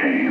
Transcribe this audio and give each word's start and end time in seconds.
came. 0.00 0.30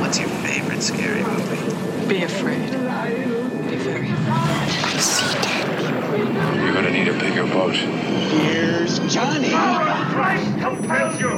What's 0.00 0.18
your 0.18 0.28
favorite 0.28 0.82
scary 0.82 1.22
movie? 1.22 2.06
Be 2.08 2.22
afraid. 2.22 2.70
Be 2.70 3.76
very 3.76 4.10
afraid. 4.10 5.00
See 5.00 5.32
dead 5.42 5.64
people. 5.70 6.62
You're 6.62 6.74
gonna 6.74 6.90
need 6.90 7.08
a 7.08 7.18
bigger 7.18 7.46
boat. 7.46 7.74
Here's 7.74 8.98
Johnny. 9.12 9.48
The 9.48 9.54
power 9.54 9.88
of 9.88 10.06
Christ 10.12 10.58
compels 10.58 11.20
you! 11.20 11.30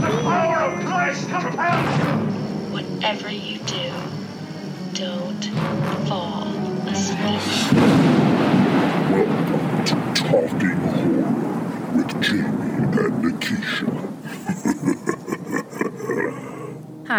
The 0.00 0.20
power 0.22 0.56
of 0.72 0.84
Christ 0.84 1.28
compels 1.28 1.98
you! 1.98 2.04
Whatever 2.72 3.30
you 3.30 3.58
do, 3.60 3.92
don't 4.94 5.40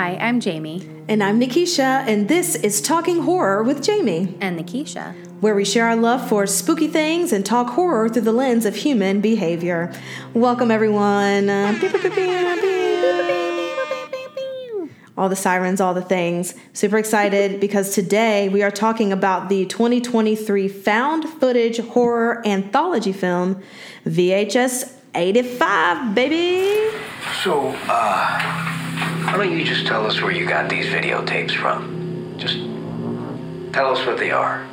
Hi, 0.02 0.18
I'm 0.20 0.40
Jamie. 0.40 0.82
And 1.08 1.24
I'm 1.24 1.40
Nikisha, 1.40 2.08
and 2.08 2.28
this 2.28 2.56
is 2.56 2.82
Talking 2.82 3.22
Horror 3.22 3.62
with 3.62 3.84
Jamie. 3.84 4.36
And 4.42 4.60
Nikisha. 4.60 5.14
Where 5.42 5.54
we 5.54 5.64
share 5.64 5.86
our 5.86 5.96
love 5.96 6.28
for 6.28 6.48
spooky 6.48 6.88
things 6.88 7.32
and 7.32 7.46
talk 7.46 7.70
horror 7.70 8.10
through 8.10 8.24
the 8.24 8.32
lens 8.32 8.66
of 8.66 8.76
human 8.76 9.22
behavior. 9.22 9.94
Welcome, 10.34 10.72
everyone. 10.72 11.52
all 15.16 15.30
the 15.30 15.36
sirens, 15.36 15.80
all 15.80 15.94
the 15.94 16.02
things. 16.02 16.56
Super 16.74 16.98
excited 16.98 17.60
because 17.60 17.94
today 17.94 18.50
we 18.50 18.64
are 18.64 18.72
talking 18.72 19.12
about 19.12 19.50
the 19.50 19.68
2023 19.68 20.68
found 20.68 21.30
footage 21.30 21.78
horror 21.78 22.42
anthology 22.48 23.14
film, 23.14 23.62
VHS 24.08 24.96
85, 25.14 26.16
baby. 26.16 26.90
So, 27.44 27.68
uh 27.88 28.81
why 29.32 29.38
don't 29.38 29.58
you 29.58 29.64
just 29.64 29.88
tell 29.88 30.06
us 30.06 30.22
where 30.22 30.34
you 30.34 30.46
got 30.46 30.70
these 30.70 30.88
videotapes 30.88 31.56
from? 31.56 32.36
Just 32.38 32.58
tell 33.74 33.96
us 33.96 34.06
what 34.06 34.18
they 34.18 34.30
are. 34.30 34.68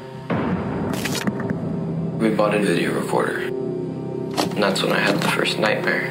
We 2.19 2.31
bought 2.31 2.57
a 2.57 2.59
video 2.59 2.93
recorder. 2.99 3.43
And 3.43 4.61
that's 4.61 4.83
when 4.83 4.91
I 4.91 4.99
had 4.99 5.21
the 5.21 5.29
first 5.29 5.61
nightmare. 5.61 6.11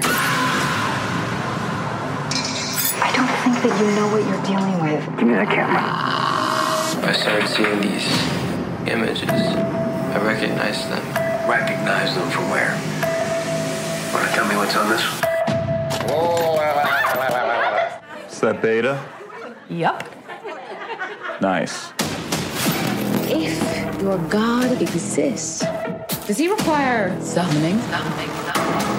I 3.03 3.11
don't 3.13 3.27
think 3.43 3.61
that 3.63 3.81
you 3.81 3.91
know 3.97 4.07
what 4.15 4.23
you're 4.23 4.43
dealing 4.45 4.81
with. 4.81 5.05
Give 5.19 5.27
me 5.27 5.33
that 5.33 5.49
camera. 5.49 5.83
I 7.05 7.11
started 7.11 7.49
seeing 7.49 7.81
these 7.81 8.07
images. 8.87 9.29
I 9.29 10.23
recognized 10.23 10.89
them. 10.89 11.03
Recognize 11.49 12.15
them 12.15 12.29
from 12.29 12.49
where? 12.49 12.71
Wanna 14.13 14.31
tell 14.33 14.47
me 14.47 14.55
what's 14.55 14.77
on 14.77 14.87
this 14.87 15.03
one? 15.03 15.27
Is 18.37 18.41
that 18.41 18.61
beta? 18.61 19.03
Yup. 19.67 20.03
Nice. 21.41 21.91
If 23.27 23.99
your 23.99 24.19
God 24.29 24.79
exists, 24.79 25.65
does 26.27 26.37
he 26.37 26.47
require 26.47 27.19
summoning? 27.19 27.79
Summoning, 27.79 28.29
Where 28.29 28.96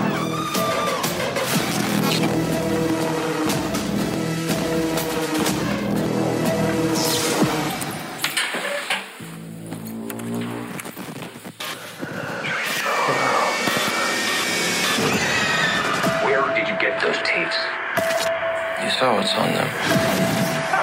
saw 18.98 19.14
what's 19.14 19.32
on 19.34 19.52
them. 19.52 20.78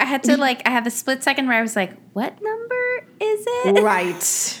I 0.00 0.04
had 0.04 0.22
to 0.24 0.36
like, 0.36 0.62
I 0.66 0.70
had 0.70 0.86
a 0.86 0.90
split 0.90 1.22
second 1.22 1.48
where 1.48 1.58
I 1.58 1.62
was 1.62 1.74
like, 1.76 1.92
what 2.12 2.40
number 2.40 3.06
is 3.20 3.44
it? 3.48 3.82
Right. 3.82 4.58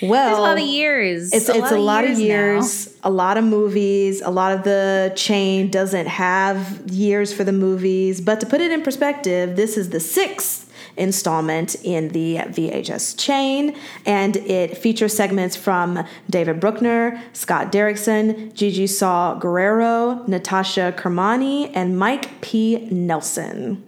There's 0.00 0.10
Well, 0.10 0.40
a 0.40 0.42
lot 0.42 0.58
of 0.58 0.64
years. 0.64 1.32
It's 1.32 1.48
it's 1.48 1.70
a 1.70 1.76
lot 1.78 2.04
of 2.04 2.12
now. 2.12 2.16
years, 2.18 2.94
a 3.04 3.10
lot 3.10 3.36
of 3.36 3.44
movies. 3.44 4.20
A 4.20 4.30
lot 4.30 4.52
of 4.52 4.64
the 4.64 5.12
chain 5.16 5.70
doesn't 5.70 6.06
have 6.06 6.82
years 6.90 7.32
for 7.32 7.44
the 7.44 7.52
movies, 7.52 8.20
but 8.20 8.40
to 8.40 8.46
put 8.46 8.60
it 8.60 8.72
in 8.72 8.82
perspective, 8.82 9.54
this 9.56 9.76
is 9.76 9.90
the 9.90 10.00
sixth 10.00 10.61
installment 10.96 11.74
in 11.84 12.08
the 12.08 12.36
VHS 12.36 13.18
chain, 13.18 13.76
and 14.06 14.36
it 14.36 14.76
features 14.76 15.14
segments 15.14 15.56
from 15.56 16.04
David 16.28 16.60
Bruckner, 16.60 17.22
Scott 17.32 17.72
Derrickson, 17.72 18.52
Gigi 18.54 18.86
Saul 18.86 19.36
Guerrero, 19.36 20.24
Natasha 20.26 20.94
Kermani, 20.96 21.70
and 21.74 21.98
Mike 21.98 22.40
P. 22.40 22.88
Nelson. 22.90 23.84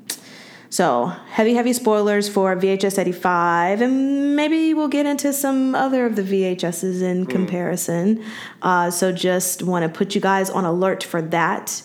So, 0.74 1.06
heavy, 1.06 1.54
heavy 1.54 1.72
spoilers 1.72 2.28
for 2.28 2.56
VHS 2.56 2.98
85, 2.98 3.80
and 3.80 4.34
maybe 4.34 4.74
we'll 4.74 4.88
get 4.88 5.06
into 5.06 5.32
some 5.32 5.72
other 5.76 6.04
of 6.04 6.16
the 6.16 6.22
VHSs 6.22 7.00
in 7.00 7.26
comparison. 7.26 8.24
Uh, 8.60 8.90
so, 8.90 9.12
just 9.12 9.62
want 9.62 9.84
to 9.84 9.88
put 9.88 10.16
you 10.16 10.20
guys 10.20 10.50
on 10.50 10.64
alert 10.64 11.04
for 11.04 11.22
that. 11.22 11.80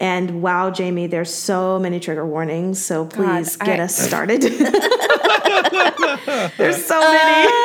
And 0.00 0.40
wow, 0.42 0.70
Jamie, 0.70 1.06
there's 1.08 1.32
so 1.32 1.78
many 1.78 2.00
trigger 2.00 2.24
warnings, 2.26 2.82
so 2.82 3.04
please 3.04 3.56
God, 3.56 3.66
get 3.66 3.80
I- 3.80 3.84
us 3.84 3.96
started. 3.96 4.42
there's 6.56 6.84
so 6.84 7.00
many. 7.00 7.50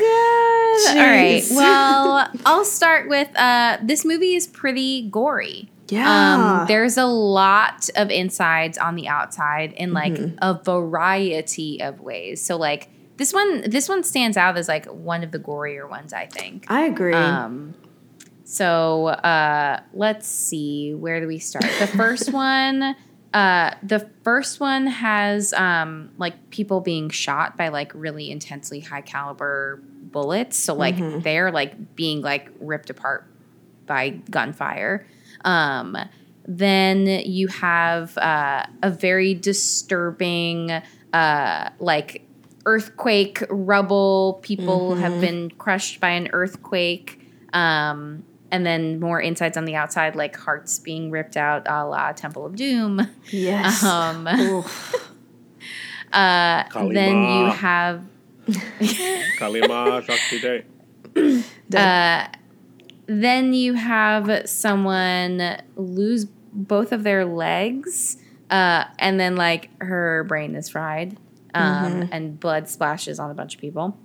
God. 0.00 0.96
All 0.96 0.96
right. 0.96 1.42
Well, 1.50 2.28
I'll 2.46 2.64
start 2.64 3.08
with 3.08 3.28
uh, 3.36 3.78
this 3.82 4.04
movie 4.04 4.34
is 4.34 4.46
pretty 4.46 5.08
gory. 5.10 5.68
Yeah. 5.88 6.60
Um, 6.60 6.66
there's 6.66 6.96
a 6.96 7.06
lot 7.06 7.88
of 7.96 8.10
insides 8.10 8.78
on 8.78 8.94
the 8.94 9.08
outside 9.08 9.72
in 9.72 9.92
like 9.92 10.12
Mm-hmm. 10.14 10.36
a 10.40 10.62
variety 10.62 11.82
of 11.82 12.00
ways. 12.00 12.42
So 12.42 12.56
like 12.56 12.88
this 13.16 13.32
one, 13.32 13.68
this 13.68 13.88
one 13.88 14.04
stands 14.04 14.36
out 14.36 14.56
as 14.56 14.68
like 14.68 14.86
one 14.86 15.24
of 15.24 15.32
the 15.32 15.38
gorier 15.38 15.88
ones, 15.88 16.12
I 16.12 16.26
think. 16.26 16.66
I 16.70 16.82
agree. 16.84 17.14
Um, 17.14 17.74
so 18.48 19.08
uh, 19.08 19.80
let's 19.92 20.26
see, 20.26 20.94
where 20.94 21.20
do 21.20 21.26
we 21.26 21.38
start? 21.38 21.66
The 21.78 21.86
first 21.86 22.32
one, 22.32 22.96
uh, 23.34 23.74
the 23.82 24.08
first 24.22 24.58
one 24.58 24.86
has 24.86 25.52
um, 25.52 26.12
like 26.16 26.48
people 26.48 26.80
being 26.80 27.10
shot 27.10 27.58
by 27.58 27.68
like 27.68 27.92
really 27.94 28.30
intensely 28.30 28.80
high 28.80 29.02
caliber 29.02 29.82
bullets. 30.00 30.56
So 30.56 30.72
like 30.72 30.96
they're 31.22 31.52
like 31.52 31.94
being 31.94 32.22
like 32.22 32.48
ripped 32.58 32.88
apart 32.88 33.26
by 33.84 34.20
gunfire. 34.30 35.06
Um, 35.44 35.98
then 36.46 37.06
you 37.06 37.48
have 37.48 38.16
uh, 38.16 38.64
a 38.82 38.88
very 38.88 39.34
disturbing, 39.34 40.70
uh, 41.12 41.68
like 41.80 42.26
earthquake 42.64 43.42
rubble. 43.50 44.40
People 44.40 44.94
have 44.94 45.20
been 45.20 45.50
crushed 45.50 46.00
by 46.00 46.12
an 46.12 46.30
earthquake. 46.32 47.20
Um, 47.52 48.24
and 48.50 48.64
then 48.64 48.98
more 49.00 49.20
insights 49.20 49.56
on 49.56 49.64
the 49.64 49.74
outside, 49.74 50.16
like 50.16 50.36
hearts 50.36 50.78
being 50.78 51.10
ripped 51.10 51.36
out, 51.36 51.66
a 51.66 51.84
la 51.86 52.12
Temple 52.12 52.46
of 52.46 52.56
Doom. 52.56 53.08
yes. 53.30 53.82
Um, 53.88 54.26
uh, 56.12 56.64
then 56.74 57.22
you 57.22 57.46
have 57.50 58.04
Kali 59.38 59.60
Ma 59.66 60.00
Shakti 60.00 60.40
De. 60.40 60.64
then 63.06 63.52
you 63.52 63.74
have 63.74 64.48
someone 64.48 65.60
lose 65.76 66.26
both 66.52 66.92
of 66.92 67.02
their 67.02 67.24
legs 67.24 68.16
uh, 68.50 68.84
and 68.98 69.18
then 69.18 69.36
like 69.36 69.70
her 69.80 70.24
brain 70.24 70.54
is 70.54 70.68
fried 70.68 71.16
um, 71.54 72.08
and 72.12 72.38
blood 72.38 72.68
splashes 72.68 73.18
on 73.18 73.30
a 73.30 73.34
bunch 73.34 73.54
of 73.54 73.60
people 73.60 73.96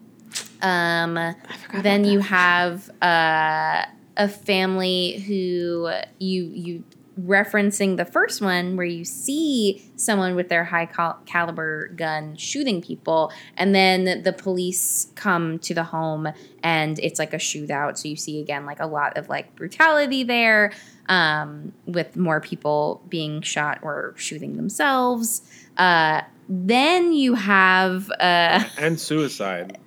um, 0.61 1.35
then 1.81 2.05
you 2.05 2.19
have 2.19 2.89
uh, 3.01 3.83
a 4.17 4.27
family 4.27 5.23
who 5.27 5.89
you 6.19 6.51
you 6.53 6.83
referencing 7.19 7.95
the 7.97 8.05
first 8.05 8.41
one 8.41 8.75
where 8.75 8.85
you 8.85 9.05
see 9.05 9.87
someone 9.95 10.35
with 10.35 10.49
their 10.49 10.63
high 10.63 10.87
cal- 10.87 11.19
caliber 11.25 11.89
gun 11.89 12.35
shooting 12.35 12.81
people 12.81 13.31
and 13.55 13.75
then 13.75 14.23
the 14.23 14.33
police 14.33 15.11
come 15.13 15.59
to 15.59 15.75
the 15.75 15.83
home 15.83 16.27
and 16.63 16.97
it's 16.99 17.19
like 17.19 17.31
a 17.33 17.37
shootout 17.37 17.97
so 17.97 18.07
you 18.07 18.15
see 18.15 18.41
again 18.41 18.65
like 18.65 18.79
a 18.79 18.87
lot 18.87 19.15
of 19.15 19.29
like 19.29 19.55
brutality 19.55 20.23
there 20.23 20.73
um, 21.07 21.71
with 21.85 22.15
more 22.15 22.41
people 22.41 23.03
being 23.09 23.43
shot 23.43 23.77
or 23.83 24.15
shooting 24.17 24.57
themselves 24.57 25.43
uh, 25.77 26.21
then 26.49 27.13
you 27.13 27.35
have 27.35 28.09
uh, 28.19 28.63
And 28.77 28.99
suicide. 28.99 29.77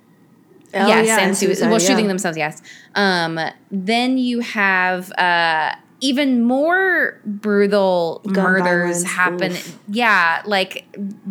Oh, 0.73 0.85
yes, 0.87 1.07
yeah, 1.07 1.17
and 1.19 1.27
and 1.29 1.37
suicide, 1.37 1.69
well, 1.69 1.79
shooting 1.79 2.07
themselves. 2.07 2.37
Yes. 2.37 2.61
Um, 2.95 3.39
then 3.71 4.17
you 4.17 4.41
have 4.41 5.11
uh, 5.13 5.73
even 6.01 6.41
more 6.43 7.19
brutal 7.25 8.21
Gun 8.31 8.43
murders 8.43 9.03
violence, 9.03 9.03
happen. 9.03 9.51
oof. 9.53 9.79
Yeah, 9.89 10.41
like 10.45 10.85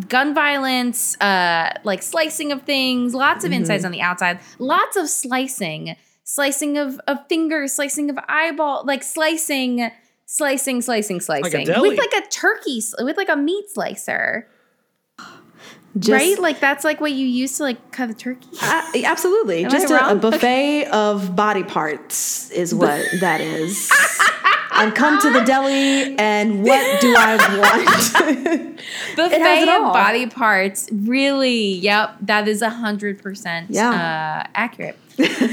gun 0.09 0.33
violence, 0.33 1.15
uh, 1.21 1.71
like 1.83 2.01
slicing 2.03 2.51
of 2.51 2.63
things, 2.63 3.13
lots 3.13 3.45
of 3.45 3.51
insides 3.51 3.81
Mm-hmm. 3.81 3.85
on 3.85 3.91
the 3.91 4.01
outside, 4.01 4.39
lots 4.59 4.97
of 4.97 5.07
slicing, 5.07 5.95
slicing 6.23 6.77
of, 6.77 6.99
of 7.07 7.19
fingers, 7.29 7.73
slicing 7.73 8.09
of 8.09 8.17
eyeball, 8.27 8.83
like 8.85 9.03
slicing, 9.03 9.91
slicing, 10.25 10.81
slicing, 10.81 11.21
slicing. 11.21 11.65
deli. 11.65 11.89
with 11.89 11.97
like 11.99 12.13
a 12.23 12.27
turkey, 12.29 12.81
with 12.99 13.17
like 13.17 13.29
a 13.29 13.37
meat 13.37 13.69
slicer. 13.69 14.47
Just- 15.99 16.11
right? 16.11 16.39
Like 16.39 16.59
that's 16.59 16.83
like 16.83 16.99
what 17.01 17.11
you 17.11 17.25
use 17.25 17.57
to 17.57 17.63
like 17.63 17.91
cut 17.91 18.09
a 18.09 18.13
turkey. 18.13 18.47
Uh, 18.61 18.91
absolutely. 19.05 19.63
Am 19.65 19.71
Just 19.71 19.89
a, 19.89 20.11
a 20.11 20.15
buffet 20.15 20.85
of 20.85 21.35
body 21.35 21.63
parts 21.63 22.49
is 22.51 22.73
what 22.73 23.03
that 23.19 23.41
is. 23.41 23.91
I've 24.71 24.93
come 24.93 25.19
to 25.21 25.31
the 25.31 25.41
deli 25.41 26.15
and 26.19 26.63
what 26.63 27.01
do 27.01 27.15
I 27.17 27.35
want? 27.57 28.81
buffet 29.15 29.63
of 29.63 29.69
all. 29.69 29.93
body 29.93 30.27
parts. 30.27 30.87
Really? 30.91 31.73
Yep. 31.75 32.17
That 32.21 32.47
is 32.47 32.61
a 32.61 32.69
hundred 32.69 33.21
percent 33.21 33.75
uh, 33.75 34.43
accurate. 34.53 34.97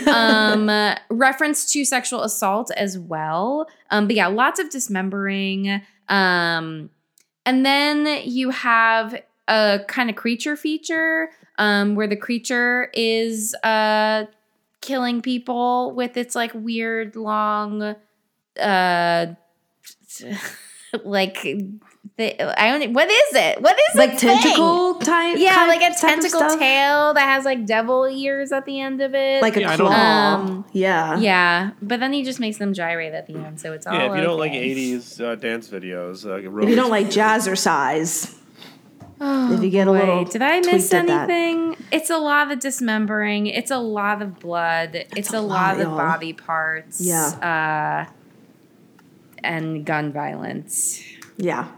um, 0.07 0.69
uh, 0.69 0.97
reference 1.09 1.73
to 1.73 1.85
sexual 1.87 2.23
assault 2.23 2.71
as 2.77 2.99
well. 2.99 3.67
Um, 3.91 4.07
but 4.07 4.17
yeah, 4.17 4.27
lots 4.27 4.61
of 4.61 4.69
dismembering. 4.69 5.81
Um, 6.09 6.91
and 7.47 7.65
then 7.65 8.07
you 8.25 8.51
have 8.51 9.23
a 9.49 9.81
kind 9.89 10.11
of 10.11 10.17
creature 10.17 10.57
feature 10.57 11.31
um, 11.59 11.95
where 11.95 12.07
the 12.07 12.17
creature 12.17 12.91
is 12.95 13.55
uh, 13.63 14.25
killing 14.81 15.23
people 15.23 15.93
with 15.95 16.17
its 16.17 16.35
like 16.35 16.53
weird 16.55 17.17
long 17.17 17.95
uh 18.61 19.27
like 21.05 21.43
the, 22.17 22.61
I 22.63 22.79
don't 22.79 22.93
what 22.93 23.11
is 23.11 23.35
it? 23.35 23.61
What 23.61 23.77
is 23.91 23.97
like 23.97 24.13
its 24.13 24.23
thing? 24.23 24.41
tentacle 24.41 24.95
type? 24.97 25.39
Yeah, 25.39 25.55
type- 25.55 25.69
like 25.69 25.83
a 25.91 25.95
tentacle 25.99 26.41
tail 26.59 27.15
that 27.15 27.23
has 27.23 27.45
like 27.45 27.67
devil 27.67 28.07
ears 28.07 28.53
at 28.53 28.65
the 28.67 28.79
end 28.81 29.01
of 29.01 29.15
it. 29.15 29.43
Like 29.43 29.57
a 29.57 29.61
Yeah, 29.63 29.71
I 29.73 29.77
claw. 29.77 29.89
Um, 30.35 30.65
yeah. 30.73 31.19
yeah, 31.19 31.71
but 31.83 31.99
then 31.99 32.13
he 32.13 32.23
just 32.23 32.39
makes 32.39 32.59
them 32.59 32.73
gyrate 32.75 33.15
at 33.15 33.27
the 33.27 33.35
end, 33.37 33.59
so 33.59 33.73
it's 33.73 33.87
all 33.87 33.95
Yeah, 33.95 34.11
if 34.11 34.17
you 34.17 34.23
don't 34.23 34.39
like 34.39 34.53
80s 34.53 35.21
uh, 35.21 35.35
dance 35.35 35.69
videos, 35.69 36.25
uh, 36.25 36.37
If 36.37 36.69
you 36.69 36.77
don't 36.77 36.91
like 36.91 37.07
jazzercise, 37.07 38.37
if 39.21 39.63
you 39.63 39.71
get 39.71 39.87
a 39.87 39.93
little 39.93 40.25
did 40.25 40.43
I 40.43 40.61
miss 40.61 40.93
anything? 40.93 41.77
It's 41.93 42.11
a 42.11 42.19
lot 42.19 42.51
of 42.51 42.59
dismembering. 42.59 43.47
It's 43.47 43.71
a 43.71 43.79
lot 43.79 44.23
of 44.23 44.39
blood. 44.41 45.07
It's, 45.17 45.33
a 45.33 45.39
a, 45.39 45.41
lot, 45.41 45.49
lot, 45.49 45.75
of 45.75 45.89
y'all. 45.89 45.97
body 45.97 46.33
parts. 46.33 47.01
Yeah. 47.01 48.07
Uh, 48.09 48.13
and 49.43 49.85
gun 49.85 50.13
violence. 50.13 51.03
Yeah. 51.37 51.69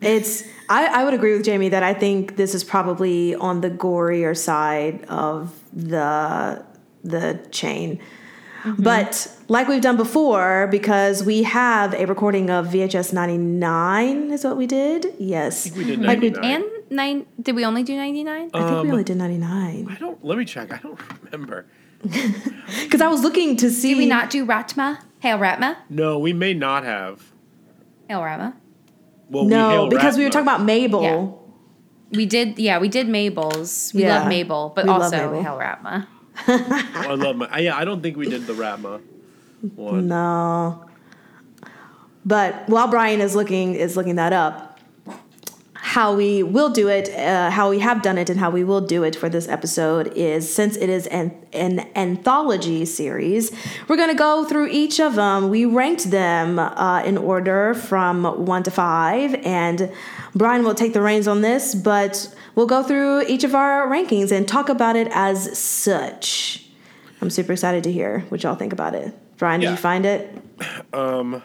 It's 0.00 0.44
I, 0.68 0.86
I 0.86 1.04
would 1.04 1.14
agree 1.14 1.32
with 1.32 1.44
Jamie 1.44 1.70
that 1.70 1.82
I 1.82 1.94
think 1.94 2.36
this 2.36 2.54
is 2.54 2.62
probably 2.62 3.34
on 3.34 3.60
the 3.62 3.70
gorier 3.70 4.36
side 4.36 5.04
of 5.06 5.58
the 5.72 6.64
the 7.02 7.46
chain. 7.50 8.00
Mm-hmm. 8.72 8.82
But 8.82 9.30
like 9.48 9.68
we've 9.68 9.80
done 9.80 9.96
before, 9.96 10.68
because 10.70 11.22
we 11.24 11.42
have 11.44 11.94
a 11.94 12.06
recording 12.06 12.50
of 12.50 12.66
VHS 12.68 13.12
99 13.12 14.30
is 14.32 14.44
what 14.44 14.56
we 14.56 14.66
did. 14.66 15.06
Yes. 15.18 15.70
we 15.72 15.84
did 15.84 16.00
Like 16.02 16.20
we- 16.20 16.34
And 16.42 16.64
nine? 16.90 17.26
Did 17.40 17.54
we 17.56 17.64
only 17.64 17.82
do 17.82 17.96
ninety 17.96 18.24
nine? 18.24 18.50
I 18.54 18.58
think 18.60 18.70
we 18.82 18.88
Um, 18.88 18.90
only 18.90 19.04
did 19.04 19.16
99. 19.16 19.88
I 19.90 19.94
don't. 19.98 20.22
Let 20.24 20.38
me 20.38 20.44
check. 20.44 20.72
I 20.72 20.78
don't 20.78 20.98
remember. 21.24 21.66
Because 22.84 23.00
I 23.00 23.08
was 23.08 23.22
looking 23.22 23.56
to 23.56 23.70
see. 23.70 23.90
Did 23.90 23.98
we 23.98 24.06
not 24.06 24.30
do 24.30 24.46
Raatma? 24.46 24.98
Hail 25.20 25.38
Raatma? 25.38 25.76
No, 25.88 26.18
we 26.18 26.32
may 26.32 26.54
not 26.54 26.84
have. 26.84 27.32
Hail 28.08 28.20
Raatma. 28.20 28.54
Well, 29.30 29.44
we 29.44 29.50
No, 29.50 29.70
hail 29.70 29.88
because 29.88 30.16
we 30.16 30.24
were 30.24 30.30
talking 30.30 30.46
about 30.46 30.62
Mabel. 30.62 31.44
We 32.12 32.24
did, 32.24 32.58
yeah, 32.58 32.78
we 32.78 32.88
did 32.88 33.06
Mabel's. 33.08 33.92
We 33.94 34.02
Yeah, 34.02 34.20
love 34.20 34.28
Mabel, 34.28 34.72
but 34.74 34.84
we 34.86 34.90
also 34.90 35.10
Mabel. 35.16 35.42
Hail 35.42 35.58
Raatma. 35.58 36.06
I 36.46 37.14
love 37.14 37.36
my. 37.36 37.58
Yeah, 37.58 37.76
I 37.76 37.84
don't 37.84 38.02
think 38.02 38.16
we 38.16 38.28
did 38.28 38.46
the 38.46 38.52
Raatma 38.52 39.00
one. 39.74 40.08
No. 40.08 40.84
But 42.24 42.68
while 42.68 42.88
Bryan 42.88 43.20
is 43.20 43.34
looking 43.34 43.74
is 43.74 43.96
looking 43.96 44.16
that 44.16 44.32
up, 44.32 44.78
how 45.74 46.14
we 46.14 46.42
will 46.42 46.68
do 46.68 46.88
it, 46.88 47.08
uh, 47.16 47.50
how 47.50 47.70
we 47.70 47.78
have 47.78 48.02
done 48.02 48.18
it, 48.18 48.28
and 48.28 48.38
how 48.38 48.50
we 48.50 48.62
will 48.62 48.82
do 48.82 49.02
it 49.04 49.16
for 49.16 49.28
this 49.28 49.48
episode 49.48 50.12
is 50.14 50.52
since 50.52 50.76
it 50.76 50.90
is 50.90 51.06
an, 51.06 51.34
an 51.54 51.88
anthology 51.96 52.84
series, 52.84 53.50
we're 53.88 53.96
going 53.96 54.10
to 54.10 54.14
go 54.14 54.44
through 54.44 54.68
each 54.68 55.00
of 55.00 55.14
them. 55.14 55.48
We 55.48 55.64
ranked 55.64 56.10
them 56.10 56.58
uh, 56.58 57.02
in 57.04 57.16
order 57.16 57.72
from 57.72 58.24
one 58.44 58.62
to 58.64 58.70
five, 58.70 59.34
and 59.36 59.90
Bryan 60.34 60.62
will 60.62 60.74
take 60.74 60.92
the 60.92 61.00
reins 61.00 61.26
on 61.26 61.40
this, 61.40 61.74
but 61.74 62.34
we'll 62.54 62.66
go 62.66 62.82
through 62.82 63.22
each 63.22 63.44
of 63.44 63.54
our 63.54 63.86
rankings 63.88 64.32
and 64.32 64.46
talk 64.48 64.68
about 64.68 64.96
it 64.96 65.08
as 65.12 65.58
such. 65.58 66.66
I'm 67.20 67.30
super 67.30 67.52
excited 67.52 67.82
to 67.84 67.92
hear 67.92 68.20
what 68.28 68.42
y'all 68.42 68.54
think 68.54 68.72
about 68.72 68.94
it. 68.94 69.12
Bryan, 69.38 69.60
did 69.60 69.70
you 69.70 69.76
find 69.76 70.04
it? 70.06 70.36
Um, 70.92 71.40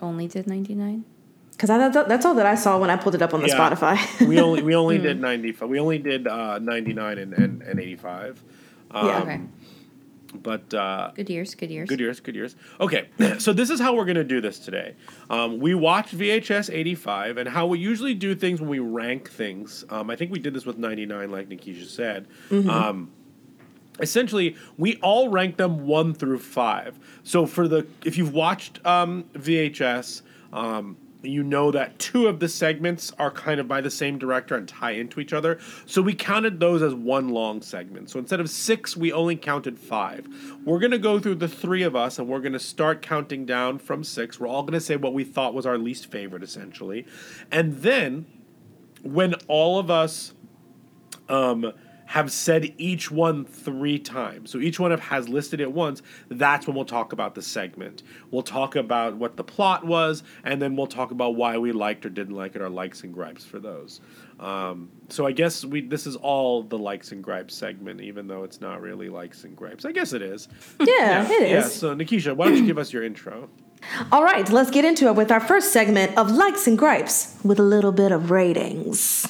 Only 0.00 0.26
did 0.28 0.46
99? 0.46 1.04
Because 1.52 1.68
that's, 1.68 2.08
that's 2.08 2.24
all 2.24 2.34
that 2.34 2.46
I 2.46 2.54
saw 2.54 2.78
when 2.78 2.88
I 2.90 2.96
pulled 2.96 3.14
it 3.14 3.22
up 3.22 3.34
on 3.34 3.42
the 3.42 3.48
Yeah. 3.48 3.58
Spotify. 3.58 4.26
we 4.26 4.40
only 4.40 4.62
we 4.62 4.74
only 4.74 4.98
did 4.98 5.20
95. 5.20 5.68
We 5.68 5.78
only 5.78 5.98
did 5.98 6.26
uh, 6.26 6.58
99 6.58 7.18
and, 7.18 7.34
and, 7.34 7.62
and 7.62 7.78
85. 7.78 8.42
Um, 8.90 9.06
Yeah. 9.06 9.22
Okay. 9.22 9.40
But 10.34 10.72
uh, 10.72 11.12
Good 11.14 11.30
years, 11.30 11.54
good 11.54 11.70
years. 11.70 11.88
Good 11.88 12.00
years, 12.00 12.20
good 12.20 12.34
years. 12.34 12.56
Okay, 12.80 13.08
so 13.38 13.52
this 13.52 13.70
is 13.70 13.80
how 13.80 13.94
we're 13.94 14.04
gonna 14.04 14.24
do 14.24 14.40
this 14.40 14.58
today. 14.58 14.94
Um, 15.30 15.58
we 15.58 15.74
watched 15.74 16.16
VHS 16.16 16.72
85, 16.72 17.36
and 17.36 17.48
how 17.48 17.66
we 17.66 17.78
usually 17.78 18.14
do 18.14 18.34
things 18.34 18.60
when 18.60 18.70
we 18.70 18.78
rank 18.78 19.30
things. 19.30 19.84
Um, 19.90 20.10
I 20.10 20.16
think 20.16 20.32
we 20.32 20.38
did 20.38 20.54
this 20.54 20.64
with 20.64 20.78
99, 20.78 21.30
like 21.30 21.48
Nikisha 21.48 21.86
said. 21.86 22.26
Um, 22.50 23.10
essentially, 24.00 24.56
we 24.78 24.96
all 24.96 25.28
rank 25.28 25.56
them 25.58 25.86
one 25.86 26.14
through 26.14 26.38
five. 26.38 26.98
So 27.22 27.46
for 27.46 27.68
the 27.68 27.86
if 28.04 28.16
you've 28.16 28.32
watched 28.34 28.84
um, 28.86 29.24
VHS. 29.34 30.22
You 31.22 31.42
know 31.42 31.70
that 31.70 31.98
two 31.98 32.26
of 32.26 32.40
the 32.40 32.48
segments 32.48 33.12
are 33.18 33.30
kind 33.30 33.60
of 33.60 33.68
by 33.68 33.80
the 33.80 33.90
same 33.90 34.18
director 34.18 34.56
and 34.56 34.68
tie 34.68 34.92
into 34.92 35.20
each 35.20 35.32
other. 35.32 35.58
So 35.86 36.02
we 36.02 36.14
counted 36.14 36.58
those 36.58 36.82
as 36.82 36.94
one 36.94 37.28
long 37.28 37.62
segment. 37.62 38.10
So 38.10 38.18
instead 38.18 38.40
of 38.40 38.50
six, 38.50 38.96
we 38.96 39.12
only 39.12 39.36
counted 39.36 39.78
five. 39.78 40.26
We're 40.64 40.80
going 40.80 40.90
to 40.90 40.98
go 40.98 41.20
through 41.20 41.36
the 41.36 41.48
three 41.48 41.82
of 41.82 41.94
us 41.94 42.18
and 42.18 42.28
we're 42.28 42.40
going 42.40 42.52
to 42.52 42.58
start 42.58 43.02
counting 43.02 43.46
down 43.46 43.78
from 43.78 44.02
six. 44.04 44.40
We're 44.40 44.48
all 44.48 44.62
going 44.62 44.72
to 44.72 44.80
say 44.80 44.96
what 44.96 45.14
we 45.14 45.24
thought 45.24 45.54
was 45.54 45.66
our 45.66 45.78
least 45.78 46.10
favorite, 46.10 46.42
essentially. 46.42 47.06
And 47.50 47.78
then 47.82 48.26
when 49.02 49.34
all 49.48 49.78
of 49.78 49.90
us 49.90 50.34
um, 51.28 51.72
have 52.12 52.30
said 52.30 52.74
each 52.76 53.10
one 53.10 53.42
three 53.42 53.98
times. 53.98 54.50
So 54.50 54.58
each 54.58 54.78
one 54.78 54.92
of 54.92 55.00
has 55.00 55.30
listed 55.30 55.62
it 55.62 55.72
once. 55.72 56.02
That's 56.28 56.66
when 56.66 56.76
we'll 56.76 56.84
talk 56.84 57.14
about 57.14 57.34
the 57.34 57.40
segment. 57.40 58.02
We'll 58.30 58.42
talk 58.42 58.76
about 58.76 59.16
what 59.16 59.38
the 59.38 59.44
plot 59.44 59.86
was, 59.86 60.22
and 60.44 60.60
then 60.60 60.76
we'll 60.76 60.86
talk 60.86 61.10
about 61.10 61.36
why 61.36 61.56
we 61.56 61.72
liked 61.72 62.04
or 62.04 62.10
didn't 62.10 62.34
like 62.34 62.54
it, 62.54 62.60
our 62.60 62.68
likes 62.68 63.02
and 63.02 63.14
gripes 63.14 63.46
for 63.46 63.58
those. 63.58 64.02
Um, 64.38 64.90
so 65.08 65.26
I 65.26 65.32
guess 65.32 65.64
we 65.64 65.80
this 65.80 66.06
is 66.06 66.16
all 66.16 66.62
the 66.62 66.76
likes 66.76 67.12
and 67.12 67.24
gripes 67.24 67.54
segment, 67.54 68.02
even 68.02 68.28
though 68.28 68.44
it's 68.44 68.60
not 68.60 68.82
really 68.82 69.08
likes 69.08 69.44
and 69.44 69.56
gripes. 69.56 69.86
I 69.86 69.92
guess 69.92 70.12
it 70.12 70.20
is. 70.20 70.48
yeah, 70.80 71.26
it 71.26 71.42
is. 71.44 71.50
Yeah. 71.50 71.62
So 71.62 71.96
Nikisha, 71.96 72.36
why 72.36 72.48
don't 72.48 72.58
you 72.58 72.66
give 72.66 72.76
us 72.76 72.92
your 72.92 73.04
intro? 73.04 73.48
All 74.12 74.22
right, 74.22 74.46
let's 74.50 74.70
get 74.70 74.84
into 74.84 75.06
it 75.06 75.16
with 75.16 75.32
our 75.32 75.40
first 75.40 75.72
segment 75.72 76.18
of 76.18 76.30
likes 76.30 76.66
and 76.66 76.76
gripes 76.76 77.38
with 77.42 77.58
a 77.58 77.62
little 77.62 77.90
bit 77.90 78.12
of 78.12 78.30
ratings. 78.30 79.26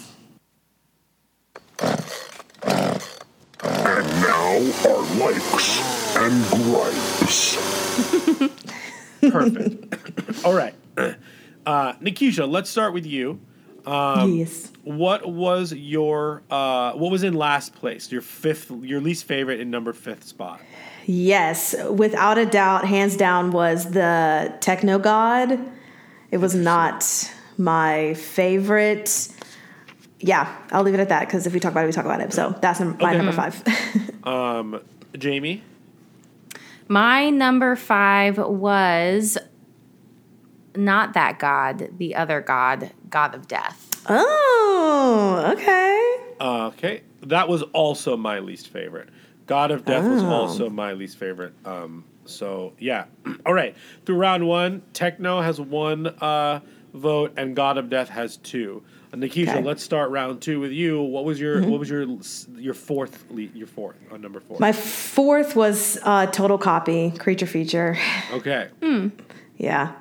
And 3.65 4.07
now 4.23 4.51
our 4.87 5.02
likes 5.19 6.16
and 6.16 6.45
gripes. 6.62 7.57
Perfect. 9.21 10.45
all 10.45 10.54
right, 10.54 10.75
uh, 11.66 11.95
Nikisha, 11.95 12.49
let's 12.49 12.71
start 12.71 12.92
with 12.95 13.07
you. 13.07 13.40
Um, 13.85 14.35
yes. 14.35 14.71
What 14.85 15.28
was 15.28 15.73
your 15.73 16.42
uh, 16.50 16.92
what 16.92 17.11
was 17.11 17.25
in 17.25 17.35
last 17.35 17.75
place? 17.75 18.12
Your 18.12 18.23
fifth, 18.23 18.71
your 18.71 19.00
least 19.00 19.25
favorite 19.25 19.61
in 19.61 19.71
number 19.71 19.92
fifth 19.92 20.25
spot. 20.25 20.61
Yes, 21.07 21.75
without 21.90 22.38
a 22.38 22.47
doubt, 22.47 22.85
hands 22.85 23.16
down, 23.16 23.50
was 23.50 23.90
the 23.90 24.54
Techno 24.61 25.00
God. 25.00 25.59
It 26.31 26.38
was 26.38 26.54
not 26.54 27.04
my 27.59 28.14
favorite. 28.14 29.28
Yeah, 30.25 30.57
I'll 30.71 30.83
leave 30.85 30.95
it 30.95 31.00
at 31.00 31.09
that 31.09 31.26
because 31.26 31.47
if 31.47 31.52
we 31.52 31.59
talk 31.61 31.73
about 31.73 31.83
it, 31.85 31.87
we 31.88 31.93
talk 31.93 32.05
about 32.05 32.21
it. 32.21 32.33
So 32.33 32.57
that's 32.61 32.79
num- 32.81 32.97
my 33.00 33.09
Okay. 33.11 33.17
number 33.19 33.33
five. 33.33 33.62
Um, 34.25 34.81
Jamie. 35.19 35.64
My 36.87 37.29
number 37.29 37.75
five 37.75 38.38
was 38.38 39.37
not 40.76 41.14
that 41.14 41.38
god, 41.41 41.88
the 41.99 42.14
other 42.14 42.41
god, 42.41 42.93
god 43.11 43.35
of 43.35 43.49
death. 43.49 43.88
oh, 44.09 45.52
okay. 45.55 46.35
Uh, 46.41 46.67
okay, 46.69 47.02
that 47.23 47.49
was 47.49 47.62
also 47.73 48.17
my 48.17 48.38
least 48.38 48.69
favorite. 48.69 49.09
God 49.47 49.71
of 49.73 49.85
Death 49.85 50.05
was 50.05 50.23
Oh. 50.23 50.26
also 50.29 50.71
my 50.71 50.93
least 50.93 51.19
favorite 51.19 51.52
um, 51.64 52.05
so 52.25 52.73
yeah. 52.79 53.07
All 53.47 53.52
right. 53.55 53.76
Through 54.07 54.17
round 54.17 54.47
one, 54.47 54.83
Techno 54.93 55.41
has 55.41 55.61
one 55.61 56.07
uh, 56.07 56.61
vote, 56.95 57.33
and 57.37 57.57
God 57.57 57.76
of 57.76 57.91
Death 57.91 58.09
has 58.09 58.37
two. 58.37 58.83
Uh, 59.12 59.16
Nikisha, 59.16 59.49
Okay. 59.57 59.62
let's 59.62 59.83
start 59.83 60.11
round 60.11 60.40
two 60.40 60.59
with 60.61 60.73
you. 60.73 61.02
What 61.02 61.25
was 61.25 61.38
your 61.40 61.61
Mhm. 61.61 61.69
what 61.71 61.81
was 61.81 61.90
your 61.90 62.07
your 62.57 62.75
fourth 62.75 63.25
your 63.35 63.66
fourth 63.66 63.97
on 64.11 64.21
number 64.23 64.40
four? 64.40 64.57
My 64.59 64.73
fourth 64.73 65.54
was 65.54 65.99
uh, 66.02 66.26
Total 66.26 66.57
Copy, 66.59 67.11
Creature 67.11 67.47
Feature. 67.47 67.99
okay. 68.33 68.69
Yeah. 69.59 69.92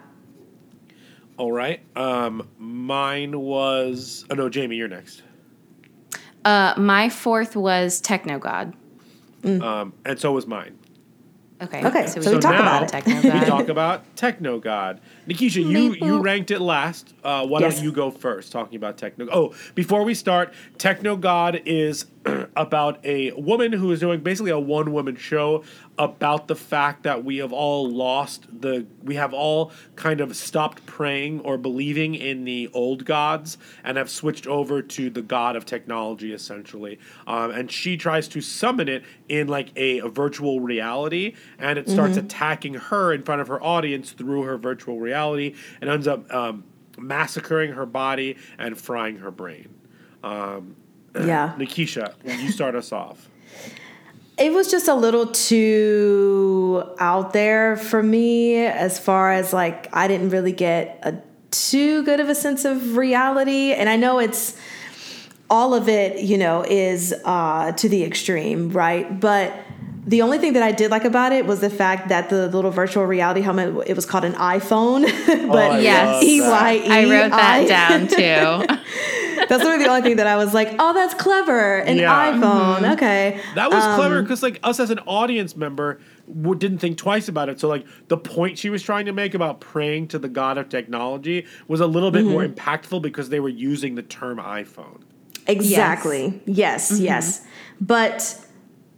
All 1.37 1.51
right. 1.51 1.81
Um, 1.95 2.47
mine 2.57 3.39
was. 3.39 4.25
Oh 4.31 4.35
no, 4.35 4.49
Jamie, 4.49 4.75
you're 4.77 4.87
next. 4.87 5.21
Uh, 6.43 6.73
my 6.77 7.09
fourth 7.09 7.55
was 7.55 8.01
Techno 8.01 8.39
God. 8.39 8.73
Um, 9.43 9.93
and 10.05 10.19
so 10.19 10.31
was 10.31 10.47
mine. 10.47 10.77
Okay. 11.61 11.85
Okay, 11.85 12.07
so 12.07 12.19
we 12.19 12.39
talk 12.39 12.53
now 12.53 12.61
about 12.61 12.83
it. 12.83 12.89
Techno 12.89 13.15
we 13.21 13.29
God. 13.29 13.45
talk 13.45 13.67
about 13.69 14.15
Techno 14.15 14.59
God. 14.59 14.99
Nikisha, 15.27 15.63
you 15.63 15.93
you 15.93 16.19
ranked 16.21 16.49
it 16.49 16.59
last. 16.59 17.13
Uh, 17.23 17.45
why 17.45 17.59
Yes. 17.59 17.75
don't 17.75 17.83
you 17.83 17.91
go 17.91 18.09
first, 18.09 18.51
talking 18.51 18.77
about 18.77 18.97
Techno? 18.97 19.27
Oh, 19.31 19.53
before 19.75 20.03
we 20.03 20.13
start, 20.15 20.53
Techno 20.79 21.15
God 21.15 21.61
is 21.65 22.05
about 22.55 23.03
a 23.05 23.31
woman 23.33 23.73
who 23.73 23.91
is 23.91 23.99
doing 23.99 24.21
basically 24.21 24.51
a 24.51 24.59
one 24.59 24.91
woman 24.91 25.15
show 25.15 25.63
about 26.01 26.47
the 26.47 26.55
fact 26.55 27.03
that 27.03 27.23
we 27.23 27.37
have 27.37 27.53
all 27.53 27.87
lost 27.87 28.47
the 28.61 28.87
we 29.03 29.13
have 29.15 29.33
all 29.35 29.71
kind 29.95 30.19
of 30.19 30.35
stopped 30.35 30.83
praying 30.87 31.39
or 31.41 31.59
believing 31.59 32.15
in 32.15 32.43
the 32.43 32.67
old 32.73 33.05
gods 33.05 33.59
and 33.83 33.97
have 33.97 34.09
switched 34.09 34.47
over 34.47 34.81
to 34.81 35.11
the 35.11 35.21
god 35.21 35.55
of 35.55 35.63
technology 35.63 36.33
essentially 36.33 36.97
um, 37.27 37.51
and 37.51 37.71
she 37.71 37.95
tries 37.95 38.27
to 38.27 38.41
summon 38.41 38.89
it 38.89 39.03
in 39.29 39.47
like 39.47 39.69
a, 39.75 39.99
a 39.99 40.09
virtual 40.09 40.59
reality 40.59 41.35
and 41.59 41.77
it 41.77 41.87
starts 41.87 42.17
Mhm. 42.17 42.23
attacking 42.25 42.73
her 42.73 43.13
in 43.13 43.21
front 43.21 43.39
of 43.41 43.47
her 43.47 43.61
audience 43.63 44.11
through 44.11 44.41
her 44.43 44.57
virtual 44.57 44.99
reality 44.99 45.53
and 45.81 45.89
ends 45.89 46.07
up 46.07 46.33
um, 46.33 46.63
massacring 46.97 47.73
her 47.73 47.85
body 47.85 48.37
and 48.57 48.75
frying 48.75 49.17
her 49.17 49.29
brain 49.31 49.69
um, 50.23 50.75
Yeah. 51.15 51.53
nikisha 51.59 52.13
you 52.41 52.49
start 52.49 52.73
us 52.73 52.91
off 52.91 53.29
It 54.41 54.51
was 54.51 54.71
just 54.71 54.87
a 54.87 54.95
little 54.95 55.27
too 55.27 56.83
out 56.97 57.31
there 57.31 57.77
for 57.77 58.01
me 58.01 58.57
as 58.65 58.97
far 58.97 59.31
as 59.31 59.53
like 59.53 59.87
I 59.93 60.07
didn't 60.07 60.29
really 60.29 60.51
get 60.51 60.99
a 61.03 61.21
too 61.51 62.01
good 62.03 62.19
of 62.19 62.27
a 62.27 62.33
sense 62.33 62.65
of 62.65 62.97
reality 62.97 63.71
and 63.71 63.87
I 63.87 63.97
know 63.97 64.17
it's 64.17 64.57
all 65.47 65.75
of 65.75 65.87
it, 65.87 66.23
you 66.23 66.39
know, 66.39 66.65
is 66.67 67.13
uh 67.23 67.73
to 67.73 67.87
the 67.87 68.03
extreme, 68.03 68.71
right? 68.71 69.19
But 69.19 69.53
the 70.07 70.23
only 70.23 70.39
thing 70.39 70.53
that 70.53 70.63
I 70.63 70.71
did 70.71 70.89
like 70.89 71.05
about 71.05 71.33
it 71.33 71.45
was 71.45 71.59
the 71.59 71.69
fact 71.69 72.09
that 72.09 72.31
the 72.31 72.47
little 72.47 72.71
virtual 72.71 73.05
reality 73.05 73.41
helmet 73.41 73.87
it 73.87 73.95
was 73.95 74.07
called 74.07 74.25
an 74.25 74.33
EyePhone, 74.33 75.03
but 75.51 75.73
I 75.73 75.79
Yes. 75.81 76.23
E 76.23 76.41
Y 76.41 76.81
E. 76.83 76.89
I 76.89 77.03
wrote 77.03 77.29
that 77.29 77.67
down 77.67 78.07
too. 78.07 78.81
That's 79.51 79.63
literally 79.65 79.83
the 79.83 79.89
only 79.89 80.01
thing 80.01 80.15
that 80.15 80.27
I 80.27 80.37
was 80.37 80.53
like, 80.53 80.73
oh, 80.79 80.93
that's 80.93 81.13
clever. 81.13 81.79
An 81.79 81.97
Yeah. 81.97 82.31
EyePhone. 82.39 82.93
Okay. 82.93 83.37
That 83.55 83.69
was 83.69 83.83
Um, 83.83 83.95
clever 83.97 84.21
because, 84.21 84.41
like, 84.41 84.61
us 84.63 84.79
as 84.79 84.91
an 84.91 84.99
audience 84.99 85.57
member 85.57 85.99
w- 86.25 86.57
didn't 86.57 86.77
think 86.77 86.97
twice 86.97 87.27
about 87.27 87.49
it. 87.49 87.59
So, 87.59 87.67
like, 87.67 87.85
the 88.07 88.15
point 88.15 88.57
she 88.57 88.69
was 88.69 88.81
trying 88.81 89.05
to 89.07 89.11
make 89.11 89.33
about 89.33 89.59
praying 89.59 90.07
to 90.07 90.19
the 90.19 90.29
god 90.29 90.57
of 90.57 90.69
technology 90.69 91.45
was 91.67 91.81
a 91.81 91.85
little 91.85 92.11
bit 92.11 92.23
more 92.23 92.43
Mm-hmm. 92.43 92.53
impactful 92.53 93.01
because 93.01 93.27
they 93.27 93.41
were 93.41 93.49
using 93.49 93.95
the 93.95 94.03
term 94.03 94.37
EyePhone. 94.37 95.01
Exactly. 95.47 96.39
Yes, 96.45 96.97
yes. 96.99 97.41
But 97.81 98.37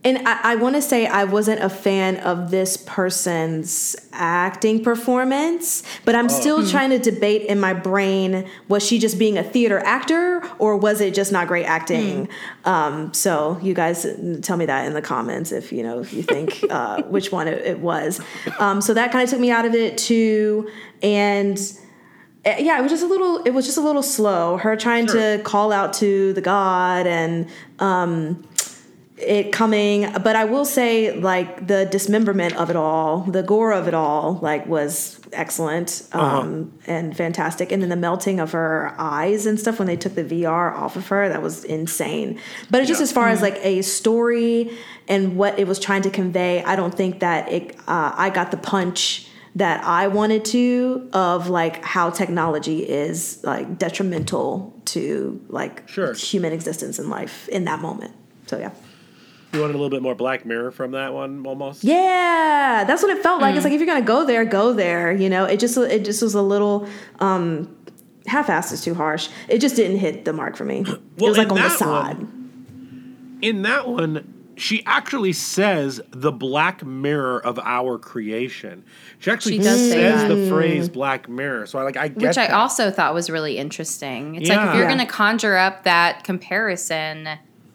and 0.06 0.28
I, 0.28 0.40
I 0.44 0.56
want 0.56 0.76
to 0.76 0.82
say 0.82 1.06
I 1.06 1.24
wasn't 1.24 1.64
a 1.64 1.70
fan 1.70 2.18
of 2.18 2.52
this 2.52 2.76
person's 2.76 3.96
acting 4.12 4.84
performance, 4.84 5.84
but 6.04 6.14
I'm 6.14 6.28
still 6.28 6.68
trying 6.68 6.90
to 6.90 7.00
debate 7.00 7.44
in 7.44 7.60
my 7.60 7.74
brain 7.74 8.50
was 8.68 8.86
she 8.86 9.00
just 9.00 9.18
being 9.18 9.38
a 9.38 9.44
theater 9.44 9.80
actor 9.80 10.44
or 10.60 10.76
was 10.76 11.00
it 11.00 11.14
just 11.14 11.32
not 11.32 11.48
great 11.48 11.66
acting? 11.66 12.28
Um, 12.66 13.14
so 13.14 13.58
you 13.62 13.74
guys 13.74 14.06
tell 14.42 14.58
me 14.58 14.66
that 14.66 14.86
in 14.86 14.94
the 14.94 15.02
comments 15.02 15.52
if 15.52 15.72
you 15.72 15.84
know 15.84 16.00
if 16.00 16.14
you 16.14 16.22
think 16.22 16.64
uh, 16.70 17.04
which 17.04 17.32
one 17.32 17.48
it, 17.48 17.66
it 17.66 17.80
was. 17.80 18.20
Um, 18.60 18.82
so 18.82 18.94
that 18.94 19.12
kind 19.12 19.24
of 19.24 19.30
took 19.30 19.40
me 19.40 19.52
out 19.52 19.66
of 19.66 19.74
it 19.74 19.98
too, 19.98 20.70
and 21.02 21.58
uh, 22.46 22.56
yeah, 22.60 22.78
it 22.78 22.82
was 22.82 22.92
just 22.92 23.04
a 23.04 23.08
little. 23.08 23.42
It 23.44 23.52
was 23.52 23.66
just 23.66 23.78
a 23.78 23.82
little 23.82 24.04
slow. 24.04 24.58
Her 24.58 24.76
trying 24.76 25.08
to 25.08 25.42
call 25.46 25.72
out 25.72 25.94
to 25.94 26.34
the 26.34 26.42
god 26.42 27.08
and 27.08 27.48
um, 27.80 28.46
it 29.24 29.52
coming. 29.52 30.12
But 30.24 30.36
I 30.36 30.46
will 30.46 30.66
say, 30.66 31.20
like 31.20 31.68
the 31.68 31.86
dismemberment 31.86 32.56
of 32.58 32.70
it 32.70 32.76
all, 32.76 33.22
the 33.22 33.44
gore 33.44 33.72
of 33.74 33.88
it 33.88 33.94
all, 33.94 34.40
like 34.42 34.66
was 34.68 35.20
excellent 35.32 36.08
um, 36.14 36.72
and 36.86 37.16
fantastic. 37.18 37.72
And 37.72 37.82
then 37.82 37.90
the 37.90 37.96
melting 37.96 38.40
of 38.40 38.52
her 38.52 38.94
eyes 38.98 39.46
and 39.46 39.60
stuff 39.60 39.80
when 39.80 39.88
they 39.88 39.96
took 39.96 40.16
the 40.16 40.24
VR 40.24 40.74
off 40.74 40.96
of 40.96 41.08
her, 41.08 41.30
that 41.30 41.42
was 41.42 41.64
insane. 41.64 42.40
But 42.70 42.82
it's 42.82 42.90
just 42.90 43.02
as 43.02 43.12
far 43.12 43.30
as 43.30 43.42
like 43.42 43.58
a 43.64 43.82
story 43.82 44.78
and 45.08 45.36
what 45.36 45.58
it 45.58 45.68
was 45.68 45.80
trying 45.80 46.04
to 46.04 46.10
convey, 46.10 46.64
I 46.64 46.76
don't 46.76 46.94
think 46.94 47.20
that 47.20 47.52
it. 47.52 47.76
Uh, 47.88 48.14
I 48.16 48.30
got 48.30 48.52
the 48.52 48.58
punch 48.58 49.28
that 49.56 49.84
I 49.84 50.08
wanted 50.08 50.46
to 50.46 51.10
of 51.14 51.50
like 51.50 51.84
how 51.84 52.10
technology 52.10 52.80
is 52.80 53.44
like 53.44 53.78
detrimental 53.78 54.74
to 54.86 55.40
like 55.48 55.88
Sure. 55.88 56.14
human 56.14 56.54
existence 56.54 56.98
in 56.98 57.10
life 57.10 57.48
in 57.50 57.66
that 57.66 57.80
moment. 57.80 58.14
So 58.48 58.58
yeah. 58.58 58.72
You 59.54 59.62
wanted 59.62 59.76
a 59.76 59.78
little 59.78 59.90
bit 59.92 60.02
more 60.02 60.16
Black 60.16 60.46
Mirror 60.46 60.72
from 60.72 60.92
that 60.92 61.14
one, 61.14 61.46
almost. 61.46 61.84
Yeah, 61.84 62.84
that's 62.88 63.04
what 63.04 63.16
it 63.16 63.22
felt 63.22 63.40
like. 63.42 63.56
It's 63.56 63.64
like 63.64 63.74
if 63.74 63.80
you're 63.80 63.88
gonna 63.88 64.02
go 64.06 64.26
there, 64.26 64.44
go 64.46 64.74
there. 64.74 65.12
You 65.12 65.30
know, 65.30 65.46
it 65.46 65.60
just 65.60 65.78
it 65.78 66.04
just 66.04 66.22
was 66.24 66.34
a 66.34 66.42
little 66.42 66.88
um 67.20 67.76
half-assed 68.26 68.72
is 68.74 68.82
too 68.82 68.96
harsh. 68.96 69.30
It 69.48 69.60
just 69.60 69.76
didn't 69.76 69.98
hit 70.00 70.26
the 70.26 70.34
mark 70.34 70.56
for 70.56 70.66
me. 70.66 70.80
it 70.88 71.00
was 71.22 71.38
like 71.38 71.50
on 71.50 71.56
the 71.58 71.62
that 71.62 71.78
side. 71.78 72.26
In 73.44 73.62
that 73.64 73.88
one, 73.90 74.34
she 74.56 74.84
actually 74.86 75.34
says 75.34 76.00
the 76.12 76.32
Black 76.32 76.84
Mirror 76.86 77.46
of 77.46 77.60
our 77.60 77.98
creation. 78.00 78.84
She 79.20 79.30
actually 79.30 79.58
She 79.58 79.64
does 79.64 79.88
says 79.90 80.22
that. 80.22 80.28
the 80.30 80.48
phrase 80.50 80.90
Black 80.90 81.28
Mirror. 81.30 81.68
So 81.68 81.78
I 81.78 81.84
like 81.84 81.98
I 81.98 82.08
get 82.08 82.18
Which 82.18 82.38
I 82.38 82.48
that. 82.48 82.54
also 82.54 82.90
thought 82.90 83.14
was 83.14 83.30
really 83.30 83.58
interesting. 83.58 84.36
It's 84.36 84.50
like 84.50 84.58
if 84.70 84.74
you're 84.76 84.84
Yeah. 84.84 84.96
going 84.96 85.06
to 85.06 85.12
conjure 85.14 85.58
up 85.58 85.84
that 85.84 86.24
comparison, 86.24 87.28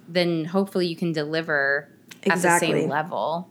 then 0.09 0.47
hopefully 0.47 0.87
you 0.87 0.97
can 0.97 1.13
deliver 1.13 1.89
at 2.27 2.41
the 2.43 2.59
same 2.59 2.89
level. 2.89 3.49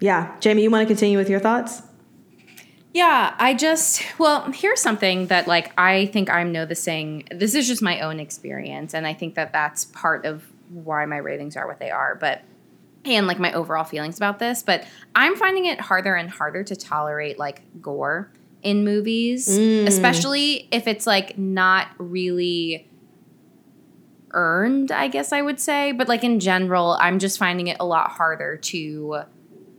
Yeah, 0.00 0.34
Jamie, 0.40 0.62
you 0.62 0.70
want 0.70 0.82
to 0.82 0.92
continue 0.92 1.18
with 1.18 1.30
your 1.30 1.40
thoughts? 1.40 1.82
Yeah, 2.92 3.34
I 3.38 3.54
just 3.54 4.02
well, 4.18 4.50
here's 4.52 4.80
something 4.80 5.26
that 5.26 5.48
like 5.48 5.72
I 5.78 6.06
think 6.06 6.30
I'm 6.30 6.52
noticing. 6.52 7.26
This 7.30 7.54
is 7.54 7.66
just 7.66 7.82
my 7.82 8.00
own 8.00 8.20
experience, 8.20 8.94
and 8.94 9.06
I 9.06 9.14
think 9.14 9.34
that 9.34 9.52
that's 9.52 9.86
part 9.86 10.24
of 10.24 10.46
why 10.68 11.04
my 11.06 11.16
ratings 11.16 11.56
are 11.56 11.66
what 11.66 11.80
they 11.80 11.90
are. 11.90 12.14
But 12.14 12.42
and 13.04 13.26
like 13.26 13.38
my 13.38 13.52
overall 13.52 13.84
feelings 13.84 14.16
about 14.16 14.38
this, 14.38 14.62
but 14.62 14.86
I'm 15.14 15.36
finding 15.36 15.66
it 15.66 15.80
harder 15.80 16.14
and 16.14 16.30
harder 16.30 16.64
to 16.64 16.76
tolerate 16.76 17.38
like 17.38 17.62
gore 17.82 18.30
in 18.62 18.84
movies, 18.84 19.48
mm. 19.48 19.86
especially 19.86 20.68
if 20.70 20.86
it's 20.86 21.06
like 21.06 21.36
not 21.36 21.88
really 21.98 22.88
earned, 24.34 24.92
I 24.92 25.08
guess 25.08 25.32
I 25.32 25.40
would 25.40 25.58
say. 25.58 25.92
But 25.92 26.08
like 26.08 26.22
in 26.24 26.40
general, 26.40 26.98
I'm 27.00 27.18
just 27.18 27.38
finding 27.38 27.68
it 27.68 27.78
a 27.80 27.86
lot 27.86 28.10
harder 28.10 28.56
to 28.56 29.22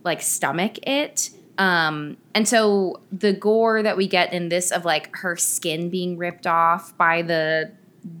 like 0.02 0.22
stomach 0.22 0.78
it. 0.86 1.30
Um, 1.58 2.16
and 2.34 2.46
so 2.46 3.00
the 3.10 3.32
gore 3.32 3.82
that 3.82 3.96
we 3.96 4.08
get 4.08 4.32
in 4.32 4.48
this 4.48 4.70
of 4.70 4.84
like 4.84 5.14
her 5.16 5.36
skin 5.36 5.88
being 5.88 6.18
ripped 6.18 6.46
off 6.46 6.96
by 6.96 7.22
the 7.22 7.72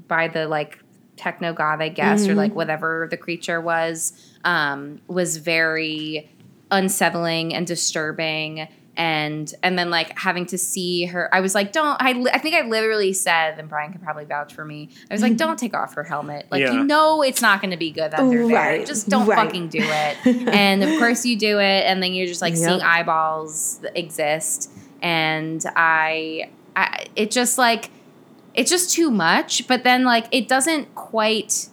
by 0.08 0.28
the 0.28 0.46
like 0.46 0.78
techno 1.16 1.52
god, 1.52 1.82
I 1.82 1.88
guess, 1.88 2.26
or 2.28 2.34
like 2.34 2.54
whatever 2.54 3.08
the 3.10 3.16
creature 3.16 3.60
was, 3.60 4.12
um, 4.44 5.00
was 5.06 5.38
very 5.38 6.30
unsettling 6.70 7.54
and 7.54 7.66
disturbing. 7.66 8.68
And 8.98 9.52
and 9.62 9.78
then 9.78 9.90
like 9.90 10.18
having 10.18 10.46
to 10.46 10.56
see 10.56 11.04
her, 11.04 11.28
I 11.34 11.40
was 11.40 11.54
like, 11.54 11.72
don't. 11.72 12.00
I, 12.00 12.12
li- 12.12 12.30
I 12.32 12.38
think 12.38 12.54
I 12.54 12.62
literally 12.62 13.12
said, 13.12 13.58
and 13.58 13.68
Bryan 13.68 13.92
could 13.92 14.00
probably 14.02 14.24
vouch 14.24 14.54
for 14.54 14.64
me. 14.64 14.88
I 15.10 15.14
was 15.14 15.20
like, 15.20 15.32
mm-hmm. 15.32 15.36
don't 15.36 15.58
take 15.58 15.74
off 15.74 15.94
her 15.96 16.02
helmet. 16.04 16.46
Like 16.50 16.62
Yeah. 16.62 16.72
you 16.72 16.82
know 16.82 17.22
it's 17.22 17.42
not 17.42 17.60
going 17.60 17.72
to 17.72 17.76
be 17.76 17.90
good 17.90 18.14
under 18.14 18.46
there. 18.46 18.56
Right, 18.56 18.86
Just 18.86 19.10
don't 19.10 19.26
right. 19.26 19.36
fucking 19.44 19.68
do 19.68 19.80
it. 19.82 20.26
and 20.48 20.82
of 20.82 20.98
course 20.98 21.26
you 21.26 21.38
do 21.38 21.58
it, 21.58 21.84
and 21.84 22.02
then 22.02 22.14
you're 22.14 22.26
just 22.26 22.40
like 22.40 22.54
Yep. 22.54 22.64
seeing 22.64 22.80
eyeballs 22.80 23.80
exist. 23.94 24.70
And 25.02 25.62
I, 25.76 26.48
I, 26.74 27.06
it 27.16 27.30
just 27.30 27.58
like 27.58 27.90
it's 28.54 28.70
just 28.70 28.90
too 28.92 29.10
much. 29.10 29.68
But 29.68 29.84
then 29.84 30.04
like 30.04 30.26
it 30.32 30.48
doesn't 30.48 30.94
quite 30.94 31.68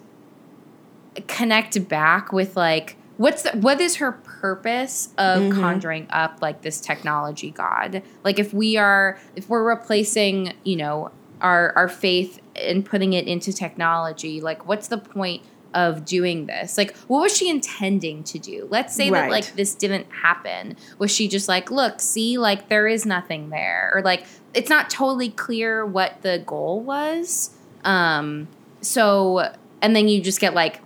connect 1.27 1.87
back 1.87 2.33
with 2.33 2.57
like 2.57 2.97
what's 3.17 3.43
the, 3.43 3.51
what 3.51 3.79
is 3.79 3.97
her 3.97 4.11
purpose 4.11 5.09
of 5.17 5.41
Mm-hmm. 5.41 5.61
conjuring 5.61 6.07
up 6.09 6.39
like 6.41 6.61
this 6.61 6.79
technology 6.79 7.51
god 7.51 8.01
like 8.23 8.39
if 8.39 8.53
we 8.53 8.77
are 8.77 9.19
if 9.35 9.49
we're 9.49 9.63
replacing 9.63 10.53
you 10.63 10.75
know 10.75 11.11
our 11.41 11.73
our 11.75 11.89
faith 11.89 12.39
and 12.55 12.85
putting 12.85 13.13
it 13.13 13.27
into 13.27 13.51
technology 13.51 14.41
like 14.41 14.67
what's 14.67 14.87
the 14.87 14.97
point 14.97 15.43
of 15.73 16.05
doing 16.05 16.45
this? 16.45 16.77
Like, 16.77 16.95
what 17.07 17.21
was 17.21 17.35
she 17.35 17.49
intending 17.49 18.23
to 18.25 18.39
do? 18.39 18.67
Let's 18.69 18.95
say 18.95 19.09
that 19.09 19.29
like 19.29 19.55
this 19.55 19.75
didn't 19.75 20.07
happen. 20.11 20.77
Was 20.99 21.11
she 21.11 21.27
just 21.27 21.47
like, 21.47 21.71
look, 21.71 21.99
see, 21.99 22.37
like 22.37 22.69
there 22.69 22.87
is 22.87 23.05
nothing 23.05 23.49
there, 23.49 23.91
or 23.93 24.01
like 24.01 24.25
it's 24.53 24.69
not 24.69 24.89
totally 24.89 25.29
clear 25.29 25.85
what 25.85 26.21
the 26.21 26.43
goal 26.45 26.81
was. 26.81 27.51
Um, 27.83 28.47
so 28.81 29.51
and 29.81 29.95
then 29.95 30.07
you 30.07 30.21
just 30.21 30.39
get 30.39 30.53
like 30.53 30.79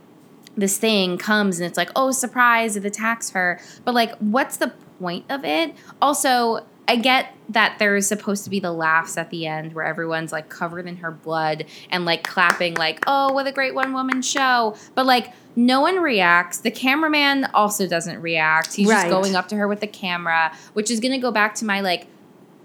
this 0.58 0.78
thing 0.78 1.18
comes 1.18 1.60
and 1.60 1.68
it's 1.68 1.78
like, 1.78 1.92
oh, 1.96 2.12
surprise, 2.12 2.76
it 2.76 2.84
attacks 2.84 3.30
her. 3.30 3.60
But 3.86 3.94
like, 3.94 4.16
what's 4.18 4.58
the 4.58 4.74
point 5.00 5.26
of 5.30 5.46
it? 5.46 5.74
Also, 6.02 6.66
I 6.88 6.96
get 6.96 7.34
that 7.50 7.78
there's 7.80 8.08
supposed 8.08 8.44
to 8.46 8.50
be 8.50 8.60
the 8.60 8.72
laughs 8.72 9.18
at 9.18 9.30
the 9.30 9.46
end 9.46 9.74
where 9.74 9.86
everyone's 9.86 10.32
like 10.32 10.50
covered 10.50 10.88
in 10.88 10.98
her 10.98 11.12
blood 11.12 11.66
and 11.92 12.06
like 12.06 12.24
clapping, 12.24 12.76
like, 12.76 13.04
oh, 13.08 13.32
what 13.34 13.46
a 13.46 13.52
great 13.52 13.76
one 13.76 13.94
woman 13.94 14.22
show. 14.22 14.76
But 14.96 15.06
like, 15.06 15.34
no 15.56 15.82
one 15.82 15.98
reacts. 15.98 16.60
The 16.60 16.72
cameraman 16.72 17.46
also 17.54 17.88
doesn't 17.88 18.22
react. 18.22 18.74
He's 18.76 18.88
Right. 18.88 19.02
just 19.02 19.10
going 19.10 19.36
up 19.36 19.48
to 19.50 19.56
her 19.56 19.68
with 19.68 19.80
the 19.82 19.88
camera, 19.88 20.52
which 20.74 20.90
is 20.90 21.00
going 21.00 21.12
to 21.14 21.18
go 21.18 21.32
back 21.32 21.56
to 21.56 21.66
my 21.66 21.82
like 21.82 22.08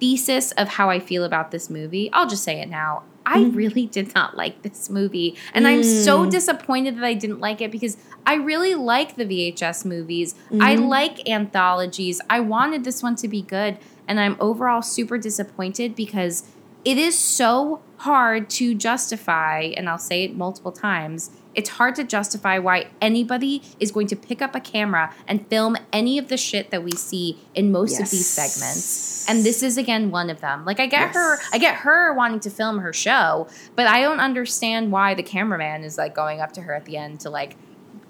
thesis 0.00 0.52
of 0.52 0.68
how 0.68 0.88
I 0.90 0.98
feel 0.98 1.24
about 1.24 1.50
this 1.50 1.68
movie. 1.70 2.10
I'll 2.12 2.28
just 2.28 2.42
say 2.44 2.60
it 2.60 2.68
now. 2.68 3.02
I 3.24 3.38
mm-hmm. 3.38 3.56
really 3.56 3.86
did 3.86 4.14
not 4.14 4.36
like 4.36 4.62
this 4.62 4.90
movie. 4.90 5.36
And 5.54 5.66
I'm 5.66 5.82
so 5.82 6.26
mm. 6.26 6.30
disappointed 6.30 6.96
that 6.96 7.04
I 7.04 7.14
didn't 7.14 7.40
like 7.40 7.60
it 7.60 7.70
because 7.70 7.96
I 8.26 8.34
really 8.34 8.74
like 8.74 9.16
the 9.16 9.24
VHS 9.24 9.84
movies. 9.84 10.34
I 10.60 10.74
mm-hmm. 10.74 10.84
like 10.84 11.28
anthologies. 11.28 12.20
I 12.28 12.40
wanted 12.40 12.84
this 12.84 13.02
one 13.02 13.16
to 13.16 13.28
be 13.28 13.42
good. 13.42 13.78
And 14.08 14.18
I'm 14.18 14.36
overall 14.40 14.82
super 14.82 15.18
disappointed 15.18 15.94
because 15.94 16.44
it 16.84 16.98
is 16.98 17.16
so 17.16 17.80
hard 17.98 18.50
to 18.50 18.74
justify, 18.74 19.72
and 19.76 19.88
I'll 19.88 19.98
say 19.98 20.24
it 20.24 20.36
multiple 20.36 20.72
times. 20.72 21.30
It's 21.54 21.70
hard 21.70 21.94
to 21.96 22.04
justify 22.04 22.58
why 22.58 22.86
anybody 23.00 23.62
is 23.78 23.92
going 23.92 24.06
to 24.08 24.16
pick 24.16 24.40
up 24.40 24.54
a 24.54 24.60
camera 24.60 25.14
and 25.26 25.46
film 25.48 25.76
any 25.92 26.18
of 26.18 26.28
the 26.28 26.36
shit 26.36 26.70
that 26.70 26.82
we 26.82 26.92
see 26.92 27.38
in 27.54 27.70
most 27.72 28.00
of 28.00 28.10
these 28.10 28.26
segments. 28.28 29.28
And 29.28 29.44
this 29.44 29.62
is 29.62 29.76
again 29.76 30.10
one 30.10 30.30
of 30.30 30.40
them. 30.40 30.64
Like 30.64 30.80
I 30.80 30.86
get 30.86 31.12
Yes. 31.12 31.14
her 31.14 31.38
I 31.52 31.58
get 31.58 31.76
her 31.76 32.12
wanting 32.14 32.40
to 32.40 32.50
film 32.50 32.78
her 32.78 32.92
show, 32.92 33.48
but 33.76 33.86
I 33.86 34.00
don't 34.00 34.20
understand 34.20 34.92
why 34.92 35.14
the 35.14 35.22
cameraman 35.22 35.84
is 35.84 35.98
like 35.98 36.14
going 36.14 36.40
up 36.40 36.52
to 36.52 36.62
her 36.62 36.74
at 36.74 36.84
the 36.86 36.96
end 36.96 37.20
to 37.20 37.30
like 37.30 37.56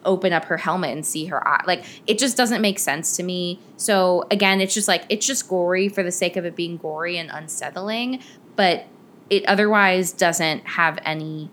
open 0.04 0.32
up 0.32 0.46
her 0.46 0.56
helmet 0.56 0.90
and 0.90 1.04
see 1.04 1.26
her 1.26 1.46
eye. 1.46 1.62
Like 1.66 1.84
it 2.06 2.18
just 2.18 2.36
doesn't 2.36 2.60
make 2.60 2.78
sense 2.78 3.16
to 3.16 3.22
me. 3.22 3.60
So 3.76 4.24
again, 4.30 4.60
it's 4.60 4.74
just 4.74 4.88
like 4.88 5.04
it's 5.08 5.26
just 5.26 5.48
gory 5.48 5.88
for 5.88 6.02
the 6.02 6.12
sake 6.12 6.36
of 6.36 6.44
it 6.44 6.56
being 6.56 6.76
gory 6.76 7.18
and 7.18 7.30
unsettling, 7.30 8.20
but 8.56 8.86
it 9.30 9.44
otherwise 9.46 10.12
doesn't 10.12 10.66
have 10.66 10.98
any 11.04 11.50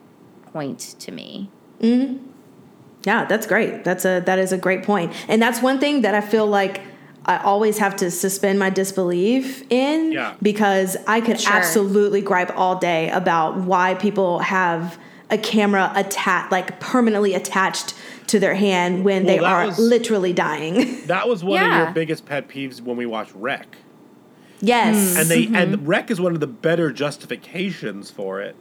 point 0.52 0.80
to 1.00 1.12
me. 1.12 1.50
Yeah, 1.82 3.26
that's 3.26 3.48
great. 3.48 3.84
That's 3.84 4.06
a 4.06 4.22
that 4.26 4.40
is 4.40 4.52
a 4.52 4.58
great 4.58 4.84
point. 4.84 5.14
And 5.28 5.42
that's 5.42 5.62
one 5.62 5.80
thing 5.80 6.02
that 6.02 6.16
I 6.16 6.22
feel 6.22 6.46
like 6.46 6.82
I 7.26 7.38
always 7.38 7.78
have 7.78 7.96
to 7.98 8.12
suspend 8.12 8.60
my 8.60 8.70
disbelief 8.70 9.64
in 9.70 10.12
Yeah. 10.12 10.34
because 10.42 10.98
I 11.08 11.22
could 11.22 11.40
Sure. 11.40 11.54
absolutely 11.54 12.22
gripe 12.22 12.52
all 12.58 12.76
day 12.78 13.10
about 13.12 13.58
why 13.58 13.94
people 13.96 14.40
have 14.40 14.98
a 15.30 15.38
camera 15.38 15.92
attached 15.96 16.52
like 16.52 16.80
permanently 16.80 17.36
attached 17.36 17.94
to 18.28 18.40
their 18.40 18.56
hand 18.56 19.04
when 19.06 19.26
Well, 19.26 19.38
they 19.38 19.40
are 19.44 19.66
was- 19.68 19.80
literally 19.80 20.34
dying. 20.34 20.98
That 21.08 21.28
was 21.28 21.44
one 21.44 21.62
of 21.64 21.78
your 21.78 21.92
biggest 21.92 22.26
pet 22.26 22.48
peeves 22.50 22.82
when 22.82 22.98
we 22.98 23.06
watched 23.06 23.34
REC. 23.36 23.78
yes. 24.60 25.16
And 25.18 25.30
they 25.30 25.44
Mm-hmm. 25.46 25.56
and 25.56 25.88
REC 25.88 26.12
is 26.12 26.20
one 26.20 26.34
of 26.34 26.40
the 26.42 26.48
better 26.48 26.92
justifications 26.92 28.12
for 28.12 28.42
it. 28.42 28.56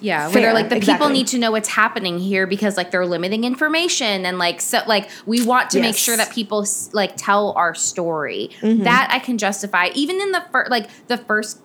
Yeah, 0.00 0.28
where 0.28 0.40
they're 0.40 0.54
like 0.54 0.68
the 0.68 0.80
people 0.80 1.08
need 1.08 1.26
to 1.28 1.38
know 1.38 1.50
what's 1.50 1.68
happening 1.68 2.18
here 2.18 2.46
because 2.46 2.76
like 2.76 2.90
they're 2.90 3.06
limiting 3.06 3.44
information 3.44 4.26
and 4.26 4.38
like 4.38 4.60
so 4.60 4.80
like 4.86 5.08
we 5.26 5.44
want 5.44 5.70
to 5.70 5.80
make 5.80 5.96
sure 5.96 6.16
that 6.16 6.32
people 6.32 6.66
like 6.92 7.16
tell 7.16 7.52
our 7.52 7.74
story. 7.74 8.50
Mm-hmm. 8.60 8.84
That 8.84 9.08
I 9.12 9.18
can 9.18 9.38
justify 9.38 9.90
even 9.94 10.20
in 10.20 10.32
the 10.32 10.44
first 10.52 10.70
like 10.70 10.88
the 11.08 11.18
first 11.18 11.60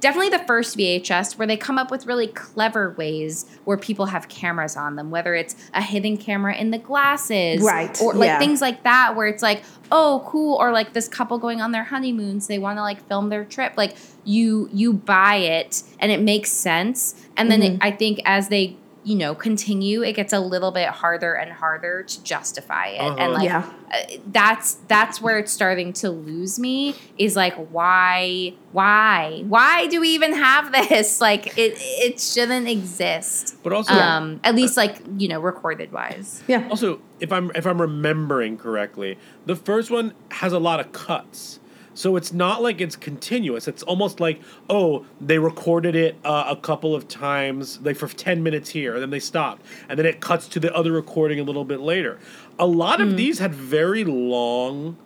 definitely 0.00 0.30
the 0.30 0.44
first 0.44 0.76
VHS 0.76 1.38
where 1.38 1.46
they 1.46 1.56
come 1.56 1.78
up 1.78 1.90
with 1.90 2.06
really 2.06 2.26
clever 2.28 2.90
ways 2.98 3.46
where 3.64 3.76
people 3.76 4.06
have 4.06 4.28
cameras 4.28 4.76
on 4.76 4.96
them, 4.96 5.10
whether 5.10 5.34
it's 5.34 5.54
a 5.74 5.82
hidden 5.82 6.16
camera 6.16 6.54
in 6.54 6.70
the 6.70 6.78
glasses, 6.78 7.62
Right, 7.62 8.00
or 8.00 8.14
like 8.14 8.26
yeah. 8.28 8.38
things 8.38 8.60
like 8.60 8.82
that, 8.84 9.16
where 9.16 9.26
it's 9.26 9.42
like, 9.42 9.62
oh, 9.90 10.24
cool, 10.26 10.56
or 10.56 10.72
like 10.72 10.92
this 10.92 11.08
couple 11.08 11.38
going 11.38 11.60
on 11.60 11.72
their 11.72 11.84
honeymoons, 11.84 12.46
they 12.46 12.58
want 12.58 12.78
to 12.78 12.82
like 12.82 13.06
film 13.08 13.28
their 13.28 13.44
trip. 13.44 13.74
Like 13.76 13.96
you 14.24 14.68
you 14.72 14.92
buy 14.92 15.36
it 15.36 15.82
and 15.98 16.12
it 16.12 16.20
makes 16.20 16.50
sense, 16.52 17.14
and 17.36 17.50
then 17.50 17.60
Mm-hmm. 17.60 17.74
it, 17.76 17.78
I 17.82 17.90
think 17.90 18.20
as 18.24 18.48
they 18.48 18.76
you 19.08 19.16
know 19.16 19.34
continue, 19.34 20.02
it 20.02 20.12
gets 20.20 20.32
a 20.32 20.40
little 20.40 20.70
bit 20.70 20.88
harder 20.88 21.32
and 21.34 21.50
harder 21.52 22.02
to 22.02 22.16
justify 22.22 22.86
it, 22.88 23.00
and 23.00 23.18
Uh-huh. 23.20 23.32
like 23.32 23.44
Yeah. 23.44 23.64
uh, 23.94 23.96
that's 24.26 24.74
that's 24.92 25.16
where 25.22 25.38
it's 25.38 25.52
starting 25.52 25.92
to 26.02 26.10
lose 26.10 26.58
me 26.58 26.94
is 27.16 27.34
like 27.34 27.54
why 27.76 28.52
why 28.72 29.42
why 29.54 29.86
do 29.86 30.00
we 30.00 30.10
even 30.10 30.32
have 30.34 30.64
this 30.78 31.20
like 31.20 31.46
it 31.56 31.72
it 32.06 32.20
shouldn't 32.20 32.68
exist 32.68 33.56
But 33.62 33.72
also 33.72 33.94
um 33.94 34.40
at 34.44 34.54
least 34.54 34.76
like 34.76 34.96
you 35.16 35.28
know 35.28 35.40
recorded 35.40 35.90
wise 35.92 36.42
yeah. 36.46 36.66
Also, 36.70 37.00
if 37.20 37.30
I'm 37.32 37.50
if 37.54 37.66
I'm 37.66 37.80
remembering 37.80 38.56
correctly, 38.58 39.16
the 39.46 39.56
first 39.56 39.90
one 39.90 40.12
has 40.32 40.52
a 40.52 40.58
lot 40.58 40.80
of 40.80 40.92
cuts. 40.92 41.60
So 41.98 42.14
it's 42.14 42.32
not 42.32 42.62
like 42.62 42.80
it's 42.80 42.94
continuous. 42.94 43.66
It's 43.66 43.82
almost 43.82 44.20
like, 44.20 44.40
oh, 44.70 45.04
they 45.20 45.40
recorded 45.40 45.96
it 45.96 46.14
uh, 46.24 46.44
a 46.46 46.54
couple 46.54 46.94
of 46.94 47.08
times, 47.08 47.80
like 47.82 47.96
for 47.96 48.06
10 48.06 48.40
minutes 48.40 48.70
here, 48.70 48.94
and 48.94 49.02
then 49.02 49.10
they 49.10 49.18
stopped. 49.18 49.62
And 49.88 49.98
then 49.98 50.06
it 50.06 50.20
cuts 50.20 50.46
to 50.50 50.60
the 50.60 50.72
other 50.72 50.92
recording 50.92 51.40
a 51.40 51.42
little 51.42 51.64
bit 51.64 51.80
later. 51.80 52.20
A 52.56 52.66
lot 52.66 53.00
of 53.00 53.16
these 53.16 53.40
had 53.40 53.52
very 53.52 54.04
long 54.04 54.96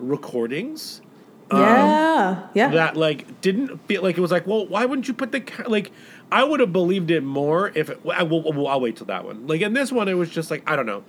recordings 0.00 1.00
yeah. 1.52 2.48
Yeah. 2.54 2.68
that 2.70 2.96
like 2.96 3.40
didn't 3.40 3.78
feel 3.86 4.02
like 4.02 4.16
it 4.16 4.20
was 4.20 4.30
like 4.30 4.46
well 4.46 4.66
why 4.66 4.84
wouldn't 4.84 5.06
you 5.08 5.14
put 5.14 5.32
the 5.32 5.40
ca- 5.40 5.68
like 5.68 5.90
i 6.30 6.42
would 6.42 6.60
have 6.60 6.72
believed 6.72 7.10
it 7.10 7.22
more 7.22 7.70
if 7.74 7.90
it, 7.90 8.00
I, 8.10 8.22
will 8.22 8.42
will 8.42 8.68
i'll 8.68 8.80
wait 8.80 8.96
till 8.96 9.06
that 9.06 9.24
one 9.24 9.46
like 9.46 9.60
in 9.60 9.74
this 9.74 9.92
one 9.92 10.08
it 10.08 10.14
was 10.14 10.30
just 10.30 10.50
like 10.50 10.62
i 10.66 10.76
don't 10.76 10.86
know 10.86 11.04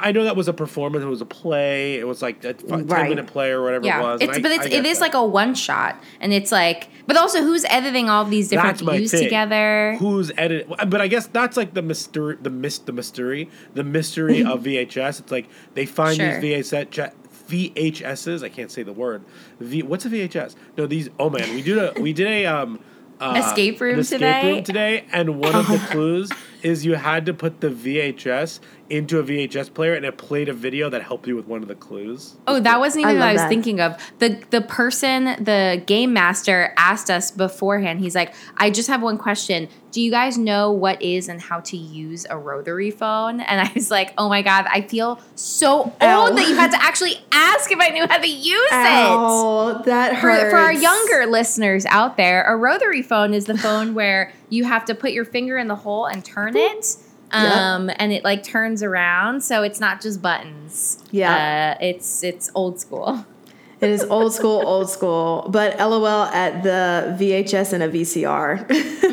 i 0.00 0.12
know 0.12 0.24
that 0.24 0.36
was 0.36 0.48
a 0.48 0.52
performance 0.52 1.02
it 1.04 1.08
was 1.08 1.20
a 1.20 1.26
play 1.26 1.96
it 1.96 2.06
was 2.06 2.22
like 2.22 2.42
a 2.44 2.54
10 2.54 2.86
Right. 2.86 3.08
minute 3.08 3.26
play 3.26 3.50
or 3.50 3.62
whatever 3.62 3.86
it 3.86 4.00
was 4.00 4.20
it's 4.20 4.38
I- 4.38 4.40
but 4.40 4.50
I 4.50 4.54
it's 4.56 4.64
get 4.68 4.72
it 4.84 4.86
is 4.86 5.00
like 5.00 5.14
a 5.14 5.24
one 5.24 5.54
shot 5.54 6.02
and 6.20 6.32
it's 6.32 6.50
like 6.52 6.88
but 7.06 7.16
also 7.16 7.42
who's 7.42 7.64
editing 7.66 8.08
all 8.10 8.24
these 8.24 8.48
different 8.48 8.78
that's 8.78 8.96
views 8.96 9.10
together 9.12 9.96
Who's 9.98 10.30
edit? 10.36 10.68
But 10.88 11.00
I 11.00 11.08
guess 11.08 11.26
that's 11.26 11.56
like 11.56 11.72
the 11.74 11.80
mystery, 11.80 12.36
the 12.40 12.50
mis, 12.50 12.78
the 12.78 12.92
mystery, 12.92 13.48
the 13.72 13.82
mystery 13.82 14.42
of 14.44 14.62
VHS. 14.64 15.20
It's 15.20 15.32
like 15.32 15.48
they 15.74 15.86
find 15.86 16.16
Sure. 16.16 16.38
these 16.38 16.70
VHS, 16.70 17.12
VHSs. 17.48 18.42
I 18.44 18.48
can't 18.50 18.70
say 18.70 18.82
the 18.82 18.92
word. 18.92 19.22
V, 19.60 19.82
what's 19.82 20.04
a 20.04 20.10
VHS? 20.10 20.54
No, 20.76 20.86
these. 20.86 21.08
Oh 21.18 21.30
man, 21.30 21.54
we 21.54 21.62
did 21.62 21.78
a 21.78 21.98
we 22.00 22.12
did 22.12 22.26
a 22.26 22.46
um. 22.46 22.80
Uh, 23.20 23.42
Escape 23.44 23.80
room 23.80 23.98
escape 23.98 24.20
today? 24.20 24.52
room 24.52 24.62
today, 24.62 25.04
and 25.12 25.40
one 25.40 25.52
of 25.52 25.66
the 25.66 25.78
clues 25.90 26.30
is 26.62 26.84
you 26.84 26.94
had 26.94 27.26
to 27.26 27.34
put 27.34 27.60
the 27.60 27.68
VHS 27.68 28.60
into 28.90 29.18
a 29.18 29.22
VHS 29.22 29.72
player, 29.74 29.94
and 29.94 30.04
it 30.04 30.16
played 30.16 30.48
a 30.48 30.52
video 30.52 30.88
that 30.90 31.02
helped 31.02 31.26
you 31.26 31.36
with 31.36 31.46
one 31.46 31.62
of 31.62 31.68
the 31.68 31.74
clues. 31.74 32.36
Oh, 32.46 32.58
that 32.60 32.80
wasn't 32.80 33.04
I 33.06 33.10
even 33.10 33.20
what 33.20 33.28
I 33.28 33.32
was 33.32 33.42
that. 33.42 33.48
thinking 33.48 33.80
of. 33.80 33.96
The 34.18 34.42
the 34.50 34.60
person, 34.62 35.24
the 35.44 35.82
game 35.86 36.12
master 36.12 36.72
asked 36.76 37.10
us 37.10 37.30
beforehand. 37.30 38.00
He's 38.00 38.14
like, 38.14 38.34
"I 38.56 38.70
just 38.70 38.88
have 38.88 39.02
one 39.02 39.18
question. 39.18 39.68
Do 39.90 40.00
you 40.00 40.10
guys 40.10 40.36
know 40.38 40.70
what 40.70 41.00
is 41.02 41.28
and 41.28 41.40
how 41.40 41.60
to 41.60 41.76
use 41.76 42.26
a 42.30 42.38
rotary 42.38 42.90
phone?" 42.90 43.40
And 43.40 43.60
I 43.60 43.70
was 43.74 43.90
like, 43.90 44.14
"Oh 44.16 44.28
my 44.28 44.42
god, 44.42 44.66
I 44.70 44.80
feel 44.82 45.20
so 45.34 45.92
Ow. 46.00 46.26
old 46.28 46.38
that 46.38 46.48
you 46.48 46.54
had 46.56 46.70
to 46.70 46.82
actually 46.82 47.20
ask 47.32 47.70
if 47.70 47.78
I 47.80 47.88
knew 47.90 48.06
how 48.06 48.18
to 48.18 48.28
use 48.28 48.68
it." 48.70 48.72
Ow, 48.72 49.82
that 49.84 50.12
For, 50.20 50.30
hurts. 50.30 50.50
for 50.50 50.56
our 50.56 50.72
younger 50.72 51.26
listeners 51.26 51.84
out 51.86 52.16
there, 52.16 52.44
a 52.44 52.56
rotary 52.56 53.02
phone 53.02 53.34
is 53.34 53.44
the 53.44 53.58
phone 53.58 53.92
where 53.94 54.32
you 54.48 54.64
have 54.64 54.84
to 54.86 54.94
put 54.94 55.12
your 55.12 55.24
finger 55.26 55.58
in 55.58 55.68
the 55.68 55.76
hole 55.76 56.06
and 56.06 56.24
turn 56.24 56.56
it. 56.56 56.96
Um, 57.30 57.90
and 57.98 58.12
it 58.12 58.24
like 58.24 58.42
turns 58.42 58.82
around, 58.82 59.42
so 59.42 59.62
it's 59.62 59.80
not 59.80 60.00
just 60.00 60.22
buttons. 60.22 61.02
Yeah. 61.10 61.76
uh, 61.80 61.84
it's 61.84 62.22
it's 62.24 62.50
old 62.54 62.80
school. 62.80 63.24
It 63.80 63.90
is 63.90 64.02
old 64.02 64.34
school, 64.34 64.60
old 64.66 64.90
school. 64.90 65.46
But 65.50 65.78
LOL 65.78 66.04
at 66.24 66.64
the 66.64 67.16
VHS 67.16 67.72
and 67.72 67.84
a 67.84 67.88
VCR. 67.88 68.66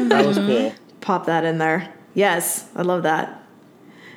That 0.09 0.25
was 0.25 0.37
cool. 0.47 0.73
Pop 1.01 1.27
that 1.27 1.45
in 1.45 1.59
there. 1.59 1.93
Yes, 2.15 2.67
I 2.75 2.81
love 2.81 3.03
that. 3.03 3.43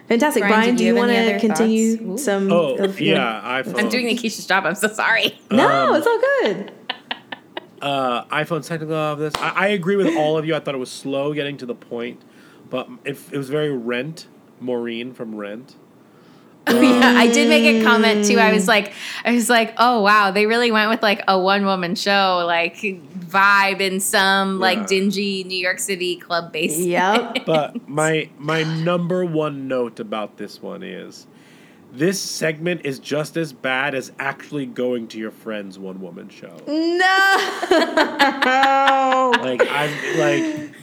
Fantastic, 0.08 0.40
Bryan, 0.44 0.54
Bryan. 0.60 0.76
do 0.76 0.84
you 0.84 0.94
you 0.94 0.98
want 0.98 1.10
to 1.12 1.38
continue 1.38 2.16
some? 2.16 2.50
Oh 2.50 2.76
of 2.76 2.98
your- 2.98 3.16
yeah, 3.16 3.42
EyePhone. 3.62 3.78
I'm 3.78 3.88
doing 3.90 4.06
the 4.06 4.14
Keisha's 4.14 4.46
job. 4.46 4.64
I'm 4.64 4.74
so 4.74 4.88
sorry. 4.88 5.38
No, 5.50 5.92
it's 5.92 6.06
all 6.06 6.18
good. 6.42 6.72
uh, 7.82 8.24
iPhone's 8.24 8.68
technical 8.68 8.94
of 8.94 9.18
this. 9.18 9.34
I, 9.36 9.50
I 9.50 9.66
agree 9.68 9.96
with 9.96 10.16
all 10.16 10.38
of 10.38 10.46
you. 10.46 10.54
I 10.54 10.60
thought 10.60 10.74
it 10.74 10.78
was 10.78 10.90
slow 10.90 11.34
getting 11.34 11.58
to 11.58 11.66
the 11.66 11.74
point, 11.74 12.22
but 12.70 12.88
it, 13.04 13.18
it 13.32 13.38
was 13.38 13.50
very 13.50 13.70
Rent, 13.70 14.26
Maureen 14.60 15.12
from 15.12 15.34
Rent. 15.34 15.76
yeah, 16.68 17.14
I 17.16 17.28
did 17.28 17.48
make 17.48 17.64
a 17.64 17.82
comment 17.82 18.26
too. 18.26 18.38
I 18.38 18.52
was 18.52 18.64
mm. 18.64 18.68
like, 18.68 18.92
I 19.24 19.32
was 19.32 19.48
like, 19.48 19.72
oh 19.78 20.02
wow, 20.02 20.30
they 20.30 20.44
really 20.44 20.70
went 20.70 20.90
with 20.90 21.02
like 21.02 21.22
a 21.26 21.38
one 21.38 21.64
woman 21.64 21.94
show, 21.94 22.44
like 22.46 22.76
vibe 22.76 23.80
in 23.80 24.00
some 24.00 24.56
Yeah. 24.56 24.60
like 24.60 24.86
dingy 24.86 25.44
New 25.44 25.58
York 25.58 25.78
City 25.78 26.16
club 26.16 26.52
basement. 26.52 26.88
Yep. 26.88 27.38
But 27.46 27.88
my 27.88 28.28
my 28.38 28.64
number 28.64 29.24
one 29.24 29.66
note 29.66 29.98
about 29.98 30.36
this 30.36 30.60
one 30.60 30.82
is 30.82 31.26
this 31.90 32.20
segment 32.20 32.82
is 32.84 32.98
just 32.98 33.38
as 33.38 33.54
bad 33.54 33.94
as 33.94 34.12
actually 34.18 34.66
going 34.66 35.08
to 35.08 35.18
your 35.18 35.30
friend's 35.30 35.78
one 35.78 36.02
woman 36.02 36.28
show. 36.28 36.54
No. 36.66 37.38
Like 39.40 39.66
I'm 39.70 40.18
like 40.18 40.74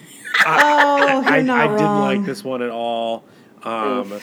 Oh, 0.45 1.23
I, 1.25 1.37
I, 1.37 1.41
not 1.41 1.59
I 1.59 1.77
didn't 1.77 1.99
like 2.01 2.25
this 2.25 2.43
one 2.43 2.61
at 2.61 2.69
all. 2.69 3.23
Um, 3.63 4.13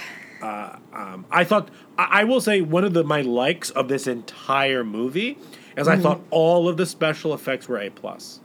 uh, 0.40 0.76
um, 0.92 1.24
I 1.30 1.44
thought 1.44 1.68
I, 1.98 2.20
I 2.20 2.24
will 2.24 2.40
say 2.40 2.60
one 2.60 2.84
of 2.84 2.92
the 2.94 3.04
my 3.04 3.22
likes 3.22 3.70
of 3.70 3.88
this 3.88 4.06
entire 4.06 4.84
movie 4.84 5.38
is 5.76 5.88
I 5.88 5.96
Mhm. 5.96 6.02
thought 6.02 6.20
all 6.30 6.68
of 6.68 6.76
the 6.76 6.86
special 6.86 7.32
effects 7.34 7.68
were 7.68 7.78
a 7.78 7.90
plus. 7.90 8.40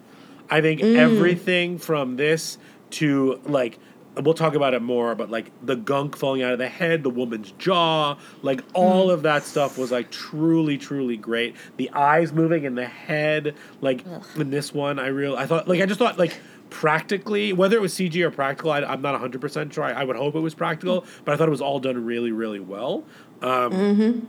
I 0.50 0.62
think 0.62 0.80
Mm. 0.82 0.96
everything 0.96 1.78
from 1.78 2.16
this 2.16 2.58
to 2.92 3.40
like 3.46 3.80
we'll 4.24 4.34
talk 4.34 4.56
about 4.56 4.74
it 4.74 4.82
more, 4.82 5.14
but 5.14 5.30
like 5.30 5.52
the 5.64 5.76
gunk 5.76 6.18
falling 6.18 6.42
out 6.42 6.52
of 6.52 6.58
the 6.58 6.68
head, 6.68 7.04
the 7.04 7.10
woman's 7.10 7.52
jaw, 7.60 8.16
like 8.42 8.64
all 8.74 9.10
Mm. 9.10 9.14
of 9.14 9.22
that 9.24 9.44
stuff 9.44 9.78
was 9.78 9.92
like 9.92 10.10
truly, 10.10 10.76
truly 10.80 11.18
great. 11.18 11.56
The 11.78 11.92
eyes 11.92 12.34
moving 12.34 12.64
in 12.64 12.74
the 12.74 12.86
head, 12.88 13.54
like 13.82 14.04
in 14.36 14.50
this 14.50 14.74
one, 14.74 14.98
I 14.98 15.08
real 15.10 15.36
I 15.36 15.46
thought 15.46 15.68
like 15.68 15.82
I 15.82 15.86
just 15.86 16.00
thought 16.00 16.18
like 16.18 16.40
practically 16.70 17.54
whether 17.54 17.78
it 17.78 17.82
was 17.82 17.94
CG 17.94 18.16
or 18.24 18.32
practical, 18.32 18.72
I, 18.72 18.82
I'm 18.82 19.02
not 19.02 19.14
100 19.14 19.42
percent 19.42 19.74
sure. 19.74 19.84
I, 19.84 19.92
I 19.92 20.04
would 20.04 20.16
hope 20.16 20.36
it 20.36 20.40
was 20.40 20.54
practical, 20.56 21.06
but 21.26 21.34
I 21.34 21.38
thought 21.38 21.48
it 21.48 21.52
was 21.52 21.62
all 21.62 21.80
done 21.80 22.04
really, 22.06 22.32
really 22.32 22.60
well. 22.60 23.04
Um, 23.42 23.72
Mm-hmm. 23.72 24.20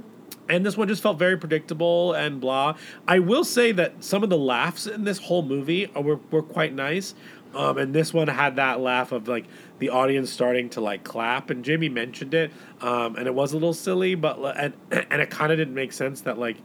and 0.49 0.65
this 0.67 0.77
one 0.77 0.89
just 0.89 1.03
felt 1.03 1.19
very 1.19 1.37
predictable 1.37 2.13
and 2.15 2.41
blah. 2.41 2.75
I 3.07 3.19
will 3.19 3.45
say 3.45 3.73
that 3.73 4.03
some 4.05 4.23
of 4.23 4.31
the 4.31 4.39
laughs 4.39 4.87
in 4.87 5.05
this 5.05 5.19
whole 5.19 5.43
movie 5.43 5.91
are, 5.95 6.03
were, 6.03 6.21
were 6.31 6.43
quite 6.43 6.75
nice. 6.75 7.15
Um, 7.55 7.79
and 7.79 7.95
this 7.95 8.13
one 8.13 8.29
had 8.29 8.57
that 8.57 8.81
laugh 8.81 9.11
of 9.11 9.27
like 9.27 9.47
the 9.79 9.89
audience 9.89 10.31
starting 10.31 10.69
to 10.71 10.83
like 10.83 11.03
clap, 11.03 11.49
and 11.49 11.65
Jamie 11.65 11.89
mentioned 11.89 12.35
it, 12.35 12.51
um, 12.83 13.17
and 13.17 13.27
it 13.27 13.35
was 13.35 13.53
a 13.53 13.57
little 13.57 13.73
silly, 13.73 14.15
but 14.15 14.39
and 14.59 14.75
and 15.11 15.23
it 15.23 15.31
kind 15.31 15.51
of 15.51 15.57
didn't 15.57 15.75
make 15.75 15.93
sense 15.95 16.21
that 16.23 16.39
like 16.39 16.59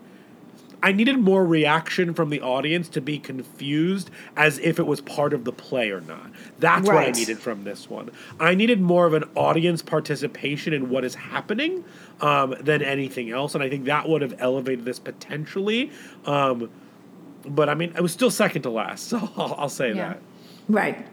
I 0.84 0.92
needed 0.92 1.18
more 1.18 1.46
reaction 1.46 2.14
from 2.14 2.30
the 2.30 2.42
audience 2.42 2.90
to 2.90 3.00
be 3.02 3.18
confused 3.18 4.12
as 4.36 4.60
if 4.60 4.80
it 4.80 4.86
was 4.86 5.00
part 5.00 5.32
of 5.32 5.46
the 5.46 5.54
play 5.54 5.90
or 5.92 6.02
not. 6.02 6.30
That's 6.60 6.86
what 6.86 6.98
I 6.98 7.10
needed 7.12 7.40
from 7.40 7.64
this 7.64 7.90
one. 7.90 8.12
I 8.38 8.54
needed 8.54 8.82
more 8.82 9.06
of 9.06 9.14
an 9.14 9.24
audience 9.34 9.82
participation 9.82 10.74
in 10.74 10.90
what 10.90 11.06
is 11.06 11.16
happening 11.16 11.86
um, 12.20 12.54
than 12.60 12.82
anything 12.82 13.32
else, 13.32 13.56
and 13.56 13.64
I 13.64 13.70
think 13.70 13.86
that 13.86 14.10
would 14.10 14.22
have 14.22 14.36
elevated 14.40 14.84
this 14.84 15.00
potentially. 15.00 15.90
Um, 16.26 16.70
but 17.46 17.70
I 17.70 17.76
mean, 17.76 17.94
it 17.96 18.02
was 18.02 18.12
still 18.12 18.30
second 18.30 18.64
to 18.64 18.70
last, 18.70 19.08
so 19.08 19.18
I'll, 19.38 19.56
I'll 19.58 19.70
say 19.70 19.94
Yeah. 19.94 20.10
that. 20.10 20.22
Right. 20.68 21.08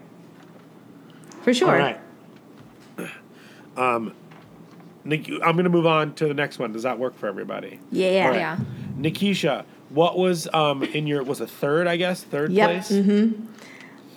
For 1.42 1.54
sure. 1.54 1.70
All 1.70 1.78
right. 1.78 2.00
Um, 3.76 4.14
I'm 5.04 5.10
going 5.12 5.64
to 5.64 5.70
move 5.70 5.86
on 5.86 6.14
to 6.16 6.26
the 6.26 6.34
next 6.34 6.58
one. 6.58 6.72
Does 6.72 6.82
that 6.82 6.98
work 6.98 7.16
for 7.16 7.28
everybody? 7.28 7.78
Yeah. 7.90 8.28
Right. 8.28 8.36
Yeah. 8.36 8.58
Nikisha, 9.00 9.64
what 9.90 10.16
was 10.18 10.48
um 10.52 10.82
in 10.82 11.06
your 11.06 11.22
was 11.22 11.40
a 11.40 11.46
third? 11.46 11.86
I 11.86 11.96
guess 11.96 12.22
third 12.22 12.52
Yep. 12.52 12.70
place. 12.70 12.92
Mm-hmm. 12.92 13.44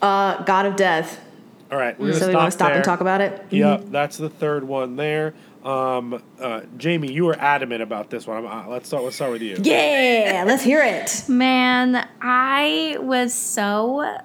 Uh, 0.01 0.43
God 0.43 0.65
of 0.65 0.75
Death. 0.75 1.19
All 1.71 1.77
right, 1.79 1.97
we're 1.99 2.13
So 2.13 2.19
gonna 2.19 2.31
we 2.31 2.35
want 2.35 2.47
to 2.47 2.51
stop 2.51 2.67
there. 2.67 2.75
and 2.75 2.83
talk 2.83 3.01
about 3.01 3.21
it. 3.21 3.33
Mm-hmm. 3.45 3.55
Yep, 3.55 3.83
that's 3.89 4.17
the 4.17 4.29
third 4.29 4.63
one 4.63 4.95
there. 4.95 5.33
Um, 5.63 6.21
uh, 6.41 6.61
Jamie, 6.77 7.11
you 7.11 7.23
were 7.25 7.39
adamant 7.39 7.81
about 7.81 8.09
this 8.09 8.27
one. 8.27 8.45
Uh, 8.45 8.65
let's 8.67 8.87
start. 8.87 9.03
Let's 9.05 9.15
start 9.15 9.31
with 9.31 9.41
you. 9.41 9.57
Yeah. 9.61 10.43
Let's 10.45 10.61
hear 10.61 10.83
it. 10.83 11.23
Man, 11.29 12.05
I 12.21 12.97
was 12.99 13.33
so 13.33 14.17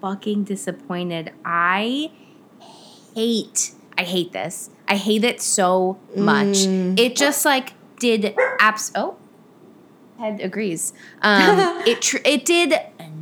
fucking 0.00 0.44
disappointed. 0.44 1.32
I 1.44 2.10
hate 3.14 3.72
I 3.96 4.02
hate 4.02 4.32
this. 4.32 4.70
I 4.88 4.96
hate 4.96 5.24
it 5.24 5.40
so 5.40 5.98
much. 6.16 6.58
Mm. 6.66 6.98
It 6.98 7.16
just 7.16 7.44
like 7.44 7.72
did 7.98 8.34
abs 8.60 8.92
oh 8.94 9.16
head 10.24 10.40
agrees. 10.40 10.92
Um 11.22 11.82
it 11.86 12.00
tr- 12.02 12.18
it 12.24 12.44
did 12.44 12.74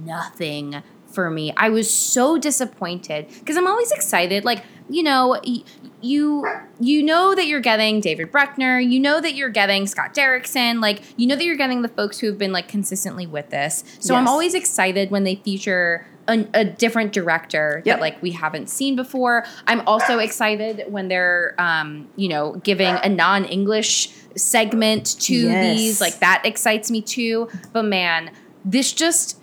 nothing 0.05 0.83
for 1.07 1.31
me. 1.31 1.53
I 1.57 1.69
was 1.69 1.93
so 1.93 2.39
disappointed 2.39 3.29
because 3.41 3.57
I'm 3.57 3.67
always 3.67 3.93
excited 3.93 4.45
like 4.45 4.65
you 4.89 5.03
know 5.03 5.39
y- 5.47 5.63
you 6.01 6.45
you 6.81 7.03
know 7.03 7.35
that 7.35 7.47
you're 7.47 7.61
getting 7.61 8.01
David 8.01 8.33
Bruckner, 8.33 8.81
you 8.81 8.99
know 8.99 9.21
that 9.21 9.35
you're 9.35 9.51
getting 9.51 9.87
Scott 9.87 10.15
Derrickson, 10.15 10.81
like 10.81 11.03
you 11.17 11.27
know 11.27 11.37
that 11.37 11.45
you're 11.45 11.57
getting 11.57 11.83
the 11.83 11.89
folks 11.89 12.19
who 12.19 12.27
have 12.29 12.39
been 12.39 12.53
like 12.53 12.67
consistently 12.69 13.27
with 13.27 13.51
this. 13.51 13.85
So 14.01 14.15
I'm 14.15 14.27
always 14.29 14.55
excited 14.55 15.11
when 15.11 15.25
they 15.25 15.37
feature 15.37 16.07
a, 16.29 16.47
a 16.55 16.65
different 16.65 17.13
director 17.13 17.83
Yep. 17.85 17.97
that 17.97 18.01
like 18.01 18.23
we 18.23 18.31
haven't 18.33 18.69
seen 18.69 18.97
before. 18.97 19.45
I'm 19.67 19.81
also 19.89 20.19
excited 20.19 20.85
when 20.89 21.09
they're 21.09 21.55
um, 21.59 22.09
you 22.17 22.29
know 22.29 22.55
giving 22.65 22.95
a 23.03 23.09
non-English 23.09 24.11
segment 24.37 25.19
to 25.21 25.35
Yes. 25.35 25.77
these. 25.79 26.01
Like 26.01 26.19
that 26.21 26.43
excites 26.45 26.91
me 26.91 27.03
too. 27.03 27.49
But 27.73 27.85
man, 27.85 28.31
this 28.65 28.93
just 28.93 29.39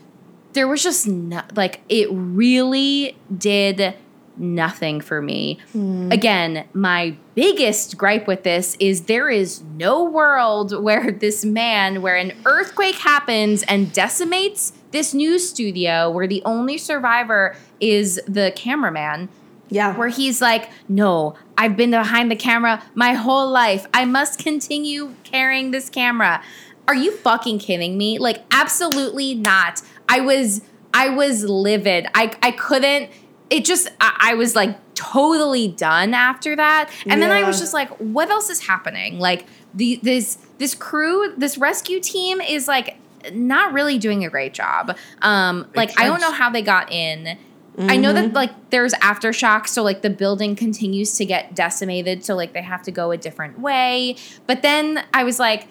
there 0.53 0.67
was 0.67 0.81
just 0.81 1.07
not 1.07 1.55
like 1.55 1.81
it 1.89 2.07
really 2.11 3.17
did 3.37 3.93
nothing 4.39 5.01
for 5.01 5.21
me. 5.21 5.59
Hmm. 5.73 6.11
Again, 6.11 6.65
my 6.73 7.15
biggest 7.35 7.97
gripe 7.97 8.25
with 8.25 8.43
this 8.43 8.75
is 8.79 9.03
there 9.03 9.29
is 9.29 9.61
no 9.75 10.03
world 10.03 10.81
where 10.83 11.11
this 11.11 11.45
man, 11.45 12.01
where 12.01 12.15
an 12.15 12.31
earthquake 12.45 12.95
happens 12.95 13.63
and 13.63 13.91
decimates 13.93 14.73
this 14.91 15.13
news 15.13 15.47
studio, 15.47 16.09
where 16.09 16.25
the 16.27 16.41
only 16.45 16.77
survivor 16.77 17.55
is 17.79 18.19
the 18.27 18.51
cameraman 18.55 19.29
Yeah. 19.69 19.95
where 19.95 20.07
he's 20.07 20.41
like, 20.41 20.69
No, 20.87 21.35
I've 21.57 21.75
been 21.75 21.91
behind 21.91 22.31
the 22.31 22.35
camera 22.35 22.81
my 22.95 23.13
whole 23.13 23.49
life. 23.51 23.85
I 23.93 24.05
must 24.05 24.39
continue 24.39 25.13
carrying 25.23 25.71
this 25.71 25.89
camera. 25.89 26.41
Are 26.87 26.95
you 26.95 27.11
fucking 27.11 27.59
kidding 27.59 27.97
me? 27.99 28.17
Like, 28.17 28.43
absolutely 28.51 29.35
not. 29.35 29.81
I 30.07 30.21
was 30.21 30.61
I 30.91 31.09
was 31.09 31.43
livid. 31.43 32.07
I 32.15 32.31
I 32.41 32.49
couldn't 32.51 33.11
it 33.49 33.65
just 33.65 33.89
I, 33.99 34.31
I 34.31 34.33
was 34.35 34.55
like 34.55 34.77
totally 34.95 35.67
done 35.67 36.13
after 36.13 36.55
that. 36.55 36.91
And 37.07 37.21
then 37.21 37.31
I 37.31 37.43
was 37.43 37.59
just 37.59 37.73
like, 37.73 37.89
what 37.97 38.29
else 38.29 38.49
is 38.49 38.59
happening? 38.61 39.19
Like 39.19 39.45
the 39.73 39.99
this 40.03 40.37
this 40.57 40.75
crew, 40.75 41.33
this 41.37 41.57
rescue 41.57 41.99
team 41.99 42.41
is 42.41 42.67
like 42.67 42.97
not 43.31 43.73
really 43.73 43.97
doing 43.97 44.25
a 44.25 44.29
great 44.29 44.53
job. 44.53 44.97
Um 45.21 45.67
like 45.75 45.99
I 45.99 46.05
don't 46.05 46.21
know 46.21 46.31
how 46.31 46.49
they 46.49 46.61
got 46.61 46.91
in. 46.91 47.37
I 47.81 47.95
know 47.95 48.11
that 48.11 48.33
like 48.33 48.71
there's 48.71 48.93
aftershocks, 48.95 49.69
so 49.69 49.83
like 49.83 50.01
the 50.01 50.09
building 50.09 50.53
continues 50.53 51.15
to 51.15 51.23
get 51.23 51.55
decimated, 51.55 52.25
so 52.25 52.35
like 52.35 52.51
they 52.51 52.61
have 52.61 52.81
to 52.83 52.91
go 52.91 53.11
a 53.11 53.17
different 53.17 53.57
way. 53.57 54.17
But 54.47 54.63
then 54.63 55.05
I 55.13 55.23
was 55.23 55.39
like, 55.39 55.65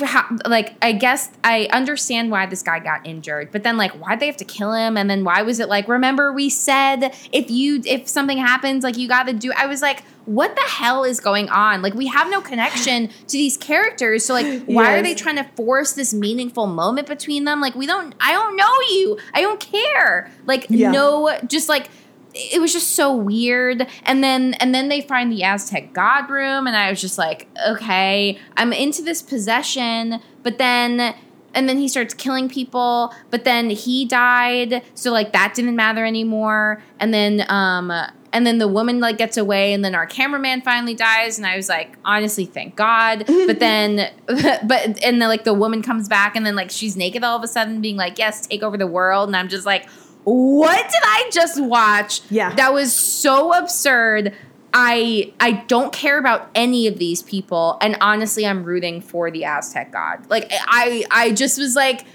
how, 0.00 0.36
like 0.46 0.74
I 0.80 0.92
guess 0.92 1.30
I 1.44 1.68
understand 1.72 2.30
why 2.30 2.46
this 2.46 2.62
guy 2.62 2.78
got 2.78 3.06
injured, 3.06 3.50
but 3.52 3.62
then 3.62 3.76
like 3.76 3.92
why'd 3.92 4.20
they 4.20 4.26
have 4.26 4.38
to 4.38 4.44
kill 4.44 4.72
him? 4.72 4.96
And 4.96 5.10
then 5.10 5.24
why 5.24 5.42
was 5.42 5.60
it 5.60 5.68
like 5.68 5.86
remember 5.88 6.32
we 6.32 6.48
said 6.48 7.14
if 7.32 7.50
you 7.50 7.82
if 7.84 8.08
something 8.08 8.38
happens 8.38 8.84
like 8.84 8.96
you 8.96 9.08
got 9.08 9.26
to 9.26 9.32
do? 9.32 9.52
I 9.56 9.66
was 9.66 9.82
like, 9.82 10.02
what 10.24 10.54
the 10.54 10.62
hell 10.62 11.04
is 11.04 11.20
going 11.20 11.48
on? 11.50 11.82
Like 11.82 11.94
we 11.94 12.06
have 12.06 12.30
no 12.30 12.40
connection 12.40 13.08
to 13.08 13.32
these 13.32 13.56
characters, 13.56 14.24
so 14.24 14.34
like 14.34 14.64
why 14.64 14.94
are 14.94 15.02
they 15.02 15.14
trying 15.14 15.36
to 15.36 15.44
force 15.56 15.92
this 15.92 16.14
meaningful 16.14 16.66
moment 16.66 17.06
between 17.06 17.44
them? 17.44 17.60
Like 17.60 17.74
we 17.74 17.86
don't, 17.86 18.14
I 18.20 18.32
don't 18.32 18.56
know 18.56 18.80
you, 18.90 19.18
I 19.34 19.42
don't 19.42 19.60
care. 19.60 20.30
Like 20.46 20.66
Yeah. 20.70 20.90
no, 20.90 21.38
just 21.46 21.68
like 21.68 21.90
it 22.52 22.60
was 22.60 22.72
just 22.72 22.92
so 22.92 23.14
weird. 23.14 23.86
And 24.04 24.22
then 24.22 24.54
and 24.54 24.74
then 24.74 24.88
they 24.88 25.00
find 25.00 25.30
the 25.30 25.44
aztec 25.44 25.92
god 25.92 26.30
room 26.30 26.66
and 26.66 26.76
i 26.76 26.90
was 26.90 27.00
just 27.00 27.18
like 27.18 27.48
okay 27.68 28.38
i'm 28.56 28.72
into 28.72 29.02
this 29.02 29.22
possession. 29.22 30.20
But 30.42 30.58
then 30.58 31.14
and 31.54 31.68
then 31.68 31.78
he 31.78 31.86
starts 31.86 32.14
killing 32.14 32.48
people 32.48 33.14
but 33.30 33.44
then 33.44 33.68
he 33.70 34.06
died 34.06 34.82
so 34.94 35.12
like 35.12 35.32
that 35.32 35.54
didn't 35.54 35.76
matter 35.76 36.04
anymore. 36.04 36.82
And 36.98 37.12
then 37.12 37.44
um 37.48 37.92
and 38.34 38.46
then 38.46 38.56
the 38.56 38.68
woman 38.68 38.98
like 38.98 39.18
gets 39.18 39.36
away 39.36 39.74
and 39.74 39.84
then 39.84 39.94
our 39.94 40.06
cameraman 40.06 40.62
finally 40.62 40.94
dies 40.94 41.36
and 41.36 41.46
i 41.46 41.54
was 41.54 41.68
like 41.68 41.96
honestly 42.04 42.46
thank 42.46 42.76
god. 42.76 43.24
But 43.46 43.58
then 43.60 44.10
but 44.26 45.04
and 45.04 45.20
then 45.20 45.28
like 45.28 45.44
the 45.44 45.54
woman 45.54 45.82
comes 45.82 46.08
back 46.08 46.36
and 46.36 46.46
then 46.46 46.56
like 46.56 46.70
she's 46.70 46.96
naked 46.96 47.22
all 47.24 47.36
of 47.36 47.44
a 47.44 47.48
sudden 47.48 47.80
being 47.80 47.96
like 47.96 48.18
yes 48.18 48.46
take 48.46 48.62
over 48.62 48.76
the 48.76 48.86
world. 48.86 49.28
And 49.28 49.36
i'm 49.36 49.48
just 49.48 49.66
like 49.66 49.86
what 50.24 50.88
did 50.88 51.02
I 51.04 51.30
just 51.32 51.62
watch? 51.62 52.20
Yeah. 52.30 52.54
That 52.54 52.72
was 52.72 52.92
so 52.92 53.52
absurd. 53.52 54.34
I 54.74 55.32
I 55.38 55.52
don't 55.52 55.92
care 55.92 56.18
about 56.18 56.50
any 56.54 56.86
of 56.86 56.98
these 56.98 57.22
people 57.22 57.76
and 57.80 57.96
honestly 58.00 58.46
I'm 58.46 58.64
rooting 58.64 59.00
for 59.00 59.30
the 59.30 59.44
Aztec 59.44 59.92
god. 59.92 60.28
Like 60.30 60.50
I 60.50 61.04
I 61.10 61.32
just 61.32 61.58
was 61.58 61.76
like 61.76 62.06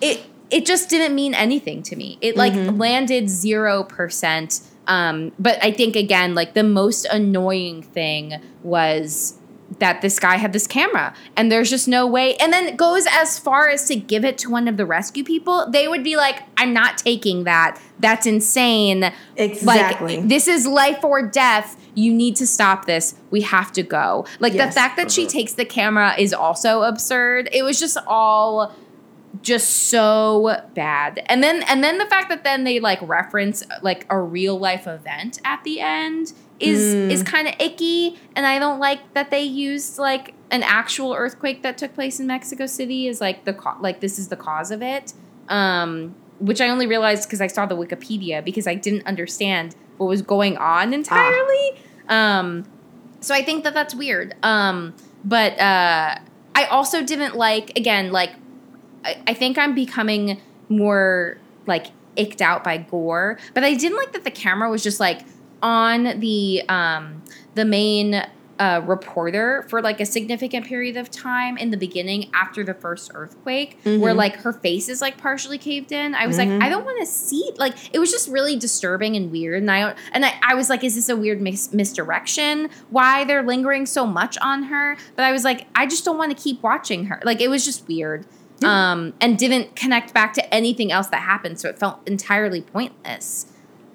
it 0.00 0.24
it 0.50 0.64
just 0.64 0.88
didn't 0.88 1.14
mean 1.14 1.34
anything 1.34 1.82
to 1.84 1.96
me. 1.96 2.18
It 2.20 2.36
like 2.36 2.54
landed 2.54 3.24
0%. 3.24 4.62
Um 4.86 5.32
but 5.38 5.62
I 5.62 5.72
think 5.72 5.96
again 5.96 6.34
like 6.34 6.54
the 6.54 6.62
most 6.62 7.04
annoying 7.06 7.82
thing 7.82 8.40
was 8.62 9.38
that 9.78 10.02
this 10.02 10.18
guy 10.18 10.36
had 10.36 10.52
this 10.52 10.66
camera 10.66 11.14
and 11.36 11.50
there's 11.50 11.70
just 11.70 11.88
no 11.88 12.06
way 12.06 12.36
and 12.36 12.52
then 12.52 12.66
it 12.66 12.76
goes 12.76 13.06
as 13.10 13.38
far 13.38 13.68
as 13.68 13.86
to 13.86 13.96
give 13.96 14.24
it 14.24 14.38
to 14.38 14.50
one 14.50 14.68
of 14.68 14.76
the 14.76 14.86
rescue 14.86 15.24
people. 15.24 15.70
They 15.70 15.88
would 15.88 16.04
be 16.04 16.16
like 16.16 16.42
i'm 16.56 16.72
not 16.72 16.98
taking 16.98 17.44
that. 17.44 17.80
That's 17.98 18.26
insane. 18.26 19.12
Exactly. 19.36 20.18
like 20.18 20.28
this 20.28 20.48
is 20.48 20.66
life 20.66 21.02
or 21.04 21.26
death. 21.26 21.76
You 21.94 22.12
need 22.12 22.36
to 22.36 22.46
stop 22.46 22.86
this. 22.86 23.14
We 23.30 23.42
have 23.42 23.72
to 23.72 23.82
go. 23.82 24.26
Like 24.40 24.54
the 24.54 24.70
fact 24.70 24.96
that 24.96 25.10
she 25.10 25.22
uh-huh. 25.22 25.30
takes 25.30 25.52
the 25.54 25.64
camera 25.64 26.14
is 26.18 26.32
also 26.32 26.82
absurd. 26.82 27.48
It 27.52 27.62
was 27.62 27.78
just 27.78 27.96
all 28.06 28.74
just 29.42 29.88
so 29.88 30.60
bad. 30.74 31.22
And 31.26 31.42
then 31.42 31.62
and 31.64 31.82
then 31.82 31.98
the 31.98 32.06
fact 32.06 32.28
that 32.28 32.44
then 32.44 32.64
they 32.64 32.80
like 32.80 32.98
reference 33.02 33.62
like 33.82 34.06
a 34.10 34.18
real 34.18 34.58
life 34.58 34.86
event 34.86 35.40
at 35.44 35.62
the 35.64 35.80
end 35.80 36.32
is 36.60 36.94
Mm. 36.94 37.10
is 37.10 37.22
kind 37.22 37.48
of 37.48 37.54
icky 37.58 38.16
and 38.36 38.46
i 38.46 38.58
don't 38.58 38.78
like 38.78 39.12
that 39.14 39.30
they 39.30 39.42
used 39.42 39.98
like 39.98 40.34
an 40.50 40.62
actual 40.62 41.12
earthquake 41.14 41.62
that 41.62 41.76
took 41.76 41.94
place 41.94 42.20
in 42.20 42.26
mexico 42.28 42.66
city 42.66 43.08
as 43.08 43.20
like 43.20 43.44
the 43.44 43.52
co- 43.52 43.76
like 43.80 44.00
this 44.00 44.18
is 44.18 44.28
the 44.28 44.36
cause 44.36 44.70
of 44.70 44.80
it 44.82 45.12
um 45.48 46.14
which 46.38 46.60
i 46.60 46.68
only 46.68 46.86
realized 46.86 47.24
because 47.28 47.40
i 47.40 47.46
saw 47.48 47.66
the 47.66 47.76
wikipedia 47.76 48.44
because 48.44 48.66
i 48.68 48.74
didn't 48.74 49.04
understand 49.06 49.74
what 49.96 50.06
was 50.06 50.22
going 50.22 50.56
on 50.58 50.94
entirely 50.94 51.72
um 52.08 52.64
so 53.20 53.34
I 53.34 53.42
think 53.42 53.64
that 53.64 53.72
that's 53.72 53.94
weird. 53.94 54.34
Um, 54.42 54.92
but 55.24 55.58
uh, 55.58 56.16
I 56.54 56.64
also 56.66 57.02
didn't 57.02 57.34
like 57.36 57.70
again 57.78 58.12
like 58.12 58.32
I, 59.02 59.16
I 59.28 59.32
think 59.32 59.56
I'm 59.56 59.74
becoming 59.74 60.42
more 60.68 61.38
like 61.66 61.86
icked 62.16 62.42
out 62.42 62.62
by 62.64 62.76
gore, 62.76 63.38
but 63.54 63.64
I 63.64 63.72
didn't 63.72 63.96
like 63.96 64.12
that 64.12 64.24
the 64.24 64.30
camera 64.30 64.68
was 64.68 64.82
just 64.82 65.00
like 65.00 65.22
on 65.64 66.20
the 66.20 66.62
um, 66.68 67.22
the 67.54 67.64
main 67.64 68.22
uh, 68.60 68.80
reporter 68.84 69.64
for 69.68 69.82
like 69.82 69.98
a 69.98 70.06
significant 70.06 70.64
period 70.64 70.96
of 70.96 71.10
time 71.10 71.56
in 71.58 71.72
the 71.72 71.76
beginning 71.76 72.30
after 72.32 72.62
the 72.62 72.72
first 72.74 73.10
earthquake, 73.12 73.76
where 73.82 74.12
Mhm. 74.14 74.16
like 74.16 74.36
her 74.36 74.52
face 74.52 74.88
is 74.88 75.00
like 75.00 75.16
partially 75.18 75.58
caved 75.58 75.90
in. 75.90 76.14
I 76.14 76.28
was 76.28 76.36
Mhm. 76.38 76.60
like, 76.60 76.62
I 76.62 76.68
don't 76.68 76.84
want 76.84 77.00
to 77.00 77.06
see 77.06 77.50
like 77.56 77.74
it 77.92 77.98
was 77.98 78.12
just 78.12 78.28
really 78.28 78.54
disturbing 78.56 79.16
and 79.16 79.32
weird. 79.32 79.60
And 79.62 79.70
I 79.72 79.94
and 80.12 80.24
I, 80.24 80.34
I 80.40 80.54
was 80.54 80.70
like, 80.70 80.84
is 80.84 80.94
this 80.94 81.08
a 81.08 81.16
weird 81.16 81.40
mis- 81.42 81.72
misdirection? 81.72 82.68
Why 82.90 83.24
they're 83.24 83.42
lingering 83.42 83.86
so 83.86 84.06
much 84.06 84.38
on 84.38 84.64
her? 84.64 84.96
But 85.16 85.24
I 85.24 85.32
was 85.32 85.42
like, 85.42 85.66
I 85.74 85.86
just 85.86 86.04
don't 86.04 86.16
want 86.18 86.36
to 86.36 86.40
keep 86.40 86.62
watching 86.62 87.06
her. 87.06 87.20
Like 87.24 87.40
it 87.40 87.48
was 87.48 87.64
just 87.64 87.88
weird. 87.88 88.24
Um, 88.62 89.14
and 89.20 89.36
didn't 89.36 89.74
connect 89.74 90.14
back 90.14 90.32
to 90.34 90.54
anything 90.54 90.92
else 90.92 91.08
that 91.08 91.22
happened, 91.22 91.58
so 91.58 91.68
it 91.68 91.78
felt 91.78 91.98
entirely 92.06 92.62
pointless. 92.62 93.46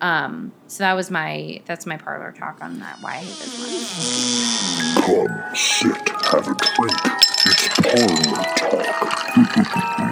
Um, 0.01 0.51
so 0.67 0.83
that 0.83 0.93
was 0.93 1.11
my 1.11 1.61
that's 1.65 1.85
my 1.85 1.97
parlor 1.97 2.31
talk 2.31 2.59
on 2.61 2.79
that. 2.79 2.97
Why 3.01 3.11
I 3.11 3.17
hate 3.17 3.37
this 3.37 3.59
one. 3.59 5.03
Come, 5.03 5.55
sit, 5.55 6.09
have 6.31 6.47
a 6.47 6.55
drink. 6.55 6.99
It's 7.45 7.69
parlor 7.79 8.43
talk. 8.55 10.05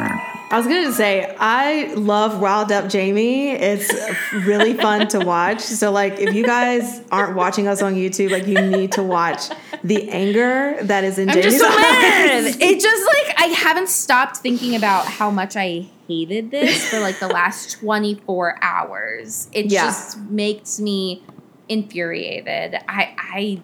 I 0.49 0.57
was 0.57 0.65
gonna 0.65 0.93
say 0.93 1.35
I 1.39 1.93
love 1.95 2.41
Riled 2.41 2.71
Up 2.71 2.87
Jamie. 2.89 3.49
It's 3.51 3.91
really 4.33 4.73
fun 4.73 5.07
to 5.09 5.19
watch. 5.19 5.59
So 5.59 5.91
like, 5.91 6.19
if 6.19 6.33
you 6.33 6.45
guys 6.45 7.01
aren't 7.11 7.35
watching 7.35 7.67
us 7.67 7.81
on 7.81 7.95
YouTube, 7.95 8.31
like 8.31 8.47
you 8.47 8.61
need 8.61 8.93
to 8.93 9.03
watch 9.03 9.49
the 9.83 10.09
anger 10.09 10.77
that 10.83 11.03
is 11.03 11.19
in 11.19 11.29
I'm 11.29 11.35
Jamie's 11.35 11.59
just 11.59 11.63
so 11.63 11.69
mad. 11.69 12.45
It 12.61 12.79
just 12.79 13.05
like 13.27 13.35
I 13.39 13.45
haven't 13.47 13.89
stopped 13.89 14.37
thinking 14.37 14.75
about 14.75 15.05
how 15.05 15.29
much 15.29 15.57
I 15.57 15.87
hated 16.07 16.51
this 16.51 16.89
for 16.89 16.99
like 17.01 17.19
the 17.19 17.27
last 17.27 17.71
24 17.81 18.57
hours. 18.61 19.49
It 19.51 19.65
Yeah. 19.65 19.83
just 19.85 20.17
makes 20.17 20.79
me 20.79 21.23
infuriated. 21.67 22.75
I 22.87 23.13
I 23.17 23.61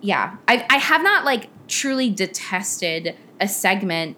yeah. 0.00 0.36
I 0.46 0.64
I 0.70 0.76
have 0.78 1.02
not 1.02 1.24
like 1.24 1.48
truly 1.66 2.10
detested 2.10 3.16
a 3.40 3.48
segment 3.48 4.16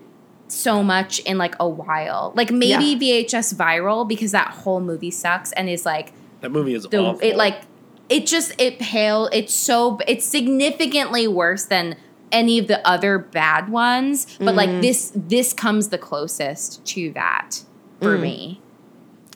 so 0.55 0.83
much 0.83 1.19
in 1.21 1.37
like 1.39 1.55
a 1.61 1.69
while. 1.69 2.33
Like 2.37 2.51
maybe 2.51 2.97
VHS 2.97 3.55
viral 3.55 4.07
because 4.09 4.33
that 4.33 4.49
whole 4.49 4.81
movie 4.81 5.11
sucks 5.11 5.53
and 5.53 5.69
is 5.69 5.85
like 5.85 6.13
That 6.41 6.51
movie 6.51 6.75
is 6.75 6.85
the 6.85 6.99
awful. 6.99 7.21
it 7.27 7.37
like 7.37 7.63
it 8.09 8.27
just 8.27 8.53
it 8.61 8.79
pale 8.79 9.29
it's 9.33 9.53
so 9.55 9.99
it's 10.07 10.25
significantly 10.25 11.27
worse 11.27 11.65
than 11.65 11.97
any 12.33 12.59
of 12.59 12.67
the 12.67 12.87
other 12.87 13.19
bad 13.19 13.69
ones 13.69 14.27
but 14.41 14.55
like 14.55 14.69
Mhm. 14.69 14.83
this 14.83 15.13
this 15.15 15.53
comes 15.53 15.89
the 15.89 15.99
closest 15.99 16.85
to 16.87 17.11
that 17.13 17.63
for 18.01 18.17
Mm. 18.19 18.21
me 18.23 18.61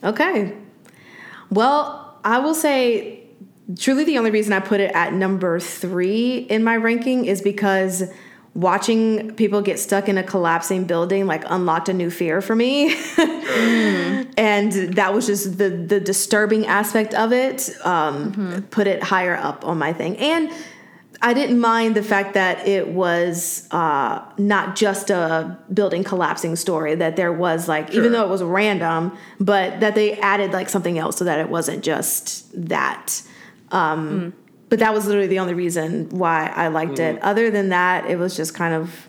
Okay. 0.05 0.53
Well, 1.51 2.19
I 2.25 2.39
will 2.39 2.55
say 2.55 3.25
truly 3.79 4.05
the 4.05 4.17
only 4.19 4.31
reason 4.31 4.53
I 4.53 4.61
put 4.61 4.81
it 4.81 4.93
at 4.95 5.13
number 5.13 5.59
three 5.61 6.47
in 6.51 6.63
my 6.65 6.77
ranking 6.77 7.25
is 7.25 7.43
because 7.43 8.05
watching 8.55 9.35
people 9.35 9.63
get 9.63 9.79
stuck 9.79 10.09
in 10.09 10.19
a 10.19 10.23
collapsing 10.23 10.85
building 10.85 11.27
like 11.27 11.45
unlocked 11.47 11.89
a 11.89 11.93
new 11.93 12.11
fear 12.11 12.41
for 12.41 12.57
me. 12.57 12.95
and 14.37 14.73
that 14.95 15.13
was 15.15 15.27
just 15.27 15.59
the 15.59 15.71
the 15.71 16.01
disturbing 16.01 16.67
aspect 16.67 17.15
of 17.15 17.33
it. 17.33 17.71
Um, 17.85 18.67
Put 18.71 18.87
it 18.87 19.03
higher 19.03 19.37
up 19.37 19.65
on 19.65 19.79
my 19.79 19.93
thing. 19.93 20.17
And 20.17 20.53
I 21.21 21.35
didn't 21.35 21.59
mind 21.59 21.97
the 21.97 22.03
fact 22.03 22.35
that 22.35 22.67
it 22.69 22.89
was 22.89 23.67
uh, 23.73 24.25
not 24.39 24.77
just 24.77 25.11
a 25.11 25.59
building 25.73 26.05
collapsing 26.05 26.55
story, 26.55 26.95
that 26.95 27.17
there 27.17 27.33
was 27.33 27.67
like, 27.67 27.93
even 27.93 28.13
though 28.13 28.25
it 28.25 28.29
was 28.29 28.43
random, 28.43 29.17
but 29.41 29.81
that 29.81 29.97
they 29.97 30.17
added 30.21 30.53
like 30.53 30.69
something 30.69 30.97
else 30.97 31.17
so 31.17 31.25
that 31.25 31.41
it 31.41 31.49
wasn't 31.49 31.83
just 31.83 32.47
that. 32.69 33.23
Um, 33.73 34.33
But 34.69 34.81
that 34.81 34.93
was 34.93 35.07
literally 35.07 35.29
the 35.29 35.39
only 35.39 35.55
reason 35.55 36.09
why 36.11 36.53
I 36.55 36.69
liked 36.69 36.99
it. 36.99 37.17
Mm. 37.17 37.21
Other 37.23 37.51
than 37.51 37.71
that, 37.71 38.11
it 38.11 38.19
was 38.19 38.37
just 38.37 38.55
kind 38.55 38.75
of 38.75 39.09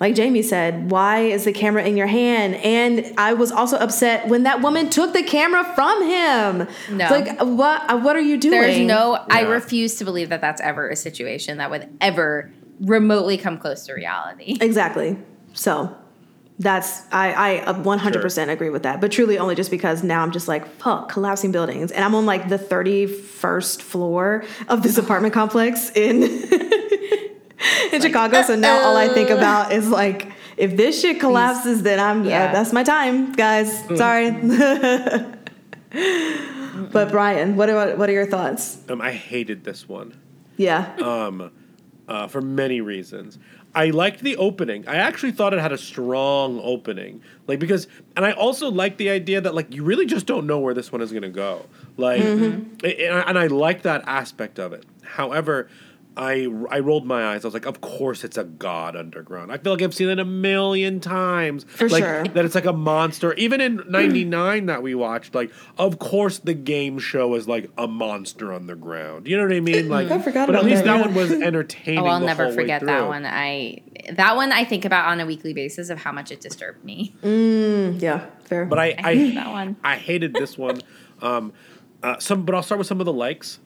like 0.00 0.14
Jamie 0.14 0.42
said, 0.42 0.90
why 0.90 1.20
is 1.20 1.44
the 1.44 1.52
camera 1.52 1.84
in 1.84 1.96
your 1.96 2.06
hand? 2.06 2.54
And 2.56 3.14
I 3.18 3.34
was 3.34 3.52
also 3.52 3.76
upset 3.76 4.28
when 4.28 4.44
that 4.44 4.62
woman 4.62 4.88
took 4.88 5.12
the 5.12 5.22
camera 5.22 5.62
from 5.74 6.02
him. 6.02 6.68
No. 6.90 7.08
Like, 7.10 7.38
what, 7.40 7.82
uh, 7.90 7.98
what 7.98 8.16
are 8.16 8.20
you 8.20 8.38
doing? 8.38 8.60
there's 8.60 8.78
no 8.78 9.24
i 9.28 9.42
refuse 9.42 9.96
to 9.96 10.04
believe 10.04 10.30
that 10.30 10.40
that's 10.40 10.60
ever 10.62 10.88
a 10.88 10.96
situation 10.96 11.58
that 11.58 11.70
would 11.70 11.88
ever 12.00 12.50
remotely 12.80 13.36
come 13.36 13.58
close 13.58 13.84
to 13.86 13.92
reality 13.92 14.56
Exactly. 14.60 15.18
So 15.52 15.94
that's 16.60 17.02
I 17.10 17.62
I 17.66 17.72
100% 17.72 18.48
agree 18.50 18.68
with 18.70 18.82
that. 18.84 19.00
But 19.00 19.10
truly 19.10 19.38
only 19.38 19.54
just 19.54 19.70
because 19.70 20.02
now 20.04 20.22
I'm 20.22 20.30
just 20.30 20.46
like 20.46 20.66
fuck 20.76 21.08
collapsing 21.10 21.52
buildings 21.52 21.90
and 21.90 22.04
I'm 22.04 22.14
on 22.14 22.26
like 22.26 22.48
the 22.50 22.58
31st 22.58 23.80
floor 23.80 24.44
of 24.68 24.82
this 24.82 24.98
apartment 25.04 25.32
complex 25.34 25.90
in 25.96 26.22
in 27.92 28.00
Chicago. 28.02 28.42
So 28.42 28.54
now 28.56 28.84
all 28.84 28.96
I 28.96 29.08
think 29.08 29.30
about 29.30 29.72
is 29.72 29.88
like 29.88 30.32
if 30.58 30.76
this 30.76 31.00
shit 31.00 31.18
collapses 31.18 31.82
then 31.82 31.98
I'm 31.98 32.24
Yeah. 32.26 32.44
uh, 32.50 32.52
that's 32.52 32.72
my 32.74 32.84
time, 32.84 33.32
guys. 33.32 33.82
Sorry. 33.96 34.30
but 36.92 37.10
Bryan, 37.10 37.56
what 37.56 37.68
are 37.70 37.96
what 37.96 38.08
are 38.08 38.12
your 38.12 38.26
thoughts? 38.26 38.78
um, 38.90 39.00
I 39.00 39.12
hated 39.12 39.64
this 39.64 39.88
one. 39.88 40.14
Yeah. 40.56 40.94
um, 41.02 41.50
uh, 42.06 42.26
for 42.26 42.40
many 42.42 42.80
reasons. 42.82 43.38
I 43.74 43.90
liked 43.90 44.20
the 44.20 44.36
opening. 44.36 44.86
I 44.88 44.96
actually 44.96 45.32
thought 45.32 45.54
it 45.54 45.60
had 45.60 45.72
a 45.72 45.78
strong 45.78 46.60
opening, 46.62 47.22
like 47.46 47.60
because, 47.60 47.86
and 48.16 48.24
I 48.24 48.32
also 48.32 48.70
liked 48.70 48.98
the 48.98 49.10
idea 49.10 49.40
that 49.40 49.54
like 49.54 49.72
you 49.72 49.84
really 49.84 50.06
just 50.06 50.26
don't 50.26 50.46
know 50.46 50.58
where 50.58 50.74
this 50.74 50.90
one 50.90 51.00
is 51.00 51.12
going 51.12 51.22
to 51.22 51.28
go, 51.28 51.66
like, 51.96 52.20
mm-hmm. 52.22 52.84
and, 52.84 53.14
I- 53.14 53.22
and 53.28 53.38
I 53.38 53.46
like 53.46 53.82
that 53.82 54.02
aspect 54.06 54.58
of 54.58 54.72
it. 54.72 54.84
However, 55.02 55.68
I 56.16 56.48
I 56.70 56.80
rolled 56.80 57.06
my 57.06 57.32
eyes. 57.32 57.44
I 57.44 57.48
was 57.48 57.54
like, 57.54 57.66
of 57.66 57.80
course 57.80 58.24
it's 58.24 58.36
a 58.36 58.44
god 58.44 58.96
underground. 58.96 59.52
I 59.52 59.58
feel 59.58 59.72
like 59.72 59.82
I've 59.82 59.94
seen 59.94 60.08
it 60.08 60.18
a 60.18 60.24
million 60.24 61.00
times. 61.00 61.64
For 61.64 61.88
like, 61.88 62.02
sure. 62.02 62.24
That 62.24 62.44
it's 62.44 62.54
like 62.54 62.64
a 62.64 62.72
monster. 62.72 63.32
Even 63.34 63.60
in 63.60 63.82
'99 63.88 64.66
that 64.66 64.82
we 64.82 64.94
watched, 64.94 65.34
like, 65.34 65.52
of 65.78 65.98
course 65.98 66.38
the 66.38 66.54
game 66.54 66.98
show 66.98 67.34
is 67.34 67.46
like 67.46 67.70
a 67.78 67.86
monster 67.86 68.52
on 68.52 68.66
the 68.66 68.74
ground. 68.74 69.28
You 69.28 69.36
know 69.36 69.44
what 69.44 69.52
I 69.52 69.60
mean? 69.60 69.88
Like, 69.88 70.10
I 70.10 70.20
forgot 70.20 70.46
but 70.46 70.56
at 70.56 70.64
least 70.64 70.84
that, 70.84 70.98
that 70.98 71.06
one 71.06 71.14
was 71.14 71.30
entertaining. 71.30 72.00
oh 72.04 72.06
i'll 72.06 72.20
the 72.20 72.26
never 72.26 72.44
whole 72.46 72.54
forget 72.54 72.84
that 72.84 73.06
one 73.06 73.24
i 73.26 73.80
that 74.12 74.36
one 74.36 74.52
i 74.52 74.64
think 74.64 74.84
about 74.84 75.06
on 75.06 75.20
a 75.20 75.26
weekly 75.26 75.52
basis 75.52 75.90
of 75.90 75.98
how 75.98 76.12
much 76.12 76.30
it 76.30 76.40
disturbed 76.40 76.84
me 76.84 77.14
Yeah, 77.22 78.26
fair. 78.44 78.64
But 78.66 78.78
I, 78.78 78.94
I, 78.98 79.14
hate 79.14 79.34
that 79.34 79.50
one. 79.50 79.76
I 79.82 79.96
hated 79.96 80.34
this 80.34 80.58
one. 80.58 80.80
Um, 81.22 81.52
uh, 82.02 82.18
some, 82.18 82.46
but 82.46 82.54
I'll 82.54 82.62
start 82.62 82.78
with 82.78 82.86
some 82.86 82.98
of 82.98 83.04
the 83.04 83.12
likes. 83.12 83.58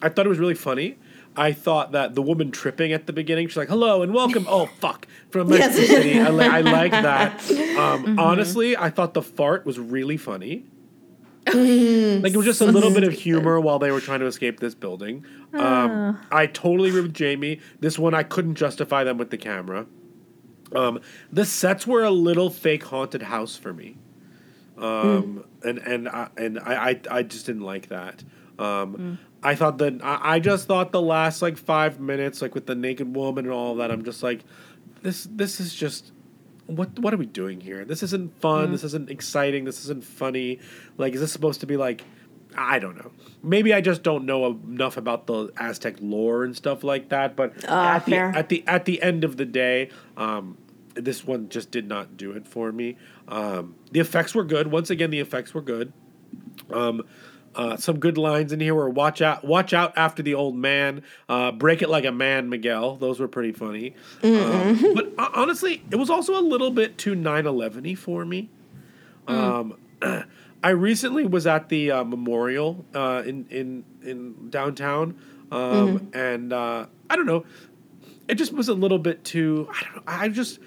I 0.00 0.08
thought 0.08 0.26
it 0.26 0.28
was 0.28 0.38
really 0.38 0.54
funny. 0.54 0.96
I 1.40 1.52
thought 1.52 1.92
that 1.92 2.14
the 2.14 2.22
woman 2.22 2.50
tripping 2.50 2.92
at 2.92 3.06
the 3.06 3.12
beginning, 3.12 3.48
she's 3.48 3.56
like, 3.56 3.68
"Hello 3.68 4.02
and 4.02 4.12
welcome." 4.12 4.44
oh 4.48 4.66
fuck, 4.80 5.06
from 5.30 5.48
Mexico 5.48 5.80
Yes. 5.80 5.88
City. 5.88 6.20
I, 6.20 6.30
li- 6.30 6.46
I 6.46 6.60
like 6.60 6.92
that. 7.10 7.32
Um, 7.50 8.04
Mm-hmm. 8.04 8.18
Honestly, 8.18 8.76
I 8.76 8.90
thought 8.90 9.14
the 9.14 9.22
fart 9.22 9.64
was 9.66 9.78
really 9.78 10.16
funny. 10.16 10.64
Mm-hmm. 11.46 12.22
like 12.22 12.34
it 12.34 12.36
was 12.36 12.44
just 12.44 12.60
a 12.60 12.66
little 12.66 12.92
bit 12.92 13.02
of 13.02 13.12
humor 13.26 13.58
while 13.60 13.78
they 13.78 13.90
were 13.90 14.00
trying 14.02 14.20
to 14.20 14.26
escape 14.26 14.60
this 14.60 14.74
building. 14.74 15.24
Um, 15.54 15.60
Ah. 15.60 16.26
I 16.30 16.46
totally 16.46 16.90
agree 16.90 17.00
with 17.00 17.14
Jamie. 17.14 17.60
This 17.80 17.98
one 17.98 18.12
I 18.14 18.22
couldn't 18.22 18.56
justify 18.56 19.04
them 19.04 19.16
with 19.16 19.30
the 19.30 19.38
camera. 19.38 19.86
Um, 20.76 21.00
the 21.32 21.44
sets 21.46 21.86
were 21.86 22.04
a 22.04 22.10
little 22.10 22.50
fake 22.50 22.84
haunted 22.84 23.22
house 23.22 23.56
for 23.56 23.72
me, 23.72 23.96
um, 24.78 25.44
and 25.64 25.78
and 25.78 26.08
I, 26.08 26.28
and 26.36 26.58
I, 26.60 26.90
I 26.90 27.00
I 27.10 27.22
just 27.22 27.46
didn't 27.46 27.62
like 27.62 27.88
that. 27.88 28.22
Um, 28.58 29.18
I 29.42 29.54
thought 29.54 29.78
that 29.78 30.02
I, 30.02 30.34
I 30.34 30.38
just 30.40 30.66
thought 30.68 30.92
the 30.92 31.00
last 31.00 31.42
like 31.42 31.56
five 31.56 32.00
minutes, 32.00 32.42
like 32.42 32.54
with 32.54 32.66
the 32.66 32.74
naked 32.74 33.14
woman 33.14 33.46
and 33.46 33.54
all 33.54 33.76
that, 33.76 33.90
I'm 33.90 34.04
just 34.04 34.22
like, 34.22 34.40
this 35.02 35.26
this 35.30 35.60
is 35.60 35.74
just 35.74 36.12
what 36.66 36.98
what 36.98 37.12
are 37.12 37.16
we 37.16 37.26
doing 37.26 37.60
here? 37.60 37.84
This 37.84 38.02
isn't 38.02 38.38
fun. 38.40 38.68
Mm. 38.68 38.72
This 38.72 38.84
isn't 38.84 39.10
exciting. 39.10 39.64
This 39.64 39.80
isn't 39.84 40.04
funny. 40.04 40.60
Like, 40.98 41.14
is 41.14 41.20
this 41.20 41.32
supposed 41.32 41.60
to 41.60 41.66
be 41.66 41.76
like? 41.76 42.04
I 42.56 42.80
don't 42.80 42.96
know. 42.96 43.12
Maybe 43.44 43.72
I 43.72 43.80
just 43.80 44.02
don't 44.02 44.26
know 44.26 44.44
enough 44.46 44.96
about 44.96 45.28
the 45.28 45.52
Aztec 45.56 45.96
lore 46.00 46.42
and 46.42 46.56
stuff 46.56 46.82
like 46.82 47.10
that. 47.10 47.36
But 47.36 47.54
Ah, 47.68 47.94
at 47.94 48.06
the 48.06 48.16
at 48.16 48.48
the 48.48 48.64
at 48.66 48.84
the 48.86 49.00
end 49.02 49.22
of 49.22 49.36
the 49.36 49.44
day, 49.44 49.90
um, 50.16 50.58
this 50.94 51.24
one 51.24 51.48
just 51.48 51.70
did 51.70 51.86
not 51.86 52.16
do 52.16 52.32
it 52.32 52.48
for 52.48 52.72
me. 52.72 52.96
Um, 53.28 53.76
the 53.92 54.00
effects 54.00 54.34
were 54.34 54.44
good. 54.44 54.66
Once 54.66 54.90
again, 54.90 55.10
the 55.10 55.20
effects 55.20 55.54
were 55.54 55.60
good. 55.62 55.92
Um, 56.72 57.02
uh, 57.54 57.76
some 57.76 57.98
good 57.98 58.16
lines 58.16 58.52
in 58.52 58.60
here 58.60 58.74
were 58.74 58.88
"Watch 58.88 59.20
out! 59.20 59.44
Watch 59.44 59.72
out 59.72 59.92
after 59.96 60.22
the 60.22 60.34
old 60.34 60.56
man! 60.56 61.02
Uh, 61.28 61.50
break 61.52 61.82
it 61.82 61.88
like 61.88 62.04
a 62.04 62.12
man, 62.12 62.48
Miguel." 62.48 62.96
Those 62.96 63.18
were 63.18 63.28
pretty 63.28 63.52
funny. 63.52 63.94
Um, 64.22 64.94
but 64.94 65.12
uh, 65.18 65.30
honestly, 65.34 65.82
it 65.90 65.96
was 65.96 66.10
also 66.10 66.38
a 66.38 66.42
little 66.42 66.70
bit 66.70 66.96
too 66.96 67.14
9/11y 67.14 67.98
for 67.98 68.24
me. 68.24 68.50
Um, 69.26 69.76
I 70.62 70.70
recently 70.70 71.26
was 71.26 71.46
at 71.46 71.68
the 71.68 71.90
uh, 71.90 72.04
memorial 72.04 72.84
uh, 72.94 73.22
in 73.24 73.46
in 73.50 73.84
in 74.02 74.50
downtown, 74.50 75.18
um, 75.50 76.10
and 76.12 76.52
uh, 76.52 76.86
I 77.08 77.16
don't 77.16 77.26
know. 77.26 77.44
It 78.28 78.34
just 78.36 78.52
was 78.52 78.68
a 78.68 78.74
little 78.74 78.98
bit 78.98 79.24
too. 79.24 79.68
I 79.70 79.82
don't 79.84 79.96
know. 79.96 80.02
I 80.06 80.28
just. 80.28 80.60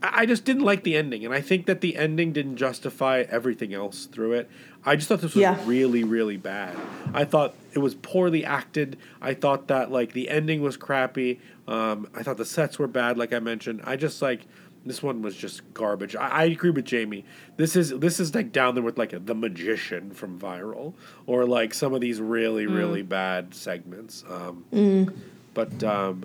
I 0.00 0.26
just 0.26 0.44
didn't 0.44 0.62
like 0.62 0.84
the 0.84 0.96
ending, 0.96 1.24
and 1.24 1.34
I 1.34 1.40
think 1.40 1.66
that 1.66 1.80
the 1.80 1.96
ending 1.96 2.32
didn't 2.32 2.56
justify 2.56 3.24
everything 3.28 3.74
else 3.74 4.06
through 4.06 4.34
it. 4.34 4.48
I 4.84 4.96
just 4.96 5.08
thought 5.08 5.20
this 5.20 5.34
was 5.34 5.42
Yeah. 5.42 5.58
really, 5.66 6.04
really 6.04 6.36
bad. 6.36 6.76
I 7.12 7.24
thought 7.24 7.54
it 7.74 7.78
was 7.80 7.94
poorly 7.94 8.44
acted. 8.44 8.96
I 9.20 9.34
thought 9.34 9.68
that 9.68 9.90
like 9.90 10.12
the 10.12 10.28
ending 10.30 10.62
was 10.62 10.76
crappy. 10.76 11.40
Um, 11.66 12.08
I 12.14 12.22
thought 12.22 12.36
the 12.38 12.44
sets 12.44 12.78
were 12.78 12.86
bad, 12.86 13.18
like 13.18 13.32
I 13.32 13.38
mentioned. 13.40 13.82
I 13.84 13.96
just 13.96 14.22
like 14.22 14.42
this 14.86 15.02
one 15.02 15.20
was 15.20 15.36
just 15.36 15.60
garbage. 15.74 16.16
I, 16.16 16.28
I 16.28 16.44
agree 16.44 16.70
with 16.70 16.84
Jamie. 16.86 17.24
This 17.56 17.76
is 17.76 17.90
this 17.90 18.18
is 18.20 18.34
like 18.34 18.52
down 18.52 18.74
there 18.74 18.82
with 18.84 18.96
like 18.96 19.26
the 19.26 19.34
magician 19.34 20.12
from 20.12 20.38
Viral, 20.38 20.94
or 21.26 21.44
like 21.44 21.74
some 21.74 21.92
of 21.92 22.00
these 22.00 22.20
really, 22.20 22.66
really 22.66 23.02
bad 23.02 23.54
segments. 23.54 24.24
Um, 24.30 24.64
But 25.54 25.82
um, 25.82 26.24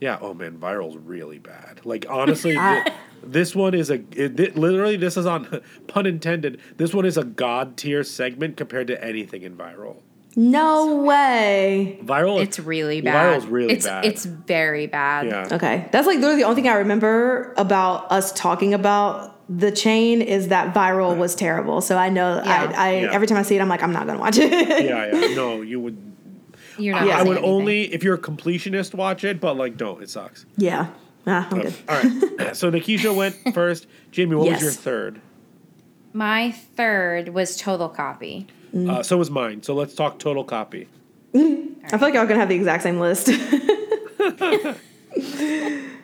yeah, 0.00 0.18
oh 0.20 0.34
man, 0.34 0.58
Viral's 0.58 0.96
really 0.96 1.38
bad. 1.38 1.80
Like 1.84 2.06
honestly, 2.08 2.54
thi- 2.56 2.90
this 3.22 3.54
one 3.54 3.74
is 3.74 3.90
a 3.90 4.02
it, 4.12 4.36
thi- 4.36 4.50
literally 4.50 4.96
this 4.96 5.16
is 5.16 5.26
on 5.26 5.60
pun 5.88 6.06
intended. 6.06 6.60
This 6.76 6.92
one 6.94 7.04
is 7.06 7.16
a 7.16 7.24
god 7.24 7.76
tier 7.76 8.04
segment 8.04 8.56
compared 8.56 8.86
to 8.88 9.02
anything 9.04 9.42
in 9.42 9.56
Viral. 9.56 9.96
No 10.38 10.96
way. 10.96 11.98
Viral, 12.04 12.42
It's 12.42 12.58
really 12.58 13.00
bad. 13.00 13.40
Viral's 13.40 13.46
really 13.46 13.72
it's, 13.72 13.86
bad. 13.86 14.04
It's 14.04 14.26
very 14.26 14.86
bad. 14.86 15.26
yeah. 15.26 15.48
Okay. 15.50 15.88
That's 15.92 16.06
like 16.06 16.18
literally 16.18 16.42
the 16.42 16.46
only 16.46 16.56
thing 16.60 16.68
I 16.70 16.74
remember 16.74 17.54
about 17.56 18.12
us 18.12 18.32
talking 18.32 18.74
about 18.74 19.32
the 19.48 19.70
chain 19.72 20.20
is 20.20 20.48
that 20.48 20.74
viral 20.74 21.16
was 21.16 21.34
terrible. 21.34 21.80
So 21.80 21.96
I 21.96 22.10
know 22.10 22.42
Yeah. 22.44 22.72
I, 22.76 22.88
I 22.88 23.00
Yeah. 23.00 23.12
every 23.12 23.26
time 23.26 23.38
I 23.38 23.42
see 23.42 23.56
it, 23.56 23.62
I'm 23.62 23.68
like, 23.70 23.82
I'm 23.82 23.92
not 23.94 24.06
gonna 24.06 24.18
watch 24.18 24.36
it. 24.36 24.52
yeah, 24.84 25.06
yeah. 25.10 25.34
No, 25.34 25.62
you 25.62 25.80
would. 25.80 26.05
You're 26.78 26.94
I, 26.96 27.00
not. 27.00 27.08
I 27.08 27.12
missing 27.14 27.28
would 27.28 27.36
anything. 27.38 27.52
only 27.54 27.94
if 27.94 28.02
you're 28.04 28.14
a 28.14 28.18
completionist 28.18 28.94
watch 28.94 29.24
it, 29.24 29.40
but 29.40 29.56
like 29.56 29.76
don't. 29.76 30.02
It 30.02 30.10
sucks. 30.10 30.46
yeah. 30.56 30.88
Ah, 31.28 31.48
I'm 31.50 31.60
good. 31.60 31.74
All 31.88 31.96
right. 32.02 32.56
so 32.56 32.70
Nikisha 32.70 33.12
went 33.14 33.34
first. 33.52 33.88
Jamie, 34.12 34.36
what 34.36 34.44
Yes. 34.46 34.54
was 34.56 34.62
your 34.62 34.72
third? 34.72 35.20
My 36.12 36.52
third 36.52 37.30
was 37.30 37.56
total 37.56 37.88
copy. 37.88 38.46
Uh, 38.76 39.02
so 39.02 39.16
was 39.16 39.28
mine. 39.30 39.62
So 39.64 39.74
let's 39.74 39.94
talk 39.94 40.18
total 40.20 40.44
copy. 40.44 40.88
I 41.34 41.38
feel 41.38 41.98
like 42.00 42.14
y'all 42.14 42.26
gonna 42.26 42.36
have 42.36 42.48
the 42.48 42.54
exact 42.54 42.82
same 42.84 43.00
list. 43.00 43.28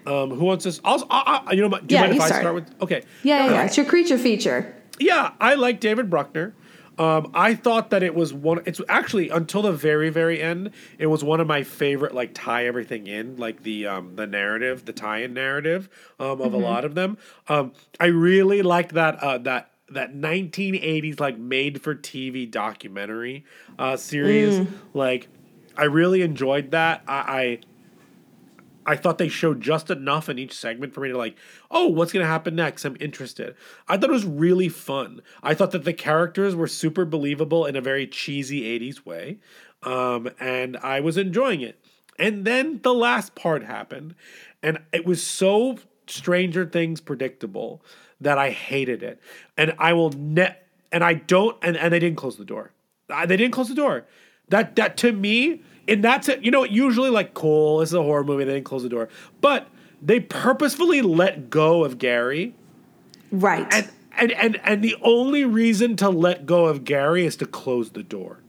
Um, 0.05 0.31
who 0.31 0.45
wants 0.45 0.65
this? 0.65 0.81
I'll, 0.85 1.07
I, 1.11 1.43
I, 1.47 1.53
you 1.53 1.61
know, 1.63 1.69
do 1.69 1.77
you 1.77 1.87
Yeah, 1.91 2.01
mind 2.01 2.11
if 2.13 2.17
you 2.17 2.23
I 2.23 2.27
start. 2.27 2.41
start 2.43 2.55
with? 2.57 2.83
Okay. 2.83 3.03
yeah, 3.23 3.45
yeah, 3.47 3.53
yeah. 3.53 3.65
It's 3.67 3.77
your 3.77 3.87
creature 3.87 4.19
feature. 4.19 4.75
Yeah, 4.99 5.31
I 5.41 5.55
like 5.55 5.79
David 5.79 6.11
Bruckner. 6.11 6.55
Um, 7.03 7.33
I 7.35 7.57
thought 7.57 7.91
that 7.91 8.05
it 8.05 8.15
was 8.15 8.33
one. 8.33 8.63
It's 8.65 8.81
actually 8.89 9.29
until 9.29 9.63
the 9.63 9.73
very, 9.73 10.09
very 10.09 10.41
end. 10.41 10.71
It 10.99 11.07
was 11.07 11.25
one 11.25 11.41
of 11.41 11.49
my 11.49 11.65
favorite, 11.65 12.15
like 12.15 12.33
tie 12.33 12.67
everything 12.67 13.09
in, 13.09 13.37
like 13.39 13.65
the 13.65 13.89
um, 13.89 14.15
the 14.15 14.27
narrative, 14.27 14.85
the 14.85 14.93
tie-in 14.93 15.35
narrative 15.35 15.89
um, 16.21 16.41
of 16.41 16.55
a 16.55 16.59
lot 16.59 16.85
of 16.85 16.95
them. 16.95 17.19
Um, 17.49 17.73
I 17.99 18.07
really 18.07 18.63
liked 18.63 18.95
that 18.95 19.17
uh, 19.17 19.39
that 19.39 19.73
that 19.91 20.15
1980s 20.15 21.19
like 21.19 21.39
made 21.39 21.83
for 21.83 21.97
TV 21.97 22.49
documentary 22.49 23.45
uh, 23.81 23.97
series. 23.97 24.65
Like, 24.95 25.27
I 25.77 25.85
really 25.85 26.23
enjoyed 26.23 26.71
that. 26.71 27.03
I. 27.09 27.19
I 27.19 27.59
I 28.87 28.97
thought 28.97 29.19
they 29.19 29.29
showed 29.29 29.61
just 29.61 29.91
enough 29.91 30.29
in 30.29 30.39
each 30.39 30.55
segment 30.55 30.95
for 30.95 31.01
me 31.01 31.09
to 31.09 31.17
like, 31.19 31.37
oh, 31.71 31.89
what's 31.89 32.13
gonna 32.13 32.27
happen 32.27 32.55
next? 32.57 32.85
I'm 32.85 32.97
interested. 33.01 33.55
I 33.89 33.97
thought 33.97 34.11
it 34.11 34.13
was 34.13 34.25
really 34.25 34.69
fun. 34.69 35.23
I 35.43 35.55
thought 35.55 35.71
that 35.73 35.85
the 35.85 35.93
characters 35.93 36.55
were 36.55 36.67
super 36.67 37.05
believable 37.05 37.67
in 37.67 37.77
a 37.77 37.81
very 37.81 38.07
cheesy 38.07 38.63
'80s 38.63 39.05
way, 39.07 39.39
um, 39.83 40.31
and 40.41 40.77
I 40.79 41.01
was 41.01 41.17
enjoying 41.17 41.61
it. 41.61 41.79
And 42.19 42.45
then 42.45 42.81
the 42.83 42.95
last 42.95 43.35
part 43.35 43.65
happened, 43.65 44.15
and 44.63 44.79
it 44.93 45.07
was 45.07 45.23
so 45.23 45.79
Stranger 46.07 46.67
Things 46.67 47.01
predictable 47.01 47.83
that 48.21 48.39
I 48.39 48.51
hated 48.51 49.03
it. 49.03 49.21
And 49.57 49.75
I 49.79 49.93
will 49.93 50.11
net, 50.11 50.67
and 50.91 51.03
I 51.03 51.15
don't, 51.15 51.57
and, 51.63 51.77
and 51.77 51.93
they 51.93 51.99
didn't 51.99 52.19
close 52.19 52.37
the 52.37 52.45
door. 52.45 52.73
Uh, 53.09 53.27
They 53.27 53.37
didn't 53.37 53.53
close 53.53 53.69
the 53.69 53.75
door. 53.75 54.07
That 54.49 54.77
that 54.77 54.97
to 54.99 55.13
me, 55.13 55.61
and 55.89 56.03
that's 56.05 56.29
it. 56.29 56.43
You 56.43 56.51
know, 56.51 56.65
usually 56.65 57.11
like 57.11 57.35
cool. 57.35 57.79
This 57.79 57.91
is 57.91 57.95
a 57.95 58.03
horror 58.03 58.25
movie. 58.25 58.45
They 58.45 58.55
didn't 58.55 58.67
close 58.67 58.83
the 58.83 58.89
door, 58.89 59.09
but 59.41 59.69
they 60.03 60.21
purposefully 60.21 61.01
let 61.03 61.49
go 61.49 61.85
of 61.85 61.99
Gary, 61.99 62.55
Right. 63.31 63.67
and 63.73 63.91
and 64.19 64.33
and 64.33 64.61
and 64.65 64.83
the 64.85 64.97
only 65.03 65.45
reason 65.45 65.97
to 65.97 66.11
let 66.11 66.45
go 66.45 66.67
of 66.67 66.85
Gary 66.85 67.25
is 67.25 67.37
to 67.37 67.47
close 67.47 67.91
the 67.93 68.03
door. 68.03 68.41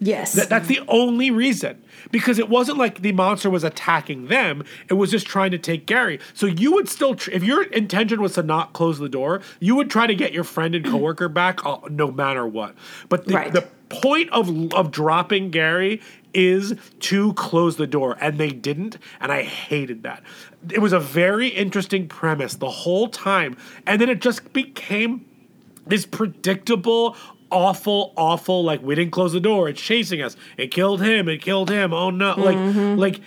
yes. 0.00 0.32
That, 0.32 0.48
that's 0.48 0.66
the 0.66 0.80
only 0.88 1.30
reason. 1.30 1.80
Because 2.10 2.40
it 2.40 2.48
wasn't 2.48 2.76
like 2.78 3.02
the 3.02 3.12
monster 3.12 3.48
was 3.48 3.62
attacking 3.62 4.26
them, 4.26 4.64
it 4.88 4.94
was 4.94 5.12
just 5.12 5.26
trying 5.28 5.52
to 5.52 5.58
take 5.58 5.86
Gary. 5.86 6.18
So 6.34 6.46
you 6.46 6.72
would 6.72 6.88
still, 6.88 7.14
tr- 7.14 7.30
if 7.30 7.44
your 7.44 7.62
intention 7.62 8.20
was 8.20 8.34
to 8.34 8.42
not 8.42 8.72
close 8.72 8.98
the 8.98 9.08
door, 9.08 9.42
you 9.60 9.76
would 9.76 9.88
try 9.90 10.08
to 10.08 10.14
get 10.16 10.32
your 10.32 10.42
friend 10.42 10.74
and 10.74 10.84
coworker 10.84 11.28
back 11.28 11.64
uh, 11.64 11.76
no 11.88 12.10
matter 12.10 12.44
what. 12.44 12.74
But 13.08 13.26
the, 13.26 13.34
Right. 13.34 13.52
the 13.52 13.68
point 13.92 14.30
of, 14.30 14.72
of 14.74 14.90
dropping 14.90 15.50
Gary 15.50 16.00
is 16.34 16.74
to 17.00 17.32
close 17.34 17.76
the 17.76 17.86
door, 17.86 18.16
and 18.20 18.38
they 18.38 18.50
didn't, 18.50 18.98
and 19.20 19.30
I 19.30 19.42
hated 19.42 20.02
that. 20.04 20.22
It 20.70 20.80
was 20.80 20.92
a 20.92 21.00
very 21.00 21.48
interesting 21.48 22.08
premise 22.08 22.54
the 22.54 22.70
whole 22.70 23.08
time, 23.08 23.56
and 23.86 24.00
then 24.00 24.08
it 24.08 24.20
just 24.20 24.52
became 24.52 25.26
this 25.86 26.06
predictable, 26.06 27.16
awful, 27.50 28.12
awful. 28.16 28.64
Like 28.64 28.82
we 28.82 28.94
didn't 28.94 29.12
close 29.12 29.32
the 29.32 29.40
door. 29.40 29.68
It's 29.68 29.80
chasing 29.80 30.22
us. 30.22 30.36
It 30.56 30.70
killed 30.70 31.02
him. 31.02 31.28
It 31.28 31.42
killed 31.42 31.70
him. 31.70 31.92
Oh 31.92 32.10
no! 32.10 32.34
Like, 32.36 32.56
mm-hmm. 32.56 32.98
like 32.98 33.20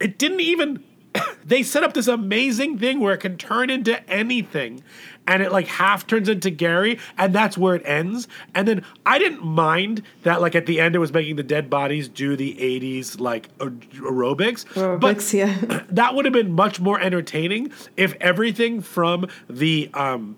it 0.00 0.18
didn't 0.18 0.40
even. 0.40 0.84
they 1.44 1.62
set 1.62 1.82
up 1.82 1.92
this 1.92 2.06
amazing 2.06 2.78
thing 2.78 2.98
where 3.00 3.12
it 3.14 3.18
can 3.18 3.36
turn 3.36 3.68
into 3.68 4.08
anything, 4.08 4.82
and 5.26 5.42
it 5.42 5.52
like 5.52 5.66
half 5.66 6.06
turns 6.06 6.28
into 6.28 6.50
Gary, 6.50 6.98
and 7.18 7.34
that's 7.34 7.56
where 7.56 7.74
it 7.74 7.82
ends. 7.84 8.28
And 8.54 8.66
then 8.66 8.84
I 9.06 9.18
didn't 9.18 9.44
mind 9.44 10.02
that 10.22 10.40
like 10.40 10.54
at 10.54 10.66
the 10.66 10.80
end 10.80 10.94
it 10.94 10.98
was 10.98 11.12
making 11.12 11.36
the 11.36 11.42
dead 11.42 11.70
bodies 11.70 12.08
do 12.08 12.36
the 12.36 12.54
'80s 12.54 13.20
like 13.20 13.48
a- 13.60 13.66
aerobics, 13.66 14.64
but 14.74 15.00
Aerobics, 15.00 15.32
yeah. 15.32 15.84
that 15.90 16.14
would 16.14 16.24
have 16.24 16.34
been 16.34 16.52
much 16.52 16.80
more 16.80 17.00
entertaining 17.00 17.72
if 17.96 18.14
everything 18.20 18.80
from 18.80 19.26
the 19.48 19.90
um 19.94 20.36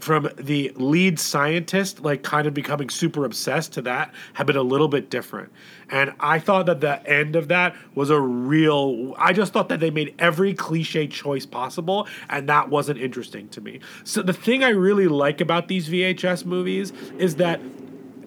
from 0.00 0.28
the 0.36 0.70
lead 0.76 1.18
scientist 1.18 2.00
like 2.00 2.22
kind 2.22 2.46
of 2.46 2.52
becoming 2.52 2.90
super 2.90 3.24
obsessed 3.24 3.72
to 3.72 3.82
that 3.82 4.12
have 4.34 4.46
been 4.46 4.56
a 4.56 4.62
little 4.62 4.88
bit 4.88 5.08
different 5.08 5.50
and 5.90 6.12
i 6.20 6.38
thought 6.38 6.66
that 6.66 6.80
the 6.80 7.06
end 7.08 7.34
of 7.34 7.48
that 7.48 7.74
was 7.94 8.10
a 8.10 8.20
real 8.20 9.14
i 9.18 9.32
just 9.32 9.52
thought 9.52 9.68
that 9.68 9.80
they 9.80 9.90
made 9.90 10.14
every 10.18 10.52
cliche 10.52 11.06
choice 11.06 11.46
possible 11.46 12.06
and 12.28 12.48
that 12.48 12.68
wasn't 12.68 12.98
interesting 12.98 13.48
to 13.48 13.60
me 13.60 13.80
so 14.04 14.22
the 14.22 14.32
thing 14.32 14.62
i 14.62 14.68
really 14.68 15.08
like 15.08 15.40
about 15.40 15.68
these 15.68 15.88
vhs 15.88 16.44
movies 16.44 16.92
is 17.18 17.36
that 17.36 17.60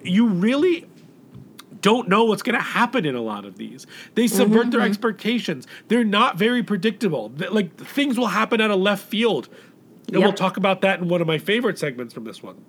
you 0.02 0.26
really 0.26 0.86
don't 1.80 2.08
know 2.08 2.24
what's 2.24 2.42
going 2.42 2.56
to 2.56 2.62
happen 2.62 3.06
in 3.06 3.14
a 3.14 3.20
lot 3.20 3.44
of 3.44 3.56
these. 3.56 3.86
They 4.14 4.26
subvert 4.26 4.70
their 4.70 4.80
mm-hmm. 4.80 4.88
expectations. 4.88 5.66
They're 5.88 6.04
not 6.04 6.36
very 6.36 6.62
predictable. 6.62 7.32
Like 7.50 7.74
things 7.76 8.18
will 8.18 8.26
happen 8.26 8.60
out 8.60 8.70
of 8.70 8.78
left 8.78 9.06
field. 9.06 9.48
And 10.14 10.22
we'll 10.22 10.32
talk 10.32 10.56
about 10.56 10.80
that 10.82 11.00
in 11.00 11.08
one 11.08 11.20
of 11.20 11.26
my 11.26 11.38
favorite 11.38 11.78
segments 11.78 12.14
from 12.14 12.24
this 12.24 12.42
one. 12.42 12.64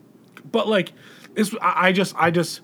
But 0.49 0.68
like 0.68 0.93
this 1.34 1.53
I 1.61 1.91
just 1.91 2.16
I 2.18 2.32
just 2.32 2.61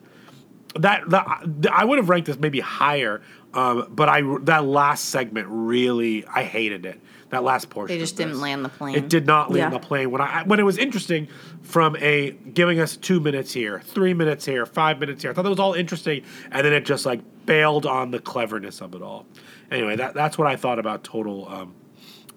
that, 0.75 1.09
that 1.09 1.71
I 1.71 1.85
would 1.85 1.97
have 1.97 2.09
ranked 2.09 2.27
this 2.27 2.37
maybe 2.37 2.59
higher, 2.59 3.21
um, 3.53 3.87
but 3.89 4.09
I 4.09 4.21
that 4.43 4.65
last 4.65 5.05
segment 5.05 5.47
really 5.49 6.25
I 6.25 6.43
hated 6.43 6.85
it. 6.85 6.99
That 7.29 7.43
last 7.43 7.69
portion. 7.69 7.93
They 7.93 7.99
just 7.99 8.15
didn't 8.15 8.39
land 8.39 8.63
the 8.63 8.69
plane. 8.69 8.95
It 8.95 9.09
did 9.09 9.25
not 9.27 9.51
land 9.51 9.73
Yeah. 9.73 9.79
the 9.79 9.85
plane. 9.85 10.11
When 10.11 10.21
I 10.21 10.43
when 10.43 10.59
it 10.59 10.63
was 10.63 10.77
interesting, 10.77 11.27
from 11.61 11.97
a 11.97 12.31
giving 12.31 12.79
us 12.79 12.95
two 12.95 13.19
minutes 13.19 13.51
here, 13.51 13.81
three 13.81 14.13
minutes 14.13 14.45
here, 14.45 14.65
five 14.65 14.99
minutes 14.99 15.23
here. 15.23 15.31
I 15.31 15.33
thought 15.33 15.43
that 15.43 15.49
was 15.49 15.59
all 15.59 15.73
interesting, 15.73 16.23
and 16.51 16.65
then 16.65 16.71
it 16.71 16.85
just 16.85 17.05
like 17.05 17.19
bailed 17.45 17.85
on 17.85 18.11
the 18.11 18.19
cleverness 18.19 18.81
of 18.81 18.95
it 18.95 19.01
all. 19.01 19.25
Anyway, 19.71 19.97
that 19.97 20.13
that's 20.13 20.37
what 20.37 20.47
I 20.47 20.55
thought 20.55 20.79
about 20.79 21.03
total 21.03 21.49
um, 21.49 21.75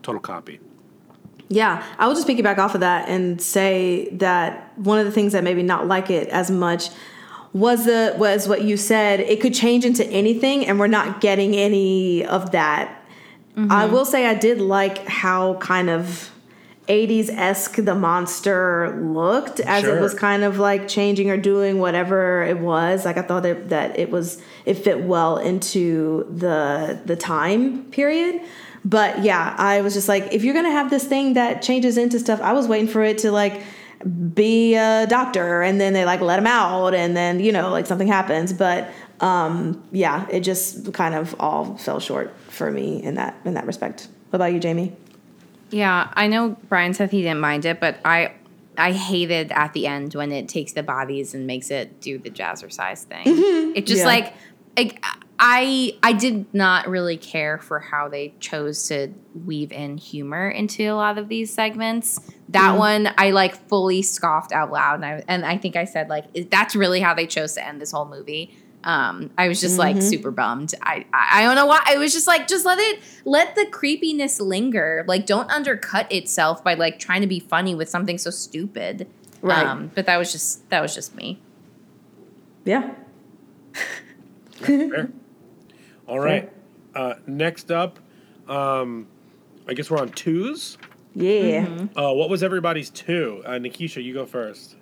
total 0.02 0.20
copy. 0.20 0.58
Yeah, 1.52 1.84
I 1.98 2.06
will 2.06 2.14
just 2.14 2.28
piggyback 2.28 2.58
off 2.58 2.74
of 2.74 2.80
that 2.80 3.08
and 3.08 3.42
say 3.42 4.08
that 4.12 4.72
one 4.78 5.00
of 5.00 5.04
the 5.04 5.10
things 5.10 5.32
that 5.32 5.42
maybe 5.42 5.64
not 5.64 5.88
like 5.88 6.08
it 6.08 6.28
as 6.28 6.48
much 6.48 6.90
was 7.52 7.86
the 7.86 8.14
was 8.16 8.48
what 8.48 8.62
you 8.62 8.76
said. 8.76 9.18
It 9.18 9.40
could 9.40 9.52
change 9.52 9.84
into 9.84 10.06
anything, 10.06 10.64
and 10.64 10.78
we're 10.78 10.86
not 10.86 11.20
getting 11.20 11.56
any 11.56 12.24
of 12.24 12.52
that. 12.52 12.96
I 13.56 13.60
mm-hmm. 13.60 13.92
will 13.92 14.04
say 14.04 14.26
I 14.26 14.34
did 14.34 14.60
like 14.60 15.06
how 15.08 15.54
kind 15.54 15.90
of 15.90 16.30
80s 16.90 17.28
esque 17.30 17.76
the 17.76 17.94
monster 17.94 18.98
looked 19.02 19.60
as 19.60 19.84
Sure. 19.84 19.96
it 19.96 20.00
was 20.00 20.14
kind 20.14 20.44
of 20.44 20.58
like 20.58 20.88
changing 20.88 21.30
or 21.30 21.36
doing 21.36 21.78
whatever 21.78 22.42
it 22.42 22.58
was. 22.58 23.04
Like 23.04 23.16
I 23.16 23.22
thought 23.22 23.44
it, 23.44 23.68
that 23.68 23.98
it 23.98 24.10
was 24.10 24.40
it 24.64 24.74
fit 24.74 25.00
well 25.02 25.36
into 25.36 26.26
the 26.30 27.00
the 27.04 27.16
time 27.16 27.84
period. 27.90 28.40
But 28.84 29.22
yeah, 29.22 29.54
I 29.58 29.82
was 29.82 29.94
just 29.94 30.08
like, 30.08 30.32
if 30.32 30.42
you're 30.44 30.54
gonna 30.54 30.70
have 30.70 30.90
this 30.90 31.04
thing 31.04 31.34
that 31.34 31.62
changes 31.62 31.98
into 31.98 32.18
stuff, 32.18 32.40
I 32.40 32.52
was 32.52 32.66
waiting 32.68 32.88
for 32.88 33.02
it 33.02 33.18
to 33.18 33.30
like 33.30 33.60
be 34.34 34.74
a 34.76 35.06
doctor 35.06 35.60
and 35.60 35.78
then 35.78 35.92
they 35.92 36.06
like 36.06 36.22
let 36.22 36.38
him 36.38 36.46
out 36.46 36.94
and 36.94 37.14
then 37.14 37.38
you 37.38 37.52
know 37.52 37.68
like 37.70 37.84
something 37.86 38.08
happens 38.08 38.50
but 38.50 38.90
um 39.20 39.86
yeah 39.92 40.26
it 40.30 40.40
just 40.40 40.90
kind 40.94 41.14
of 41.14 41.36
all 41.38 41.76
fell 41.76 42.00
short 42.00 42.34
for 42.48 42.70
me 42.70 43.02
in 43.02 43.16
that 43.16 43.36
in 43.44 43.52
that 43.52 43.66
respect 43.66 44.08
what 44.30 44.38
about 44.38 44.54
you 44.54 44.58
jamie 44.58 44.96
Yeah, 45.70 46.10
I 46.14 46.28
know 46.28 46.56
Bryan 46.70 46.94
said 46.94 47.10
he 47.10 47.20
didn't 47.20 47.40
mind 47.40 47.66
it, 47.66 47.78
but 47.78 47.98
I 48.04 48.32
I 48.78 48.92
hated 48.92 49.52
at 49.52 49.74
the 49.74 49.86
end 49.86 50.14
when 50.14 50.32
it 50.32 50.48
takes 50.48 50.72
the 50.72 50.82
bodies 50.82 51.34
and 51.34 51.46
makes 51.46 51.70
it 51.70 52.00
do 52.00 52.16
the 52.16 52.30
jazzercise 52.30 53.04
thing. 53.04 53.24
It 53.76 53.86
just 53.86 54.00
Yeah. 54.00 54.06
like, 54.06 54.32
like 54.78 55.04
I 55.42 55.96
I 56.02 56.12
did 56.12 56.52
not 56.52 56.86
really 56.86 57.16
care 57.16 57.58
for 57.58 57.80
how 57.80 58.08
they 58.08 58.34
chose 58.40 58.86
to 58.88 59.08
weave 59.46 59.72
in 59.72 59.96
humor 59.96 60.50
into 60.50 60.84
a 60.84 60.92
lot 60.92 61.16
of 61.16 61.28
these 61.28 61.52
segments. 61.52 62.20
That 62.50 62.78
one 62.78 63.08
I 63.16 63.30
like 63.30 63.56
fully 63.68 64.02
scoffed 64.02 64.52
out 64.52 64.70
loud, 64.70 64.96
and 64.96 65.04
I 65.04 65.24
and 65.26 65.46
I 65.46 65.56
think 65.56 65.76
I 65.76 65.86
said 65.86 66.10
like 66.10 66.50
that's 66.50 66.76
really 66.76 67.00
how 67.00 67.14
they 67.14 67.26
chose 67.26 67.54
to 67.54 67.66
end 67.66 67.80
this 67.80 67.90
whole 67.90 68.04
movie. 68.04 68.54
Um, 68.84 69.30
I 69.36 69.48
was 69.48 69.60
just 69.60 69.78
like 69.78 70.00
super 70.02 70.30
bummed. 70.30 70.74
I, 70.82 71.06
I 71.12 71.40
I 71.40 71.42
don't 71.42 71.54
know 71.54 71.66
why. 71.66 71.82
I 71.86 71.96
was 71.96 72.12
just 72.12 72.26
like, 72.26 72.46
just 72.46 72.66
let 72.66 72.78
it 72.78 73.00
let 73.24 73.54
the 73.54 73.66
creepiness 73.66 74.40
linger. 74.40 75.04
Like, 75.08 75.24
don't 75.24 75.50
undercut 75.50 76.10
itself 76.12 76.62
by 76.62 76.74
like 76.74 76.98
trying 76.98 77.22
to 77.22 77.26
be 77.26 77.40
funny 77.40 77.74
with 77.74 77.88
something 77.88 78.18
so 78.18 78.30
stupid. 78.30 79.08
Right. 79.40 79.64
Um, 79.66 79.90
but 79.94 80.04
that 80.04 80.18
was 80.18 80.32
just 80.32 80.68
that 80.68 80.82
was 80.82 80.94
just 80.94 81.14
me. 81.14 81.40
yeah 82.64 82.94
Fair. 84.52 85.10
All 86.10 86.18
right. 86.18 86.52
Uh, 86.92 87.14
next 87.28 87.70
up, 87.70 88.00
um, 88.48 89.06
I 89.68 89.74
guess 89.74 89.88
we're 89.90 89.98
on 89.98 90.08
twos. 90.08 90.76
yeah 91.14 91.86
Uh, 91.96 92.12
what 92.12 92.28
was 92.28 92.42
everybody's 92.42 92.90
two? 92.90 93.42
Uh, 93.46 93.50
Nikisha, 93.52 94.02
you 94.02 94.12
go 94.12 94.26
first. 94.26 94.74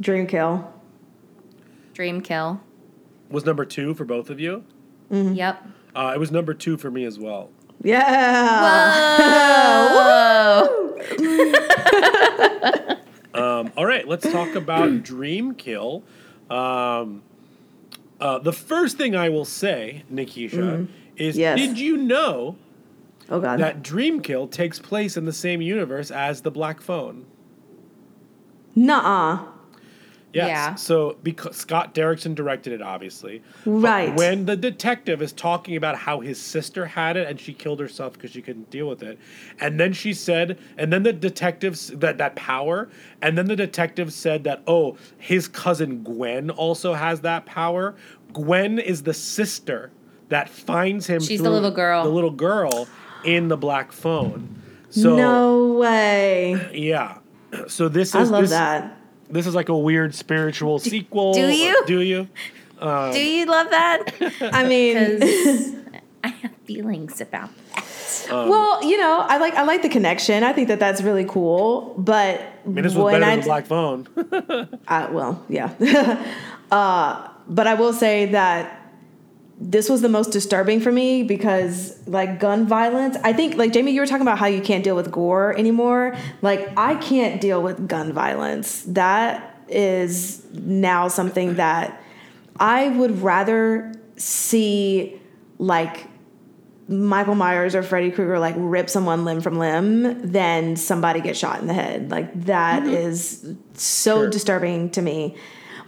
dream 0.00 0.26
kill 0.26 0.72
Dream 1.92 2.22
kill. 2.22 2.58
Was 3.28 3.44
number 3.44 3.66
two 3.66 3.92
for 3.92 4.06
both 4.06 4.30
of 4.30 4.40
you? 4.40 4.64
Yep. 5.10 5.62
Uh, 5.94 6.12
it 6.14 6.18
was 6.18 6.30
number 6.32 6.54
two 6.54 6.78
for 6.78 6.90
me 6.90 7.04
as 7.04 7.18
well. 7.18 7.50
yeah 7.82 9.18
Um, 13.34 13.72
all 13.76 13.86
right, 13.86 14.06
let's 14.06 14.30
talk 14.30 14.54
about 14.54 15.02
Dream 15.02 15.54
Kill. 15.54 16.02
Um, 16.50 17.22
uh, 18.22 18.38
the 18.38 18.52
first 18.52 18.96
thing 18.96 19.16
I 19.16 19.28
will 19.28 19.44
say, 19.44 20.04
Nikisha, 20.12 20.86
is 21.16 21.36
Yes. 21.36 21.58
did 21.58 21.78
you 21.78 21.96
know 21.96 22.56
oh 23.28 23.40
god 23.40 23.58
that 23.60 23.82
Dreamkill 23.82 24.50
takes 24.50 24.78
place 24.78 25.16
in 25.16 25.24
the 25.24 25.32
same 25.32 25.60
universe 25.60 26.10
as 26.10 26.42
the 26.42 26.50
Black 26.50 26.80
Phone? 26.80 27.26
nuh-uh 28.74 29.38
Yes. 30.32 30.46
Yeah. 30.48 30.74
So 30.76 31.16
because 31.22 31.56
Scott 31.56 31.94
Derrickson 31.94 32.34
directed 32.34 32.72
it, 32.72 32.80
obviously. 32.82 33.42
But 33.64 33.70
Right. 33.70 34.14
When 34.16 34.46
the 34.46 34.56
detective 34.56 35.20
is 35.20 35.32
talking 35.32 35.76
about 35.76 35.96
how 35.96 36.20
his 36.20 36.40
sister 36.40 36.86
had 36.86 37.16
it 37.16 37.28
and 37.28 37.38
she 37.38 37.52
killed 37.52 37.80
herself 37.80 38.14
because 38.14 38.30
she 38.30 38.40
couldn't 38.42 38.70
deal 38.70 38.88
with 38.88 39.02
it, 39.02 39.18
and 39.60 39.78
then 39.78 39.92
she 39.92 40.14
said, 40.14 40.58
and 40.78 40.92
then 40.92 41.02
the 41.02 41.12
detective 41.12 41.74
s- 41.74 41.90
that 41.94 42.18
that 42.18 42.34
power, 42.36 42.88
and 43.20 43.36
then 43.36 43.46
the 43.46 43.56
detective 43.56 44.12
said 44.12 44.44
that 44.44 44.62
oh, 44.66 44.96
his 45.18 45.48
cousin 45.48 46.02
Gwen 46.02 46.50
also 46.50 46.94
has 46.94 47.20
that 47.20 47.44
power. 47.46 47.94
Gwen 48.32 48.78
is 48.78 49.02
the 49.02 49.14
sister 49.14 49.90
that 50.28 50.48
finds 50.48 51.06
him. 51.06 51.20
She's 51.20 51.42
the 51.42 51.50
little 51.50 51.70
girl. 51.70 52.04
The 52.04 52.10
little 52.10 52.30
girl 52.30 52.88
in 53.24 53.48
the 53.48 53.56
black 53.56 53.92
phone. 53.92 54.60
So 54.90 55.14
no 55.16 55.72
way 55.74 56.70
yeah. 56.74 57.18
So 57.68 57.88
this 57.88 58.08
is 58.10 58.14
i 58.14 58.22
love 58.22 58.42
this, 58.42 58.50
that 58.50 58.98
this 59.32 59.46
is 59.46 59.54
like 59.54 59.68
a 59.68 59.76
weird 59.76 60.14
spiritual 60.14 60.78
sequel. 60.78 61.32
do 61.32 61.48
you? 61.48 61.84
Do 61.86 62.00
you? 62.00 62.28
Do 62.80 63.20
you 63.20 63.46
love 63.46 63.70
that? 63.70 64.04
i 64.52 64.64
mean 64.64 65.22
I 66.24 66.28
have 66.28 66.52
feelings 66.64 67.20
about 67.20 67.50
that. 67.74 68.30
well 68.30 68.84
you 68.84 68.96
know 68.96 69.24
i 69.28 69.38
like 69.38 69.54
i 69.54 69.62
like 69.62 69.82
the 69.82 69.88
connection 69.88 70.44
i 70.44 70.52
think 70.52 70.68
that 70.68 70.78
that's 70.78 71.02
really 71.02 71.24
cool 71.24 71.94
but 71.98 72.40
I 72.64 72.68
mean, 72.68 72.84
this 72.84 72.94
was 72.94 73.12
better 73.12 73.24
I, 73.24 73.30
than 73.30 73.40
the 73.40 73.46
black 73.46 73.66
phone. 73.66 74.06
I, 74.86 75.10
well, 75.10 75.44
yeah. 75.48 75.74
uh, 76.70 77.28
but 77.48 77.66
I 77.66 77.74
will 77.74 77.92
say 77.92 78.26
that 78.26 78.81
this 79.64 79.88
was 79.88 80.02
the 80.02 80.08
most 80.08 80.32
disturbing 80.32 80.80
for 80.80 80.90
me 80.90 81.22
because, 81.22 81.96
like, 82.06 82.40
gun 82.40 82.66
violence. 82.66 83.16
I 83.22 83.32
think, 83.32 83.56
like, 83.56 83.72
Jamie, 83.72 83.92
you 83.92 84.00
were 84.00 84.06
talking 84.06 84.22
about 84.22 84.38
how 84.38 84.46
you 84.46 84.60
can't 84.60 84.82
deal 84.82 84.96
with 84.96 85.10
gore 85.12 85.56
anymore. 85.56 86.16
Like, 86.42 86.76
I 86.76 86.96
can't 86.96 87.40
deal 87.40 87.62
with 87.62 87.86
gun 87.86 88.12
violence. 88.12 88.82
That 88.88 89.60
is 89.68 90.44
now 90.52 91.08
something 91.08 91.54
that 91.54 92.02
I 92.58 92.88
would 92.88 93.22
rather 93.22 93.94
see, 94.16 95.20
like, 95.58 96.08
Michael 96.88 97.36
Myers 97.36 97.74
or 97.74 97.82
Freddy 97.82 98.10
Krueger 98.10 98.38
like 98.38 98.54
rip 98.58 98.90
someone 98.90 99.24
limb 99.24 99.40
from 99.40 99.58
limb 99.58 100.30
than 100.30 100.76
somebody 100.76 101.20
get 101.20 101.36
shot 101.36 101.60
in 101.60 101.66
the 101.66 101.72
head. 101.74 102.10
Like 102.10 102.44
that 102.44 102.82
mm-hmm. 102.82 102.92
is 102.92 103.54
so 103.74 104.22
Sure. 104.22 104.30
disturbing 104.30 104.90
to 104.90 105.00
me. 105.00 105.36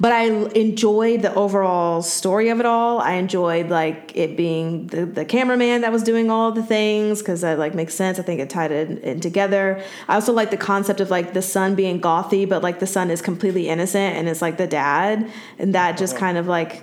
But 0.00 0.12
I 0.12 0.24
enjoyed 0.24 1.22
the 1.22 1.32
overall 1.34 2.02
story 2.02 2.48
of 2.48 2.60
it 2.60 2.66
all. 2.66 3.00
I 3.00 3.12
enjoyed 3.12 3.68
like 3.68 4.12
it 4.14 4.36
being 4.36 4.88
the, 4.88 5.06
the 5.06 5.24
cameraman 5.24 5.82
that 5.82 5.92
was 5.92 6.02
doing 6.02 6.30
all 6.30 6.50
the 6.52 6.62
things 6.62 7.20
because 7.20 7.42
that 7.42 7.58
like 7.58 7.74
makes 7.74 7.94
sense. 7.94 8.18
I 8.18 8.22
think 8.22 8.40
it 8.40 8.50
tied 8.50 8.72
it 8.72 8.98
in 9.02 9.20
together. 9.20 9.82
I 10.08 10.14
also 10.16 10.32
like 10.32 10.50
the 10.50 10.56
concept 10.56 11.00
of 11.00 11.10
like 11.10 11.32
the 11.32 11.42
son 11.42 11.74
being 11.74 12.00
gothy, 12.00 12.48
but 12.48 12.62
like 12.62 12.80
the 12.80 12.86
son 12.86 13.10
is 13.10 13.22
completely 13.22 13.68
innocent 13.68 14.16
and 14.16 14.28
it's 14.28 14.42
like 14.42 14.56
the 14.56 14.66
dad, 14.66 15.30
and 15.58 15.74
that 15.74 15.96
just 15.96 16.16
kind 16.16 16.38
of 16.38 16.46
like 16.46 16.82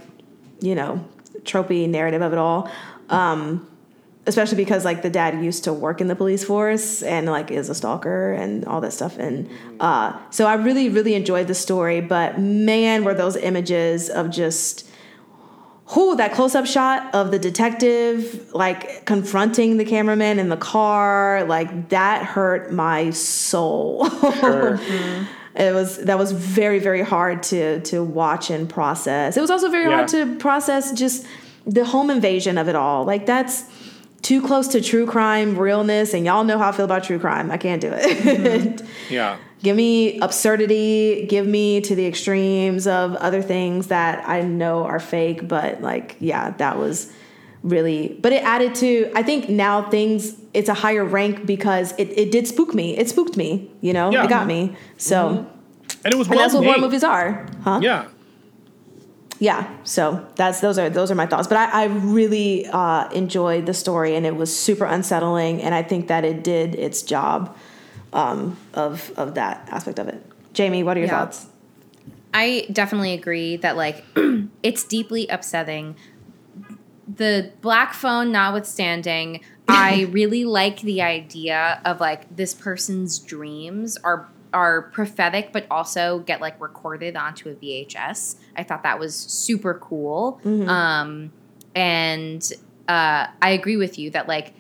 you 0.62 0.76
know 0.76 1.06
tropey 1.44 1.90
narrative 1.90 2.22
of 2.22 2.32
it 2.32 2.40
all. 2.40 2.72
Um, 3.10 3.68
especially 4.28 4.58
because 4.58 4.86
like 4.86 5.02
the 5.02 5.10
dad 5.10 5.44
used 5.44 5.64
to 5.64 5.74
work 5.74 6.00
in 6.02 6.08
the 6.08 6.16
police 6.16 6.44
force 6.44 7.02
and 7.02 7.26
like 7.28 7.50
is 7.52 7.70
a 7.70 7.76
stalker 7.76 8.34
and 8.34 8.66
all 8.66 8.80
that 8.82 8.94
stuff. 8.94 9.18
And 9.18 9.50
uh, 9.80 10.18
so 10.30 10.46
i 10.46 10.54
really 10.54 10.90
really 10.90 11.16
enjoyed 11.16 11.48
the 11.48 11.56
story. 11.56 12.02
But 12.02 12.40
man 12.40 13.04
were 13.04 13.14
those 13.16 13.36
images 13.36 14.10
of 14.10 14.30
just 14.30 14.88
who 15.88 16.16
that 16.16 16.32
close-up 16.34 16.66
shot 16.66 17.14
of 17.14 17.32
the 17.32 17.40
detective 17.40 18.50
like 18.54 19.06
confronting 19.06 19.76
the 19.78 19.84
cameraman 19.86 20.40
in 20.40 20.48
the 20.50 20.56
car 20.56 21.44
like 21.46 21.90
that 21.90 22.24
hurt 22.26 22.72
my 22.72 23.10
soul. 23.10 24.08
It 25.54 25.74
was 25.74 25.98
that 26.06 26.18
was 26.18 26.32
very 26.32 26.80
very 26.80 27.02
hard 27.02 27.44
to 27.44 27.82
to 27.82 28.02
watch 28.02 28.50
and 28.50 28.70
process. 28.70 29.36
It 29.36 29.42
was 29.42 29.52
also 29.52 29.70
very 29.70 29.90
Yeah. 29.90 29.96
hard 29.98 30.08
to 30.10 30.36
process 30.38 30.94
just 30.94 31.26
the 31.68 31.84
home 31.84 32.10
invasion 32.10 32.58
of 32.58 32.70
it 32.70 32.76
all. 32.76 33.04
Like 33.04 33.26
that's 33.26 33.66
too 34.22 34.42
close 34.46 34.68
to 34.70 34.82
true 34.82 35.06
crime 35.06 35.58
realness 35.58 36.14
and 36.14 36.26
y'all 36.26 36.44
know 36.44 36.58
how 36.58 36.70
i 36.70 36.72
feel 36.72 36.86
about 36.86 37.04
true 37.04 37.20
crime. 37.20 37.52
I 37.52 37.58
can't 37.58 37.82
do 37.82 37.92
it. 37.92 38.18
Mm-hmm. 38.18 39.14
Yeah. 39.14 39.38
give 39.64 39.76
me 39.76 40.20
absurdity. 40.20 41.26
Give 41.28 41.46
me 41.46 41.82
to 41.82 41.96
the 41.96 42.06
extremes 42.06 42.88
of 42.88 43.16
other 43.16 43.42
things 43.42 43.88
that 43.88 44.28
i 44.28 44.42
know 44.42 44.84
are 44.86 45.00
fake 45.00 45.48
but 45.48 45.82
like 45.82 46.16
yeah 46.20 46.52
that 46.52 46.78
was 46.78 47.12
really 47.64 48.18
but 48.22 48.32
it 48.34 48.44
added 48.44 48.74
to 48.74 49.12
i 49.16 49.22
think 49.22 49.48
now 49.50 49.88
things 49.90 50.36
it's 50.54 50.70
a 50.70 50.74
higher 50.74 51.06
rank 51.06 51.46
because 51.46 51.94
it, 51.98 52.10
it 52.18 52.32
did 52.32 52.48
spook 52.48 52.74
me. 52.74 52.98
It 52.98 53.10
spooked 53.10 53.38
me 53.38 53.72
you 53.82 53.94
know? 53.94 54.12
Yeah. 54.12 54.26
it 54.26 54.30
got 54.30 54.48
me. 54.48 54.76
So 54.98 55.30
mm-hmm. 55.30 55.58
And 56.04 56.14
it 56.14 56.18
was 56.18 56.28
and 56.28 56.36
well 56.36 56.46
that's 56.46 56.54
what 56.54 56.62
made. 56.62 56.68
horror 56.68 56.80
movies 56.80 57.04
are 57.04 57.48
huh? 57.64 57.80
Yeah. 57.82 58.08
Yeah 59.42 59.68
so 59.84 60.26
that's 60.36 60.60
those 60.62 60.78
are 60.78 60.90
those 60.90 61.10
are 61.12 61.16
my 61.16 61.26
thoughts 61.26 61.48
but 61.48 61.58
i, 61.58 61.84
I 61.84 61.86
really 61.86 62.68
uh, 62.68 63.10
enjoyed 63.10 63.66
the 63.66 63.74
story 63.74 64.16
and 64.16 64.26
it 64.26 64.36
was 64.36 64.56
super 64.56 64.86
unsettling 64.86 65.62
and 65.62 65.74
i 65.76 65.82
think 65.84 66.08
that 66.08 66.24
it 66.24 66.44
did 66.44 66.76
its 66.76 67.02
job 67.02 67.58
um, 68.14 68.56
of 68.76 69.12
of 69.18 69.34
that 69.36 69.68
aspect 69.72 69.98
of 70.00 70.08
it 70.08 70.24
jamie 70.54 70.84
what 70.84 70.96
are 70.96 71.00
your 71.02 71.10
Yeah. 71.10 71.26
thoughts 71.26 71.48
I 72.34 72.66
definitely 72.72 73.12
agree 73.12 73.58
that 73.58 73.76
like 73.76 74.06
it's 74.64 74.86
deeply 74.86 75.28
upsetting. 75.28 75.98
The 77.14 77.52
black 77.60 77.94
phone 77.94 78.32
notwithstanding, 78.32 79.42
I 79.68 80.04
really 80.12 80.46
like 80.46 80.80
the 80.80 81.02
idea 81.02 81.82
of 81.84 82.00
like 82.00 82.34
this 82.34 82.54
person's 82.54 83.20
dreams 83.20 83.98
are 83.98 84.30
are 84.54 84.84
prophetic 84.84 85.52
but 85.54 85.66
also 85.72 86.20
get 86.20 86.42
like 86.42 86.60
recorded 86.62 87.16
onto 87.16 87.50
a 87.50 87.54
VHS. 87.56 88.36
I 88.56 88.64
thought 88.64 88.84
that 88.84 89.00
was 89.00 89.16
super 89.16 89.76
cool. 89.76 90.40
Um 90.68 91.32
and 91.76 92.52
uh 92.88 93.28
I 93.42 93.50
agree 93.52 93.78
with 93.78 93.98
you 93.98 94.10
that 94.12 94.28
like 94.28 94.54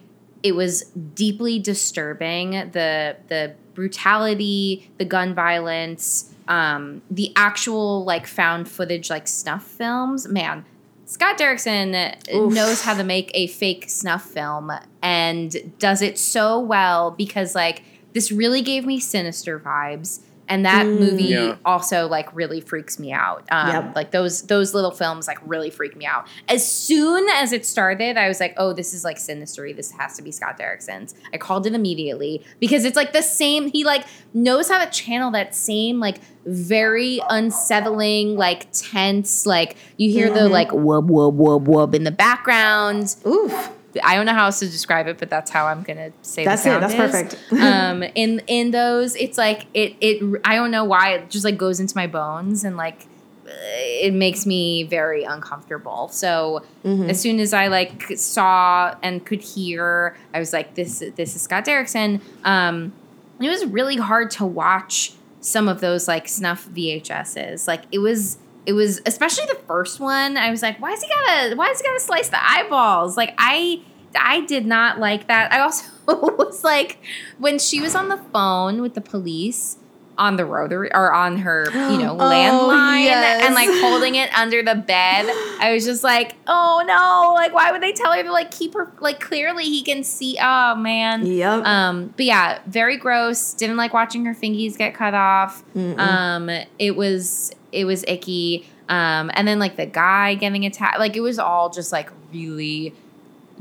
it 0.43 0.55
was 0.55 0.83
deeply 1.13 1.59
disturbing 1.59 2.51
the 2.71 3.17
the 3.27 3.55
brutality, 3.73 4.89
the 4.97 5.05
gun 5.05 5.33
violence, 5.33 6.33
um, 6.47 7.01
the 7.09 7.31
actual 7.35 8.03
like 8.03 8.27
found 8.27 8.67
footage 8.69 9.09
like 9.09 9.27
snuff 9.27 9.63
films. 9.63 10.27
Man, 10.27 10.65
Scott 11.05 11.37
Derrickson 11.37 12.33
Oof. 12.33 12.53
knows 12.53 12.81
how 12.81 12.93
to 12.93 13.03
make 13.03 13.31
a 13.33 13.47
fake 13.47 13.89
snuff 13.89 14.23
film 14.23 14.71
and 15.01 15.77
does 15.79 16.01
it 16.01 16.17
so 16.17 16.59
well 16.59 17.11
because 17.11 17.55
like 17.55 17.83
this 18.13 18.31
really 18.31 18.61
gave 18.61 18.85
me 18.85 18.99
sinister 18.99 19.59
vibes. 19.59 20.21
And 20.47 20.65
that 20.65 20.85
movie 20.85 21.25
Yeah. 21.25 21.55
also 21.63 22.09
like 22.09 22.35
really 22.35 22.59
freaks 22.59 22.99
me 22.99 23.13
out. 23.13 23.45
Um, 23.51 23.69
Yep. 23.69 23.95
Like 23.95 24.11
those 24.11 24.41
those 24.47 24.73
little 24.73 24.91
films 24.91 25.25
like 25.25 25.37
really 25.45 25.69
freak 25.69 25.95
me 25.95 26.05
out. 26.05 26.27
As 26.49 26.69
soon 26.69 27.29
as 27.29 27.53
it 27.53 27.65
started, 27.65 28.17
I 28.17 28.27
was 28.27 28.41
like, 28.41 28.53
oh, 28.57 28.73
this 28.73 28.93
is 28.93 29.05
like 29.05 29.15
sinistery. 29.15 29.73
This 29.73 29.91
has 29.91 30.17
to 30.17 30.21
be 30.21 30.29
Scott 30.29 30.59
Derrickson's. 30.59 31.15
I 31.33 31.37
called 31.37 31.67
it 31.67 31.73
immediately 31.73 32.43
because 32.59 32.83
it's 32.83 32.97
like 32.97 33.13
the 33.13 33.21
same. 33.21 33.71
He 33.71 33.85
like 33.85 34.03
knows 34.33 34.67
how 34.67 34.83
to 34.83 34.91
channel 34.91 35.31
that 35.31 35.55
same 35.55 36.01
like 36.01 36.17
very 36.45 37.21
unsettling, 37.29 38.35
like 38.35 38.67
tense. 38.73 39.45
Like 39.45 39.77
you 39.95 40.11
hear 40.11 40.29
the 40.33 40.49
like 40.49 40.69
wub 40.71 41.07
wub 41.07 41.37
wub 41.37 41.65
wub 41.65 41.93
in 41.95 42.03
the 42.03 42.11
background. 42.11 43.15
oof 43.25 43.69
I 44.03 44.15
don't 44.15 44.25
know 44.25 44.33
how 44.33 44.45
else 44.45 44.59
to 44.59 44.67
describe 44.67 45.07
it, 45.07 45.17
but 45.17 45.29
that's 45.29 45.51
how 45.51 45.67
I'm 45.67 45.83
gonna 45.83 46.11
say 46.21 46.45
That's 46.45 46.63
the 46.63 46.77
it. 46.77 46.79
That's 46.79 46.93
is. 46.93 46.99
perfect. 46.99 47.51
um, 47.61 48.03
in 48.03 48.41
in 48.47 48.71
those, 48.71 49.15
it's 49.15 49.37
like 49.37 49.65
it 49.73 49.95
it. 50.01 50.41
I 50.45 50.55
don't 50.55 50.71
know 50.71 50.85
why 50.85 51.13
it 51.13 51.29
just 51.29 51.45
like 51.45 51.57
goes 51.57 51.79
into 51.79 51.95
my 51.95 52.07
bones 52.07 52.63
and 52.63 52.77
like 52.77 53.07
it 53.53 54.13
makes 54.13 54.45
me 54.45 54.83
very 54.83 55.23
uncomfortable. 55.23 56.07
So 56.09 56.63
as 56.85 57.19
soon 57.19 57.39
as 57.39 57.53
I 57.53 57.67
like 57.67 58.11
saw 58.15 58.95
and 59.03 59.25
could 59.25 59.41
hear, 59.41 60.15
I 60.33 60.39
was 60.39 60.53
like, 60.53 60.75
this 60.75 61.03
this 61.15 61.35
is 61.35 61.41
Scott 61.41 61.65
Derrickson. 61.65 62.21
Um, 62.43 62.93
it 63.39 63.49
was 63.49 63.65
really 63.65 63.97
hard 63.97 64.31
to 64.31 64.45
watch 64.45 65.13
some 65.41 65.67
of 65.67 65.81
those 65.81 66.07
like 66.07 66.27
snuff 66.27 66.67
VHSs. 66.69 67.67
Like 67.67 67.83
it 67.91 67.99
was 67.99 68.37
it 68.65 68.73
was 68.73 69.01
especially 69.05 69.45
the 69.45 69.59
first 69.67 69.99
one. 69.99 70.37
I 70.37 70.51
was 70.51 70.61
like, 70.61 70.79
why 70.79 70.91
is 70.91 71.01
he 71.01 71.09
gotta 71.09 71.55
why 71.55 71.69
is 71.69 71.79
he 71.79 71.87
gotta 71.87 71.99
slice 71.99 72.29
the 72.29 72.39
eyeballs? 72.41 73.17
Like 73.17 73.33
I 73.37 73.81
I 74.15 74.41
did 74.41 74.65
not 74.65 74.99
like 74.99 75.27
that. 75.27 75.51
I 75.51 75.59
also 75.59 75.85
was 76.07 76.63
like 76.63 76.99
when 77.37 77.59
she 77.59 77.81
was 77.81 77.95
on 77.95 78.09
the 78.09 78.17
phone 78.17 78.81
with 78.81 78.93
the 78.93 79.01
police 79.01 79.77
on 80.21 80.35
the 80.37 80.45
rotary 80.45 80.93
or 80.93 81.11
on 81.11 81.37
her, 81.39 81.65
you 81.91 81.97
know, 81.97 82.15
Oh, 82.19 82.29
landline 82.29 83.05
yes. 83.05 83.43
and 83.43 83.55
like 83.55 83.69
holding 83.81 84.13
it 84.15 84.31
under 84.37 84.61
the 84.61 84.75
bed. 84.75 85.25
I 85.59 85.71
was 85.73 85.83
just 85.83 86.03
like, 86.03 86.35
oh 86.45 86.83
no, 86.85 87.33
like 87.33 87.53
why 87.53 87.71
would 87.71 87.81
they 87.81 87.91
tell 87.91 88.13
her 88.13 88.21
to 88.21 88.31
like 88.31 88.51
keep 88.51 88.75
her 88.75 88.91
like 88.99 89.19
clearly 89.19 89.63
he 89.63 89.81
can 89.81 90.03
see 90.03 90.37
oh 90.39 90.75
man. 90.75 91.25
Yep. 91.25 91.65
Um, 91.65 92.13
but 92.15 92.25
yeah, 92.25 92.59
very 92.67 92.97
gross. 92.97 93.53
Didn't 93.55 93.77
like 93.77 93.93
watching 93.93 94.23
her 94.25 94.35
fingies 94.35 94.77
get 94.77 94.93
cut 94.93 95.15
off. 95.15 95.63
Um, 95.75 96.49
it 96.77 96.95
was 96.95 97.51
it 97.71 97.85
was 97.85 98.05
icky. 98.07 98.67
Um, 98.89 99.31
and 99.33 99.47
then 99.47 99.57
like 99.57 99.75
the 99.77 99.85
guy 99.87 100.35
getting 100.35 100.65
attacked, 100.65 100.99
like 100.99 101.15
it 101.15 101.21
was 101.21 101.39
all 101.39 101.69
just 101.71 101.91
like 101.91 102.09
really 102.31 102.93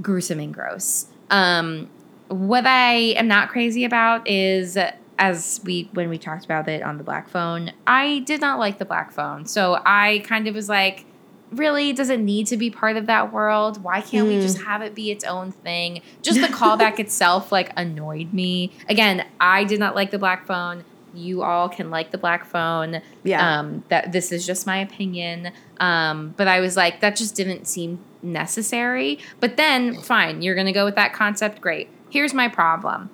gruesome 0.02 0.40
and 0.40 0.52
gross. 0.52 1.06
Um, 1.30 1.88
what 2.28 2.66
I 2.66 3.14
am 3.16 3.28
not 3.28 3.48
crazy 3.48 3.84
about 3.84 4.28
is 4.28 4.76
as 5.20 5.60
we 5.64 5.88
when 5.92 6.08
we 6.08 6.18
talked 6.18 6.46
about 6.46 6.66
it 6.66 6.82
on 6.82 6.96
the 6.96 7.04
black 7.04 7.28
phone, 7.28 7.72
I 7.86 8.20
did 8.20 8.40
not 8.40 8.58
like 8.58 8.78
the 8.78 8.86
black 8.86 9.12
phone. 9.12 9.44
So 9.44 9.80
I 9.84 10.22
kind 10.24 10.48
of 10.48 10.54
was 10.54 10.68
like, 10.68 11.04
really, 11.52 11.92
does 11.92 12.08
it 12.08 12.18
need 12.18 12.46
to 12.48 12.56
be 12.56 12.70
part 12.70 12.96
of 12.96 13.06
that 13.06 13.30
world? 13.32 13.84
Why 13.84 14.00
can't 14.00 14.26
we 14.26 14.40
just 14.40 14.62
have 14.62 14.80
it 14.80 14.94
be 14.94 15.10
its 15.10 15.22
own 15.22 15.52
thing? 15.52 16.00
Just 16.22 16.40
the 16.40 16.48
callback 16.48 16.98
itself 16.98 17.52
like 17.52 17.70
annoyed 17.76 18.32
me. 18.32 18.72
Again, 18.88 19.26
I 19.38 19.64
did 19.64 19.78
not 19.78 19.94
like 19.94 20.10
the 20.10 20.18
black 20.18 20.46
phone. 20.46 20.84
You 21.12 21.42
all 21.42 21.68
can 21.68 21.90
like 21.90 22.12
the 22.12 22.18
black 22.18 22.46
phone. 22.46 23.02
Yeah. 23.22 23.58
Um, 23.58 23.84
that 23.88 24.12
this 24.12 24.32
is 24.32 24.46
just 24.46 24.66
my 24.66 24.78
opinion. 24.78 25.52
Um, 25.78 26.32
but 26.38 26.48
I 26.48 26.60
was 26.60 26.78
like, 26.78 27.00
that 27.00 27.14
just 27.14 27.34
didn't 27.34 27.66
seem 27.66 28.02
necessary. 28.22 29.18
But 29.38 29.58
then, 29.58 30.00
fine, 30.00 30.40
you're 30.40 30.54
gonna 30.54 30.72
go 30.72 30.86
with 30.86 30.94
that 30.94 31.12
concept. 31.12 31.60
Great. 31.60 31.90
Here's 32.08 32.32
my 32.32 32.48
problem. 32.48 33.10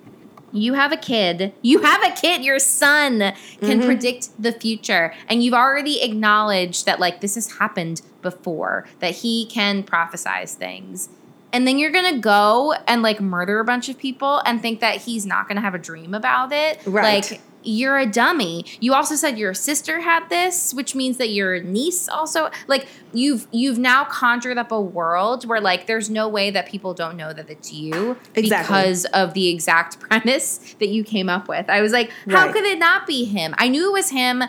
You 0.53 0.73
have 0.73 0.91
a 0.91 0.97
kid. 0.97 1.53
You 1.61 1.79
have 1.79 2.03
a 2.03 2.15
kid. 2.15 2.43
Your 2.43 2.59
son 2.59 3.19
can 3.19 3.33
mm-hmm. 3.61 3.85
predict 3.85 4.29
the 4.41 4.51
future. 4.51 5.13
And 5.27 5.43
you've 5.43 5.53
already 5.53 6.01
acknowledged 6.01 6.85
that, 6.85 6.99
like, 6.99 7.21
this 7.21 7.35
has 7.35 7.57
happened 7.57 8.01
before, 8.21 8.87
that 8.99 9.15
he 9.15 9.45
can 9.45 9.83
prophesize 9.83 10.53
things. 10.53 11.09
And 11.53 11.67
then 11.67 11.77
you're 11.77 11.91
going 11.91 12.13
to 12.15 12.19
go 12.19 12.73
and, 12.87 13.01
like, 13.01 13.19
murder 13.19 13.59
a 13.59 13.65
bunch 13.65 13.89
of 13.89 13.97
people 13.97 14.41
and 14.45 14.61
think 14.61 14.79
that 14.79 15.01
he's 15.01 15.25
not 15.25 15.47
going 15.47 15.55
to 15.55 15.61
have 15.61 15.75
a 15.75 15.79
dream 15.79 16.13
about 16.13 16.51
it. 16.51 16.79
Right. 16.85 17.29
Like, 17.29 17.41
you're 17.67 17.97
a 17.97 18.05
dummy. 18.05 18.65
You 18.79 18.93
also 18.93 19.15
said 19.15 19.37
your 19.37 19.53
sister 19.53 20.01
had 20.01 20.29
this, 20.29 20.73
which 20.73 20.95
means 20.95 21.17
that 21.17 21.29
your 21.29 21.59
niece 21.61 22.07
also 22.07 22.49
like 22.67 22.87
you've 23.13 23.47
you've 23.51 23.77
now 23.77 24.03
conjured 24.05 24.57
up 24.57 24.71
a 24.71 24.79
world 24.81 25.45
where 25.47 25.59
like 25.61 25.85
there's 25.87 26.09
no 26.09 26.27
way 26.27 26.49
that 26.51 26.67
people 26.67 26.93
don't 26.93 27.17
know 27.17 27.33
that 27.33 27.49
it's 27.49 27.71
you 27.73 28.17
Exactly. 28.35 28.75
because 28.75 29.05
of 29.05 29.33
the 29.33 29.49
exact 29.49 29.99
premise 30.09 30.75
that 30.79 30.89
you 30.89 31.03
came 31.03 31.29
up 31.29 31.47
with. 31.47 31.69
I 31.69 31.81
was 31.81 31.91
like, 31.91 32.11
how 32.29 32.45
Right. 32.45 32.53
could 32.53 32.63
it 32.65 32.79
not 32.79 33.05
be 33.07 33.25
him? 33.25 33.53
I 33.57 33.67
knew 33.67 33.89
it 33.89 33.93
was 33.93 34.09
him 34.11 34.43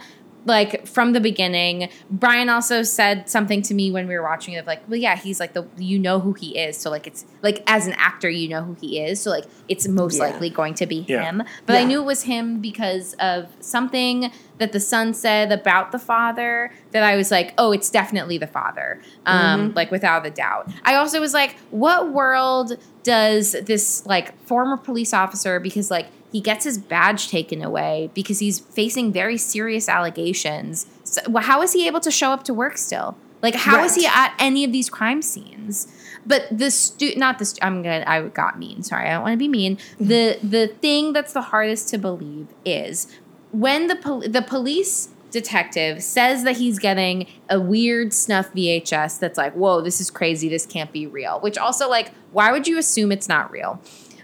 like 0.45 0.87
from 0.87 1.13
the 1.13 1.21
beginning. 1.21 1.89
Bryan 2.11 2.49
also 2.49 2.83
said 2.83 3.29
something 3.29 3.61
to 3.63 3.75
me 3.75 3.91
when 3.91 4.09
we 4.09 4.15
were 4.15 4.23
watching 4.23 4.55
it 4.55 4.59
of 4.59 4.67
like, 4.67 4.81
well, 4.89 4.97
yeah, 4.99 5.17
he's 5.17 5.41
like 5.41 5.53
the 5.53 5.67
you 5.77 5.99
know 5.99 6.21
who 6.21 6.33
he 6.33 6.59
is. 6.59 6.77
So 6.77 6.91
like 6.91 7.07
it's 7.07 7.25
like 7.43 7.63
as 7.67 7.87
an 7.87 7.95
actor, 7.99 8.31
you 8.31 8.49
know 8.49 8.63
who 8.63 8.75
he 8.81 9.01
is. 9.01 9.21
So 9.21 9.31
like 9.31 9.45
it's 9.69 9.87
most 9.89 10.17
Yeah. 10.17 10.25
likely 10.25 10.51
going 10.51 10.75
to 10.75 10.87
be 10.87 11.05
Yeah. 11.09 11.23
him. 11.25 11.43
But 11.67 11.77
I 11.77 11.85
knew 11.85 12.01
it 12.01 12.07
was 12.07 12.23
him 12.23 12.61
because 12.61 13.15
of 13.15 13.49
something 13.61 14.31
that 14.59 14.73
the 14.73 14.81
son 14.81 15.15
said 15.15 15.53
about 15.53 15.93
the 15.93 15.99
father 15.99 16.73
that 16.93 17.03
I 17.03 17.17
was 17.17 17.31
like, 17.31 17.55
oh, 17.59 17.71
it's 17.73 17.91
definitely 17.91 18.39
the 18.39 18.47
father. 18.47 19.01
Um, 19.27 19.73
like 19.75 19.91
without 19.91 20.27
a 20.27 20.31
doubt. 20.31 20.71
I 20.85 20.95
also 20.97 21.21
was 21.21 21.35
like, 21.35 21.57
what 21.71 22.11
world 22.13 22.77
does 23.05 23.53
this 23.53 24.05
like 24.07 24.39
former 24.47 24.77
police 24.77 25.13
officer 25.15 25.61
because 25.61 25.91
like 25.91 26.07
he 26.33 26.41
gets 26.41 26.65
his 26.65 26.79
badge 26.79 27.29
taken 27.29 27.63
away 27.63 28.11
because 28.15 28.39
he's 28.39 28.59
facing 28.59 29.13
very 29.13 29.37
serious 29.37 29.89
allegations. 29.89 30.87
So, 31.05 31.23
well, 31.29 31.43
how 31.43 31.63
is 31.63 31.73
he 31.73 31.87
able 31.87 32.01
to 32.01 32.11
show 32.11 32.31
up 32.31 32.45
to 32.45 32.55
work 32.55 32.77
still? 32.77 33.17
Like, 33.43 33.55
how 33.55 33.85
is 33.85 33.95
he 33.95 34.05
at 34.07 34.35
any 34.39 34.65
of 34.65 34.73
these 34.73 34.91
crime 34.91 35.23
scenes? 35.23 35.87
But 36.27 36.47
the 36.51 36.71
stu- 36.71 37.15
not 37.17 37.39
the 37.39 37.45
stu- 37.45 37.65
I'm 37.65 37.83
gonna 37.83 38.05
I 38.07 38.23
got 38.23 38.59
mean. 38.59 38.83
Sorry, 38.83 39.09
I 39.09 39.13
don't 39.15 39.23
want 39.23 39.35
to 39.35 39.39
be 39.39 39.49
mean. 39.49 39.79
The 39.99 40.39
the 40.43 40.67
thing 40.67 41.13
that's 41.13 41.33
the 41.33 41.43
hardest 41.43 41.89
to 41.91 41.99
believe 41.99 42.49
is 42.65 43.07
when 43.53 43.87
the 43.87 43.97
pol- 43.97 44.21
the 44.21 44.43
police 44.43 45.09
detective 45.31 46.03
says 46.03 46.43
that 46.45 46.57
he's 46.57 46.79
getting 46.79 47.27
a 47.49 47.61
weird 47.61 48.13
snuff 48.13 48.53
VHS 48.53 49.19
that's 49.19 49.37
like, 49.39 49.53
whoa, 49.55 49.81
this 49.81 50.01
is 50.01 50.11
crazy. 50.11 50.49
This 50.49 50.67
can't 50.67 50.91
be 50.93 51.07
real. 51.07 51.39
Which 51.41 51.59
also 51.59 51.89
like, 51.89 52.13
why 52.33 52.51
would 52.51 52.67
you 52.67 52.79
assume 52.79 53.13
it's 53.13 53.29
not 53.29 53.51
real? 53.51 53.81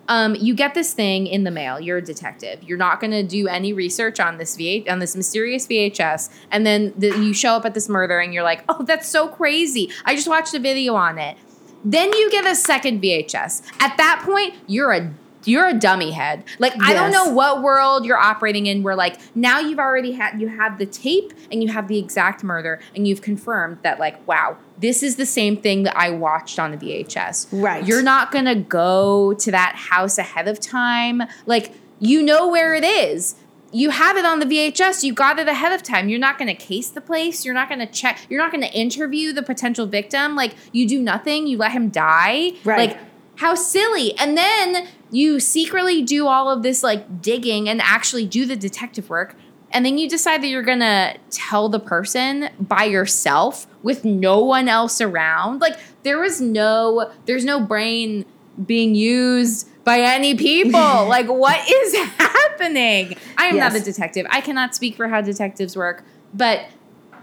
Um, 0.08 0.34
you 0.34 0.54
get 0.54 0.74
this 0.74 0.92
thing 0.92 1.26
in 1.26 1.44
the 1.44 1.50
mail. 1.50 1.80
You're 1.80 1.98
a 1.98 2.02
detective. 2.02 2.62
You're 2.62 2.78
not 2.78 3.00
going 3.00 3.12
to 3.12 3.22
do 3.22 3.48
any 3.48 3.72
research 3.72 4.20
on 4.20 4.38
this 4.38 4.56
VH 4.56 4.90
on 4.90 4.98
this 4.98 5.16
mysterious 5.16 5.66
VHS, 5.66 6.30
and 6.50 6.66
then 6.66 6.92
the, 6.96 7.08
you 7.08 7.32
show 7.32 7.54
up 7.54 7.64
at 7.64 7.74
this 7.74 7.88
murder, 7.88 8.18
and 8.18 8.34
you're 8.34 8.42
like, 8.42 8.64
"Oh, 8.68 8.82
that's 8.84 9.08
so 9.08 9.28
crazy! 9.28 9.90
I 10.04 10.14
just 10.14 10.28
watched 10.28 10.54
a 10.54 10.58
video 10.58 10.94
on 10.94 11.18
it." 11.18 11.36
Then 11.84 12.12
you 12.12 12.30
get 12.30 12.46
a 12.46 12.54
second 12.54 13.02
VHS. 13.02 13.62
At 13.80 13.96
that 13.98 14.22
point, 14.24 14.54
you're 14.66 14.92
a 14.92 15.12
you're 15.46 15.66
a 15.66 15.74
dummy 15.74 16.10
head. 16.10 16.44
Like 16.58 16.74
I 16.82 16.94
don't 16.94 17.10
know 17.10 17.28
what 17.28 17.62
world 17.62 18.04
you're 18.04 18.18
operating 18.18 18.66
in 18.66 18.82
where 18.82 18.96
like 18.96 19.18
now 19.34 19.60
you've 19.60 19.78
already 19.78 20.12
had 20.12 20.40
you 20.40 20.48
have 20.48 20.78
the 20.78 20.86
tape 20.86 21.32
and 21.50 21.62
you 21.62 21.68
have 21.68 21.88
the 21.88 21.98
exact 21.98 22.42
murder 22.42 22.80
and 22.94 23.06
you've 23.06 23.22
confirmed 23.22 23.78
that 23.82 23.98
like 23.98 24.26
wow, 24.26 24.56
this 24.78 25.02
is 25.02 25.16
the 25.16 25.26
same 25.26 25.56
thing 25.56 25.84
that 25.84 25.96
I 25.96 26.10
watched 26.10 26.58
on 26.58 26.72
the 26.72 26.76
VHS. 26.76 27.48
Right. 27.52 27.86
You're 27.86 28.02
not 28.02 28.32
going 28.32 28.46
to 28.46 28.56
go 28.56 29.34
to 29.34 29.50
that 29.50 29.74
house 29.76 30.18
ahead 30.18 30.48
of 30.48 30.58
time. 30.60 31.22
Like 31.46 31.72
you 32.00 32.22
know 32.22 32.48
where 32.48 32.74
it 32.74 32.84
is. 32.84 33.36
you 33.72 33.90
have 33.90 34.16
it 34.16 34.24
on 34.24 34.38
the 34.38 34.46
VHS. 34.46 35.02
You 35.02 35.12
got 35.12 35.38
it 35.40 35.48
ahead 35.48 35.72
of 35.72 35.82
time. 35.82 36.08
You're 36.08 36.20
not 36.20 36.38
going 36.38 36.46
to 36.48 36.54
case 36.54 36.90
the 36.90 37.00
place. 37.00 37.44
You're 37.44 37.54
not 37.54 37.68
going 37.68 37.80
to 37.80 37.86
check. 37.86 38.20
You're 38.30 38.40
not 38.40 38.52
going 38.52 38.62
to 38.62 38.72
interview 38.72 39.32
the 39.32 39.42
potential 39.42 39.86
victim. 39.86 40.36
Like 40.36 40.54
you 40.70 40.86
do 40.86 41.02
nothing. 41.02 41.48
You 41.48 41.58
let 41.58 41.72
him 41.72 41.88
die. 41.88 42.52
Right. 42.64 42.90
Like 42.90 42.98
how 43.36 43.56
silly. 43.56 44.16
And 44.16 44.36
then 44.38 44.86
you 45.10 45.40
secretly 45.40 46.02
do 46.02 46.28
all 46.28 46.48
of 46.50 46.62
this 46.62 46.84
like 46.84 47.20
digging 47.20 47.68
and 47.68 47.80
actually 47.80 48.26
do 48.26 48.46
the 48.46 48.54
detective 48.56 49.10
work. 49.10 49.34
And 49.72 49.84
then 49.84 49.98
you 49.98 50.08
decide 50.08 50.40
that 50.42 50.46
you're 50.46 50.62
going 50.62 50.78
to 50.78 51.16
tell 51.30 51.68
the 51.68 51.80
person 51.80 52.50
by 52.60 52.84
yourself 52.84 53.66
with 53.84 54.04
no 54.04 54.40
one 54.42 54.66
else 54.68 55.00
around. 55.00 55.60
Like 55.60 55.78
there 56.02 56.18
was 56.18 56.40
no 56.40 57.12
there's 57.26 57.44
no 57.44 57.60
brain 57.60 58.24
being 58.66 58.96
used 58.96 59.68
by 59.84 60.00
any 60.00 60.34
people. 60.34 60.72
like 61.06 61.26
what 61.28 61.60
is 61.70 61.94
happening? 62.16 63.16
I 63.38 63.44
am 63.46 63.56
not 63.58 63.76
a 63.76 63.80
detective. 63.80 64.26
I 64.30 64.40
cannot 64.40 64.74
speak 64.74 64.96
for 64.96 65.06
how 65.06 65.20
detectives 65.20 65.76
work, 65.76 66.02
but 66.32 66.66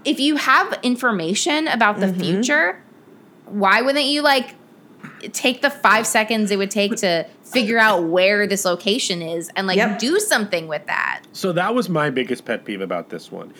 if 0.04 0.18
you 0.18 0.36
have 0.36 0.78
information 0.82 1.68
about 1.68 1.96
Mm-hmm. 1.96 2.18
the 2.18 2.24
future, 2.24 2.82
why 3.46 3.82
wouldn't 3.82 4.06
you 4.06 4.22
like 4.22 4.54
take 5.32 5.62
the 5.62 5.70
five 5.70 6.06
seconds 6.06 6.50
it 6.50 6.56
would 6.58 6.70
take 6.70 6.94
to 6.96 7.26
figure 7.42 7.78
out 7.78 8.04
where 8.04 8.46
this 8.46 8.64
location 8.64 9.20
is 9.20 9.50
and 9.56 9.66
like 9.66 9.76
Yep. 9.76 9.98
do 9.98 10.18
something 10.20 10.68
with 10.68 10.86
that? 10.86 11.22
So 11.32 11.52
that 11.52 11.74
was 11.74 11.88
my 11.88 12.08
biggest 12.10 12.44
pet 12.44 12.64
peeve 12.64 12.80
about 12.80 13.10
this 13.10 13.30
one. 13.32 13.52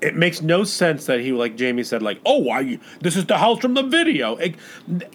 It 0.00 0.16
makes 0.16 0.42
no 0.42 0.64
sense 0.64 1.06
that 1.06 1.20
he, 1.20 1.32
like 1.32 1.56
Jamie 1.56 1.82
said, 1.82 2.02
like, 2.02 2.20
oh, 2.26 2.38
why? 2.38 2.78
This 3.00 3.16
is 3.16 3.26
the 3.26 3.38
house 3.38 3.60
from 3.60 3.74
the 3.74 3.82
video. 3.82 4.36
It- 4.36 4.56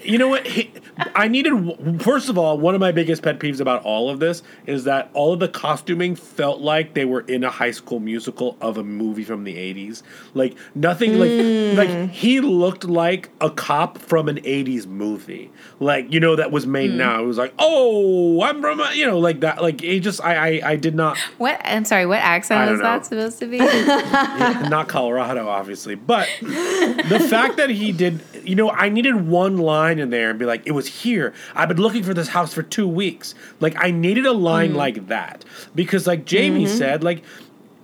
you 0.03 0.17
know 0.17 0.27
what? 0.27 0.45
He, 0.47 0.71
I 1.15 1.27
needed. 1.27 2.01
First 2.01 2.29
of 2.29 2.37
all, 2.37 2.57
one 2.57 2.75
of 2.75 2.81
my 2.81 2.91
biggest 2.91 3.21
pet 3.21 3.39
peeves 3.39 3.59
about 3.59 3.83
all 3.83 4.09
of 4.09 4.19
this 4.19 4.41
is 4.65 4.83
that 4.85 5.09
all 5.13 5.33
of 5.33 5.39
the 5.39 5.47
costuming 5.47 6.15
felt 6.15 6.59
like 6.61 6.93
they 6.93 7.05
were 7.05 7.21
in 7.21 7.43
a 7.43 7.49
high 7.49 7.71
school 7.71 7.99
musical 7.99 8.57
of 8.61 8.77
a 8.77 8.83
movie 8.83 9.23
from 9.23 9.43
the 9.43 9.55
'80s. 9.55 10.01
Like 10.33 10.55
nothing. 10.75 11.19
Like 11.19 11.77
like 11.77 11.89
hmm. 11.89 12.05
he 12.07 12.41
looked 12.41 12.85
like 12.85 13.29
a 13.41 13.49
cop 13.49 13.97
from 13.97 14.29
an 14.29 14.37
'80s 14.37 14.85
movie. 14.87 15.51
Like 15.79 16.11
you 16.11 16.19
know 16.19 16.35
that 16.35 16.51
was 16.51 16.65
made 16.65 16.91
hmm. 16.91 16.97
now. 16.97 17.23
It 17.23 17.27
was 17.27 17.37
like, 17.37 17.53
oh, 17.59 18.41
I'm 18.41 18.61
from 18.61 18.79
a, 18.79 18.91
you 18.93 19.05
know 19.05 19.19
like 19.19 19.41
that. 19.41 19.61
Like 19.61 19.81
he 19.81 19.99
just 19.99 20.23
I 20.23 20.59
I, 20.59 20.71
I 20.71 20.75
did 20.75 20.95
not. 20.95 21.17
What? 21.37 21.61
I'm 21.63 21.85
sorry. 21.85 22.05
What 22.05 22.19
accent 22.19 22.71
is 22.71 22.79
that 22.81 23.05
supposed 23.05 23.39
to 23.39 23.47
be? 23.47 23.57
not 24.69 24.87
Colorado, 24.87 25.47
obviously, 25.47 25.95
but 25.95 26.27
the 26.41 27.25
fact 27.29 27.57
that 27.57 27.69
he 27.69 27.91
did, 27.91 28.21
you 28.43 28.55
know, 28.55 28.69
I 28.69 28.89
needed 28.89 29.27
one 29.27 29.57
line 29.57 29.99
in 29.99 30.09
there 30.09 30.29
and 30.29 30.39
be 30.39 30.45
like, 30.45 30.65
it 30.65 30.71
was 30.71 30.87
here. 30.87 31.33
I've 31.55 31.67
been 31.67 31.77
looking 31.77 32.03
for 32.03 32.13
this 32.13 32.29
house 32.29 32.53
for 32.53 32.63
two 32.63 32.87
weeks. 32.87 33.35
Like, 33.59 33.75
I 33.77 33.91
needed 33.91 34.25
a 34.25 34.33
line 34.33 34.69
mm-hmm. 34.69 34.77
like 34.77 35.07
that 35.07 35.45
because, 35.75 36.07
like 36.07 36.25
Jamie 36.25 36.65
mm-hmm. 36.65 36.77
said, 36.77 37.03
like, 37.03 37.23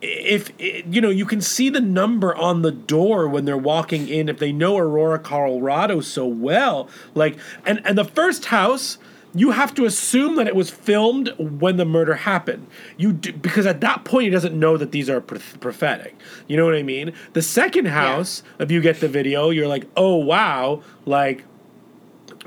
if 0.02 0.52
you 0.60 1.02
know 1.02 1.10
you 1.10 1.26
can 1.26 1.42
see 1.42 1.70
the 1.70 1.82
number 1.82 2.36
on 2.36 2.62
the 2.62 2.72
door 2.72 3.28
when 3.28 3.46
they're 3.46 3.58
walking 3.58 4.08
in 4.08 4.30
if 4.30 4.38
they 4.38 4.52
know 4.52 4.78
aurora 4.78 5.18
colorado 5.18 6.00
so 6.00 6.28
well 6.28 6.88
like 7.16 7.38
and 7.66 7.82
and 7.86 7.98
the 7.98 8.04
first 8.04 8.46
house 8.46 9.00
you 9.36 9.52
have 9.52 9.76
to 9.76 9.86
assume 9.86 10.36
that 10.38 10.48
it 10.48 10.56
was 10.56 10.70
filmed 10.70 11.30
when 11.38 11.78
the 11.78 11.86
murder 11.86 12.16
happened. 12.16 12.68
You 12.98 13.14
do, 13.14 13.34
because 13.34 13.66
at 13.66 13.82
that 13.82 14.06
point 14.06 14.24
he 14.24 14.30
doesn't 14.30 14.58
know 14.58 14.78
that 14.78 14.92
these 14.92 15.10
are 15.10 15.22
pro- 15.22 15.40
prophetic. 15.60 16.16
You 16.48 16.58
know 16.58 16.66
what 16.66 16.76
i 16.76 16.84
mean? 16.84 17.14
The 17.34 17.42
second 17.42 17.88
house 17.88 18.44
if 18.60 18.72
you 18.72 18.82
get 18.82 19.00
the 19.02 19.08
video 19.08 19.50
you're 19.50 19.68
like 19.68 19.86
oh 19.98 20.16
wow 20.16 20.82
like 21.06 21.44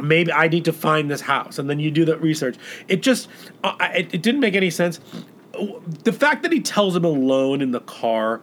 maybe 0.00 0.32
I 0.32 0.48
need 0.48 0.64
to 0.66 0.72
find 0.72 1.10
this 1.10 1.20
house, 1.20 1.58
and 1.58 1.68
then 1.68 1.80
you 1.80 1.90
do 1.90 2.04
the 2.04 2.18
research. 2.18 2.56
It 2.88 3.02
just, 3.02 3.28
uh, 3.64 3.76
it, 3.80 4.14
it 4.14 4.22
didn't 4.22 4.40
make 4.40 4.54
any 4.54 4.70
sense. 4.70 5.00
The 6.04 6.12
fact 6.12 6.42
that 6.42 6.52
he 6.52 6.60
tells 6.60 6.94
him 6.94 7.04
alone 7.04 7.60
in 7.60 7.72
the 7.72 7.80
car, 7.80 8.40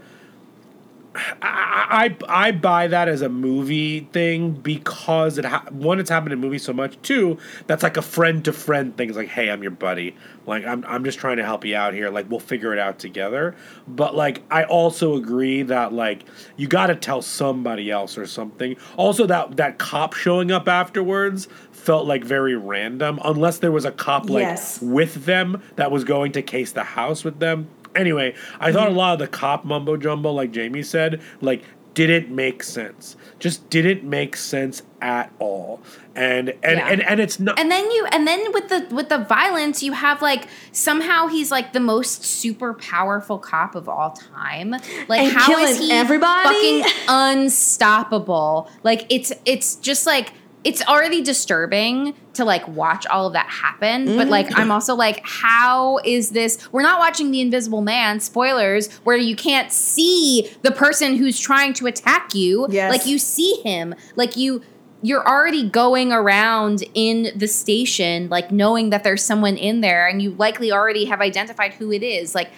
I, 1.42 2.16
I 2.30 2.48
I 2.48 2.52
buy 2.52 2.88
that 2.88 3.08
as 3.08 3.22
a 3.22 3.30
movie 3.30 4.02
thing 4.12 4.52
because 4.52 5.38
it 5.38 5.46
ha- 5.46 5.66
one 5.72 6.00
it's 6.00 6.10
happened 6.10 6.34
in 6.34 6.40
movies 6.40 6.64
so 6.64 6.74
much. 6.74 7.02
Two, 7.02 7.38
that's 7.68 7.84
like 7.84 7.98
a 7.98 8.02
friend 8.02 8.44
to 8.46 8.54
friend 8.54 8.96
thing. 8.98 9.10
It's 9.10 9.18
like, 9.18 9.30
hey, 9.30 9.50
I'm 9.50 9.62
your 9.62 9.72
buddy. 9.72 10.16
Like 10.46 10.66
I'm 10.66 10.84
I'm 10.88 11.04
just 11.04 11.18
trying 11.20 11.38
to 11.38 11.44
help 11.46 11.66
you 11.66 11.76
out 11.76 11.94
here. 11.94 12.10
Like 12.10 12.30
we'll 12.30 12.40
figure 12.40 12.74
it 12.74 12.80
out 12.80 13.00
together. 13.00 13.56
But 13.88 14.16
like 14.16 14.44
I 14.52 14.64
also 14.66 15.16
agree 15.16 15.64
that 15.64 15.94
like 15.94 16.24
you 16.58 16.68
got 16.68 16.88
to 16.88 16.96
tell 16.96 17.22
somebody 17.22 17.90
else 17.92 18.18
or 18.18 18.26
something. 18.28 18.76
Also 18.98 19.26
that 19.28 19.58
that 19.58 19.78
cop 19.80 20.14
showing 20.14 20.52
up 20.52 20.68
afterwards 20.68 21.48
felt 21.72 22.08
like 22.08 22.24
very 22.24 22.56
random 22.56 23.20
unless 23.24 23.60
there 23.60 23.72
was 23.72 23.86
a 23.86 23.92
cop 23.92 24.30
like 24.30 24.42
Yes. 24.42 24.82
with 24.82 25.26
them 25.26 25.62
that 25.76 25.92
was 25.92 26.04
going 26.04 26.32
to 26.34 26.42
case 26.42 26.72
the 26.72 26.84
house 26.84 27.24
with 27.24 27.40
them. 27.40 27.68
Anyway, 27.96 28.36
I 28.60 28.72
thought 28.72 28.88
a 28.88 28.90
mm-hmm. 28.90 28.98
lot 28.98 29.14
of 29.14 29.20
the 29.20 29.28
cop 29.28 29.66
mumbo 29.66 29.98
jumbo, 29.98 30.32
like 30.32 30.52
Jamie 30.52 30.84
said, 30.84 31.22
like 31.42 31.64
didn't 31.94 32.30
make 32.30 32.62
sense. 32.62 33.16
Just 33.40 33.70
didn't 33.70 34.04
make 34.04 34.36
sense 34.36 34.84
at 35.02 35.32
all. 35.40 35.80
And 36.14 36.50
and 36.50 36.78
Yeah. 36.78 36.88
and, 36.90 37.02
and 37.04 37.20
it's 37.22 37.40
not 37.40 37.58
and 37.58 37.72
then 37.72 37.90
you 37.90 38.06
and 38.12 38.28
then 38.28 38.52
with 38.52 38.68
the 38.68 38.86
with 38.94 39.08
the 39.10 39.18
violence 39.20 39.82
you 39.82 39.94
have 39.94 40.22
like 40.22 40.48
somehow 40.74 41.28
he's 41.28 41.52
like 41.52 41.72
the 41.74 41.80
most 41.80 42.24
super 42.24 42.74
powerful 42.74 43.38
cop 43.38 43.76
of 43.76 43.88
all 43.90 44.12
time 44.12 44.72
like 45.08 45.22
And 45.22 45.32
how 45.32 45.58
is 45.58 45.78
he 45.80 45.92
everybody? 45.92 46.82
fucking 46.82 46.92
unstoppable 47.08 48.70
like 48.84 49.06
it's 49.10 49.32
it's 49.46 49.76
just 49.76 50.06
like 50.06 50.34
it's 50.66 50.82
already 50.88 51.22
disturbing 51.22 52.14
to 52.34 52.44
like 52.44 52.68
watch 52.68 53.06
all 53.08 53.28
of 53.28 53.34
that 53.34 53.46
happen 53.48 54.18
but 54.18 54.28
like 54.28 54.48
Mm-hmm. 54.48 54.60
i'm 54.60 54.72
also 54.72 54.96
like 54.96 55.22
how 55.24 56.00
is 56.04 56.32
this 56.32 56.58
we're 56.74 56.82
not 56.82 57.00
watching 57.00 57.32
the 57.32 57.40
invisible 57.40 57.82
man 57.82 58.20
spoilers 58.20 58.92
where 59.06 59.16
you 59.16 59.36
can't 59.36 59.72
see 59.72 60.50
the 60.64 60.72
person 60.72 61.16
who's 61.16 61.40
trying 61.40 61.74
to 61.76 61.86
attack 61.88 62.36
you 62.36 62.68
Yes. 62.70 62.92
like 62.92 63.06
you 63.08 63.18
see 63.20 63.62
him 63.64 63.96
like 64.18 64.36
you 64.36 64.62
you're 65.02 65.28
already 65.28 65.70
going 65.70 66.12
around 66.12 66.84
in 66.96 67.28
the 67.36 67.48
station 67.48 68.28
like 68.30 68.52
knowing 68.52 68.90
that 68.90 69.04
there's 69.04 69.24
someone 69.24 69.56
in 69.56 69.82
there 69.82 70.08
and 70.08 70.22
you 70.22 70.32
likely 70.32 70.72
already 70.72 71.06
have 71.06 71.22
identified 71.22 71.74
who 71.76 71.92
it 71.92 72.02
is 72.04 72.34
like 72.36 72.50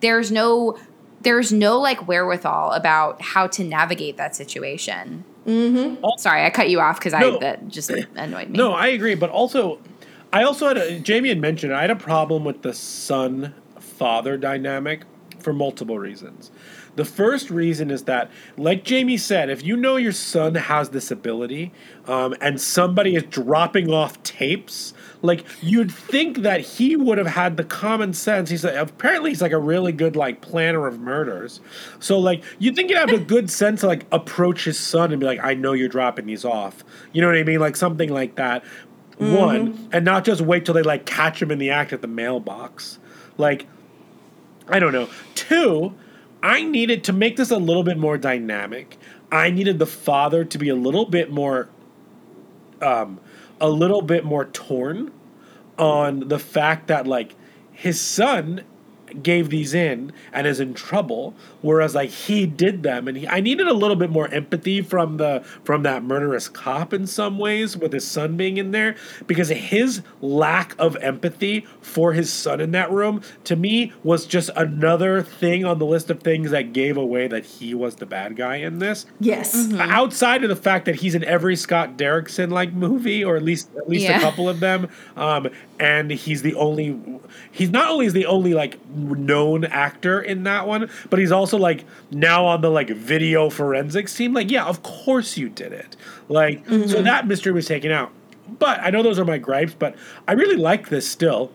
there's 0.00 0.30
no 0.30 0.78
there's 1.22 1.52
no 1.52 1.78
like 1.80 2.06
wherewithal 2.06 2.70
about 2.72 3.20
how 3.20 3.46
to 3.48 3.64
navigate 3.64 4.16
that 4.16 4.36
situation 4.36 5.24
mm-hmm. 5.46 6.04
sorry 6.18 6.44
i 6.44 6.50
cut 6.50 6.68
you 6.68 6.80
off 6.80 6.98
because 6.98 7.12
No. 7.12 7.36
i 7.36 7.38
that 7.40 7.68
just 7.68 7.90
annoyed 7.90 8.50
me 8.50 8.58
No, 8.58 8.72
I 8.72 8.88
agree, 8.88 9.14
but 9.14 9.30
also, 9.30 9.78
I 10.32 10.42
also 10.42 10.68
had 10.68 10.76
a, 10.76 10.98
Jamie 11.00 11.28
had 11.28 11.40
mentioned 11.40 11.74
I 11.74 11.82
had 11.82 11.90
a 11.90 11.96
problem 11.96 12.44
with 12.44 12.62
the 12.62 12.74
son 12.74 13.54
father 13.78 14.36
dynamic 14.36 15.02
for 15.38 15.52
multiple 15.52 15.98
reasons. 15.98 16.50
The 16.96 17.04
first 17.04 17.50
reason 17.50 17.90
is 17.90 18.04
that, 18.04 18.30
like 18.56 18.82
Jamie 18.82 19.18
said, 19.18 19.50
if 19.50 19.62
you 19.62 19.76
know 19.76 19.96
your 19.96 20.12
son 20.12 20.54
has 20.54 20.90
this 20.90 21.10
ability, 21.10 21.72
um, 22.06 22.34
and 22.40 22.60
somebody 22.60 23.14
is 23.14 23.22
dropping 23.24 23.90
off 23.92 24.20
tapes, 24.22 24.94
like 25.22 25.44
you'd 25.62 25.90
think 25.90 26.38
that 26.38 26.60
he 26.60 26.96
would 26.96 27.18
have 27.18 27.26
had 27.26 27.56
the 27.56 27.64
common 27.64 28.12
sense. 28.12 28.50
He's 28.50 28.64
like, 28.64 28.74
apparently 28.74 29.30
he's 29.30 29.42
like 29.42 29.52
a 29.52 29.58
really 29.58 29.92
good 29.92 30.16
like 30.16 30.40
planner 30.40 30.86
of 30.86 31.00
murders. 31.00 31.60
So 32.00 32.18
like 32.18 32.44
you'd 32.58 32.76
think 32.76 32.90
you'd 32.90 32.98
have 32.98 33.12
a 33.12 33.18
good 33.18 33.50
sense 33.50 33.80
to 33.80 33.86
like 33.86 34.06
approach 34.12 34.64
his 34.64 34.78
son 34.78 35.12
and 35.12 35.20
be 35.20 35.26
like, 35.26 35.42
I 35.42 35.54
know 35.54 35.72
you're 35.72 35.88
dropping 35.88 36.26
these 36.26 36.44
off. 36.44 36.84
You 37.12 37.22
know 37.22 37.28
what 37.28 37.36
I 37.36 37.42
mean? 37.42 37.60
Like 37.60 37.76
something 37.76 38.10
like 38.10 38.36
that. 38.36 38.64
One, 39.18 39.88
and 39.92 40.04
not 40.04 40.26
just 40.26 40.42
wait 40.42 40.66
till 40.66 40.74
they 40.74 40.82
like 40.82 41.06
catch 41.06 41.40
him 41.40 41.50
in 41.50 41.58
the 41.58 41.70
act 41.70 41.94
at 41.94 42.02
the 42.02 42.08
mailbox. 42.08 42.98
Like 43.38 43.66
I 44.68 44.78
don't 44.78 44.92
know. 44.92 45.08
Two, 45.34 45.94
I 46.42 46.62
needed 46.62 47.04
to 47.04 47.12
make 47.12 47.36
this 47.36 47.50
a 47.50 47.56
little 47.56 47.82
bit 47.82 47.98
more 47.98 48.18
dynamic. 48.18 48.98
I 49.30 49.50
needed 49.50 49.78
the 49.78 49.86
father 49.86 50.44
to 50.44 50.58
be 50.58 50.68
a 50.68 50.74
little 50.74 51.04
bit 51.06 51.30
more, 51.30 51.68
um, 52.80 53.20
a 53.60 53.68
little 53.68 54.02
bit 54.02 54.24
more 54.24 54.44
torn 54.46 55.12
on 55.78 56.28
the 56.28 56.38
fact 56.38 56.88
that 56.88 57.06
like 57.06 57.34
his 57.72 58.00
son 58.00 58.62
gave 59.22 59.50
these 59.50 59.74
in 59.74 60.12
and 60.32 60.46
is 60.46 60.60
in 60.60 60.74
trouble 60.74 61.34
whereas 61.66 61.94
like 61.94 62.08
he 62.10 62.46
did 62.46 62.82
them 62.82 63.08
and 63.08 63.18
he, 63.18 63.28
i 63.28 63.40
needed 63.40 63.66
a 63.66 63.72
little 63.74 63.96
bit 63.96 64.08
more 64.10 64.28
empathy 64.28 64.80
from 64.80 65.16
the 65.18 65.42
from 65.64 65.82
that 65.82 66.02
murderous 66.02 66.48
cop 66.48 66.92
in 66.94 67.06
some 67.06 67.38
ways 67.38 67.76
with 67.76 67.92
his 67.92 68.06
son 68.06 68.36
being 68.36 68.56
in 68.56 68.70
there 68.70 68.94
because 69.26 69.48
his 69.48 70.02
lack 70.20 70.74
of 70.78 70.96
empathy 70.96 71.66
for 71.80 72.12
his 72.12 72.32
son 72.32 72.60
in 72.60 72.70
that 72.70 72.90
room 72.90 73.20
to 73.44 73.56
me 73.56 73.92
was 74.04 74.24
just 74.26 74.48
another 74.56 75.22
thing 75.22 75.64
on 75.64 75.78
the 75.78 75.86
list 75.86 76.08
of 76.10 76.20
things 76.20 76.50
that 76.52 76.72
gave 76.72 76.96
away 76.96 77.26
that 77.26 77.44
he 77.44 77.74
was 77.74 77.96
the 77.96 78.06
bad 78.06 78.36
guy 78.36 78.56
in 78.56 78.78
this 78.78 79.04
Yes. 79.20 79.72
outside 79.78 80.42
of 80.42 80.48
the 80.48 80.56
fact 80.56 80.84
that 80.86 80.96
he's 80.96 81.14
in 81.14 81.24
every 81.24 81.56
Scott 81.56 81.96
Derrickson 81.96 82.50
like 82.50 82.72
movie, 82.72 83.24
or 83.24 83.36
at 83.36 83.42
least 83.42 83.68
at 83.76 83.88
least 83.88 84.04
Yeah. 84.04 84.18
a 84.18 84.20
couple 84.20 84.48
of 84.48 84.60
them, 84.60 84.88
um, 85.16 85.48
and 85.80 86.10
he's 86.10 86.42
the 86.42 86.54
only 86.54 86.98
he's 87.50 87.70
not 87.70 87.88
only 87.90 88.06
is 88.06 88.12
the 88.12 88.26
only 88.26 88.54
like 88.54 88.78
known 88.94 89.64
actor 89.64 90.20
in 90.20 90.44
that 90.44 90.66
one, 90.66 90.88
but 91.10 91.18
he's 91.18 91.32
also 91.32 91.55
like 91.56 91.84
now 92.10 92.44
on 92.46 92.60
the 92.60 92.70
like 92.70 92.90
video 92.90 93.50
forensics 93.50 94.14
team. 94.14 94.32
Like, 94.34 94.50
yeah, 94.50 94.66
of 94.66 94.82
course 94.82 95.36
you 95.36 95.48
did 95.48 95.72
it. 95.72 95.96
Like, 96.28 96.66
so 96.66 97.02
that 97.02 97.26
mystery 97.26 97.52
was 97.52 97.66
taken 97.66 97.90
out. 97.92 98.12
But 98.58 98.80
I 98.80 98.90
know 98.90 99.02
those 99.02 99.18
are 99.18 99.24
my 99.24 99.38
gripes, 99.38 99.74
but 99.78 99.96
I 100.28 100.32
really 100.32 100.56
like 100.56 100.88
this 100.88 101.08
still. 101.08 101.50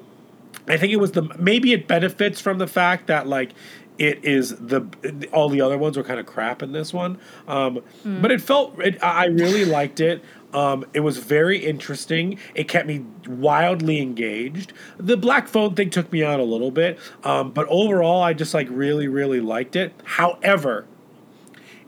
I 0.67 0.77
think 0.77 0.91
it 0.91 0.97
was 0.97 1.13
the 1.13 1.23
maybe 1.39 1.73
it 1.73 1.87
benefits 1.87 2.39
from 2.41 2.57
the 2.57 2.67
fact 2.67 3.07
that 3.07 3.27
like 3.27 3.51
it 3.97 4.23
is 4.23 4.55
the 4.57 4.85
all 5.31 5.49
the 5.49 5.61
other 5.61 5.77
ones 5.77 5.95
were 5.97 6.03
kind 6.03 6.19
of 6.19 6.25
crap 6.25 6.61
in 6.61 6.71
this 6.71 6.93
one. 6.93 7.17
Um, 7.47 7.81
But 8.03 8.31
it 8.31 8.41
felt 8.41 8.79
it, 8.79 9.01
I 9.03 9.23
I 9.23 9.25
really 9.25 9.65
liked 9.65 9.99
it. 9.99 10.23
Um, 10.53 10.85
it 10.93 10.99
was 10.99 11.17
very 11.17 11.57
interesting. 11.57 12.37
It 12.55 12.67
kept 12.67 12.87
me 12.87 13.05
wildly 13.27 14.01
engaged. 14.01 14.73
The 14.97 15.17
black 15.17 15.47
phone 15.47 15.75
thing 15.75 15.89
took 15.89 16.11
me 16.11 16.23
out 16.23 16.39
a 16.39 16.43
little 16.43 16.71
bit, 16.71 16.99
um, 17.23 17.51
but 17.51 17.67
overall, 17.69 18.21
I 18.21 18.33
just 18.33 18.53
like 18.53 18.67
really, 18.69 19.07
really 19.07 19.39
liked 19.39 19.75
it. 19.75 19.93
However, 20.03 20.85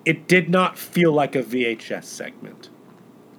it 0.06 0.28
did 0.28 0.50
not 0.50 0.78
feel 0.78 1.12
like 1.12 1.36
a 1.36 1.44
VHS 1.44 2.06
segment. 2.06 2.70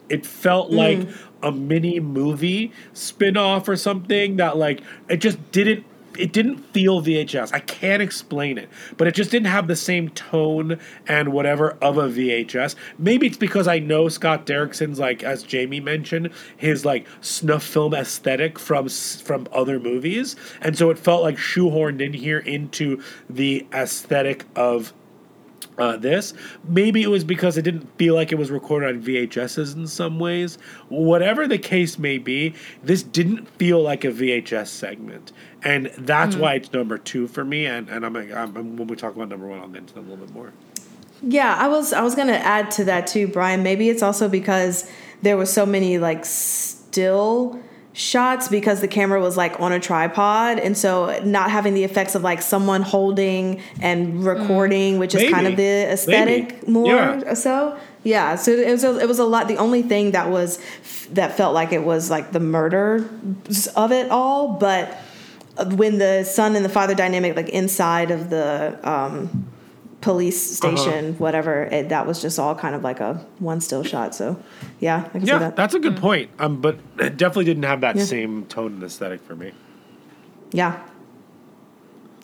It 0.09 0.27
felt 0.27 0.71
like 0.71 1.09
a 1.43 1.51
mini 1.51 2.01
movie 2.01 2.73
spin-off 2.93 3.69
or 3.69 3.77
something 3.77 4.37
that 4.37 4.57
like 4.57 4.81
it 5.09 5.19
just 5.19 5.51
didn't 5.51 5.85
it 6.19 6.33
didn't 6.33 6.59
feel 6.59 7.03
VHS. 7.03 7.53
I 7.53 7.61
can't 7.61 8.03
explain 8.03 8.59
it, 8.59 8.69
but 8.97 9.07
it 9.07 9.15
just 9.15 9.31
didn't 9.31 9.49
have 9.49 9.69
the 9.69 9.77
same 9.77 10.09
tone 10.11 10.79
and 11.07 11.33
whatever 11.33 11.77
of 11.83 11.99
a 11.99 12.09
VHS. 12.09 12.75
Maybe 12.99 13.27
it's 13.27 13.37
because 13.37 13.69
I 13.69 13.79
know 13.79 14.09
Scott 14.09 14.47
Derrickson's 14.47 14.99
like 14.99 15.23
as 15.23 15.43
Jamie 15.43 15.81
mentioned, 15.81 16.31
his 16.57 16.85
like 16.85 17.07
snuff 17.21 17.63
film 17.65 17.95
aesthetic 17.95 18.59
from 18.59 18.89
from 18.89 19.49
other 19.53 19.79
movies, 19.79 20.37
and 20.61 20.77
so 20.77 20.91
it 20.91 20.99
felt 20.99 21.23
like 21.23 21.37
shoehorned 21.37 22.01
in 22.01 22.13
here 22.13 22.39
into 22.39 23.03
the 23.29 23.67
aesthetic 23.73 24.45
of 24.57 24.93
uh, 25.79 25.97
this. 25.97 26.35
Maybe 26.69 27.03
it 27.03 27.09
was 27.09 27.25
because 27.25 27.57
it 27.57 27.63
didn't 27.63 27.87
feel 27.99 28.15
like 28.15 28.33
it 28.33 28.37
was 28.37 28.51
recorded 28.51 28.95
on 28.95 29.03
VHSs 29.03 29.75
in 29.75 29.87
some 29.87 30.19
ways. 30.19 30.59
Whatever 30.89 31.47
the 31.49 31.59
case 31.59 31.99
may 31.99 32.19
be, 32.19 32.55
this 32.83 33.03
didn't 33.03 33.49
feel 33.59 33.83
like 33.83 34.05
a 34.05 34.09
VHS 34.09 34.69
segment, 34.69 35.33
and 35.63 35.87
that's 35.99 36.37
why 36.37 36.55
it's 36.55 36.73
number 36.73 36.99
two 36.99 37.27
for 37.27 37.45
me. 37.45 37.67
And 37.67 37.89
and 37.89 38.05
I'm, 38.05 38.17
I'm 38.17 38.77
when 38.77 38.87
we 38.87 38.97
talk 38.97 39.15
about 39.15 39.29
number 39.29 39.47
one, 39.47 39.61
I'll 39.61 39.69
get 39.69 39.79
into 39.79 39.95
that 39.95 40.01
a 40.01 40.03
little 40.03 40.25
bit 40.25 40.35
more. 40.35 40.53
Yeah, 41.23 41.57
I 41.57 41.69
was 41.69 41.93
I 41.93 42.03
was 42.03 42.15
gonna 42.15 42.33
add 42.33 42.71
to 42.73 42.85
that 42.85 43.07
too, 43.07 43.29
Bryan. 43.29 43.63
Maybe 43.63 43.89
it's 43.89 44.03
also 44.03 44.29
because 44.29 44.89
there 45.23 45.37
were 45.37 45.47
so 45.47 45.65
many 45.65 45.99
like 45.99 46.25
still 46.25 47.59
shots 47.95 48.49
because 48.49 48.81
the 48.81 48.89
camera 48.89 49.21
was 49.21 49.37
like 49.37 49.59
on 49.61 49.73
a 49.73 49.81
tripod, 49.81 50.59
and 50.59 50.77
so 50.77 51.19
not 51.25 51.51
having 51.51 51.75
the 51.75 51.85
effects 51.85 52.15
of 52.15 52.23
like 52.23 52.43
someone 52.43 52.83
holding 52.83 53.63
and 53.81 54.25
recording, 54.25 54.99
which 54.99 55.15
is 55.15 55.31
kind 55.31 55.47
of 55.47 55.57
the 55.57 55.91
aesthetic 55.91 56.63
Maybe. 56.63 56.71
more 56.71 56.95
Yeah. 56.95 57.35
so. 57.35 57.79
Yeah, 58.03 58.35
so 58.35 58.51
it 58.51 58.71
was 58.71 58.85
a, 58.85 58.99
it 58.99 59.09
was 59.09 59.19
a 59.19 59.25
lot. 59.25 59.49
The 59.49 59.57
only 59.57 59.81
thing 59.81 60.11
that 60.11 60.29
was 60.29 60.59
that 61.13 61.39
felt 61.39 61.55
like 61.55 61.73
it 61.73 61.85
was 61.85 62.11
like 62.11 62.33
the 62.33 62.41
murder 62.41 63.09
of 63.77 63.93
it 63.93 64.11
all, 64.11 64.49
but 64.49 64.99
when 65.71 65.97
the 65.99 66.25
son 66.25 66.55
and 66.55 66.65
the 66.65 66.69
father 66.69 66.95
dynamic 66.95 67.35
like 67.37 67.49
inside 67.49 68.11
of 68.11 68.29
the 68.29 68.79
um, 68.83 69.47
police 70.05 70.63
Uh-huh. 70.63 70.77
station, 70.77 71.15
whatever, 71.19 71.65
it, 71.65 71.89
that 71.89 72.07
was 72.07 72.21
just 72.23 72.39
all 72.39 72.55
kind 72.55 72.75
of 72.75 72.83
like 72.85 73.01
a 73.01 73.15
one 73.39 73.61
still 73.61 73.83
shot. 73.83 74.15
So, 74.15 74.37
yeah, 74.79 75.05
I 75.07 75.09
can 75.09 75.21
see 75.23 75.27
Yeah, 75.29 75.39
that. 75.39 75.57
that's 75.57 75.75
a 75.75 75.79
good 75.81 75.97
point. 75.97 76.31
Um, 76.39 76.61
but 76.61 76.79
it 76.99 77.17
definitely 77.17 77.47
didn't 77.47 77.65
have 77.65 77.81
that 77.81 77.97
Yeah. 77.97 78.05
same 78.05 78.45
tone 78.47 78.75
and 78.75 78.83
aesthetic 78.83 79.21
for 79.23 79.35
me. 79.35 79.53
yeah. 80.53 80.77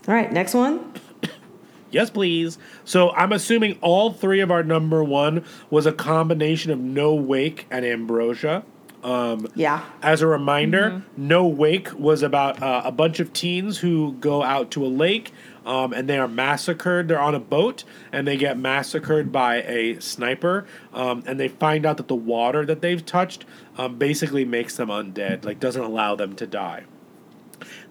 All 0.08 0.14
right, 0.14 0.32
next 0.32 0.54
one. 0.54 0.80
Yes, 1.90 2.08
please. 2.08 2.56
So 2.84 3.10
I'm 3.10 3.32
assuming 3.32 3.76
all 3.80 4.12
three 4.12 4.40
of 4.40 4.50
our 4.50 4.62
number 4.62 5.02
one 5.02 5.44
was 5.70 5.86
a 5.86 5.92
combination 5.92 6.70
of 6.70 6.78
No 6.78 7.14
Wake 7.14 7.66
and 7.70 7.84
Ambrosia. 7.84 8.62
Um, 9.02 9.48
Yeah. 9.56 9.80
As 10.02 10.22
a 10.22 10.26
reminder, 10.28 11.02
No 11.16 11.46
Wake 11.48 11.88
was 11.98 12.22
about 12.22 12.62
uh, 12.62 12.82
a 12.84 12.92
bunch 12.92 13.18
of 13.18 13.32
teens 13.32 13.78
who 13.78 14.12
go 14.20 14.42
out 14.42 14.70
to 14.72 14.84
a 14.84 14.88
lake 14.88 15.32
um, 15.64 15.92
and 15.92 16.08
they 16.08 16.18
are 16.18 16.28
massacred. 16.28 17.08
They're 17.08 17.20
on 17.20 17.34
a 17.34 17.40
boat 17.40 17.84
and 18.12 18.26
they 18.26 18.36
get 18.36 18.58
massacred 18.58 19.30
by 19.30 19.62
a 19.62 20.00
sniper. 20.00 20.66
Um, 20.92 21.22
and 21.26 21.38
they 21.38 21.48
find 21.48 21.86
out 21.86 21.96
that 21.98 22.08
the 22.08 22.14
water 22.14 22.64
that 22.66 22.80
they've 22.80 23.04
touched 23.04 23.44
um, 23.76 23.96
basically 23.96 24.44
makes 24.44 24.76
them 24.76 24.88
undead, 24.88 25.44
like 25.44 25.60
doesn't 25.60 25.82
allow 25.82 26.14
them 26.14 26.34
to 26.36 26.46
die. 26.46 26.84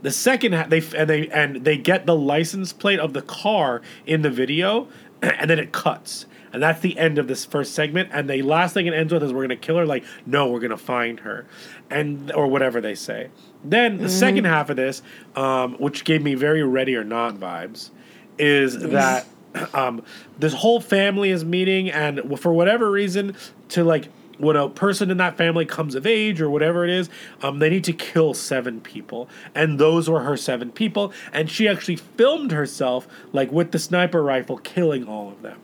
The 0.02 0.12
second 0.12 0.54
ha- 0.54 0.68
they 0.68 0.82
and 0.96 1.10
they 1.10 1.28
and 1.30 1.64
they 1.64 1.78
get 1.78 2.06
the 2.06 2.16
license 2.16 2.74
plate 2.74 3.00
of 3.00 3.14
the 3.14 3.22
car 3.22 3.82
in 4.06 4.22
the 4.22 4.30
video, 4.30 4.88
and 5.22 5.50
then 5.50 5.60
it 5.60 5.72
cuts, 5.72 6.26
and 6.54 6.62
that's 6.62 6.82
the 6.82 6.98
end 6.98 7.18
of 7.18 7.28
this 7.28 7.46
first 7.46 7.74
segment. 7.74 8.10
And 8.12 8.30
the 8.30 8.42
last 8.42 8.74
thing 8.74 8.88
it 8.88 8.94
ends 8.94 9.14
with 9.14 9.24
is 9.24 9.34
we're 9.34 9.44
gonna 9.44 9.56
kill 9.56 9.78
her. 9.78 9.86
Like 9.86 10.04
no, 10.26 10.50
we're 10.50 10.60
gonna 10.60 10.78
find 10.78 11.20
her, 11.22 11.46
and 11.90 12.32
or 12.32 12.48
whatever 12.48 12.82
they 12.82 12.96
say. 12.96 13.30
Then 13.64 13.98
the 13.98 14.10
second 14.10 14.46
half 14.46 14.70
of 14.70 14.78
this, 14.78 15.02
um, 15.36 15.74
which 15.76 16.06
gave 16.06 16.22
me 16.22 16.36
very 16.36 16.64
ready 16.64 16.96
or 16.96 17.04
not 17.04 17.36
vibes, 17.36 17.90
is 18.38 18.80
that 18.80 19.26
um, 19.74 20.04
this 20.38 20.54
whole 20.54 20.80
family 20.80 21.30
is 21.30 21.44
meeting, 21.44 21.90
and 21.90 22.40
for 22.40 22.54
whatever 22.54 22.90
reason, 22.90 23.36
to 23.70 23.84
like 23.84 24.10
when 24.38 24.56
a 24.56 24.70
person 24.70 25.12
in 25.12 25.18
that 25.18 25.38
family 25.38 25.66
comes 25.66 25.96
of 25.96 26.08
age 26.08 26.42
or 26.42 26.50
whatever 26.50 26.86
it 26.86 26.90
is, 26.90 27.10
um, 27.42 27.60
they 27.60 27.70
need 27.70 27.84
to 27.84 27.94
kill 27.94 28.34
seven 28.34 28.80
people, 28.80 29.30
and 29.54 29.78
those 29.78 30.10
were 30.10 30.22
her 30.22 30.38
seven 30.38 30.72
people, 30.72 31.12
and 31.34 31.50
she 31.50 31.68
actually 31.68 31.98
filmed 31.98 32.52
herself 32.52 33.08
like 33.34 33.52
with 33.52 33.72
the 33.72 33.80
sniper 33.80 34.24
rifle 34.24 34.58
killing 34.58 35.06
all 35.06 35.30
of 35.30 35.42
them. 35.42 35.60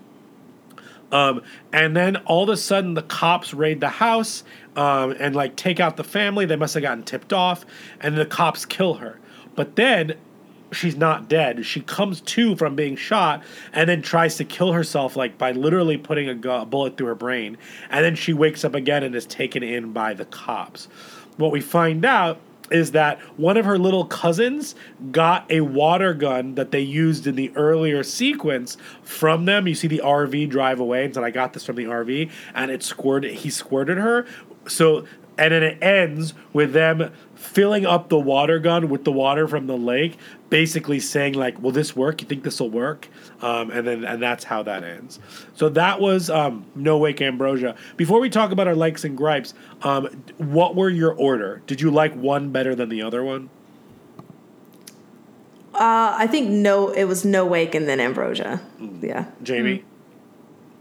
Um, 1.16 1.44
and 1.72 1.96
then 1.96 2.18
all 2.26 2.44
of 2.44 2.50
a 2.50 2.58
sudden, 2.58 2.94
the 2.94 3.02
cops 3.02 3.54
raid 3.54 3.80
the 3.80 3.88
house 3.88 4.44
um, 4.76 5.16
and 5.18 5.34
like 5.34 5.56
take 5.56 5.80
out 5.80 5.96
the 5.96 6.04
family. 6.04 6.46
They 6.46 6.58
must 6.58 6.74
have 6.74 6.84
gotten 6.84 7.04
tipped 7.04 7.32
off, 7.32 7.66
and 8.02 8.18
the 8.18 8.26
cops 8.26 8.66
kill 8.66 8.96
her. 8.96 9.18
But 9.56 9.78
then 9.78 10.16
she's 10.74 10.98
not 10.98 11.30
dead. 11.30 11.66
She 11.66 11.80
comes 11.80 12.20
to 12.20 12.58
from 12.58 12.76
being 12.76 12.98
shot 12.98 13.44
and 13.72 13.88
then 13.88 14.02
tries 14.02 14.36
to 14.38 14.44
kill 14.44 14.74
herself 14.74 15.16
like 15.16 15.38
by 15.38 15.54
literally 15.54 15.98
putting 15.98 16.28
a, 16.28 16.36
gu- 16.36 16.50
a 16.50 16.66
bullet 16.66 16.98
through 16.98 17.08
her 17.08 17.16
brain. 17.16 17.58
And 17.90 18.04
then 18.04 18.16
she 18.16 18.34
wakes 18.34 18.66
up 18.66 18.76
again 18.76 19.02
and 19.02 19.16
is 19.16 19.26
taken 19.26 19.64
in 19.64 19.94
by 19.94 20.14
the 20.14 20.26
cops. 20.26 20.90
What 21.38 21.54
we 21.54 21.62
find 21.62 22.04
out 22.04 22.40
is 22.72 22.92
that 22.92 23.20
one 23.38 23.58
of 23.58 23.66
her 23.66 23.78
little 23.78 24.06
cousins 24.06 24.76
got 25.12 25.50
a 25.52 25.62
water 25.62 26.14
gun 26.14 26.56
that 26.56 26.72
they 26.72 26.80
used 26.80 27.28
in 27.28 27.36
the 27.36 27.52
earlier 27.56 28.04
sequence 28.04 28.78
from 29.04 29.46
them. 29.46 29.68
You 29.68 29.76
see 29.76 29.88
the 29.88 30.02
RV 30.04 30.50
drive 30.50 30.80
away 30.80 31.06
and 31.06 31.14
said, 31.14 31.24
I 31.24 31.32
got 31.32 31.54
this 31.54 31.66
from 31.66 31.76
the 31.76 31.86
RV, 31.86 32.32
and 32.54 32.72
it 32.72 32.84
squirted 32.84 33.34
he 33.36 33.50
squirted 33.50 33.98
her. 33.98 34.26
So 34.68 35.06
and 35.38 35.54
then 35.54 35.64
it 35.64 35.84
ends 35.84 36.34
with 36.54 36.74
them 36.74 37.12
filling 37.36 37.86
up 37.86 38.10
the 38.10 38.18
water 38.18 38.60
gun 38.60 38.90
with 38.90 39.04
the 39.04 39.12
water 39.12 39.48
from 39.48 39.68
the 39.68 39.78
lake, 39.78 40.18
basically 40.50 41.00
saying 41.00 41.34
like, 41.34 41.62
"Will 41.62 41.72
this 41.72 41.96
work? 41.96 42.22
You 42.22 42.28
think 42.28 42.44
this 42.44 42.60
will 42.60 42.70
work?" 42.70 43.08
Um, 43.42 43.72
and 43.72 43.86
then 43.86 44.04
and 44.04 44.22
that's 44.22 44.44
how 44.46 44.64
that 44.64 44.84
ends. 44.84 45.20
So 45.54 45.70
that 45.70 46.00
was 46.00 46.30
um, 46.30 46.66
No 46.76 46.98
Wake 46.98 47.22
Ambrosia. 47.22 47.76
Before 47.98 48.20
we 48.20 48.30
talk 48.30 48.52
about 48.52 48.68
our 48.68 48.76
likes 48.76 49.04
and 49.04 49.18
gripes, 49.18 49.54
um, 49.84 50.08
what 50.38 50.76
were 50.76 50.90
your 50.90 51.14
order? 51.14 51.62
Did 51.68 51.82
you 51.82 51.92
like 51.92 52.14
one 52.16 52.52
better 52.52 52.76
than 52.76 52.90
the 52.90 53.02
other 53.02 53.24
one? 53.24 53.50
Uh, 55.74 56.16
I 56.18 56.28
think 56.28 56.50
no, 56.50 56.90
it 56.90 57.04
was 57.04 57.26
no 57.26 57.46
wake 57.46 57.76
and 57.76 57.86
then 57.86 58.00
ambrosia. 58.00 58.62
Yeah. 59.02 59.26
Jamie. 59.44 59.84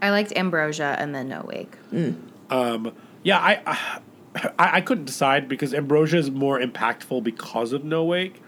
I 0.01 0.11
liked 0.11 0.33
Ambrosia 0.35 0.95
and 0.99 1.15
then 1.15 1.29
No 1.29 1.43
Wake. 1.47 1.75
Um, 2.49 2.93
yeah, 3.23 3.39
I, 3.39 3.61
I 3.65 3.99
I 4.59 4.81
couldn't 4.81 5.05
decide 5.05 5.47
because 5.47 5.73
Ambrosia 5.73 6.17
is 6.17 6.29
more 6.29 6.59
impactful 6.59 7.23
because 7.23 7.71
of 7.73 7.83
No 7.83 8.03
Wake. 8.03 8.41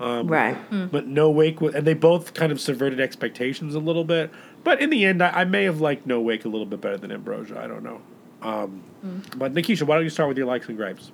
Um, 0.00 0.26
Right. 0.26 0.56
But 0.90 1.06
No 1.06 1.30
Wake, 1.30 1.60
wa- 1.60 1.70
and 1.74 1.86
they 1.86 1.94
both 1.94 2.34
kind 2.34 2.50
of 2.50 2.60
subverted 2.60 2.98
expectations 3.00 3.74
a 3.74 3.78
little 3.78 4.04
bit. 4.04 4.30
But 4.64 4.80
in 4.80 4.90
the 4.90 5.04
end, 5.04 5.22
I, 5.22 5.30
I 5.40 5.44
may 5.44 5.64
have 5.64 5.80
liked 5.80 6.06
No 6.06 6.20
Wake 6.20 6.44
a 6.44 6.48
little 6.48 6.66
bit 6.66 6.80
better 6.80 6.96
than 6.96 7.12
Ambrosia. 7.12 7.60
I 7.60 7.66
don't 7.66 7.82
know. 7.82 8.00
Um, 8.42 8.82
But 9.36 9.52
Nikisha, 9.54 9.82
why 9.84 9.96
don't 9.96 10.04
you 10.04 10.10
start 10.10 10.28
with 10.28 10.38
your 10.38 10.46
likes 10.46 10.68
and 10.68 10.76
gripes? 10.76 11.12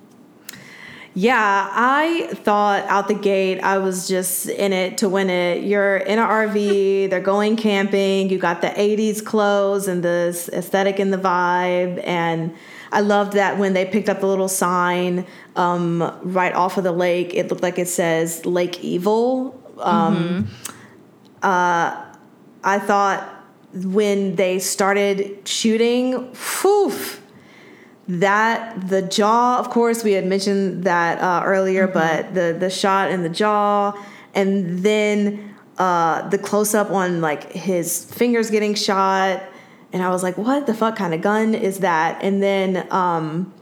Yeah, 1.13 1.67
I 1.69 2.29
thought 2.35 2.85
out 2.85 3.09
the 3.09 3.13
gate 3.13 3.59
I 3.59 3.79
was 3.79 4.07
just 4.07 4.47
in 4.47 4.71
it 4.71 4.97
to 4.99 5.09
win 5.09 5.29
it. 5.29 5.63
You're 5.65 5.97
in 5.97 6.19
an 6.19 6.25
RV, 6.25 7.09
they're 7.09 7.19
going 7.19 7.57
camping, 7.57 8.29
you 8.29 8.37
got 8.37 8.61
the 8.61 8.67
80s 8.69 9.23
clothes 9.23 9.89
and 9.89 10.01
the 10.03 10.29
aesthetic 10.53 10.99
and 10.99 11.11
the 11.11 11.17
vibe. 11.17 12.01
And 12.07 12.55
I 12.91 13.01
loved 13.01 13.33
that 13.33 13.57
when 13.57 13.73
they 13.73 13.85
picked 13.85 14.09
up 14.09 14.19
the 14.19 14.27
little 14.27 14.49
sign 14.49 15.25
um, 15.55 16.19
right 16.23 16.53
off 16.53 16.77
of 16.77 16.83
the 16.83 16.91
lake, 16.91 17.33
it 17.33 17.49
looked 17.49 17.63
like 17.63 17.79
it 17.79 17.87
says 17.87 18.45
Lake 18.45 18.83
Evil. 18.83 19.59
Um, 19.77 20.49
uh, 21.41 22.05
I 22.63 22.79
thought 22.79 23.27
when 23.73 24.35
they 24.35 24.59
started 24.59 25.47
shooting, 25.47 26.33
whew, 26.61 26.93
that 28.07 28.89
the 28.89 29.01
jaw 29.01 29.57
of 29.57 29.69
course 29.69 30.03
we 30.03 30.11
had 30.13 30.25
mentioned 30.25 30.83
that 30.83 31.19
uh, 31.19 31.43
earlier 31.45 31.87
but 31.87 32.33
the 32.33 32.55
the 32.59 32.69
shot 32.69 33.09
in 33.09 33.23
the 33.23 33.29
jaw 33.29 33.93
and 34.33 34.79
then 34.79 35.55
uh, 35.77 36.27
the 36.29 36.37
close 36.37 36.75
up 36.75 36.91
on 36.91 37.21
like 37.21 37.51
his 37.53 38.05
fingers 38.13 38.49
getting 38.49 38.73
shot 38.73 39.41
and 39.93 40.01
i 40.03 40.09
was 40.09 40.23
like 40.23 40.37
what 40.37 40.65
the 40.67 40.73
fuck 40.73 40.95
kind 40.95 41.13
of 41.13 41.21
gun 41.21 41.53
is 41.53 41.79
that 41.79 42.21
and 42.23 42.41
then 42.41 42.87
um, 42.91 43.53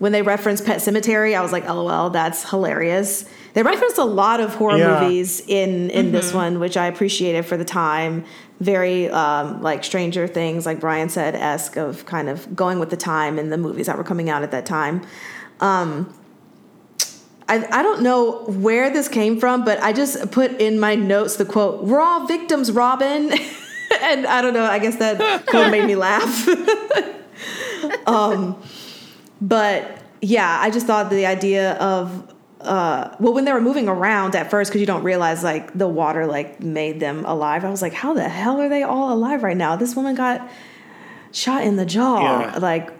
when 0.00 0.10
they 0.10 0.22
referenced 0.22 0.66
Pet 0.66 0.80
Sematary, 0.80 1.36
I 1.36 1.40
was 1.40 1.52
like, 1.52 1.66
"LOL, 1.68 2.10
that's 2.10 2.50
hilarious." 2.50 3.24
They 3.54 3.62
referenced 3.62 3.96
a 3.96 4.04
lot 4.04 4.40
of 4.40 4.52
horror 4.56 4.76
Yeah. 4.76 5.00
movies 5.00 5.40
in 5.46 5.88
in 5.90 6.10
this 6.10 6.34
one, 6.34 6.58
which 6.58 6.76
I 6.76 6.86
appreciated 6.86 7.46
for 7.46 7.56
the 7.56 7.64
time. 7.64 8.24
Very 8.60 9.08
um, 9.08 9.62
like 9.62 9.84
Stranger 9.84 10.26
Things, 10.26 10.66
like 10.66 10.80
Bryan 10.80 11.08
said, 11.08 11.36
esque 11.36 11.76
of 11.76 12.04
kind 12.06 12.28
of 12.28 12.56
going 12.56 12.80
with 12.80 12.90
the 12.90 12.96
time 12.96 13.38
and 13.38 13.52
the 13.52 13.56
movies 13.56 13.86
that 13.86 13.96
were 13.96 14.04
coming 14.04 14.28
out 14.28 14.42
at 14.42 14.50
that 14.50 14.66
time. 14.66 15.06
Um, 15.60 16.12
I, 17.48 17.64
I 17.70 17.82
don't 17.82 18.02
know 18.02 18.42
where 18.46 18.90
this 18.90 19.08
came 19.08 19.38
from, 19.38 19.64
but 19.64 19.80
I 19.80 19.92
just 19.92 20.32
put 20.32 20.60
in 20.60 20.80
my 20.80 20.96
notes 20.96 21.36
the 21.36 21.44
quote, 21.44 21.84
We're 21.84 22.00
all 22.00 22.26
victims, 22.26 22.72
Robin. 22.72 23.32
and 24.04 24.26
I 24.26 24.42
don't 24.42 24.54
know, 24.54 24.64
I 24.64 24.78
guess 24.78 24.96
that 24.96 25.46
quote 25.46 25.70
made 25.70 25.84
me 25.84 25.96
laugh. 25.96 26.48
um, 28.06 28.62
but 29.40 29.98
yeah, 30.20 30.58
I 30.60 30.70
just 30.70 30.86
thought 30.86 31.10
the 31.10 31.26
idea 31.26 31.74
of, 31.74 32.32
uh, 32.60 33.14
well, 33.20 33.34
when 33.34 33.44
they 33.44 33.52
were 33.52 33.60
moving 33.60 33.88
around 33.88 34.34
at 34.34 34.50
first, 34.50 34.70
because 34.70 34.80
you 34.80 34.86
don't 34.86 35.04
realize 35.04 35.42
like 35.42 35.76
the 35.76 35.88
water 35.88 36.26
like 36.26 36.60
made 36.60 37.00
them 37.00 37.24
alive, 37.26 37.64
I 37.64 37.70
was 37.70 37.82
like, 37.82 37.92
how 37.92 38.14
the 38.14 38.28
hell 38.28 38.60
are 38.60 38.68
they 38.68 38.82
all 38.82 39.12
alive 39.12 39.42
right 39.42 39.56
now? 39.56 39.76
This 39.76 39.94
woman 39.94 40.14
got 40.14 40.48
shot 41.32 41.64
in 41.64 41.76
the 41.76 41.84
jaw. 41.84 42.40
Yeah. 42.40 42.58
Like, 42.58 42.90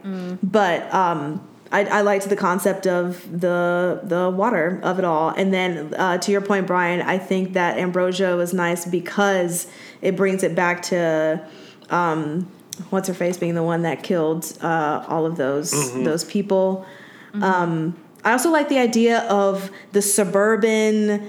but 0.43 0.93
um, 0.93 1.47
I, 1.75 1.85
I 1.87 2.01
liked 2.03 2.29
the 2.29 2.37
concept 2.37 2.87
of 2.87 3.41
the 3.41 4.01
the 4.05 4.31
water 4.31 4.81
of 4.85 5.01
it 5.01 5.05
all. 5.05 5.31
And 5.31 5.53
then 5.53 5.93
uh, 5.95 6.18
to 6.18 6.31
your 6.31 6.41
point, 6.41 6.68
Bryan, 6.68 7.03
I 7.03 7.18
think 7.18 7.55
that 7.55 7.79
Ambrosia 7.79 8.37
was 8.37 8.55
nice 8.55 8.87
because 8.87 9.66
it 10.01 10.14
brings 10.14 10.45
it 10.45 10.55
back 10.55 10.83
to 10.83 11.45
um, 11.91 12.49
what's 12.91 13.09
her 13.09 13.14
face 13.14 13.37
being 13.39 13.57
the 13.57 13.62
one 13.64 13.83
that 13.83 14.05
killed 14.05 14.57
uh, 14.62 15.05
all 15.09 15.27
of 15.27 15.37
those 15.37 15.72
those 16.05 16.22
people. 16.25 16.87
Um, 17.35 17.97
I 18.25 18.31
also 18.31 18.51
like 18.51 18.68
the 18.68 18.79
idea 18.79 19.22
of 19.29 19.70
the 19.91 20.01
suburban 20.01 21.29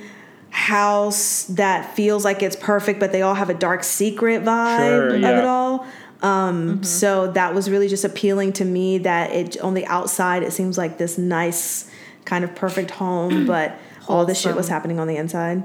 house 0.51 1.45
that 1.45 1.95
feels 1.95 2.23
like 2.23 2.41
it's 2.43 2.55
perfect, 2.55 2.99
but 2.99 3.11
they 3.11 3.21
all 3.23 3.33
have 3.33 3.49
a 3.49 3.53
dark 3.53 3.83
secret 3.83 4.43
vibe 4.43 4.77
Sure, 4.87 5.15
of 5.15 5.23
it 5.23 5.43
all. 5.45 5.85
Um, 6.25 6.83
So 6.83 7.31
that 7.31 7.53
was 7.53 7.69
really 7.69 7.87
just 7.87 8.03
appealing 8.03 8.53
to 8.53 8.65
me. 8.65 8.97
That 8.99 9.31
it 9.31 9.59
on 9.61 9.73
the 9.73 9.85
outside 9.85 10.43
it 10.43 10.53
seems 10.53 10.77
like 10.77 10.97
this 10.97 11.17
nice 11.17 11.89
kind 12.25 12.43
of 12.43 12.55
perfect 12.55 12.91
home, 12.91 13.45
but 13.53 13.77
all 14.07 14.25
this 14.25 14.39
shit 14.39 14.55
was 14.55 14.67
happening 14.67 14.99
on 14.99 15.07
the 15.07 15.17
inside. 15.17 15.63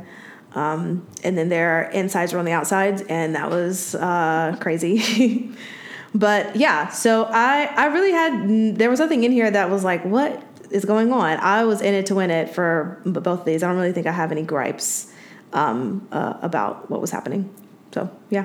Um, 0.54 1.06
and 1.22 1.38
then 1.38 1.48
their 1.48 1.88
insides 1.90 2.32
were 2.32 2.38
on 2.40 2.44
the 2.44 2.52
outsides, 2.52 3.02
and 3.08 3.34
that 3.36 3.50
was 3.50 3.94
uh, 3.94 4.56
crazy. 4.60 5.50
but 6.14 6.56
yeah, 6.56 6.88
so 6.88 7.24
I 7.24 7.70
I 7.76 7.86
really 7.86 8.12
had 8.12 8.76
there 8.78 8.90
was 8.90 8.98
nothing 9.00 9.24
in 9.24 9.32
here 9.32 9.50
that 9.50 9.70
was 9.70 9.84
like 9.84 10.04
what 10.04 10.42
is 10.70 10.84
going 10.84 11.12
on. 11.12 11.38
I 11.38 11.64
was 11.64 11.80
in 11.80 11.94
it 11.94 12.06
to 12.06 12.14
win 12.14 12.30
it 12.30 12.50
for 12.50 13.00
both 13.04 13.40
of 13.40 13.44
these. 13.44 13.62
I 13.62 13.68
don't 13.68 13.76
really 13.76 13.92
think 13.92 14.06
I 14.06 14.12
have 14.12 14.30
any 14.32 14.42
gripes 14.42 15.12
um, 15.52 16.06
uh, 16.12 16.34
about 16.42 16.90
what 16.90 17.00
was 17.00 17.10
happening. 17.10 17.48
So 17.94 18.10
yeah, 18.30 18.44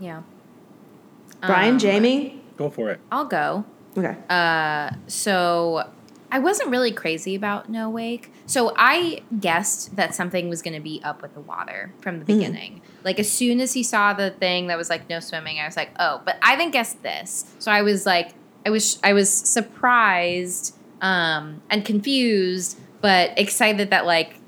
Yeah. 0.00 0.22
Bryan, 1.46 1.74
Um, 1.74 1.78
Jamie, 1.78 2.40
Go 2.56 2.70
for 2.70 2.90
it. 2.90 3.00
I'll 3.10 3.24
go. 3.24 3.64
okay. 3.98 4.16
Uh, 4.30 4.90
so 5.08 5.90
I 6.30 6.38
wasn't 6.38 6.70
really 6.70 6.92
crazy 6.92 7.34
about 7.34 7.68
No 7.68 7.90
Wake. 7.90 8.32
So 8.46 8.72
I 8.76 9.22
guessed 9.40 9.96
that 9.96 10.14
something 10.14 10.48
was 10.48 10.62
going 10.62 10.74
to 10.74 10.80
be 10.80 11.00
up 11.04 11.22
with 11.22 11.34
the 11.34 11.40
water 11.40 11.92
from 12.00 12.18
the 12.20 12.24
beginning. 12.24 12.80
Like 13.04 13.18
as 13.18 13.30
soon 13.30 13.60
as 13.60 13.72
he 13.72 13.82
saw 13.82 14.12
the 14.12 14.30
thing 14.30 14.66
that 14.68 14.76
was 14.78 14.90
like 14.90 15.08
no 15.08 15.20
swimming, 15.20 15.58
I 15.60 15.66
was 15.66 15.76
like, 15.76 15.90
oh. 15.98 16.20
But 16.24 16.36
I 16.42 16.56
didn't 16.56 16.72
guess 16.72 16.92
this. 16.94 17.54
So 17.58 17.70
I 17.72 17.82
was 17.82 18.04
like, 18.06 18.32
I 18.66 18.70
was 18.70 18.98
I 19.02 19.12
was 19.12 19.30
surprised 19.30 20.74
um, 21.00 21.60
and 21.70 21.84
confused, 21.84 22.78
but 23.00 23.38
excited 23.38 23.90
that 23.90 24.06
like 24.06 24.38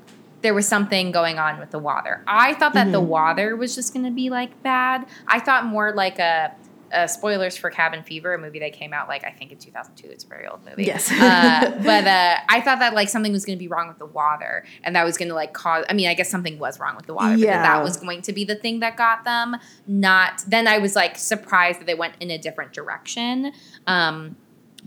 there 0.41 0.53
was 0.53 0.67
something 0.67 1.11
going 1.11 1.39
on 1.39 1.59
with 1.59 1.71
the 1.71 1.79
water. 1.79 2.23
I 2.27 2.53
thought 2.55 2.73
that 2.73 2.91
the 2.91 3.01
water 3.01 3.55
was 3.55 3.75
just 3.75 3.93
going 3.93 4.05
to 4.05 4.11
be 4.11 4.29
like 4.29 4.61
bad. 4.63 5.05
I 5.27 5.39
thought 5.39 5.65
more 5.65 5.91
like 5.93 6.19
a, 6.19 6.53
uh 6.93 7.07
spoilers 7.07 7.57
for 7.57 7.69
Cabin 7.69 8.03
Fever, 8.03 8.33
a 8.33 8.37
movie 8.39 8.59
that 8.59 8.73
came 8.73 8.93
out 8.93 9.07
like 9.07 9.23
I 9.25 9.31
think 9.31 9.51
in 9.51 9.57
2002. 9.57 10.07
It's 10.09 10.23
a 10.23 10.27
very 10.27 10.47
old 10.47 10.63
movie. 10.65 10.85
Yes. 10.85 11.11
uh, 11.11 11.79
but 11.83 12.07
uh, 12.07 12.37
I 12.49 12.61
thought 12.61 12.79
that 12.79 12.93
like 12.93 13.09
something 13.09 13.31
was 13.31 13.45
going 13.45 13.57
to 13.57 13.59
be 13.63 13.67
wrong 13.67 13.87
with 13.87 13.97
the 13.99 14.05
water, 14.05 14.65
and 14.83 14.95
that 14.95 15.03
was 15.05 15.17
going 15.17 15.29
to 15.29 15.35
like 15.35 15.53
cause. 15.53 15.85
I 15.89 15.93
mean, 15.93 16.07
I 16.07 16.13
guess 16.13 16.29
something 16.29 16.59
was 16.59 16.79
wrong 16.79 16.95
with 16.95 17.05
the 17.05 17.13
water, 17.13 17.33
but 17.35 17.39
Yeah. 17.39 17.61
that, 17.61 17.77
that 17.77 17.83
was 17.83 17.97
going 17.97 18.21
to 18.23 18.33
be 18.33 18.43
the 18.45 18.55
thing 18.55 18.79
that 18.81 18.95
got 18.97 19.23
them. 19.23 19.57
Not 19.87 20.43
then. 20.47 20.67
I 20.67 20.77
was 20.77 20.95
like 20.95 21.17
surprised 21.17 21.79
that 21.79 21.85
they 21.87 21.95
went 21.95 22.15
in 22.19 22.31
a 22.31 22.37
different 22.37 22.73
direction. 22.73 23.51
Um, 23.85 24.35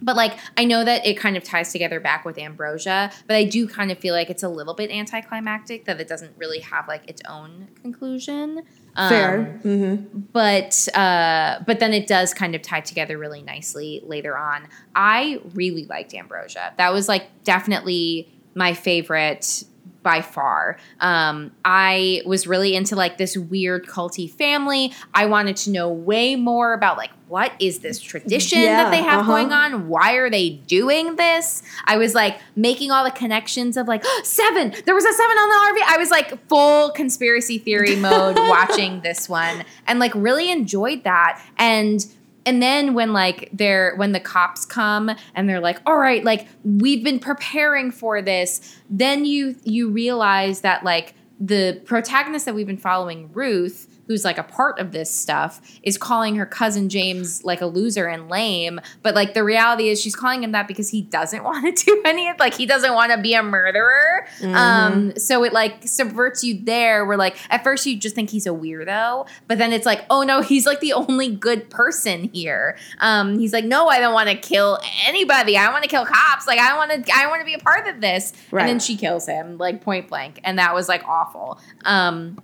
but 0.02 0.16
like 0.16 0.38
I 0.56 0.64
know 0.64 0.82
that 0.82 1.04
it 1.06 1.18
kind 1.18 1.36
of 1.36 1.44
ties 1.44 1.72
together 1.72 2.00
back 2.00 2.24
with 2.24 2.38
Ambrosia, 2.38 3.10
but 3.26 3.36
I 3.36 3.44
do 3.44 3.68
kind 3.68 3.90
of 3.90 3.98
feel 3.98 4.14
like 4.14 4.30
it's 4.30 4.42
a 4.42 4.48
little 4.48 4.72
bit 4.72 4.90
anticlimactic 4.90 5.84
that 5.84 6.00
it 6.00 6.08
doesn't 6.08 6.32
really 6.38 6.60
have 6.60 6.88
like 6.88 7.06
its 7.10 7.20
own 7.28 7.68
conclusion. 7.82 8.62
Um, 8.96 9.08
Fair. 9.08 9.44
hmm 9.62 9.94
but 10.32 10.88
uh, 10.94 11.60
but 11.66 11.80
then 11.80 11.92
it 11.92 12.06
does 12.06 12.34
kind 12.34 12.54
of 12.54 12.62
tie 12.62 12.80
together 12.80 13.18
really 13.18 13.42
nicely 13.42 14.00
later 14.04 14.36
on. 14.36 14.68
I 14.94 15.40
really 15.54 15.84
liked 15.86 16.14
Ambrosia. 16.14 16.74
That 16.76 16.92
was 16.92 17.08
like 17.08 17.26
definitely 17.44 18.28
my 18.54 18.74
favorite 18.74 19.64
by 20.02 20.22
far. 20.22 20.78
Um, 21.00 21.52
I 21.64 22.22
was 22.24 22.46
really 22.46 22.74
into 22.74 22.96
like 22.96 23.18
this 23.18 23.36
weird 23.36 23.86
culty 23.86 24.30
family. 24.30 24.92
I 25.14 25.26
wanted 25.26 25.56
to 25.58 25.70
know 25.70 25.90
way 25.90 26.36
more 26.36 26.72
about 26.72 26.96
like 26.96 27.10
what 27.28 27.52
is 27.60 27.78
this 27.78 28.00
tradition 28.00 28.58
Yeah, 28.58 28.84
that 28.84 28.90
they 28.90 29.02
have 29.02 29.20
uh-huh. 29.20 29.30
going 29.30 29.52
on? 29.52 29.88
Why 29.88 30.14
are 30.14 30.28
they 30.28 30.50
doing 30.50 31.14
this? 31.14 31.62
I 31.84 31.96
was 31.96 32.12
like 32.12 32.40
making 32.56 32.90
all 32.90 33.04
the 33.04 33.12
connections 33.12 33.76
of 33.76 33.86
like 33.86 34.04
seven. 34.24 34.74
There 34.84 34.94
was 34.94 35.04
a 35.04 35.12
seven 35.12 35.36
on 35.36 35.48
the 35.48 35.80
RV. 35.80 35.94
I 35.94 35.96
was 35.98 36.10
like 36.10 36.48
full 36.48 36.90
conspiracy 36.90 37.58
theory 37.58 37.94
mode 37.96 38.36
watching 38.48 39.00
this 39.02 39.28
one 39.28 39.64
and 39.86 40.00
like 40.00 40.12
really 40.14 40.50
enjoyed 40.50 41.04
that. 41.04 41.40
And 41.56 42.04
and 42.46 42.62
then 42.62 42.94
when 42.94 43.12
like 43.12 43.48
they're 43.52 43.94
when 43.96 44.12
the 44.12 44.20
cops 44.20 44.64
come 44.64 45.10
and 45.34 45.48
they're 45.48 45.60
like 45.60 45.80
all 45.86 45.98
right 45.98 46.24
like 46.24 46.46
we've 46.64 47.04
been 47.04 47.18
preparing 47.18 47.90
for 47.90 48.22
this 48.22 48.76
then 48.88 49.24
you 49.24 49.56
you 49.64 49.90
realize 49.90 50.60
that 50.60 50.84
like 50.84 51.14
the 51.38 51.80
protagonist 51.84 52.44
that 52.44 52.54
we've 52.54 52.66
been 52.66 52.76
following 52.76 53.30
ruth 53.32 53.88
who's 54.10 54.24
like 54.24 54.38
a 54.38 54.42
part 54.42 54.80
of 54.80 54.90
this 54.90 55.08
stuff 55.08 55.60
is 55.84 55.96
calling 55.96 56.34
her 56.34 56.44
cousin 56.44 56.88
james 56.88 57.44
like 57.44 57.60
a 57.60 57.66
loser 57.66 58.08
and 58.08 58.28
lame. 58.28 58.80
But 59.02 59.14
like 59.14 59.34
the 59.34 59.44
reality 59.44 59.88
is 59.88 60.00
she's 60.00 60.16
calling 60.16 60.42
him 60.42 60.50
that 60.50 60.66
because 60.66 60.90
he 60.90 61.00
doesn't 61.00 61.44
want 61.50 61.76
to 61.76 61.84
do 61.84 62.02
any 62.04 62.28
of 62.28 62.36
like 62.40 62.54
he 62.54 62.66
doesn't 62.66 62.92
want 62.92 63.12
to 63.12 63.18
be 63.18 63.34
a 63.34 63.42
murderer. 63.44 64.26
Um 64.42 65.16
so 65.16 65.44
it 65.44 65.52
like 65.52 65.86
subverts 65.86 66.42
you 66.42 66.58
there 66.60 67.06
where 67.06 67.16
like 67.16 67.36
at 67.50 67.62
first 67.62 67.86
you 67.86 67.96
just 67.96 68.16
think 68.16 68.30
he's 68.30 68.46
a 68.46 68.50
weirdo 68.50 69.28
but 69.46 69.58
then 69.58 69.72
it's 69.72 69.86
like 69.86 70.04
oh 70.10 70.24
no 70.24 70.40
he's 70.42 70.66
like 70.66 70.80
the 70.80 70.92
only 70.92 71.32
good 71.32 71.70
person 71.70 72.24
here. 72.32 72.76
Um 72.98 73.38
he's 73.38 73.52
like 73.52 73.64
no 73.64 73.86
i 73.86 74.00
don't 74.00 74.12
want 74.12 74.28
to 74.28 74.34
kill 74.34 74.80
anybody. 75.06 75.56
I 75.56 75.70
want 75.70 75.84
to 75.84 75.88
kill 75.88 76.04
cops. 76.04 76.48
Like 76.48 76.58
i 76.58 76.76
want 76.76 77.06
to 77.06 77.12
i 77.14 77.28
want 77.28 77.42
to 77.42 77.46
be 77.46 77.54
a 77.54 77.60
part 77.60 77.86
of 77.86 78.00
this. 78.00 78.32
Right. 78.50 78.62
and 78.62 78.70
then 78.70 78.80
she 78.80 78.96
kills 78.96 79.26
him 79.26 79.56
like 79.56 79.82
point 79.82 80.08
blank. 80.08 80.40
And 80.42 80.58
that 80.58 80.74
was 80.74 80.88
like 80.88 81.06
awful. 81.06 81.60
Um 81.84 82.38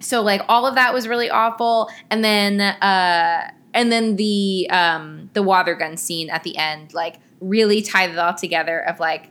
so 0.00 0.22
like 0.22 0.42
all 0.48 0.66
of 0.66 0.74
that 0.74 0.92
was 0.92 1.06
really 1.06 1.30
awful. 1.30 1.90
And 2.10 2.24
then 2.24 2.60
uh 2.60 3.50
and 3.72 3.92
then 3.92 4.16
the 4.16 4.68
um 4.70 5.30
the 5.34 5.42
water 5.42 5.74
gun 5.74 5.96
scene 5.96 6.30
at 6.30 6.42
the 6.42 6.56
end 6.56 6.92
like 6.92 7.20
really 7.40 7.82
tied 7.82 8.10
it 8.10 8.18
all 8.18 8.34
together 8.34 8.80
of 8.80 8.98
like 8.98 9.28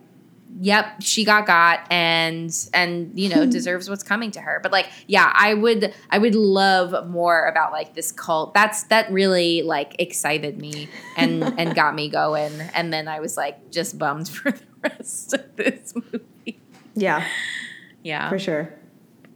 yep 0.61 0.99
she 1.01 1.23
got 1.23 1.45
got 1.45 1.85
and 1.91 2.67
and 2.73 3.11
you 3.19 3.29
know 3.29 3.45
deserves 3.45 3.89
what's 3.89 4.03
coming 4.03 4.31
to 4.31 4.41
her. 4.41 4.59
But 4.61 4.71
like 4.71 4.87
yeah 5.07 5.31
i 5.35 5.53
would 5.53 5.93
i 6.09 6.17
would 6.17 6.35
love 6.35 7.09
more 7.09 7.47
about 7.47 7.71
like 7.71 7.95
this 7.95 8.11
cult. 8.11 8.53
That's 8.53 8.83
that 8.85 9.11
really 9.11 9.63
like 9.63 9.95
excited 9.99 10.59
me 10.59 10.87
and 11.17 11.43
and 11.59 11.75
got 11.75 11.95
me 11.95 12.09
going. 12.09 12.53
And 12.73 12.93
then 12.93 13.07
i 13.07 13.19
was 13.19 13.37
like 13.37 13.71
just 13.71 13.97
bummed 13.97 14.29
for 14.29 14.51
the 14.51 14.63
rest 14.83 15.33
of 15.33 15.55
this 15.55 15.93
movie. 15.95 16.59
Yeah, 16.95 17.25
yeah. 18.03 18.29
For 18.29 18.39
sure. 18.39 18.73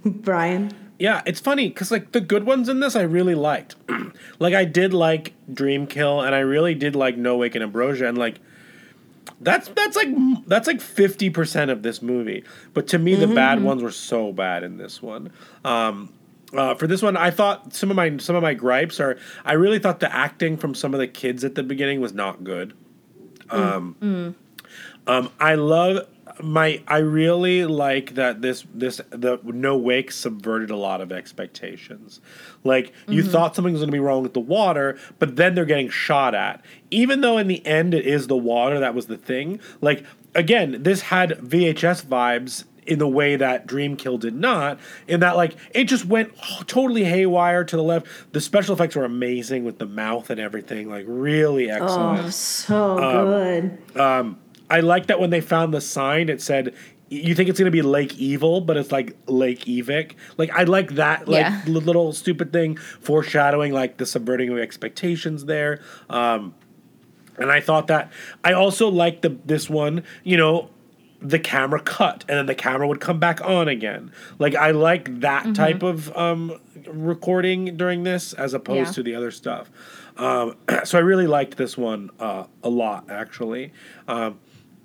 Bryan. 0.04 0.83
Yeah, 1.00 1.22
it's 1.26 1.39
funny 1.39 1.70
because 1.70 1.91
like 1.91 2.12
the 2.12 2.22
good 2.22 2.46
ones 2.46 2.70
in 2.70 2.80
this 2.80 2.96
I 2.96 3.02
really 3.02 3.36
liked. 3.36 3.76
like 4.39 4.54
I 4.54 4.66
did 4.66 4.94
like 4.94 5.34
Dream 5.52 5.88
Kill, 5.88 6.22
and 6.22 6.34
I 6.36 6.39
really 6.39 6.76
did 6.76 6.96
like 6.96 7.18
No 7.18 7.38
Wake 7.38 7.56
and 7.56 7.64
Ambrosia, 7.64 8.08
and 8.08 8.18
like 8.18 8.39
that's 9.41 9.70
that's 9.70 9.96
like 9.96 10.10
that's 10.48 10.68
like 10.68 10.82
fifty 10.82 11.30
percent 11.30 11.72
of 11.72 11.82
this 11.84 12.02
movie. 12.02 12.44
But 12.74 12.88
to 12.89 13.00
me, 13.00 13.16
the 13.16 13.28
bad 13.28 13.64
ones 13.64 13.82
were 13.82 13.91
so 13.91 14.32
bad 14.32 14.64
in 14.64 14.78
this 14.78 15.02
one. 15.02 15.32
Um, 15.66 16.14
uh, 16.54 16.76
for 16.76 16.88
this 16.88 17.02
one, 17.02 17.18
I 17.18 17.32
thought 17.32 17.74
some 17.74 17.89
of 17.89 17.96
my 17.96 18.18
some 18.18 18.36
of 18.36 18.44
my 18.44 18.54
gripes 18.54 19.00
are 19.00 19.18
I 19.44 19.54
really 19.54 19.80
thought 19.80 20.00
the 20.00 20.14
acting 20.14 20.58
from 20.58 20.76
some 20.76 20.94
of 20.94 21.00
the 21.00 21.08
kids 21.08 21.44
at 21.44 21.56
the 21.56 21.64
beginning 21.64 22.00
was 22.00 22.14
not 22.14 22.44
good. 22.44 22.74
Um, 23.50 23.96
um, 25.08 25.32
I 25.39 25.56
love 25.56 26.08
my 26.42 26.82
I 26.88 26.98
really 27.00 27.66
like 27.66 28.16
that 28.16 28.42
this 28.42 28.66
this 28.74 29.02
the 29.10 29.40
no 29.44 29.78
wake 29.78 30.12
subverted 30.12 30.70
a 30.70 30.76
lot 30.76 31.02
of 31.02 31.12
expectations. 31.12 32.22
Like 32.64 32.94
you 33.08 33.22
Mm-hmm. 33.22 33.30
Mhm. 33.30 33.32
thought 33.32 33.56
something 33.56 33.74
was 33.74 33.82
going 33.82 33.90
to 33.92 33.96
be 33.96 34.00
wrong 34.00 34.24
with 34.24 34.34
the 34.34 34.40
water, 34.40 34.98
but 35.20 35.36
then 35.36 35.54
they're 35.56 35.66
getting 35.66 35.90
shot 35.90 36.34
at. 36.34 36.64
Even 36.92 37.22
though 37.22 37.38
in 37.38 37.48
the 37.48 37.66
end 37.66 37.94
it 37.94 38.06
is 38.06 38.28
the 38.28 38.38
water 38.38 38.80
that 38.80 38.96
was 38.96 39.08
the 39.08 39.18
thing. 39.18 39.60
Like 39.82 40.06
again, 40.36 40.84
this 40.84 41.02
had 41.02 41.32
VHS 41.40 42.06
vibes 42.06 42.64
in 42.86 43.00
the 43.00 43.08
way 43.08 43.38
that 43.38 43.66
Dreamkill 43.66 44.20
did 44.20 44.36
not. 44.36 44.78
In 45.08 45.22
that 45.22 45.38
like 45.38 45.56
it 45.74 45.86
just 45.86 46.06
went 46.06 46.34
totally 46.68 47.06
haywire 47.06 47.64
to 47.64 47.76
the 47.78 47.84
left. 47.84 48.08
The 48.34 48.42
special 48.42 48.74
effects 48.74 48.96
were 48.96 49.06
amazing 49.06 49.64
with 49.64 49.78
the 49.80 49.86
mouth 49.86 50.30
and 50.30 50.40
everything. 50.40 50.90
Like 50.90 51.06
really 51.08 51.70
excellent. 51.72 52.26
Oh, 52.26 52.30
so 52.30 53.00
Um, 53.00 53.26
good. 53.94 54.00
Um, 54.02 54.38
I 54.74 54.80
like 54.80 55.05
that 55.07 55.19
when 55.19 55.30
they 55.30 55.39
found 55.41 55.71
the 55.74 55.82
sign, 55.82 56.30
it 56.30 56.41
said, 56.41 56.74
"You 57.09 57.36
think 57.36 57.47
it's 57.47 57.59
going 57.59 57.71
to 57.71 57.71
be 57.71 57.84
Lake 57.84 58.17
Evil, 58.17 58.59
but 58.59 58.76
it's 58.76 58.91
like 58.91 59.15
Lake 59.28 59.65
Evic." 59.65 60.13
Like 60.38 60.49
I 60.51 60.63
like 60.63 60.95
that, 60.95 61.28
like 61.28 61.45
Yeah. 61.45 61.61
little 61.67 62.11
stupid 62.11 62.51
thing 62.51 62.78
foreshadowing, 62.78 63.71
like 63.71 63.97
the 63.97 64.05
subverting 64.07 64.49
of 64.49 64.57
expectations 64.57 65.45
there. 65.45 65.80
Um, 66.09 66.55
and 67.38 67.51
I 67.51 67.59
thought 67.61 67.86
that 67.88 68.11
I 68.43 68.53
also 68.53 68.89
liked 68.89 69.21
the 69.21 69.38
this 69.45 69.69
one, 69.69 70.03
you 70.24 70.38
know. 70.38 70.69
The 71.26 71.39
camera 71.39 71.80
cut, 71.80 72.26
and 72.28 72.38
then 72.38 72.47
the 72.47 72.53
camera 72.55 72.86
would 72.86 72.99
come 72.99 73.17
back 73.17 73.39
on 73.45 73.69
again. 73.69 74.11
Like 74.39 74.55
I 74.55 74.71
like 74.71 75.21
that 75.21 75.45
Mhm. 75.45 75.55
type 75.55 75.82
of 75.82 76.11
um, 76.17 76.59
recording 76.86 77.78
during 77.78 78.03
this, 78.03 78.34
as 78.34 78.53
opposed 78.53 78.88
Yeah. 78.89 78.91
to 78.95 79.03
the 79.03 79.15
other 79.15 79.32
stuff. 79.32 79.71
Um, 80.17 80.57
so 80.84 80.97
I 80.97 81.01
really 81.01 81.28
liked 81.28 81.55
this 81.55 81.78
one 81.78 82.09
uh, 82.19 82.43
a 82.61 82.67
lot, 82.69 83.05
actually. 83.09 83.71
Um, 84.05 84.39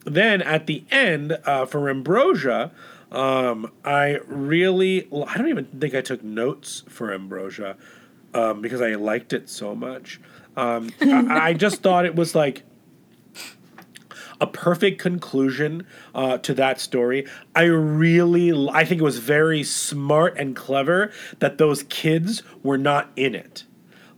then 0.05 0.43
at 0.43 0.67
the 0.67 0.85
end 0.91 1.39
uh, 1.45 1.67
for 1.67 1.89
Ambrosia, 1.89 2.73
um, 3.11 3.73
I 3.85 4.19
really 4.27 5.07
I 5.27 5.39
don't 5.39 5.49
even 5.49 5.67
think 5.67 5.95
I 5.95 6.01
took 6.01 6.23
notes 6.23 6.85
for 6.89 7.13
Ambrosia 7.13 7.77
um, 8.35 8.61
because 8.61 8.81
I 8.81 8.95
liked 8.95 9.33
it 9.33 9.49
so 9.49 9.75
much. 9.75 10.21
Um, 10.57 10.91
I, 11.01 11.49
I 11.49 11.53
just 11.55 11.83
thought 11.83 12.05
it 12.05 12.15
was 12.15 12.35
like 12.35 12.65
a 14.41 14.47
perfect 14.47 15.01
conclusion 15.01 15.87
uh, 16.15 16.39
to 16.39 16.55
that 16.55 16.81
story. 16.81 17.27
I 17.55 17.65
really, 17.65 18.71
I 18.71 18.85
think 18.85 19.01
it 19.01 19.05
was 19.05 19.19
very 19.19 19.63
smart 19.63 20.37
and 20.37 20.55
clever 20.55 21.13
that 21.41 21.59
those 21.59 21.83
kids 21.85 22.43
were 22.63 22.79
not 22.79 23.11
in 23.17 23.35
it. 23.35 23.65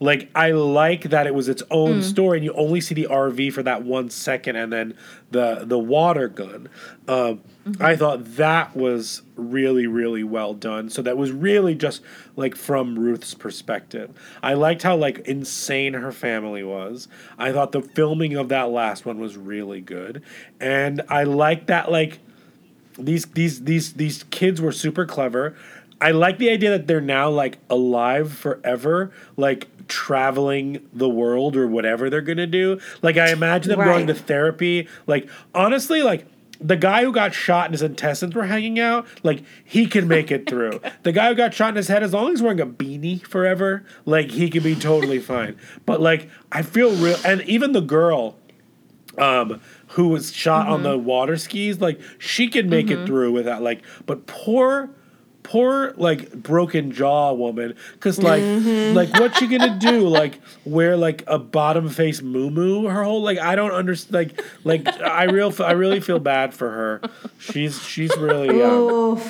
Like 0.03 0.30
I 0.34 0.53
like 0.53 1.03
that 1.11 1.26
it 1.26 1.34
was 1.34 1.46
its 1.48 1.62
own 1.70 1.98
Mm. 2.01 2.03
story, 2.03 2.38
and 2.38 2.44
you 2.44 2.55
only 2.55 2.80
see 2.80 2.94
the 2.94 3.07
RV 3.07 3.51
for 3.53 3.62
that 3.62 3.84
one 3.84 4.09
second, 4.09 4.57
and 4.57 4.72
then 4.72 4.94
the 5.30 5.62
the 5.66 5.78
water 5.78 6.26
gun. 6.26 6.70
Um, 7.07 7.40
I 7.78 7.96
thought 7.96 8.36
that 8.36 8.74
was 8.74 9.20
really 9.36 9.86
really 9.86 10.24
well 10.24 10.55
done. 10.55 10.88
So 10.88 11.03
that 11.03 11.18
was 11.18 11.32
really 11.32 11.74
just 11.74 12.01
like 12.34 12.57
from 12.57 12.98
Ruth's 12.98 13.34
perspective. 13.34 14.11
I 14.42 14.55
liked 14.55 14.82
how 14.84 14.96
like 14.96 15.18
insane 15.28 15.92
her 15.92 16.12
family 16.12 16.64
was. 16.64 17.07
I 17.38 17.53
thought 17.53 17.72
the 17.72 17.82
filming 17.82 18.34
of 18.36 18.48
that 18.48 18.70
last 18.70 19.05
one 19.05 19.18
was 19.20 19.36
really 19.36 19.82
good, 19.82 20.22
and 20.59 21.03
I 21.11 21.24
liked 21.24 21.66
that 21.66 21.92
like 21.92 22.20
these 22.98 23.26
these 23.26 23.64
these 23.64 23.92
these 23.92 24.22
kids 24.30 24.62
were 24.62 24.72
super 24.72 25.05
clever. 25.05 25.55
I 26.03 26.12
like 26.12 26.38
the 26.38 26.48
idea 26.48 26.70
that 26.70 26.86
they're 26.86 27.03
now 27.03 27.28
like 27.28 27.59
alive 27.68 28.32
forever, 28.32 29.12
like 29.36 29.68
traveling 29.91 30.80
the 30.95 31.09
world 31.09 31.57
or 31.57 31.66
whatever 31.66 32.09
they're 32.09 32.22
gonna 32.22 32.47
do. 32.47 32.78
Like 33.03 33.18
I 33.18 33.30
imagine 33.32 33.68
them 33.70 33.84
going 33.84 34.07
to 34.07 34.14
therapy. 34.14 34.88
Like 35.07 35.28
honestly, 35.55 36.03
like 36.03 36.24
the 36.62 36.76
guy 36.76 37.03
who 37.05 37.12
got 37.12 37.32
shot 37.34 37.66
and 37.66 37.74
his 37.74 37.82
intestines 37.82 38.34
were 38.34 38.45
hanging 38.47 38.78
out, 38.78 39.07
like 39.22 39.43
he 39.64 39.86
can 39.86 40.07
make 40.09 40.30
it 40.30 40.47
through. 40.49 40.80
the 41.03 41.12
guy 41.12 41.28
who 41.28 41.34
got 41.34 41.53
shot 41.53 41.70
in 41.70 41.76
his 41.76 41.88
head, 41.88 42.03
as 42.03 42.12
long 42.12 42.28
as 42.28 42.32
he's 42.38 42.43
wearing 42.43 42.61
a 42.61 42.66
beanie 42.66 43.22
forever, 43.26 43.84
like 44.07 44.30
he 44.30 44.49
can 44.49 44.62
be 44.62 44.74
totally 44.74 45.18
fine. 45.32 45.57
But 45.84 46.01
like 46.01 46.28
I 46.53 46.62
feel 46.62 46.95
real, 46.97 47.16
and 47.24 47.43
even 47.43 47.72
the 47.72 47.80
girl 47.82 48.36
um 49.18 49.61
who 49.88 50.09
was 50.09 50.32
shot 50.32 50.68
on 50.68 50.80
Mhm. 50.80 50.84
the 50.84 50.99
water 50.99 51.36
skis 51.36 51.80
like 51.80 52.01
she 52.18 52.47
can 52.47 52.70
make 52.70 52.86
Mhm. 52.86 53.03
it 53.03 53.07
through 53.07 53.32
without 53.32 53.61
like 53.61 53.80
but 54.07 54.26
poor 54.26 54.88
poor 55.43 55.93
like 55.97 56.32
broken 56.34 56.93
jaw 56.93 57.32
woman 57.32 57.74
because 57.95 58.18
like 58.22 58.43
Mhm. 58.43 58.95
like 58.95 59.12
what's 59.14 59.38
she 59.38 59.47
gonna 59.47 59.78
do 59.78 60.07
like 60.20 60.38
wear 60.64 60.97
like 60.97 61.24
a 61.26 61.38
bottom 61.38 61.88
face 61.88 62.20
moo 62.22 62.86
her 62.86 63.03
whole 63.05 63.22
like 63.22 63.38
i 63.38 63.55
don't 63.57 63.72
understand 63.72 64.14
like 64.14 64.45
like 64.64 65.01
i 65.01 65.24
real 65.24 65.53
i 65.62 65.72
really 65.72 65.99
feel 66.01 66.18
bad 66.18 66.53
for 66.55 66.70
her 66.70 67.01
she's 67.38 67.82
she's 67.82 68.14
really 68.18 68.62
um, 68.62 69.20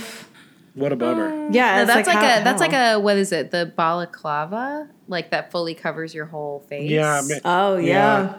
what 0.75 0.93
a 0.93 0.97
bummer 0.97 1.49
Yeah, 1.51 1.79
No, 1.79 1.85
that's 1.87 2.07
like 2.09 2.15
like, 2.15 2.25
how- 2.25 2.41
a 2.41 2.45
that's 2.45 2.61
like 2.61 2.73
a 2.73 2.99
what 2.99 3.17
is 3.17 3.33
it? 3.33 3.51
The 3.51 3.67
balaclava, 3.77 4.89
like 5.09 5.31
that 5.31 5.51
fully 5.51 5.75
covers 5.75 6.15
your 6.15 6.27
whole 6.27 6.61
face. 6.69 6.89
Yeah, 6.91 7.21
ma- 7.25 7.41
Oh 7.45 7.77
yeah. 7.77 8.35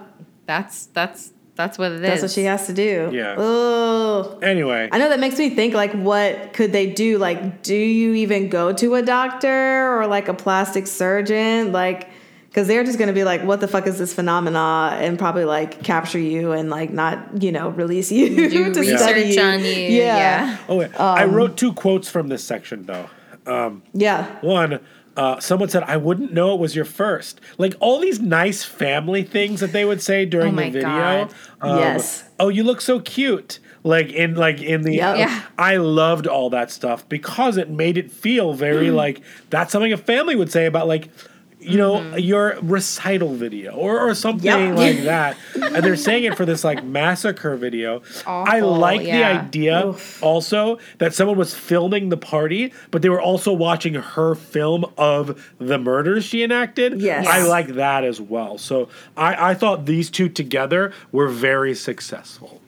That's 0.46 0.86
that's 0.88 1.32
that's 1.56 1.78
what 1.78 1.92
it 1.92 1.96
is. 1.96 2.02
That's 2.02 2.22
what 2.22 2.32
she 2.32 2.44
has 2.46 2.66
to 2.68 2.74
do. 2.74 3.10
Yeah. 3.14 3.36
Oh. 3.38 4.40
Anyway. 4.42 4.90
I 4.92 4.98
know 4.98 5.10
that 5.10 5.20
makes 5.20 5.38
me 5.38 5.50
think 5.52 5.74
like 5.74 5.92
what 5.94 6.54
could 6.54 6.72
they 6.72 6.88
do? 6.90 7.18
Like 7.18 7.62
do 7.62 7.76
you 7.76 8.14
even 8.14 8.50
go 8.50 8.74
to 8.74 8.96
a 8.96 9.02
doctor 9.02 9.98
or 10.00 10.08
like 10.08 10.28
a 10.28 10.34
plastic 10.34 10.88
surgeon? 10.88 11.72
Like 11.72 12.10
cuz 12.54 12.68
they're 12.68 12.84
just 12.84 12.98
going 12.98 13.08
to 13.08 13.14
be 13.14 13.24
like 13.24 13.44
what 13.44 13.60
the 13.60 13.68
fuck 13.68 13.86
is 13.88 13.98
this 14.00 14.14
phenomena 14.14 14.98
and 15.00 15.18
probably 15.20 15.46
like 15.46 15.84
capture 15.84 16.20
you 16.20 16.52
and 16.52 16.70
like 16.70 16.92
not, 16.92 17.42
you 17.44 17.52
know, 17.52 17.70
release 17.70 18.12
you 18.12 18.50
Do 18.50 18.74
to 18.74 18.84
study 18.98 19.24
research 19.24 19.36
you. 19.36 19.42
on 19.44 19.60
you, 19.60 19.72
yeah. 20.04 20.58
oh 20.70 20.78
wait, 20.78 21.00
i 21.00 21.24
Um, 21.24 21.34
wrote 21.34 21.58
two 21.58 21.74
quotes 21.74 22.10
from 22.10 22.28
this 22.30 22.44
section 22.44 22.86
though 22.86 23.10
um 23.46 23.82
Yeah. 23.94 24.26
One, 24.42 24.80
uh, 25.18 25.40
someone 25.40 25.70
said, 25.70 25.84
"I 25.84 25.98
wouldn't 25.98 26.32
know 26.34 26.54
it 26.54 26.60
was 26.60 26.76
your 26.76 26.86
first. 26.86 27.42
Like 27.58 27.76
all 27.80 28.00
these 28.00 28.20
nice 28.20 28.64
family 28.64 29.24
things 29.24 29.60
that 29.60 29.74
they 29.74 29.84
would 29.86 30.02
say 30.02 30.26
during 30.26 30.50
Oh 30.50 30.56
my 30.56 30.64
the 30.66 30.72
video. 30.72 30.90
God. 30.90 31.34
Yes. 31.64 32.24
Oh, 32.40 32.50
you 32.50 32.64
look 32.64 32.82
so 32.82 33.00
cute. 33.00 33.60
Like 33.84 34.12
in 34.14 34.36
like 34.36 34.62
in 34.62 34.84
the. 34.84 34.96
Yep. 34.96 35.18
Yeah. 35.18 35.42
I 35.58 35.78
loved 35.78 36.28
all 36.28 36.50
that 36.52 36.72
stuff 36.72 37.08
because 37.10 37.58
it 37.58 37.70
made 37.70 37.98
it 37.98 38.12
feel 38.12 38.54
very 38.54 38.92
like 38.92 39.22
that's 39.50 39.72
something 39.72 39.92
a 39.92 39.98
family 39.98 40.36
would 40.36 40.52
say 40.52 40.66
about 40.66 40.88
like. 40.88 41.10
You 41.62 41.78
know 41.78 41.94
mm-hmm. 41.94 42.20
your 42.20 42.58
recital 42.62 43.34
video 43.36 43.74
or, 43.74 44.00
or 44.00 44.16
something 44.16 44.46
Yep. 44.46 44.76
like 44.78 44.98
that, 45.04 45.38
and 45.56 45.84
they're 45.84 45.96
saying 45.96 46.24
it 46.24 46.36
for 46.36 46.46
this 46.46 46.64
like 46.64 46.84
massacre 46.84 47.56
video. 47.56 48.02
I 48.26 48.62
Awful, 48.62 48.78
like 48.78 49.02
the 49.02 49.08
yeah. 49.08 49.42
idea 49.42 49.96
also 50.22 50.80
that 50.98 51.14
someone 51.14 51.38
was 51.38 51.54
filming 51.54 52.10
the 52.10 52.18
party, 52.18 52.74
but 52.90 53.02
they 53.02 53.10
were 53.10 53.22
also 53.22 53.54
watching 53.54 53.94
her 53.94 54.36
film 54.36 54.86
of 54.98 55.52
the 55.60 55.78
murders 55.78 56.26
she 56.26 56.44
enacted. 56.44 57.00
Yes. 57.00 57.28
I 57.28 57.44
like 57.44 57.68
that 57.76 58.04
as 58.04 58.20
well. 58.20 58.58
So 58.58 58.90
I, 59.16 59.52
I 59.52 59.54
thought 59.54 59.86
these 59.86 60.10
two 60.10 60.30
together 60.30 60.94
were 61.12 61.28
very 61.28 61.76
successful. 61.76 62.62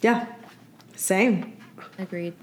Yeah. 0.00 0.26
Same. 0.96 1.56
Agreed. 1.98 2.34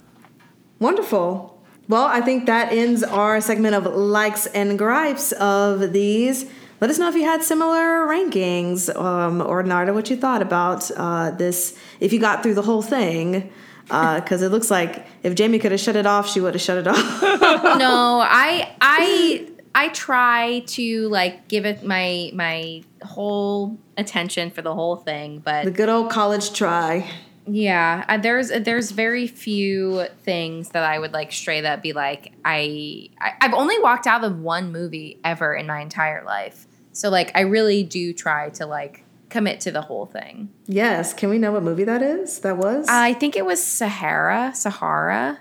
Wonderful. 0.80 1.59
Well, 1.90 2.06
I 2.06 2.22
think 2.22 2.46
that 2.46 2.72
ends 2.72 3.02
our 3.02 3.42
segment 3.42 3.74
of 3.74 3.88
likes 3.88 4.46
and 4.46 4.78
gripes 4.78 5.32
of 5.32 5.92
these. 5.92 6.46
Let 6.80 6.92
us 6.92 7.00
know 7.00 7.10
if 7.10 7.16
you 7.16 7.24
had 7.24 7.42
similar 7.44 8.06
rankings, 8.06 8.96
um, 8.96 9.42
or 9.42 9.64
Narda, 9.64 9.92
what 9.94 10.08
you 10.10 10.16
thought 10.16 10.44
about 10.44 10.90
uh, 10.96 11.32
this. 11.32 11.76
If 12.00 12.14
you 12.14 12.20
got 12.20 12.44
through 12.44 12.54
the 12.54 12.62
whole 12.62 12.84
thing, 12.84 13.52
because 13.86 14.44
it 14.44 14.50
looks 14.50 14.70
like 14.70 15.08
if 15.24 15.34
Jamie 15.34 15.58
could 15.58 15.72
have 15.72 15.82
shut 15.82 15.96
it 15.96 16.06
off, 16.06 16.30
she 16.30 16.40
would 16.40 16.54
have 16.54 16.62
shut 16.62 16.78
it 16.78 16.88
off. 16.88 17.22
no, 17.24 18.22
I 18.24 18.72
I 18.80 19.48
I 19.76 19.90
try 19.90 20.60
to 20.68 21.10
like 21.10 21.48
give 21.48 21.66
it 21.66 21.84
my 21.84 22.30
my 22.36 22.84
whole 23.02 23.80
attention 23.98 24.52
for 24.52 24.62
the 24.62 24.76
whole 24.76 24.96
thing, 24.96 25.40
but 25.40 25.66
the 25.66 25.72
good 25.72 25.90
old 25.90 26.12
college 26.12 26.54
try. 26.54 27.10
Yeah, 27.52 28.06
uh, 28.08 28.18
there's 28.18 28.50
there's 28.50 28.92
very 28.92 29.28
few 29.28 30.06
things 30.24 30.70
that 30.70 30.84
I 30.84 31.00
would 31.00 31.14
like 31.14 31.32
straight 31.32 31.66
up 31.66 31.82
be 31.82 31.94
like 31.94 32.34
I, 32.46 33.10
I 33.20 33.34
I've 33.42 33.54
only 33.54 33.80
walked 33.80 34.08
out 34.08 34.24
of 34.24 34.40
one 34.40 34.72
movie 34.72 35.20
ever 35.24 35.56
in 35.56 35.68
my 35.68 35.80
entire 35.82 36.24
life. 36.24 36.68
So 36.92 37.10
like 37.10 37.32
I 37.36 37.42
really 37.42 37.84
do 37.84 38.14
try 38.14 38.50
to 38.52 38.66
like 38.66 39.04
commit 39.30 39.62
to 39.62 39.72
the 39.72 39.82
whole 39.82 40.06
thing. 40.06 40.50
Yes. 40.68 41.14
Can 41.14 41.30
we 41.30 41.38
know 41.38 41.52
what 41.52 41.64
movie 41.64 41.84
that 41.84 42.02
is? 42.02 42.40
That 42.40 42.58
was? 42.58 42.88
I 42.90 43.14
think 43.14 43.36
it 43.36 43.46
was 43.46 43.64
Sahara, 43.64 44.52
Sahara. 44.56 45.40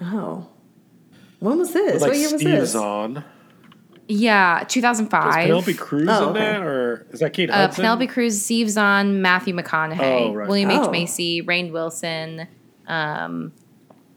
oh. 0.00 0.48
When 1.40 1.58
was 1.58 1.72
this? 1.72 2.02
like 2.02 2.10
what 2.10 2.18
year 2.18 2.30
was 2.30 2.40
Steve 2.40 2.50
this? 2.50 2.70
Zahn. 2.72 3.24
Yeah, 4.12 4.64
2005. 4.66 5.28
Is 5.28 5.36
Penelope 5.36 5.74
Cruz 5.74 6.08
oh, 6.10 6.28
in 6.28 6.34
that, 6.34 6.62
or 6.62 7.06
is 7.12 7.20
that 7.20 7.32
Kate 7.32 7.48
uh, 7.48 7.54
Hudson? 7.54 7.82
Penelope 7.82 8.08
Cruz, 8.08 8.42
Steve 8.42 8.68
Zahn, 8.68 9.22
Matthew 9.22 9.54
McConaughey, 9.54 10.00
oh, 10.00 10.34
right. 10.34 10.48
William 10.48 10.68
oh. 10.70 10.86
H. 10.86 10.90
Macy, 10.90 11.42
Rainn 11.42 11.70
Wilson. 11.70 12.48
Um, 12.88 13.52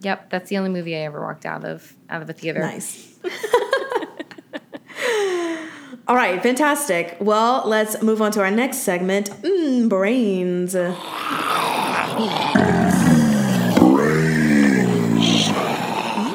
yep, 0.02 0.32
that's 0.32 0.50
the 0.50 0.58
only 0.58 0.72
movie 0.72 0.96
I 0.96 1.02
ever 1.02 1.22
walked 1.22 1.46
out 1.46 1.64
of 1.64 1.96
out 2.10 2.24
of 2.24 2.30
a 2.30 2.34
theater. 2.34 2.60
Nice. 2.60 3.20
All 6.08 6.16
right, 6.16 6.42
fantastic. 6.42 7.16
Well, 7.20 7.62
let's 7.68 8.02
move 8.02 8.20
on 8.20 8.32
to 8.32 8.42
our 8.42 8.50
next 8.50 8.78
segment, 8.78 9.30
mm, 9.44 9.88
brains. 9.90 10.74
brains. 10.74 10.96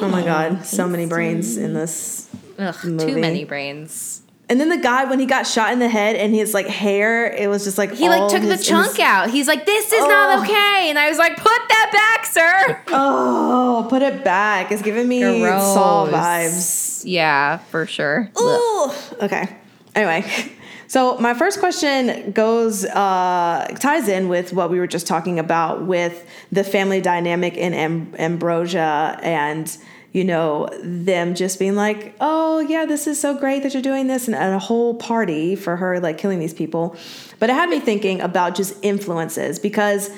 Oh 0.01 0.07
my 0.09 0.23
god, 0.23 0.65
so 0.65 0.87
many 0.87 1.05
brains 1.05 1.57
in 1.57 1.73
this 1.73 2.28
Ugh, 2.59 2.75
movie. 2.85 3.13
too 3.13 3.19
many 3.19 3.43
brains. 3.45 4.21
And 4.51 4.59
then 4.59 4.69
the 4.69 4.77
guy 4.77 5.05
when 5.05 5.19
he 5.19 5.27
got 5.27 5.45
shot 5.45 5.71
in 5.73 5.77
the 5.79 5.87
head 5.87 6.15
and 6.15 6.33
his 6.33 6.55
like 6.55 6.65
hair, 6.65 7.31
it 7.31 7.47
was 7.49 7.63
just 7.65 7.77
like 7.77 7.93
He 7.93 8.09
like 8.09 8.31
took 8.31 8.41
the 8.41 8.57
chunk 8.57 8.91
his- 8.93 8.99
out. 8.99 9.29
He's 9.29 9.47
like, 9.47 9.65
"This 9.67 9.93
is 9.93 10.01
Oh. 10.03 10.07
not 10.07 10.43
okay," 10.43 10.89
and 10.89 10.97
I 10.97 11.07
was 11.07 11.19
like, 11.19 11.37
"Put 11.37 11.61
that 11.69 11.89
back, 11.93 12.25
sir." 12.25 12.81
Oh, 12.91 13.85
put 13.89 14.01
it 14.01 14.23
back. 14.23 14.71
It's 14.71 14.81
giving 14.81 15.07
me 15.07 15.19
Gross. 15.41 15.77
vibes. 16.11 17.01
Yeah, 17.05 17.57
for 17.69 17.85
sure. 17.85 18.29
Ooh. 18.39 18.91
Okay. 19.21 19.47
Anyway, 19.95 20.25
so 20.87 21.17
my 21.19 21.33
first 21.35 21.59
question 21.59 22.31
goes 22.31 22.85
uh, 22.85 23.67
ties 23.79 24.07
in 24.07 24.29
with 24.29 24.51
what 24.53 24.69
we 24.71 24.79
were 24.79 24.87
just 24.87 25.05
talking 25.07 25.37
about 25.39 25.85
with 25.85 26.25
the 26.51 26.63
family 26.63 27.01
dynamic 27.01 27.55
in 27.55 27.73
Am- 27.75 28.13
Ambrosia 28.17 29.19
and 29.21 29.77
you 30.11 30.23
know 30.23 30.69
them 30.81 31.35
just 31.35 31.59
being 31.59 31.75
like, 31.75 32.15
oh 32.19 32.59
yeah, 32.59 32.85
this 32.85 33.07
is 33.07 33.19
so 33.19 33.33
great 33.37 33.63
that 33.63 33.73
you're 33.73 33.83
doing 33.83 34.07
this, 34.07 34.27
and 34.27 34.35
a 34.35 34.59
whole 34.59 34.95
party 34.95 35.55
for 35.55 35.75
her 35.75 35.99
like 35.99 36.17
killing 36.17 36.39
these 36.39 36.53
people. 36.53 36.95
But 37.39 37.49
it 37.49 37.53
had 37.53 37.69
me 37.69 37.79
thinking 37.79 38.21
about 38.21 38.55
just 38.55 38.75
influences 38.81 39.59
because 39.59 40.09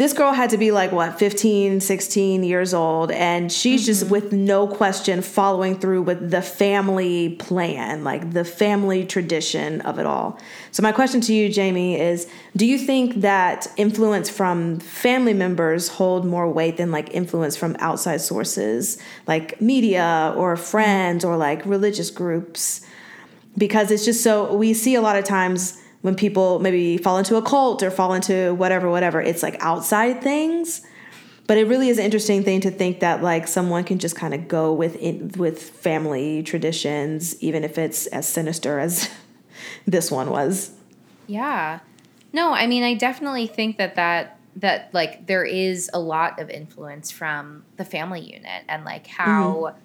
this 0.00 0.14
girl 0.14 0.32
had 0.32 0.48
to 0.48 0.56
be 0.56 0.70
like 0.70 0.92
what 0.92 1.18
15 1.18 1.80
16 1.80 2.42
years 2.42 2.72
old 2.72 3.10
and 3.10 3.52
she's 3.52 3.84
just 3.84 4.04
mm-hmm. 4.04 4.12
with 4.12 4.32
no 4.32 4.66
question 4.66 5.20
following 5.20 5.78
through 5.78 6.00
with 6.00 6.30
the 6.30 6.40
family 6.40 7.34
plan 7.34 8.02
like 8.02 8.32
the 8.32 8.42
family 8.42 9.04
tradition 9.04 9.82
of 9.82 9.98
it 9.98 10.06
all. 10.06 10.40
So 10.70 10.82
my 10.82 10.90
question 10.90 11.20
to 11.20 11.34
you 11.34 11.50
jamie 11.50 12.00
is 12.00 12.26
do 12.56 12.64
you 12.64 12.78
think 12.78 13.16
that 13.16 13.66
influence 13.76 14.30
from 14.30 14.80
family 14.80 15.34
members 15.34 15.88
hold 15.88 16.24
more 16.24 16.50
weight 16.50 16.78
than 16.78 16.90
like 16.90 17.12
influence 17.12 17.54
from 17.54 17.76
outside 17.78 18.22
sources 18.22 18.96
like 19.26 19.60
media 19.60 20.32
or 20.34 20.56
friends 20.56 21.26
or 21.26 21.36
like 21.36 21.66
religious 21.66 22.10
groups? 22.10 22.86
Because 23.58 23.90
it's 23.90 24.06
just 24.06 24.22
so 24.22 24.54
we 24.54 24.72
see 24.72 24.94
a 24.94 25.02
lot 25.02 25.16
of 25.16 25.24
times 25.24 25.79
when 26.02 26.14
people 26.14 26.58
maybe 26.58 26.96
fall 26.96 27.18
into 27.18 27.36
a 27.36 27.42
cult 27.42 27.82
or 27.82 27.90
fall 27.90 28.14
into 28.14 28.54
whatever 28.54 28.90
whatever 28.90 29.20
it's 29.20 29.42
like 29.42 29.56
outside 29.60 30.22
things. 30.22 30.82
But 31.46 31.58
it 31.58 31.66
really 31.66 31.88
is 31.88 31.98
an 31.98 32.04
interesting 32.04 32.44
thing 32.44 32.60
to 32.60 32.70
think 32.70 33.00
that 33.00 33.22
like 33.22 33.48
someone 33.48 33.82
can 33.82 33.98
just 33.98 34.14
kind 34.14 34.34
of 34.34 34.46
go 34.46 34.72
with 34.72 34.94
in, 34.96 35.32
with 35.36 35.60
family 35.60 36.44
traditions 36.44 37.40
even 37.42 37.64
if 37.64 37.76
it's 37.76 38.06
as 38.08 38.28
sinister 38.28 38.78
as 38.78 39.10
this 39.86 40.10
one 40.10 40.30
was. 40.30 40.70
Yeah. 41.26 41.80
No, 42.32 42.52
I 42.52 42.66
mean, 42.66 42.84
I 42.84 42.94
definitely 42.94 43.46
think 43.46 43.78
that 43.78 43.96
that 43.96 44.38
that 44.56 44.92
like 44.92 45.26
there 45.26 45.44
is 45.44 45.90
a 45.92 46.00
lot 46.00 46.40
of 46.40 46.50
influence 46.50 47.10
from 47.10 47.64
the 47.76 47.84
family 47.84 48.20
unit 48.20 48.64
and 48.68 48.84
like 48.84 49.06
how 49.06 49.54
mm-hmm. 49.54 49.78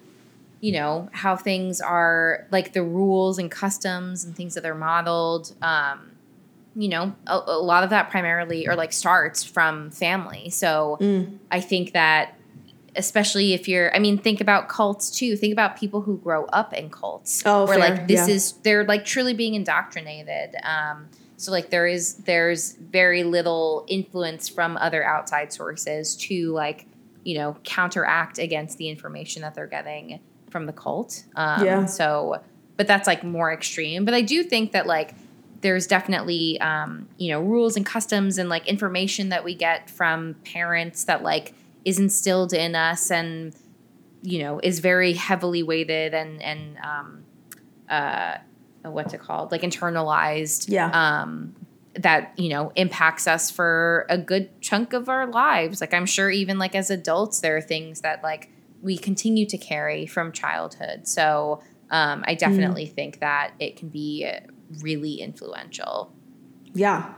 You 0.66 0.72
know 0.72 1.08
how 1.12 1.36
things 1.36 1.80
are 1.80 2.48
like 2.50 2.74
the 2.74 2.82
rules 2.82 3.38
and 3.38 3.52
customs 3.52 4.24
and 4.26 4.36
things 4.36 4.56
that 4.56 4.62
they're 4.62 4.74
modeled 4.74 5.54
um 5.62 6.10
you 6.76 6.90
know 6.90 7.14
a, 7.28 7.40
a 7.46 7.62
lot 7.62 7.84
of 7.84 7.92
that 7.92 8.10
primarily 8.10 8.68
or 8.68 8.76
like 8.76 8.92
starts 8.92 9.44
from 9.44 9.92
family. 9.92 10.50
So 10.50 10.98
i 11.52 11.62
think 11.62 11.94
that 11.94 12.36
especially 12.96 13.54
if 13.54 13.68
you're 13.68 13.94
i 13.96 14.00
mean 14.00 14.18
think 14.18 14.42
about 14.42 14.68
cults 14.68 15.12
too. 15.12 15.38
Think 15.38 15.54
about 15.54 15.78
people 15.78 16.02
who 16.02 16.18
grow 16.18 16.46
up 16.46 16.74
in 16.74 16.90
cults. 16.90 17.44
Oh, 17.46 17.68
where 17.68 17.78
fair, 17.78 17.90
like 17.90 18.08
this 18.08 18.28
yeah. 18.28 18.34
is 18.34 18.54
they're 18.64 18.86
like 18.86 19.06
truly 19.06 19.36
being 19.36 19.54
indoctrinated. 19.54 20.56
Um 20.64 21.10
so 21.38 21.52
like 21.52 21.70
there 21.70 21.86
is 21.86 22.16
there's 22.16 22.74
very 22.74 23.24
little 23.24 23.86
influence 23.88 24.50
from 24.50 24.78
other 24.78 25.04
outside 25.06 25.54
sources 25.54 26.16
to 26.16 26.52
like 26.54 26.88
you 27.24 27.38
know 27.38 27.56
counteract 27.64 28.40
against 28.40 28.80
the 28.80 28.90
information 28.90 29.44
that 29.44 29.54
they're 29.54 29.68
getting 29.68 30.22
from 30.56 30.66
the 30.68 30.72
cult 30.74 31.12
um 31.36 31.66
Yeah. 31.66 31.86
so 31.86 32.38
but 32.78 32.88
that's 32.88 33.08
like 33.08 33.22
more 33.26 33.52
extreme 33.52 34.06
but 34.06 34.14
i 34.14 34.22
do 34.22 34.42
think 34.42 34.72
that 34.72 34.86
like 34.88 35.14
there's 35.62 35.86
definitely 35.88 36.60
um, 36.62 37.10
you 37.18 37.30
know 37.32 37.42
rules 37.42 37.76
and 37.76 37.86
customs 37.86 38.38
and 38.38 38.48
like 38.56 38.66
information 38.68 39.30
that 39.30 39.44
we 39.44 39.54
get 39.56 39.90
from 39.90 40.36
parents 40.46 41.06
that 41.06 41.24
like 41.24 41.54
is 41.84 41.98
instilled 42.00 42.54
in 42.54 42.76
us 42.76 43.12
and 43.12 43.54
you 44.22 44.40
know 44.40 44.60
is 44.64 44.80
very 44.80 45.14
heavily 45.14 45.62
weighted 45.64 46.14
and 46.14 46.42
and 46.42 46.78
um, 46.92 47.26
uh, 47.90 48.38
what's 48.84 49.14
it 49.14 49.20
called 49.28 49.52
like 49.52 49.62
internalized 49.64 50.70
Yeah. 50.70 50.90
um, 50.94 51.56
that 51.96 52.32
you 52.38 52.50
know 52.50 52.72
impacts 52.76 53.26
us 53.28 53.50
for 53.52 54.06
a 54.10 54.18
good 54.18 54.46
chunk 54.62 54.94
of 54.94 55.10
our 55.10 55.26
lives 55.28 55.82
like 55.82 55.94
i'm 55.94 56.06
sure 56.06 56.30
even 56.30 56.60
like 56.60 56.76
as 56.76 56.90
adults 56.90 57.40
there 57.42 57.58
are 57.58 57.62
things 57.62 58.02
that 58.02 58.22
like 58.24 58.50
we 58.86 58.98
continue 58.98 59.48
to 59.48 59.58
carry 59.58 60.06
from 60.06 60.32
childhood. 60.32 61.08
So 61.08 61.62
um, 61.90 62.24
i 62.28 62.34
definitely 62.36 62.86
think 62.86 63.20
that 63.20 63.54
it 63.60 63.76
can 63.76 63.90
be 63.90 64.30
really 64.82 65.16
influential. 65.16 66.14
Yeah. 66.74 67.14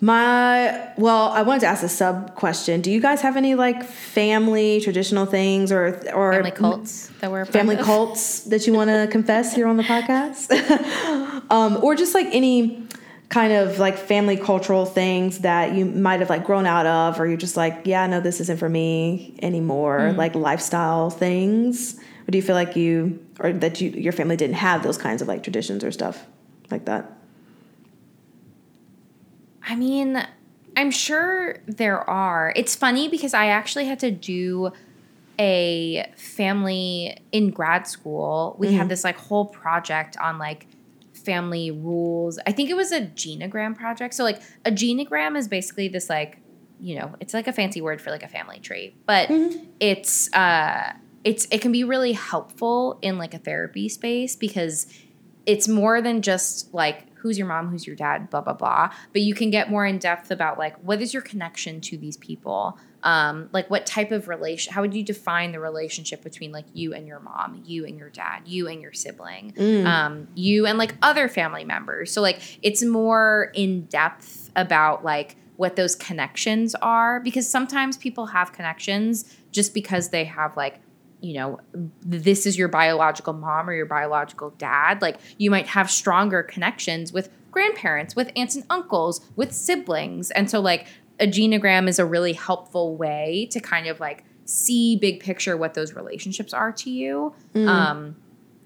My 0.00 0.92
well 0.96 1.30
i 1.32 1.42
wanted 1.42 1.60
to 1.62 1.66
ask 1.66 1.82
a 1.82 1.88
sub 1.88 2.36
question. 2.36 2.80
Do 2.80 2.90
you 2.92 3.00
guys 3.00 3.20
have 3.22 3.36
any 3.36 3.56
like 3.56 3.82
family 3.82 4.80
traditional 4.80 5.26
things 5.26 5.72
or 5.72 6.00
or 6.14 6.32
family 6.34 6.52
cults 6.52 7.08
that 7.20 7.32
were 7.32 7.44
family 7.44 7.76
cults 7.76 8.44
that 8.44 8.64
you 8.66 8.72
want 8.74 8.90
to 8.90 9.08
confess 9.10 9.54
here 9.56 9.66
on 9.66 9.76
the 9.76 9.82
podcast? 9.82 10.46
Um, 11.50 11.78
or 11.82 11.94
just 11.94 12.14
like 12.14 12.26
any 12.32 12.86
kind 13.28 13.52
of 13.52 13.78
like 13.78 13.98
family 13.98 14.36
cultural 14.36 14.86
things 14.86 15.40
that 15.40 15.74
you 15.74 15.84
might 15.84 16.20
have 16.20 16.30
like 16.30 16.44
grown 16.44 16.64
out 16.66 16.86
of 16.86 17.20
or 17.20 17.26
you're 17.26 17.36
just 17.36 17.56
like 17.56 17.82
yeah 17.84 18.06
no 18.06 18.20
this 18.20 18.40
isn't 18.40 18.58
for 18.58 18.68
me 18.68 19.34
anymore 19.42 19.98
Mm. 19.98 20.16
like 20.16 20.34
lifestyle 20.34 21.10
things 21.10 21.94
or 22.26 22.30
do 22.30 22.38
you 22.38 22.42
feel 22.42 22.54
like 22.54 22.74
you 22.74 23.22
or 23.38 23.52
that 23.52 23.80
you 23.82 23.90
your 23.90 24.12
family 24.12 24.36
didn't 24.36 24.56
have 24.56 24.82
those 24.82 24.96
kinds 24.96 25.20
of 25.20 25.28
like 25.28 25.42
traditions 25.42 25.84
or 25.84 25.92
stuff 25.92 26.24
like 26.70 26.86
that 26.86 27.12
I 29.70 29.76
mean, 29.76 30.26
I'm 30.76 30.90
sure 30.90 31.58
there 31.66 32.08
are. 32.08 32.54
It's 32.56 32.74
funny 32.74 33.08
because 33.08 33.34
I 33.34 33.48
actually 33.48 33.84
had 33.84 33.98
to 34.00 34.10
do 34.10 34.72
a 35.38 36.10
family 36.16 37.18
in 37.32 37.50
grad 37.50 37.86
school. 37.86 38.56
We 38.58 38.72
had 38.72 38.88
this 38.88 39.04
like 39.04 39.16
whole 39.16 39.44
project 39.44 40.16
on 40.16 40.38
like 40.38 40.66
family 41.28 41.70
rules. 41.70 42.38
I 42.46 42.52
think 42.52 42.70
it 42.70 42.74
was 42.74 42.90
a 42.90 43.02
genogram 43.02 43.76
project. 43.76 44.14
So 44.14 44.24
like 44.24 44.40
a 44.64 44.70
genogram 44.70 45.36
is 45.36 45.46
basically 45.46 45.88
this 45.88 46.08
like, 46.08 46.38
you 46.80 46.98
know, 46.98 47.14
it's 47.20 47.34
like 47.34 47.46
a 47.46 47.52
fancy 47.52 47.82
word 47.82 48.00
for 48.00 48.10
like 48.10 48.22
a 48.22 48.28
family 48.28 48.60
tree, 48.60 48.96
but 49.04 49.30
it's 49.78 50.32
uh 50.32 50.94
it's 51.24 51.46
it 51.50 51.60
can 51.60 51.70
be 51.70 51.84
really 51.84 52.12
helpful 52.12 52.98
in 53.02 53.18
like 53.18 53.34
a 53.34 53.38
therapy 53.38 53.90
space 53.90 54.36
because 54.36 54.86
it's 55.44 55.68
more 55.68 56.00
than 56.00 56.22
just 56.22 56.72
like 56.72 57.04
who's 57.18 57.38
your 57.38 57.46
mom, 57.46 57.68
who's 57.68 57.86
your 57.86 57.96
dad, 57.96 58.30
blah 58.30 58.40
blah 58.40 58.52
blah. 58.52 58.90
But 59.12 59.22
you 59.22 59.34
can 59.34 59.50
get 59.50 59.70
more 59.70 59.86
in 59.86 59.98
depth 59.98 60.30
about 60.30 60.58
like 60.58 60.76
what 60.78 61.00
is 61.00 61.12
your 61.12 61.22
connection 61.22 61.80
to 61.82 61.96
these 61.96 62.16
people, 62.16 62.78
um, 63.02 63.48
like 63.52 63.70
what 63.70 63.86
type 63.86 64.10
of 64.12 64.28
relation. 64.28 64.72
How 64.72 64.80
would 64.82 64.94
you 64.94 65.02
define 65.02 65.52
the 65.52 65.60
relationship 65.60 66.22
between 66.22 66.52
like 66.52 66.66
you 66.72 66.94
and 66.94 67.06
your 67.06 67.20
mom, 67.20 67.62
you 67.64 67.84
and 67.86 67.98
your 67.98 68.10
dad, 68.10 68.42
you 68.46 68.68
and 68.68 68.80
your 68.80 68.92
sibling, 68.92 69.54
um, 69.86 70.28
you 70.34 70.66
and 70.66 70.78
like 70.78 70.94
other 71.02 71.28
family 71.28 71.64
members. 71.64 72.12
So 72.12 72.22
like 72.22 72.40
it's 72.62 72.82
more 72.82 73.50
in 73.54 73.82
depth 73.86 74.50
about 74.56 75.04
like 75.04 75.36
what 75.56 75.74
those 75.74 75.96
connections 75.96 76.74
are 76.76 77.18
because 77.18 77.48
sometimes 77.48 77.96
people 77.96 78.26
have 78.26 78.52
connections 78.52 79.36
just 79.50 79.74
because 79.74 80.10
they 80.10 80.24
have 80.24 80.56
like 80.56 80.80
you 81.20 81.34
know, 81.34 81.60
this 82.00 82.46
is 82.46 82.56
your 82.56 82.68
biological 82.68 83.32
mom 83.32 83.68
or 83.68 83.74
your 83.74 83.86
biological 83.86 84.50
dad. 84.50 85.02
Like 85.02 85.18
you 85.36 85.50
might 85.50 85.66
have 85.68 85.90
stronger 85.90 86.42
connections 86.42 87.12
with 87.12 87.30
grandparents, 87.50 88.14
with 88.14 88.30
aunts 88.36 88.54
and 88.54 88.64
uncles, 88.70 89.20
with 89.36 89.52
siblings. 89.52 90.30
And 90.30 90.50
so 90.50 90.60
like 90.60 90.86
a 91.18 91.26
genogram 91.26 91.88
is 91.88 91.98
a 91.98 92.04
really 92.04 92.32
helpful 92.32 92.96
way 92.96 93.48
to 93.50 93.60
kind 93.60 93.86
of 93.88 93.98
like 94.00 94.24
see 94.44 94.96
big 94.96 95.20
picture 95.20 95.56
what 95.56 95.74
those 95.74 95.94
relationships 95.94 96.54
are 96.54 96.72
to 96.72 96.90
you. 96.90 97.34
Um 97.68 98.16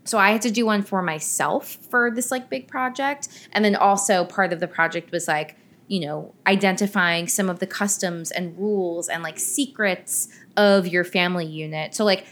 so 0.04 0.18
I 0.18 0.32
had 0.32 0.42
to 0.42 0.50
do 0.50 0.66
one 0.66 0.82
for 0.82 1.00
myself 1.00 1.78
for 1.90 2.10
this 2.10 2.30
like 2.30 2.50
big 2.50 2.66
project. 2.68 3.28
And 3.52 3.64
then 3.64 3.76
also 3.76 4.24
part 4.24 4.52
of 4.52 4.60
the 4.60 4.66
project 4.66 5.12
was 5.12 5.28
like, 5.28 5.56
you 5.86 6.00
know, 6.00 6.34
identifying 6.46 7.28
some 7.28 7.48
of 7.48 7.60
the 7.60 7.66
customs 7.66 8.30
and 8.30 8.58
rules 8.58 9.08
and 9.08 9.22
like 9.22 9.38
secrets 9.38 10.28
of 10.56 10.88
your 10.88 11.04
family 11.04 11.46
unit. 11.46 11.94
So 11.94 12.04
like 12.04 12.26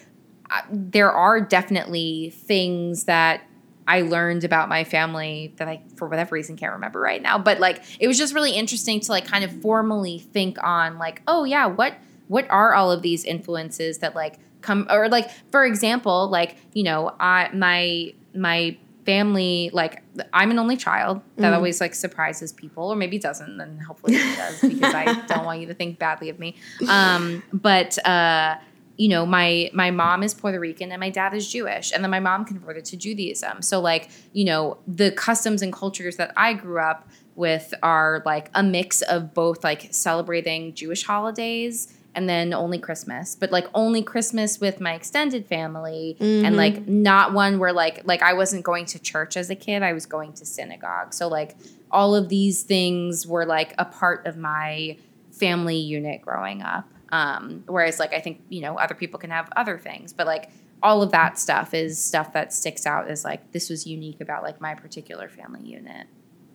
there 0.70 1.12
are 1.12 1.40
definitely 1.40 2.30
things 2.30 3.04
that 3.04 3.42
I 3.86 4.02
learned 4.02 4.44
about 4.44 4.68
my 4.68 4.84
family 4.84 5.52
that 5.56 5.66
I, 5.66 5.82
for 5.96 6.06
whatever 6.06 6.34
reason, 6.34 6.56
can't 6.56 6.74
remember 6.74 7.00
right 7.00 7.20
now. 7.20 7.38
But 7.38 7.58
like, 7.58 7.82
it 7.98 8.06
was 8.06 8.18
just 8.18 8.34
really 8.34 8.52
interesting 8.52 9.00
to 9.00 9.10
like 9.10 9.26
kind 9.26 9.42
of 9.42 9.50
formally 9.62 10.18
think 10.18 10.58
on 10.62 10.98
like, 10.98 11.22
oh 11.26 11.44
yeah, 11.44 11.66
what 11.66 11.94
what 12.28 12.48
are 12.48 12.74
all 12.74 12.92
of 12.92 13.02
these 13.02 13.24
influences 13.24 13.98
that 13.98 14.14
like 14.14 14.38
come 14.60 14.86
or 14.90 15.08
like 15.08 15.30
for 15.50 15.64
example, 15.64 16.28
like 16.28 16.56
you 16.72 16.84
know, 16.84 17.14
I 17.18 17.50
my 17.52 18.14
my 18.34 18.76
family 19.04 19.70
like 19.72 20.02
I'm 20.32 20.52
an 20.52 20.58
only 20.58 20.76
child 20.76 21.22
that 21.36 21.52
always 21.52 21.80
like 21.80 21.94
surprises 21.94 22.52
people 22.52 22.92
or 22.92 22.96
maybe 22.96 23.18
doesn't 23.18 23.60
and 23.60 23.82
hopefully 23.82 24.14
it 24.14 24.36
does 24.36 24.60
because 24.60 24.94
I 24.94 25.20
don't 25.26 25.44
want 25.44 25.60
you 25.60 25.66
to 25.66 25.74
think 25.74 25.98
badly 25.98 26.28
of 26.28 26.38
me. 26.38 26.54
Um, 26.88 27.42
but 27.52 27.98
uh, 28.06 28.58
you 29.00 29.08
know, 29.08 29.24
my 29.24 29.70
my 29.72 29.90
mom 29.90 30.22
is 30.22 30.34
Puerto 30.34 30.60
Rican 30.60 30.92
and 30.92 31.00
my 31.00 31.08
dad 31.08 31.32
is 31.32 31.50
Jewish, 31.50 31.90
and 31.90 32.04
then 32.04 32.10
my 32.10 32.20
mom 32.20 32.44
converted 32.44 32.84
to 32.84 32.98
Judaism. 32.98 33.62
So 33.62 33.80
like, 33.80 34.10
you 34.34 34.44
know, 34.44 34.76
the 34.86 35.10
customs 35.10 35.62
and 35.62 35.72
cultures 35.72 36.16
that 36.16 36.34
I 36.36 36.52
grew 36.52 36.78
up 36.78 37.08
with 37.34 37.72
are 37.82 38.22
like 38.26 38.50
a 38.52 38.62
mix 38.62 39.00
of 39.00 39.32
both 39.32 39.64
like 39.64 39.88
celebrating 39.94 40.74
Jewish 40.74 41.04
holidays 41.04 41.96
and 42.14 42.28
then 42.28 42.52
only 42.52 42.78
Christmas, 42.78 43.34
but 43.34 43.50
like 43.50 43.68
only 43.72 44.02
Christmas 44.02 44.60
with 44.60 44.82
my 44.82 44.92
extended 44.92 45.46
family 45.46 46.18
and 46.20 46.58
like 46.58 46.74
mm-hmm. 46.74 47.02
not 47.02 47.32
one 47.32 47.58
where 47.58 47.72
like 47.72 48.02
like 48.04 48.20
I 48.20 48.34
wasn't 48.34 48.64
going 48.64 48.84
to 48.84 48.98
church 48.98 49.34
as 49.34 49.48
a 49.48 49.54
kid, 49.54 49.82
I 49.82 49.94
was 49.94 50.04
going 50.04 50.34
to 50.34 50.44
synagogue. 50.44 51.14
So 51.14 51.26
like 51.26 51.56
all 51.90 52.14
of 52.14 52.28
these 52.28 52.64
things 52.64 53.26
were 53.26 53.46
like 53.46 53.74
a 53.78 53.86
part 53.86 54.26
of 54.26 54.36
my 54.36 54.98
family 55.30 55.76
unit 55.76 56.20
growing 56.20 56.60
up. 56.60 56.86
Um 57.12 57.64
whereas 57.66 57.98
like 57.98 58.12
I 58.14 58.20
think, 58.20 58.42
you 58.48 58.60
know, 58.62 58.76
other 58.78 58.94
people 58.94 59.18
can 59.18 59.30
have 59.30 59.48
other 59.56 59.78
things, 59.78 60.12
but 60.12 60.26
like 60.26 60.50
all 60.82 61.02
of 61.02 61.10
that 61.12 61.38
stuff 61.38 61.74
is 61.74 62.02
stuff 62.02 62.32
that 62.32 62.52
sticks 62.52 62.86
out 62.86 63.08
as 63.08 63.24
like 63.24 63.52
this 63.52 63.68
was 63.68 63.86
unique 63.86 64.20
about 64.20 64.42
like 64.42 64.60
my 64.60 64.74
particular 64.74 65.28
family 65.28 65.62
unit. 65.62 66.06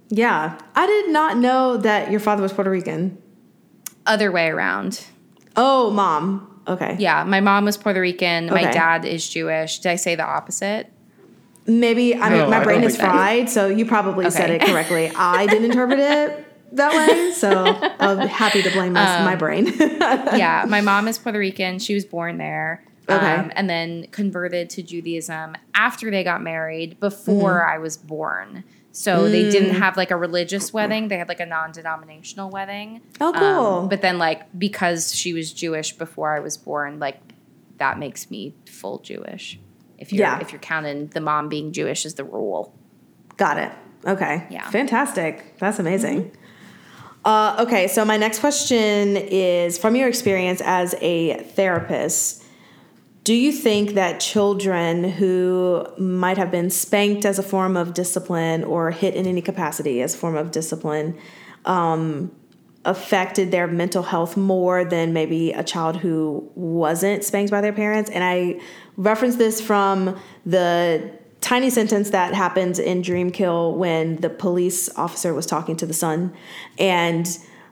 Yeah. 0.10 0.58
I 0.76 0.86
did 0.88 1.10
not 1.10 1.38
know 1.38 1.78
that 1.78 2.12
your 2.12 2.20
father 2.20 2.42
was 2.42 2.54
Puerto 2.54 2.70
Rican. 2.70 3.22
Other 4.06 4.32
way 4.32 4.48
around. 4.50 5.04
Oh, 5.56 5.90
mom. 5.92 6.62
Okay. 6.68 6.96
Yeah, 7.00 7.24
my 7.24 7.40
mom 7.42 7.66
was 7.66 7.78
Puerto 7.78 8.00
Rican. 8.02 8.48
My 8.48 8.64
dad 8.64 9.06
is 9.06 9.28
Jewish. 9.28 9.80
Did 9.80 9.92
I 9.92 9.96
say 9.96 10.16
the 10.16 10.24
opposite? 10.26 10.92
Maybe 11.68 12.16
I 12.16 12.30
mean 12.30 12.40
No, 12.40 12.50
my 12.50 12.60
I 12.60 12.64
brain 12.64 12.84
is 12.84 12.96
think 12.96 13.02
so. 13.08 13.12
fried, 13.12 13.50
so 13.50 13.68
you 13.68 13.86
probably 13.86 14.30
said 14.30 14.52
it 14.52 14.62
correctly. 14.62 15.12
I 15.16 15.48
didn't 15.48 15.66
interpret 15.66 16.00
it 16.00 16.45
that 16.76 16.94
way, 16.94 17.32
so 17.34 17.50
I'm 18.00 18.28
happy 18.28 18.62
to 18.62 18.70
blame 18.72 18.94
my, 18.94 19.18
Um, 19.18 19.26
my 19.26 19.36
brain. 19.36 19.68
yeah, 19.80 20.66
my 20.68 20.82
mom 20.82 21.08
is 21.08 21.18
Puerto 21.18 21.40
Rican. 21.40 21.80
She 21.80 21.94
was 21.94 22.06
born 22.06 22.38
there. 22.38 22.84
Okay. 23.08 23.16
Um, 23.36 23.52
and 23.56 23.70
then 23.70 24.08
converted 24.12 24.70
to 24.72 24.82
Judaism 24.84 25.56
after 25.76 26.10
they 26.10 26.24
got 26.24 26.42
married, 26.42 27.00
before 27.00 27.60
Mm-hmm. 27.60 27.72
I 27.76 27.78
was 27.78 27.98
born. 27.98 28.64
So 28.92 29.28
they 29.30 29.50
didn't 29.52 29.76
Mm. 29.76 29.80
have 29.80 29.98
like 29.98 30.10
a 30.10 30.16
religious 30.16 30.72
wedding. 30.72 31.10
They 31.10 31.18
had 31.18 31.28
like 31.28 31.42
a 31.42 31.46
non-denominational 31.46 32.50
wedding. 32.50 33.02
Oh, 33.20 33.34
Um, 33.34 33.40
cool. 33.82 33.88
but 33.90 34.02
then 34.02 34.18
like 34.18 34.44
because 34.58 35.14
she 35.14 35.34
was 35.34 35.52
Jewish 35.54 35.92
before 35.94 36.34
I 36.36 36.40
was 36.40 36.56
born, 36.58 36.98
like 37.00 37.20
that 37.78 38.00
makes 38.00 38.32
me 38.32 38.56
full 38.70 39.00
Jewish. 39.00 39.60
If 39.98 40.14
you're 40.14 40.26
Yeah. 40.26 40.40
if 40.40 40.52
you're 40.54 40.60
counting 40.60 41.08
the 41.08 41.20
mom 41.22 41.50
being 41.50 41.74
Jewish 41.74 42.06
as 42.06 42.14
the 42.16 42.24
rule. 42.24 42.74
Got 43.38 43.58
it. 43.58 43.72
Okay. 44.08 44.48
Yeah. 44.50 44.70
Fantastic. 44.70 45.58
That's 45.60 45.78
amazing. 45.78 46.32
Uh, 47.26 47.56
okay, 47.60 47.88
so 47.88 48.06
my 48.06 48.18
next 48.18 48.40
question 48.40 49.18
is 49.18 49.80
from 49.80 49.96
your 49.96 50.08
experience 50.08 50.62
as 50.64 50.94
a 51.02 51.34
therapist, 51.56 52.44
do 53.24 53.34
you 53.34 53.52
think 53.52 53.96
that 53.96 54.20
children 54.20 55.04
who 55.04 55.84
might 55.98 56.38
have 56.38 56.52
been 56.52 56.70
spanked 56.70 57.26
as 57.26 57.40
a 57.40 57.44
form 57.44 57.76
of 57.76 57.96
discipline 57.96 58.64
or 58.64 58.92
hit 58.92 59.16
in 59.16 59.26
any 59.26 59.42
capacity 59.42 60.04
as 60.04 60.14
a 60.14 60.18
form 60.20 60.36
of 60.36 60.52
discipline 60.52 61.18
um, 61.66 62.32
affected 62.86 63.50
their 63.50 63.66
mental 63.66 64.04
health 64.04 64.38
more 64.38 64.86
than 64.86 65.12
maybe 65.12 65.52
a 65.54 65.64
child 65.64 65.98
who 65.98 66.48
wasn't 66.54 67.24
spanked 67.24 67.50
by 67.50 67.60
their 67.60 67.74
parents? 67.74 68.12
And 68.12 68.24
I 68.24 68.62
reference 68.98 69.38
this 69.38 69.60
from 69.60 70.16
the 70.46 71.12
tiny 71.46 71.70
sentence 71.70 72.10
that 72.10 72.34
happens 72.34 72.80
in 72.80 73.04
Dreamkill 73.04 73.76
when 73.76 74.16
the 74.16 74.32
police 74.32 74.90
officer 74.98 75.32
was 75.32 75.46
talking 75.46 75.78
to 75.78 75.86
the 75.86 75.94
son. 75.94 76.34
And 76.80 77.28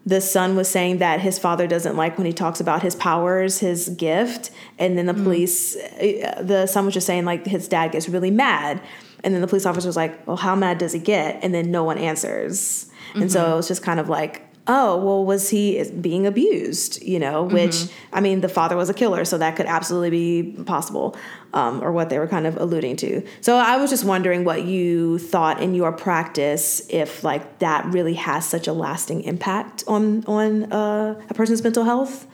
the 0.05 0.21
son 0.21 0.55
was 0.55 0.69
saying 0.69 0.99
that 0.99 1.21
his 1.21 1.39
father 1.39 1.65
doesn't 1.65 1.95
like 1.95 2.19
when 2.19 2.27
he 2.27 2.33
talks 2.33 2.59
about 2.59 2.83
his 2.83 2.95
powers, 2.95 3.59
his 3.59 3.89
gift, 3.89 4.51
and 4.77 4.95
then 4.95 5.07
the 5.07 5.13
police, 5.15 5.75
uh, 5.75 6.39
the 6.39 6.67
son 6.67 6.85
was 6.85 6.93
just 6.93 7.07
saying 7.07 7.25
like 7.25 7.47
his 7.47 7.67
dad 7.67 7.91
gets 7.93 8.07
really 8.07 8.29
mad, 8.29 8.79
and 9.23 9.33
then 9.33 9.41
the 9.41 9.47
police 9.47 9.65
officer 9.65 9.87
was 9.87 9.95
like, 9.95 10.27
"Well, 10.27 10.37
how 10.37 10.55
mad 10.55 10.77
does 10.77 10.91
he 10.91 10.99
get?" 10.99 11.43
And 11.43 11.51
then 11.53 11.71
no 11.71 11.83
one 11.83 11.97
answers, 11.97 12.91
and 13.15 13.31
so 13.31 13.53
it 13.53 13.55
was 13.55 13.67
just 13.69 13.81
kind 13.81 13.99
of 13.99 14.07
like, 14.09 14.45
"Oh, 14.67 14.97
well, 14.97 15.25
was 15.25 15.49
he 15.49 15.83
being 16.01 16.25
abused?" 16.25 17.01
You 17.01 17.19
know, 17.19 17.43
which 17.43 17.85
I 18.11 18.21
mean, 18.21 18.41
the 18.41 18.49
father 18.49 18.75
was 18.75 18.89
a 18.89 18.93
killer, 18.93 19.25
so 19.25 19.37
that 19.37 19.55
could 19.55 19.65
absolutely 19.65 20.09
be 20.09 20.63
possible, 20.63 21.15
um, 21.53 21.83
or 21.83 21.91
what 21.91 22.09
they 22.09 22.19
were 22.19 22.27
kind 22.27 22.47
of 22.47 22.57
alluding 22.57 22.95
to. 22.97 23.23
So 23.41 23.57
I 23.57 23.77
was 23.77 23.89
just 23.89 24.03
wondering 24.03 24.43
what 24.43 24.63
you 24.63 25.19
thought 25.19 25.61
in 25.61 25.75
your 25.75 25.91
practice 25.91 26.85
if 26.89 27.23
like 27.23 27.59
that 27.59 27.85
really 27.85 28.15
has 28.15 28.45
such 28.45 28.67
a 28.67 28.73
lasting 28.73 29.23
impact 29.23 29.83
on 29.87 30.23
on 30.25 30.71
uh, 30.71 31.21
a 31.29 31.33
person's 31.33 31.63
mental 31.63 31.83
health. 31.83 32.27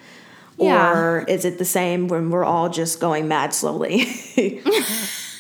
Yeah. 0.58 0.94
Or 0.94 1.26
is 1.28 1.46
it 1.46 1.58
the 1.58 1.66
same 1.66 2.10
when 2.10 2.32
we're 2.32 2.44
all 2.44 2.70
just 2.70 3.00
going 3.00 3.28
mad 3.30 3.54
slowly? 3.54 4.04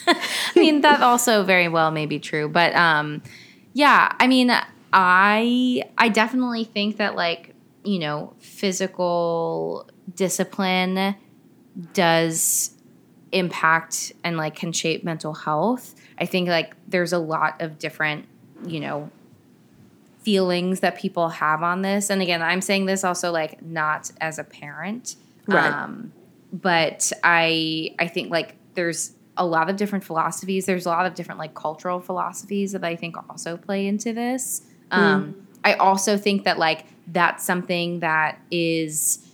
I 0.07 0.15
mean, 0.55 0.81
that 0.81 1.01
also 1.01 1.43
very 1.43 1.67
well 1.67 1.91
may 1.91 2.05
be 2.05 2.19
true, 2.19 2.47
but 2.47 2.73
um, 2.73 3.21
yeah, 3.73 4.13
I 4.19 4.27
mean, 4.27 4.51
I 4.91 5.83
I 5.97 6.09
definitely 6.09 6.63
think 6.63 6.97
that 6.97 7.15
like 7.15 7.55
you 7.83 7.99
know 7.99 8.33
physical 8.39 9.89
discipline 10.15 11.15
does 11.93 12.71
impact 13.31 14.11
and 14.23 14.37
like 14.37 14.55
can 14.55 14.71
shape 14.71 15.03
mental 15.03 15.33
health. 15.33 15.95
I 16.17 16.25
think 16.25 16.49
like 16.49 16.75
there's 16.87 17.13
a 17.13 17.19
lot 17.19 17.61
of 17.61 17.77
different 17.79 18.25
you 18.65 18.79
know 18.79 19.11
feelings 20.23 20.81
that 20.81 20.97
people 20.97 21.29
have 21.29 21.63
on 21.63 21.81
this, 21.81 22.09
and 22.09 22.21
again, 22.21 22.41
I'm 22.41 22.61
saying 22.61 22.85
this 22.85 23.03
also 23.03 23.31
like 23.31 23.61
not 23.61 24.11
as 24.19 24.37
a 24.39 24.43
parent, 24.43 25.15
Right. 25.49 25.71
Um, 25.71 26.13
but 26.51 27.11
I 27.23 27.95
I 27.99 28.07
think 28.07 28.31
like 28.31 28.55
there's 28.75 29.13
a 29.37 29.45
lot 29.45 29.69
of 29.69 29.77
different 29.77 30.03
philosophies. 30.03 30.65
There's 30.65 30.85
a 30.85 30.89
lot 30.89 31.05
of 31.05 31.15
different 31.15 31.39
like 31.39 31.53
cultural 31.53 31.99
philosophies 31.99 32.71
that 32.73 32.83
I 32.83 32.95
think 32.95 33.15
also 33.29 33.57
play 33.57 33.87
into 33.87 34.13
this. 34.13 34.61
Um, 34.91 35.47
I 35.63 35.73
also 35.73 36.17
think 36.17 36.45
that 36.45 36.57
like 36.57 36.85
that's 37.07 37.43
something 37.43 37.99
that 37.99 38.39
is 38.51 39.25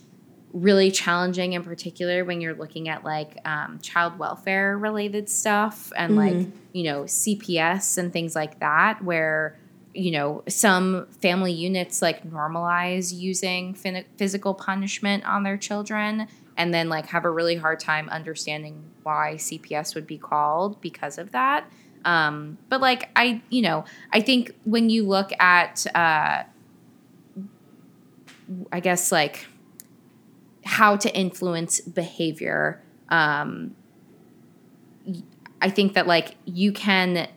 really 0.52 0.90
challenging 0.90 1.52
in 1.52 1.62
particular 1.62 2.24
when 2.24 2.40
you're 2.40 2.54
looking 2.54 2.88
at 2.88 3.04
like 3.04 3.36
um, 3.44 3.78
child 3.80 4.18
welfare 4.18 4.78
related 4.78 5.28
stuff 5.28 5.92
and 5.96 6.16
like 6.16 6.46
you 6.72 6.84
know 6.84 7.02
CPS 7.02 7.98
and 7.98 8.12
things 8.12 8.34
like 8.34 8.58
that 8.60 9.02
where 9.04 9.58
you 9.92 10.10
know 10.10 10.42
some 10.48 11.06
family 11.20 11.52
units 11.52 12.00
like 12.00 12.28
normalize 12.28 13.14
using 13.14 13.74
fin- 13.74 14.04
physical 14.16 14.54
punishment 14.54 15.24
on 15.26 15.42
their 15.42 15.56
children 15.56 16.26
and 16.56 16.72
then 16.72 16.88
like 16.88 17.06
have 17.06 17.24
a 17.24 17.30
really 17.30 17.56
hard 17.56 17.78
time 17.78 18.08
understanding 18.08 18.82
why 19.02 19.34
CPS 19.36 19.94
would 19.94 20.06
be 20.06 20.18
called 20.18 20.80
because 20.80 21.18
of 21.18 21.32
that 21.32 21.68
um, 22.06 22.56
but 22.70 22.80
like 22.80 23.10
I 23.16 23.42
you 23.50 23.60
know 23.62 23.84
I 24.12 24.20
think 24.20 24.52
when 24.64 24.88
you 24.88 25.06
look 25.06 25.30
at 25.38 25.84
uh, 25.94 26.44
I 28.72 28.80
guess 28.80 29.12
like 29.12 29.46
how 30.64 30.96
to 30.96 31.14
influence 31.14 31.80
behavior 31.80 32.82
um, 33.08 33.74
I 35.60 35.70
think 35.70 35.94
that 35.94 36.06
like 36.06 36.36
you 36.44 36.72
can 36.72 37.28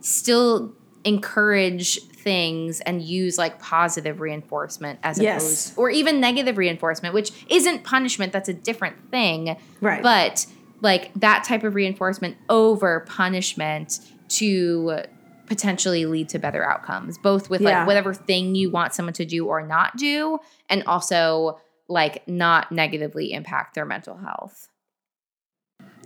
still 0.00 0.72
encourage 1.04 2.00
things 2.02 2.80
and 2.80 3.00
use 3.02 3.38
like 3.38 3.58
positive 3.60 4.20
reinforcement 4.20 4.98
as 5.02 5.18
Yes. 5.18 5.40
opposed 5.42 5.78
or 5.78 5.90
even 5.90 6.20
negative 6.20 6.58
reinforcement 6.58 7.14
which 7.14 7.32
isn't 7.48 7.82
punishment 7.84 8.32
that's 8.32 8.48
a 8.48 8.54
different 8.54 8.96
thing 9.10 9.56
Right. 9.80 10.02
but 10.02 10.46
like 10.80 11.12
that 11.14 11.44
type 11.44 11.62
of 11.64 11.74
reinforcement 11.74 12.36
over 12.48 13.00
punishment 13.00 13.98
to 14.28 15.00
potentially 15.46 16.06
lead 16.06 16.28
to 16.28 16.38
better 16.38 16.64
outcomes 16.64 17.18
both 17.18 17.50
with 17.50 17.60
Yeah. 17.60 17.78
like 17.80 17.86
whatever 17.86 18.14
thing 18.14 18.54
you 18.54 18.70
want 18.70 18.94
someone 18.94 19.12
to 19.14 19.24
do 19.24 19.46
or 19.46 19.66
not 19.66 19.96
do 19.96 20.38
and 20.68 20.84
also 20.84 21.58
like 21.88 22.26
not 22.28 22.70
negatively 22.70 23.32
impact 23.32 23.74
their 23.74 23.84
mental 23.84 24.16
health 24.16 24.68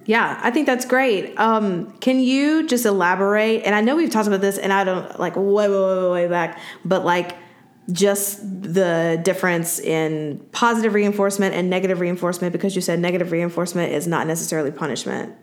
Yeah, 0.06 0.38
I 0.42 0.50
think 0.50 0.66
that's 0.66 0.84
great. 0.84 1.34
Um, 1.38 1.90
can 2.00 2.20
you 2.20 2.66
just 2.66 2.84
elaborate? 2.84 3.62
And 3.64 3.74
I 3.74 3.80
know 3.80 3.96
we've 3.96 4.10
talked 4.10 4.28
about 4.28 4.42
this, 4.42 4.58
and 4.58 4.70
I 4.70 4.84
don't 4.84 5.18
like 5.18 5.34
way, 5.34 5.66
way, 5.66 5.68
way, 5.68 6.08
way 6.10 6.28
back, 6.28 6.58
but 6.84 7.06
like 7.06 7.34
just 7.92 8.40
the 8.62 9.20
difference 9.22 9.78
in 9.78 10.38
positive 10.52 10.94
reinforcement 10.94 11.54
and 11.54 11.68
negative 11.68 12.00
reinforcement 12.00 12.52
because 12.52 12.74
you 12.74 12.82
said 12.82 12.98
negative 12.98 13.30
reinforcement 13.30 13.92
is 13.92 14.06
not 14.06 14.26
necessarily 14.26 14.70
punishment. 14.70 15.34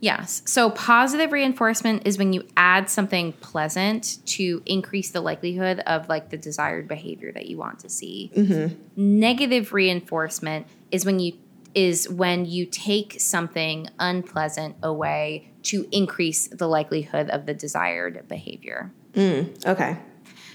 Yes. 0.00 0.42
So 0.46 0.70
positive 0.70 1.30
reinforcement 1.30 2.08
is 2.08 2.18
when 2.18 2.32
you 2.32 2.44
add 2.56 2.90
something 2.90 3.34
pleasant 3.34 4.18
to 4.26 4.60
increase 4.66 5.10
the 5.10 5.20
likelihood 5.20 5.78
of 5.86 6.08
like 6.08 6.30
the 6.30 6.36
desired 6.36 6.88
behavior 6.88 7.30
that 7.32 7.46
you 7.46 7.56
want 7.56 7.78
to 7.80 7.88
see. 7.88 8.32
Mm-hmm. 8.34 8.74
Negative 8.96 9.72
reinforcement 9.72 10.66
is 10.90 11.06
when 11.06 11.20
you 11.20 11.38
is 11.74 12.08
when 12.08 12.44
you 12.44 12.66
take 12.66 13.18
something 13.20 13.88
unpleasant 13.98 14.76
away 14.82 15.52
to 15.62 15.86
increase 15.92 16.48
the 16.48 16.66
likelihood 16.66 17.30
of 17.30 17.46
the 17.46 17.54
desired 17.54 18.26
behavior. 18.28 18.92
Mm, 19.14 19.64
okay. 19.64 19.98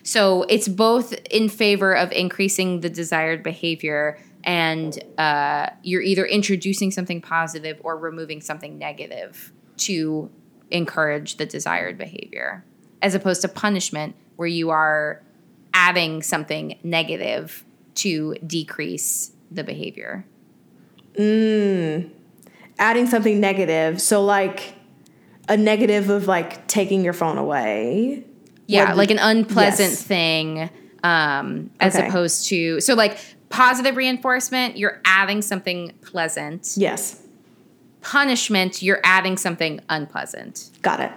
So 0.08 0.44
it's 0.44 0.70
both 0.70 1.14
in 1.30 1.50
favor 1.50 1.94
of 1.94 2.14
increasing 2.14 2.80
the 2.80 2.90
desired 2.90 3.44
behavior 3.44 4.18
and 4.46 4.98
uh, 5.18 5.72
you're 5.84 6.02
either 6.02 6.26
introducing 6.26 6.92
something 6.92 7.20
positive 7.20 7.78
or 7.84 7.98
removing 7.98 8.40
something 8.40 8.78
negative 8.78 9.52
to 9.80 10.32
encourage 10.72 11.36
the 11.36 11.46
desired 11.46 11.98
behavior, 11.98 12.64
as 13.02 13.16
opposed 13.16 13.42
to 13.42 13.50
punishment, 13.50 14.16
where 14.38 14.48
you 14.48 14.70
are 14.70 15.22
adding 15.74 16.22
something 16.22 16.80
negative 16.84 17.66
to 17.96 18.36
decrease 18.36 19.34
the 19.52 19.66
behavior. 19.66 20.26
Mm. 21.20 22.12
Adding 22.80 23.08
something 23.08 23.42
negative. 23.42 24.02
So, 24.02 24.24
like 24.24 24.74
a 25.50 25.58
negative 25.58 26.10
of 26.10 26.28
like 26.28 26.66
taking 26.70 27.04
your 27.04 27.12
phone 27.12 27.38
away. 27.38 28.24
Yeah, 28.68 28.94
like 28.94 29.12
an 29.12 29.20
unpleasant 29.20 29.92
Yes. 29.92 30.04
thing, 30.04 30.70
um, 31.04 31.70
as 31.80 31.96
Okay. 31.96 32.08
opposed 32.08 32.48
to 32.50 32.80
so 32.82 32.94
like 32.94 33.18
positive 33.50 33.96
reinforcement, 33.96 34.78
you're 34.78 35.00
adding 35.06 35.42
something 35.42 35.94
pleasant. 36.02 36.74
Yes. 36.76 37.22
Punishment, 38.02 38.82
you're 38.82 39.02
adding 39.04 39.38
something 39.38 39.80
unpleasant. 39.90 40.70
Got 40.82 41.00
it. 41.02 41.12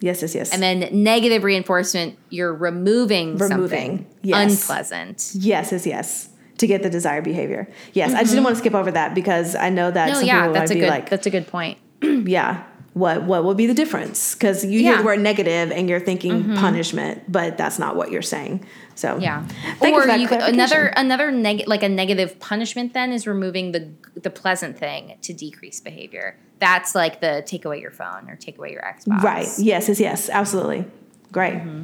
Yes, 0.00 0.20
yes, 0.22 0.34
yes. 0.34 0.52
And 0.52 0.62
then 0.62 0.88
negative 0.92 1.44
reinforcement, 1.44 2.16
you're 2.28 2.52
removing, 2.52 3.36
Removing, 3.38 3.48
something 3.48 4.06
yes. 4.22 4.60
unpleasant. 4.60 5.30
Yes, 5.34 5.72
yes, 5.72 5.86
yes. 5.86 6.28
To 6.58 6.66
get 6.66 6.82
the 6.82 6.90
desired 6.90 7.24
behavior. 7.24 7.68
Yes, 7.92 8.12
I 8.14 8.20
just 8.20 8.30
didn't 8.32 8.44
want 8.44 8.56
to 8.56 8.60
skip 8.60 8.74
over 8.74 8.90
that 8.92 9.14
because 9.14 9.54
I 9.56 9.70
know 9.70 9.90
that 9.90 10.08
Mm-hmm. 10.08 10.12
No, 10.12 10.18
some 10.20 10.26
yeah, 10.26 10.40
people 10.42 10.54
that's 10.54 10.70
might 10.70 10.74
a 10.74 10.78
be 10.78 10.80
good 10.80 10.90
like, 10.90 11.10
that's 11.10 11.26
a 11.26 11.30
good 11.30 11.46
point. 11.48 11.78
yeah, 12.02 12.62
what 12.94 13.24
what 13.24 13.44
would 13.44 13.56
be 13.56 13.66
the 13.66 13.74
difference? 13.74 14.34
Because 14.34 14.64
you 14.64 14.80
hear 14.80 14.96
the 14.98 15.02
word 15.02 15.20
negative 15.20 15.72
and 15.72 15.88
you're 15.88 16.00
thinking 16.00 16.54
punishment, 16.54 17.30
but 17.30 17.58
that's 17.58 17.78
not 17.78 17.96
what 17.96 18.10
you're 18.10 18.22
saying. 18.22 18.64
So 18.94 19.18
Yeah. 19.18 19.44
Thank 19.80 19.96
or 19.96 20.02
for 20.02 20.12
you 20.14 20.28
could, 20.28 20.40
another 20.40 20.86
another 20.96 21.32
neg- 21.32 21.66
like 21.66 21.82
a 21.82 21.88
negative 21.88 22.38
punishment 22.38 22.94
then 22.94 23.12
is 23.12 23.26
removing 23.26 23.72
the 23.72 23.90
the 24.20 24.30
pleasant 24.30 24.78
thing 24.78 25.18
to 25.22 25.32
decrease 25.32 25.80
behavior. 25.80 26.38
That's 26.60 26.94
like 26.94 27.20
the 27.20 27.42
take 27.44 27.64
away 27.64 27.80
your 27.80 27.90
phone 27.90 28.30
or 28.30 28.36
take 28.36 28.58
away 28.58 28.70
your 28.70 28.82
Xbox. 28.82 29.22
Right. 29.22 29.48
Yes, 29.58 29.88
yes, 29.88 29.98
yes. 29.98 30.28
Absolutely. 30.30 30.84
Great. 31.32 31.54
Mm-hmm. 31.54 31.82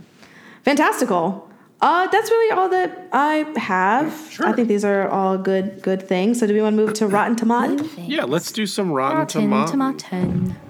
Fantastical. 0.62 1.50
Uh, 1.80 2.06
that's 2.08 2.30
really 2.30 2.52
all 2.52 2.68
that 2.68 3.08
I 3.10 3.52
have. 3.56 4.12
I 4.40 4.52
think 4.52 4.68
these 4.68 4.84
are 4.84 5.08
all 5.08 5.38
good 5.38 5.82
good 5.82 6.06
things. 6.06 6.38
So 6.38 6.46
do 6.46 6.54
we 6.54 6.62
want 6.62 6.76
to 6.76 6.82
move 6.86 6.94
to 6.94 7.08
Rotten 7.08 7.34
Tomato? 7.34 7.82
Yeah, 7.96 8.24
let's 8.24 8.52
do 8.52 8.64
some 8.66 8.92
Rotten, 8.92 9.18
Rotten 9.18 9.66
Tomato. 9.66 10.69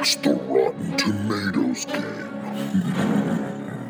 It's 0.00 0.14
the 0.16 0.34
Rotten 0.34 0.96
Tomatoes 0.96 1.84
game. 1.84 2.04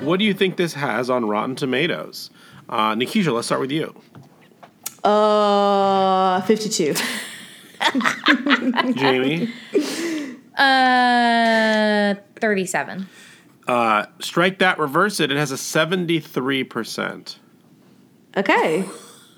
What 0.04 0.18
do 0.18 0.24
you 0.24 0.32
think 0.34 0.56
this 0.56 0.74
has 0.74 1.10
on 1.10 1.26
Rotten 1.28 1.54
Tomatoes? 1.54 2.30
Uh, 2.68 2.94
Nikisha, 2.94 3.32
let's 3.32 3.46
start 3.46 3.60
with 3.60 3.70
you. 3.72 3.94
Uh, 5.04 6.40
52. 6.42 6.94
Jamie, 8.94 9.52
Uh, 10.56 12.14
thirty-seven. 12.40 13.08
uh, 13.68 14.06
strike 14.20 14.58
that, 14.58 14.78
reverse 14.78 15.20
it. 15.20 15.30
It 15.30 15.36
has 15.36 15.52
a 15.52 15.56
73%. 15.56 17.36
Okay. 18.36 18.84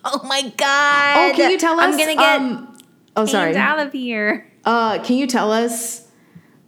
Oh 0.02 0.22
my 0.24 0.51
god! 0.56 1.16
Oh, 1.18 1.32
can 1.36 1.51
you 1.51 1.59
tell 1.59 1.78
us? 1.78 1.84
I'm 1.92 1.98
gonna 1.98 2.14
get 2.14 2.40
um, 2.40 2.78
oh, 3.16 3.26
sorry. 3.26 3.55
out 3.55 3.78
of 3.78 3.92
here. 3.92 4.51
Uh, 4.64 4.98
can 5.02 5.16
you 5.18 5.26
tell 5.26 5.52
us 5.52 6.06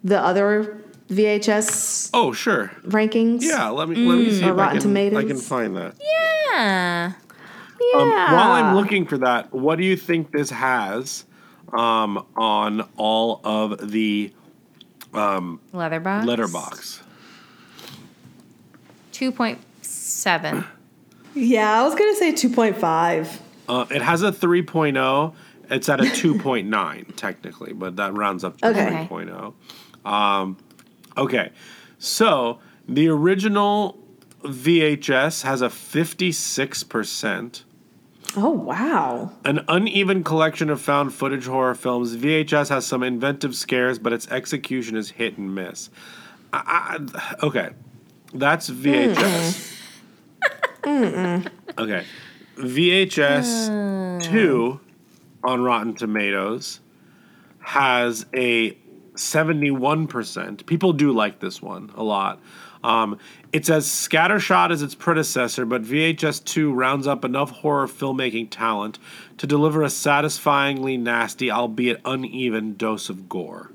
the 0.04 0.18
other 0.20 0.78
VHS 1.08 2.10
Oh, 2.14 2.32
sure. 2.32 2.72
rankings? 2.86 3.42
Yeah, 3.42 3.68
let 3.68 3.88
me 3.88 3.96
let 4.06 4.18
me 4.18 4.30
see 4.30 4.42
Or 4.44 4.52
if 4.52 4.52
I 4.52 4.56
Rotten 4.56 4.72
can, 4.78 4.80
Tomatoes? 4.88 5.24
I 5.24 5.26
can 5.28 5.36
find 5.36 5.76
that. 5.76 5.94
Yeah. 6.00 7.12
Yeah. 7.94 7.98
Um, 8.00 8.10
while 8.10 8.52
I'm 8.52 8.74
looking 8.76 9.06
for 9.06 9.18
that, 9.18 9.52
what 9.52 9.76
do 9.76 9.84
you 9.84 9.96
think 9.96 10.30
this 10.30 10.50
has 10.50 11.24
um, 11.72 12.24
on 12.36 12.88
all 12.96 13.40
of 13.44 13.90
the 13.90 14.32
Letterboxd. 15.12 16.24
Letterboxd? 16.24 17.00
Two 19.10 19.30
point 19.32 19.58
seven. 19.82 20.64
yeah, 21.34 21.80
I 21.80 21.82
was 21.84 21.94
gonna 21.94 22.14
say 22.14 22.32
2.5. 22.32 23.38
Uh, 23.68 23.86
it 23.90 24.02
has 24.02 24.22
a 24.22 24.32
3.0. 24.32 25.34
It's 25.70 25.88
at 25.88 26.00
a 26.00 26.04
2.9 26.04 27.16
technically, 27.16 27.72
but 27.72 27.96
that 27.96 28.14
rounds 28.14 28.44
up 28.44 28.58
to 28.58 28.68
Okay. 28.68 29.06
3.0. 29.10 29.54
Um, 30.04 30.56
okay, 31.16 31.50
so 31.98 32.58
the 32.88 33.08
original 33.08 33.98
VHS 34.42 35.42
has 35.42 35.62
a 35.62 35.68
56%. 35.68 37.62
Oh 38.34 38.50
wow. 38.50 39.32
An 39.44 39.64
uneven 39.68 40.24
collection 40.24 40.70
of 40.70 40.80
found 40.80 41.12
footage 41.12 41.46
horror 41.46 41.74
films, 41.74 42.16
VHS 42.16 42.70
has 42.70 42.86
some 42.86 43.02
inventive 43.02 43.54
scares, 43.54 43.98
but 43.98 44.12
its 44.12 44.26
execution 44.28 44.96
is 44.96 45.10
hit 45.10 45.36
and 45.36 45.54
miss. 45.54 45.90
I, 46.52 46.98
I, 47.14 47.34
okay, 47.44 47.70
that's 48.32 48.70
VHS. 48.70 49.78
okay, 51.78 52.04
VHS 52.56 54.22
2 54.24 54.80
on 55.44 55.62
Rotten 55.62 55.94
Tomatoes 55.94 56.80
has 57.60 58.26
a 58.34 58.76
71%. 59.14 60.66
People 60.66 60.92
do 60.92 61.12
like 61.12 61.40
this 61.40 61.60
one 61.60 61.90
a 61.94 62.02
lot. 62.02 62.40
Um, 62.84 63.18
it's 63.52 63.70
as 63.70 63.86
scattershot 63.86 64.72
as 64.72 64.82
its 64.82 64.94
predecessor, 64.94 65.64
but 65.64 65.82
VHS 65.82 66.44
2 66.44 66.72
rounds 66.72 67.06
up 67.06 67.24
enough 67.24 67.50
horror 67.50 67.86
filmmaking 67.86 68.48
talent 68.50 68.98
to 69.38 69.46
deliver 69.46 69.82
a 69.82 69.90
satisfyingly 69.90 70.96
nasty, 70.96 71.50
albeit 71.50 72.00
uneven, 72.04 72.74
dose 72.74 73.08
of 73.08 73.28
gore. 73.28 73.70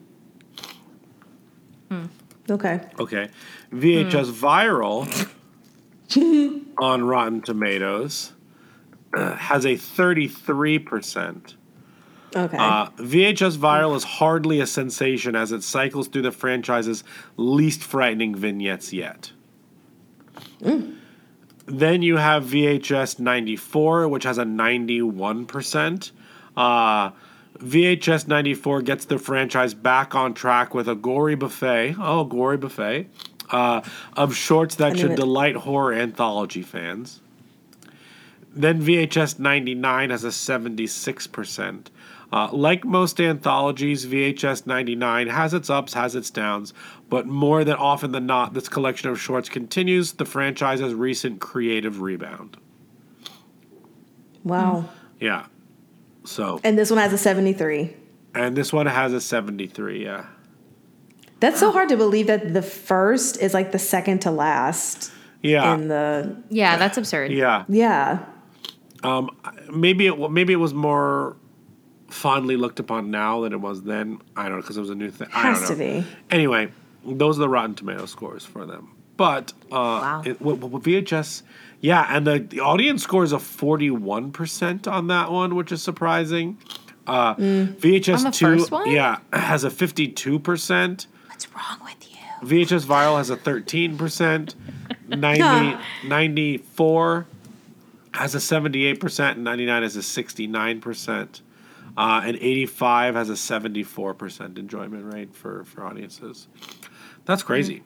Okay. 2.50 2.82
Okay. 3.00 3.30
VHS 3.72 4.32
Viral 4.32 5.30
on 6.78 7.04
Rotten 7.04 7.42
Tomatoes 7.42 8.34
uh, 9.14 9.36
has 9.36 9.66
a 9.66 9.74
33%. 9.74 11.57
Okay. 12.36 12.58
Uh, 12.58 12.90
VHS 12.98 13.58
Viral 13.58 13.96
is 13.96 14.04
hardly 14.04 14.60
a 14.60 14.68
sensation 14.68 15.36
as 15.36 15.52
it 15.52 15.64
cycles 15.64 16.08
through 16.08 16.24
the 16.24 16.32
franchise's 16.32 17.04
least 17.38 17.82
frightening 17.82 18.36
vignettes 18.36 18.92
yet. 18.92 19.32
Then 21.68 22.02
you 22.02 22.18
have 22.18 22.46
VHS 22.46 23.20
94, 23.20 24.08
which 24.08 24.24
has 24.24 24.38
a 24.38 24.44
91%. 24.44 26.12
Uh, 26.56 27.12
VHS 27.58 28.28
94 28.28 28.82
gets 28.84 29.06
the 29.06 29.18
franchise 29.18 29.74
back 29.74 30.16
on 30.16 30.34
track 30.34 30.74
with 30.74 30.88
a 30.88 30.96
gory 30.96 31.36
buffet. 31.36 31.96
Oh, 32.00 32.24
gory 32.24 32.58
buffet. 32.58 33.10
Uh, 33.50 33.82
of 34.14 34.36
shorts 34.36 34.76
that 34.76 34.98
should 34.98 35.16
delight 35.16 35.56
horror 35.56 35.94
anthology 35.94 36.62
fans. 36.62 37.22
Then 38.54 38.82
VHS 38.82 39.40
99 39.40 40.10
has 40.10 40.24
a 40.24 40.30
76%. 40.30 41.88
Uh, 42.32 42.50
like 42.52 42.84
most 42.84 43.22
anthologies, 43.22 44.06
VHS 44.06 44.68
99 44.68 45.28
has 45.28 45.54
its 45.54 45.70
ups, 45.70 45.94
has 45.94 46.14
its 46.14 46.30
downs, 46.30 46.74
but 47.10 47.26
more 47.26 47.64
than 47.64 47.76
often 47.78 48.12
than 48.12 48.26
not, 48.26 48.54
this 48.54 48.68
collection 48.68 49.10
of 49.10 49.20
shorts 49.20 49.48
continues 49.48 50.14
the 50.14 50.26
franchise's 50.26 50.94
recent 50.94 51.40
creative 51.40 52.02
rebound. 52.02 52.58
wow. 54.44 54.86
Yeah. 55.20 55.46
So, 56.26 56.60
And 56.64 56.78
this 56.78 56.90
one 56.92 57.00
has 57.00 57.14
a 57.14 57.18
73. 57.18 57.96
and 58.36 58.56
this 58.56 58.72
one 58.74 58.86
has 58.86 59.14
a 59.14 59.22
73, 59.22 60.04
yeah. 60.04 60.26
That's 61.40 61.60
so 61.60 61.72
hard 61.72 61.90
to 61.90 61.98
believe 61.98 62.28
that 62.28 62.54
the 62.54 62.62
first 62.62 63.38
is 63.42 63.54
like 63.54 63.72
the 63.72 63.80
second 63.80 64.20
to 64.22 64.32
last 64.32 65.12
Yeah. 65.44 65.74
in 65.76 65.88
the 65.88 66.36
Yeah, 66.50 66.78
that's 66.78 66.98
absurd. 66.98 67.32
yeah. 67.32 67.64
yeah. 67.70 68.26
Maybe 69.72 70.08
it 70.08 70.32
maybe 70.32 70.52
it 70.54 70.58
was 70.58 70.74
more 70.74 71.38
fondly 72.18 72.58
looked 72.58 72.80
upon 72.80 73.12
now 73.12 73.42
than 73.42 73.54
it 73.54 73.62
was 73.62 73.84
then. 73.84 74.20
I 74.36 74.44
don't 74.44 74.54
know 74.54 74.62
because 74.62 74.78
it 74.78 74.82
was 74.82 74.90
a 74.90 74.96
new 74.96 75.12
thing. 75.12 75.28
I 75.34 75.44
don't 75.44 75.54
Has 75.60 75.70
to 75.70 75.76
be. 75.76 76.06
Anyway, 76.32 76.70
those 77.06 77.38
are 77.38 77.42
the 77.42 77.50
Rotten 77.50 77.76
Tomato 77.76 78.06
scores 78.06 78.44
for 78.46 78.66
them. 78.66 78.90
But 79.16 79.54
uh, 79.72 80.22
it, 80.26 80.40
w- 80.40 80.58
w- 80.60 80.80
VHS, 80.80 81.42
yeah, 81.82 82.06
and 82.10 82.28
the, 82.28 82.40
the 82.40 82.60
audience 82.60 83.02
score 83.04 83.24
is 83.24 83.32
a 83.32 83.40
forty-one 83.40 84.32
percent 84.32 84.88
on 84.88 85.08
that 85.08 85.32
one, 85.32 85.56
which 85.56 85.72
is 85.72 85.82
surprising. 85.82 86.58
Uh, 87.08 87.36
VHS 87.36 88.18
On 88.18 88.24
the 88.26 88.32
two, 88.32 88.46
first 88.60 88.72
one? 88.72 88.92
yeah, 88.92 89.20
has 89.34 89.64
a 89.64 89.70
fifty-two 89.72 90.38
percent. 90.40 91.08
What's 91.28 91.48
wrong 91.54 91.80
with 91.84 91.96
you? 92.12 92.18
VHS 92.48 92.86
Viral 92.86 93.18
has 93.18 93.32
a 93.32 93.38
13%. 93.38 94.54
90, 95.08 95.78
94 96.08 97.26
has 98.14 98.36
a 98.36 98.38
78%. 98.38 99.32
And 99.32 99.44
99 99.44 99.82
has 99.84 99.96
a 99.96 100.02
69%. 100.02 101.42
Uh, 101.98 102.22
and 102.24 102.36
85 102.38 103.16
has 103.16 103.30
a 103.30 103.34
74% 103.34 104.58
enjoyment 104.60 105.12
rate 105.12 105.36
for, 105.36 105.64
for 105.66 105.84
audiences. 105.84 106.48
That's 107.26 107.42
crazy. 107.44 107.82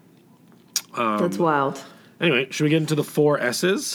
That's 0.95 1.37
Um, 1.37 1.41
wild. 1.41 1.81
Anyway, 2.19 2.47
should 2.51 2.65
we 2.65 2.69
get 2.69 2.77
into 2.81 2.93
the 2.95 3.03
four 3.05 3.39
S's? 3.39 3.85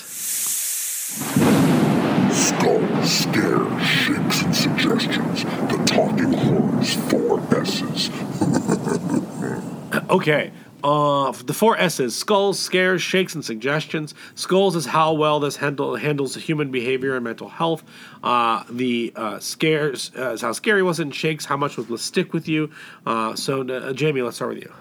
Skull, 2.33 3.05
scare, 3.05 3.81
shakes, 3.85 4.43
and 4.43 4.57
suggestions. 4.57 5.45
The 5.45 5.83
talking 5.87 6.33
horns, 6.33 6.95
four 7.11 7.41
S's. 7.55 8.11
Okay. 10.11 10.53
Uh, 10.87 11.33
the 11.33 11.53
four 11.53 11.77
S's: 11.79 12.15
skulls, 12.15 12.61
scares, 12.61 13.03
shakes, 13.03 13.35
and 13.35 13.45
suggestions. 13.45 14.15
Skulls 14.37 14.77
is 14.77 14.87
how 14.87 15.13
well 15.13 15.41
this 15.41 15.57
handle, 15.57 15.97
handles 15.97 16.37
human 16.37 16.71
behavior 16.71 17.17
and 17.17 17.25
mental 17.25 17.49
health. 17.49 17.83
Uh, 18.23 18.63
the 18.71 19.13
uh, 19.17 19.41
scares 19.41 20.13
uh, 20.17 20.31
is 20.31 20.43
how 20.43 20.53
scary 20.53 20.85
was 20.85 21.01
it. 21.01 21.13
Shakes, 21.13 21.45
how 21.45 21.57
much 21.57 21.77
will 21.77 21.99
stick 21.99 22.33
with 22.33 22.47
you. 22.47 22.71
Uh, 23.05 23.35
so, 23.35 23.63
uh, 23.69 23.93
Jamie, 23.95 24.23
let's 24.23 24.37
start 24.37 24.55
with 24.55 24.63
you. 24.63 24.73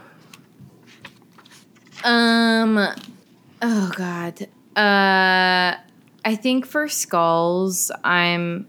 Um. 2.04 2.78
Oh 3.64 3.92
God. 3.98 4.44
Uh, 4.76 5.76
I 6.24 6.36
think 6.36 6.68
for 6.68 6.88
skulls, 6.88 7.92
I'm. 8.04 8.68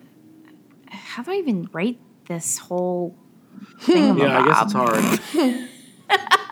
How 0.89 1.23
do 1.23 1.33
I 1.33 1.35
even 1.35 1.69
rate 1.71 2.01
this 2.29 2.57
whole 2.57 3.15
thing? 3.81 4.17
Yeah, 4.19 4.41
I 4.41 4.47
guess 4.47 4.63
it's 4.63 4.73
hard. 4.73 5.69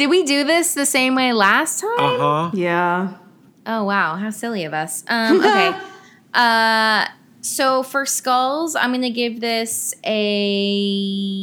Did 0.00 0.08
we 0.08 0.22
do 0.22 0.44
this 0.44 0.72
the 0.72 0.86
same 0.86 1.14
way 1.14 1.34
last 1.34 1.80
time? 1.80 1.90
Uh 1.98 2.18
huh. 2.18 2.50
Yeah. 2.54 3.18
Oh 3.66 3.84
wow, 3.84 4.16
how 4.16 4.30
silly 4.30 4.64
of 4.64 4.72
us. 4.72 5.04
Um, 5.06 5.40
okay. 5.40 5.78
uh, 6.32 7.06
so 7.42 7.82
for 7.82 8.06
skulls, 8.06 8.74
I'm 8.74 8.92
gonna 8.92 9.10
give 9.10 9.40
this 9.42 9.92
a 10.06 11.42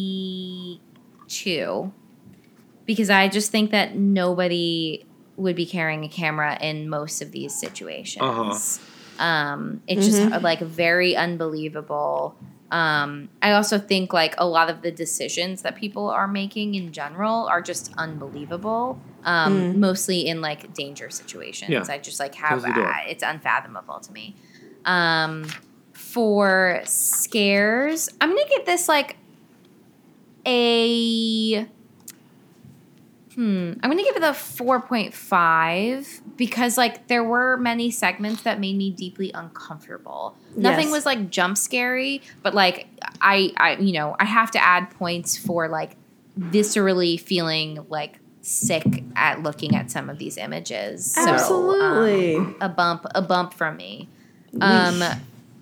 two 1.27 1.93
because 2.87 3.11
I 3.11 3.27
just 3.27 3.51
think 3.51 3.69
that 3.69 3.95
nobody 3.95 5.05
would 5.35 5.55
be 5.55 5.67
carrying 5.67 6.03
a 6.03 6.09
camera 6.09 6.57
in 6.59 6.89
most 6.89 7.21
of 7.21 7.31
these 7.31 7.53
situations. 7.53 8.23
Uh-huh. 8.23 9.23
Um, 9.23 9.83
it's 9.85 10.03
just 10.07 10.19
uh, 10.19 10.39
like 10.39 10.61
very 10.61 11.15
unbelievable. 11.15 12.35
Um, 12.69 13.29
I 13.41 13.53
also 13.53 13.79
think 13.79 14.11
like 14.11 14.35
a 14.37 14.45
lot 14.45 14.69
of 14.69 14.81
the 14.81 14.91
decisions 14.91 15.61
that 15.61 15.75
people 15.75 16.09
are 16.09 16.27
making 16.27 16.75
in 16.75 16.91
general 16.91 17.47
are 17.47 17.61
just 17.61 17.93
unbelievable. 17.97 18.99
Um, 19.23 19.79
Mostly 19.79 20.27
in 20.27 20.41
like 20.41 20.73
danger 20.73 21.09
situations. 21.09 21.71
Yeah. 21.71 21.83
I 21.89 21.97
just 21.97 22.19
like 22.19 22.35
have 22.35 22.59
Close 22.59 22.63
the 22.63 22.73
door. 22.73 22.87
uh, 22.87 23.01
it's 23.07 23.23
unfathomable 23.23 23.99
to 23.99 24.11
me. 24.11 24.35
Um, 24.85 25.47
for 25.93 26.81
scares, 26.85 28.09
I'm 28.21 28.29
gonna 28.29 28.49
give 28.49 28.65
this 28.65 28.87
like 28.87 29.17
a 30.45 31.67
Hmm. 33.37 33.73
I'm 33.83 33.91
gonna 33.91 34.01
give 34.03 34.15
it 34.15 34.23
a 34.23 34.33
4.5 34.33 36.21
because 36.37 36.75
like 36.75 37.07
there 37.07 37.23
were 37.23 37.55
many 37.57 37.91
segments 37.91 38.41
that 38.41 38.59
made 38.59 38.75
me 38.75 38.89
deeply 38.89 39.31
uncomfortable. 39.31 40.35
Nothing 40.55 40.85
Yes. 40.87 40.91
was 40.91 41.05
like 41.05 41.29
jump 41.29 41.55
scary, 41.55 42.23
but 42.41 42.55
like 42.55 42.87
I 43.21 43.51
I 43.57 43.77
you 43.77 43.93
know, 43.93 44.15
I 44.19 44.25
have 44.25 44.49
to 44.51 44.63
add 44.63 44.89
points 44.89 45.37
for 45.37 45.67
like 45.69 45.97
viscerally 46.39 47.19
feeling 47.19 47.85
like 47.89 48.19
sick 48.41 49.03
at 49.15 49.43
looking 49.43 49.75
at 49.75 49.91
some 49.91 50.09
of 50.09 50.17
these 50.17 50.37
images. 50.37 51.05
So, 51.05 51.21
um, 51.21 51.35
Absolutely. 51.35 52.55
a 52.59 52.69
bump 52.69 53.05
a 53.13 53.21
bump 53.21 53.53
from 53.53 53.77
me. 53.77 54.09
Um 54.61 55.03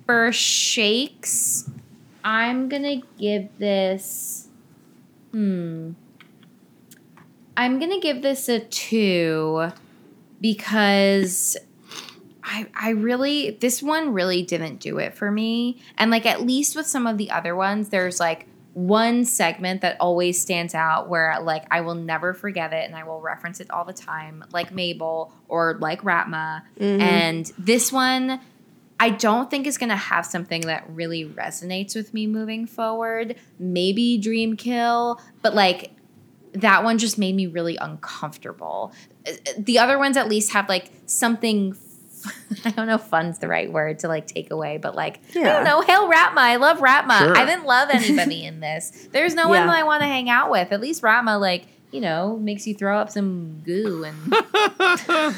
for 0.06 0.32
shakes, 0.32 1.70
I'm 2.24 2.70
gonna 2.70 3.02
give 3.20 3.50
this 3.60 4.48
hmm 5.34 5.92
I'm 7.58 7.80
gonna 7.80 8.00
give 8.00 8.22
this 8.22 8.50
a 8.50 8.60
two 8.60 9.72
because 10.42 11.58
I 12.44 12.68
I 12.76 12.90
really 12.90 13.52
this 13.52 13.82
one 13.82 14.14
really 14.14 14.44
didn't 14.44 14.80
do 14.80 15.00
it 15.00 15.16
for 15.16 15.32
me. 15.32 15.82
And 15.98 16.12
like 16.12 16.26
at 16.26 16.42
least 16.42 16.76
with 16.76 16.88
some 16.88 17.08
of 17.08 17.18
the 17.18 17.32
other 17.32 17.56
ones, 17.56 17.90
there's 17.90 18.20
like 18.20 18.48
one 18.74 19.24
segment 19.24 19.80
that 19.82 19.96
always 20.02 20.40
stands 20.40 20.76
out 20.76 21.08
where 21.08 21.40
like 21.42 21.66
I 21.72 21.82
will 21.82 21.96
never 21.96 22.34
forget 22.34 22.74
it 22.74 22.86
and 22.86 22.96
I 22.96 23.06
will 23.06 23.22
reference 23.22 23.62
it 23.62 23.72
all 23.72 23.86
the 23.86 23.94
time, 23.94 24.44
like 24.52 24.74
Mabel 24.74 25.32
or 25.48 25.78
like 25.80 26.02
Raatma. 26.02 26.62
Mm-hmm. 26.80 27.02
And 27.02 27.52
this 27.58 27.92
one 27.92 28.42
I 29.00 29.10
don't 29.10 29.50
think 29.50 29.68
is 29.68 29.78
going 29.78 29.90
to 29.90 29.96
have 29.96 30.26
something 30.26 30.62
that 30.62 30.86
really 30.90 31.26
resonates 31.26 31.96
with 31.96 32.14
me 32.14 32.28
moving 32.28 32.66
forward. 32.66 33.36
Maybe 33.60 34.20
Dreamkill, 34.24 35.20
but 35.42 35.54
like 35.54 35.92
that 36.56 36.84
one 36.84 36.98
just 36.98 37.18
made 37.18 37.36
me 37.36 37.48
really 37.48 37.78
uncomfortable. 37.78 38.92
The 39.58 39.80
other 39.80 39.98
ones 39.98 40.18
at 40.18 40.28
least 40.30 40.52
have 40.54 40.68
like 40.70 40.92
something. 41.06 41.76
I 42.66 42.72
don't 42.72 42.88
know 42.88 42.96
if 42.96 43.02
fun's 43.04 43.38
the 43.40 43.48
right 43.48 43.72
word 43.72 44.00
to 44.00 44.08
like 44.08 44.26
take 44.26 44.50
away, 44.52 44.78
but 44.78 44.96
like 44.96 45.20
I 45.36 45.44
don't 45.44 45.64
know. 45.64 45.82
Hail 45.82 46.10
Raatma, 46.12 46.38
I 46.38 46.56
love 46.56 46.80
Raatma. 46.80 47.20
Sure. 47.20 47.38
I 47.38 47.46
didn't 47.46 47.66
love 47.66 47.90
anybody 47.92 48.44
in 48.50 48.60
this. 48.62 49.08
There's 49.12 49.36
no 49.36 49.48
one 49.48 49.68
that 49.68 49.76
I 49.76 49.84
want 49.84 50.02
to 50.02 50.08
hang 50.08 50.30
out 50.30 50.50
with. 50.50 50.72
At 50.72 50.82
least 50.82 51.02
Raatma, 51.04 51.40
like 51.40 51.68
you 51.92 52.02
know, 52.02 52.36
makes 52.38 52.66
you 52.68 52.74
throw 52.74 52.98
up 52.98 53.10
some 53.12 53.62
goo 53.64 54.04
and 54.04 54.16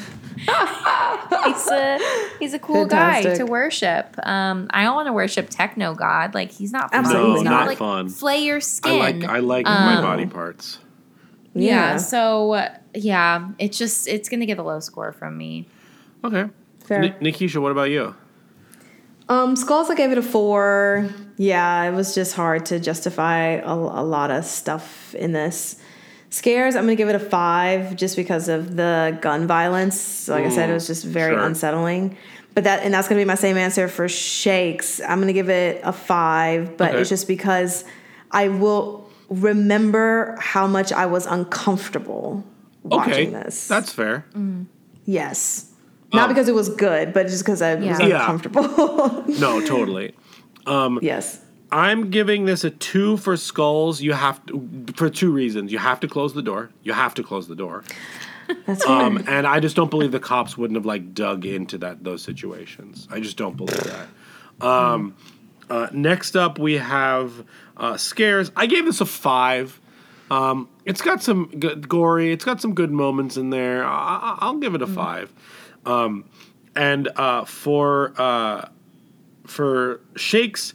he's 1.44 1.66
a 1.68 1.98
he's 2.38 2.54
a 2.54 2.58
cool 2.58 2.86
guy 2.86 3.22
to 3.34 3.44
worship. 3.44 4.14
Um, 4.26 4.66
I 4.70 4.82
don't 4.84 4.94
want 4.94 5.06
to 5.08 5.12
worship 5.12 5.48
techno 5.50 5.94
god. 5.94 6.34
Like 6.34 6.50
he's 6.52 6.72
not 6.72 6.90
fun. 6.90 7.00
Absolutely 7.04 7.32
He's 7.34 7.42
No, 7.44 7.50
not 7.50 7.58
not 7.60 7.66
like 7.66 7.78
fun. 7.78 8.08
flay 8.08 8.38
your 8.44 8.56
I 8.56 8.60
skin. 8.60 8.98
like 8.98 9.24
I 9.24 9.38
like 9.40 9.66
my 9.66 9.96
Um, 9.96 10.02
body 10.02 10.26
parts. 10.26 10.78
Yeah. 11.54 11.92
Yeah. 11.92 11.96
So 11.96 12.52
uh, 12.52 12.74
yeah, 12.94 13.48
it's 13.58 13.78
just 13.78 14.08
it's 14.08 14.28
gonna 14.28 14.46
get 14.46 14.58
a 14.58 14.62
low 14.62 14.80
score 14.80 15.12
from 15.12 15.36
me. 15.36 15.66
Okay. 16.24 16.48
Fair. 16.84 17.00
Ni- 17.00 17.30
Nikisha, 17.32 17.60
what 17.60 17.72
about 17.72 17.90
you? 17.90 18.14
Um, 19.28 19.56
Skulls, 19.56 19.90
I 19.90 19.94
gave 19.94 20.10
it 20.10 20.16
a 20.18 20.22
four. 20.22 21.10
Yeah, 21.36 21.82
it 21.84 21.92
was 21.94 22.14
just 22.14 22.34
hard 22.34 22.64
to 22.66 22.80
justify 22.80 23.56
a, 23.60 23.74
a 23.74 24.02
lot 24.02 24.30
of 24.30 24.44
stuff 24.46 25.14
in 25.14 25.32
this. 25.32 25.80
Scares, 26.30 26.76
I'm 26.76 26.84
gonna 26.84 26.94
give 26.96 27.08
it 27.08 27.14
a 27.14 27.18
five 27.20 27.94
just 27.96 28.16
because 28.16 28.48
of 28.48 28.76
the 28.76 29.18
gun 29.20 29.46
violence. 29.46 30.28
Like 30.28 30.44
I 30.44 30.48
said, 30.50 30.70
it 30.70 30.74
was 30.74 30.86
just 30.86 31.04
very 31.04 31.34
sure. 31.34 31.42
unsettling. 31.44 32.16
But 32.54 32.64
that 32.64 32.82
and 32.82 32.92
that's 32.92 33.06
gonna 33.08 33.20
be 33.20 33.24
my 33.26 33.34
same 33.34 33.56
answer 33.56 33.86
for 33.88 34.08
Shakes. 34.08 35.00
I'm 35.00 35.20
gonna 35.20 35.32
give 35.32 35.48
it 35.50 35.80
a 35.84 35.92
five, 35.92 36.76
but 36.76 36.90
Okay. 36.90 37.00
it's 37.00 37.08
just 37.08 37.28
because 37.28 37.84
I 38.30 38.48
will 38.48 39.07
remember 39.28 40.36
how 40.40 40.66
much 40.66 40.92
I 40.92 41.06
was 41.06 41.26
uncomfortable 41.26 42.44
watching 42.82 43.12
Okay, 43.12 43.26
this. 43.26 43.68
that's 43.68 43.92
fair. 43.92 44.24
yes. 45.04 45.66
Not 46.12 46.24
Um, 46.24 46.28
because 46.30 46.48
it 46.48 46.54
was 46.54 46.70
good, 46.70 47.12
but 47.12 47.26
just 47.26 47.44
because 47.44 47.60
I 47.60 47.74
was 47.74 47.84
Yeah. 47.84 48.02
Yeah. 48.06 48.20
uncomfortable. 48.20 49.24
No, 49.38 49.60
totally. 49.64 50.14
yes. 51.02 51.40
I'm 51.70 52.08
giving 52.10 52.46
this 52.46 52.64
a 52.64 52.70
two 52.70 53.18
for 53.18 53.36
skulls. 53.36 54.00
You 54.00 54.14
have 54.14 54.44
to 54.46 54.86
for 54.96 55.10
two 55.10 55.30
reasons. 55.30 55.70
You 55.70 55.76
have 55.78 56.00
to 56.00 56.08
close 56.08 56.32
the 56.32 56.40
door. 56.40 56.70
You 56.82 56.94
have 56.94 57.12
to 57.14 57.22
close 57.22 57.46
the 57.46 57.54
door. 57.54 57.84
That's. 58.64 58.86
Um, 58.86 59.22
and 59.28 59.46
I 59.46 59.60
just 59.60 59.76
don't 59.76 59.90
believe 59.90 60.10
the 60.10 60.18
cops 60.20 60.56
wouldn't 60.56 60.76
have 60.78 60.86
like 60.86 61.12
dug 61.12 61.44
into 61.44 61.76
that 61.78 62.04
those 62.04 62.22
situations. 62.22 63.06
I 63.10 63.20
just 63.20 63.36
don't 63.36 63.54
believe 63.58 63.84
that. 63.84 64.66
Um, 64.66 65.14
uh, 65.68 65.88
next 65.92 66.36
up, 66.36 66.58
we 66.58 66.78
have 66.78 67.44
uh, 67.78 67.96
scares. 67.96 68.50
I 68.56 68.66
gave 68.66 68.84
this 68.84 69.00
a 69.00 69.06
five. 69.06 69.80
Um, 70.30 70.68
it's 70.84 71.00
got 71.00 71.22
some 71.22 71.46
good, 71.58 71.88
gory. 71.88 72.32
It's 72.32 72.44
got 72.44 72.60
some 72.60 72.74
good 72.74 72.90
moments 72.90 73.36
in 73.36 73.50
there. 73.50 73.84
I, 73.84 73.90
I- 73.90 74.38
I'll 74.40 74.58
give 74.58 74.74
it 74.74 74.82
a 74.82 74.86
five. 74.86 75.32
Um, 75.86 76.24
and 76.76 77.08
uh, 77.16 77.44
for 77.44 78.12
uh, 78.18 78.68
for 79.46 80.00
shakes, 80.16 80.74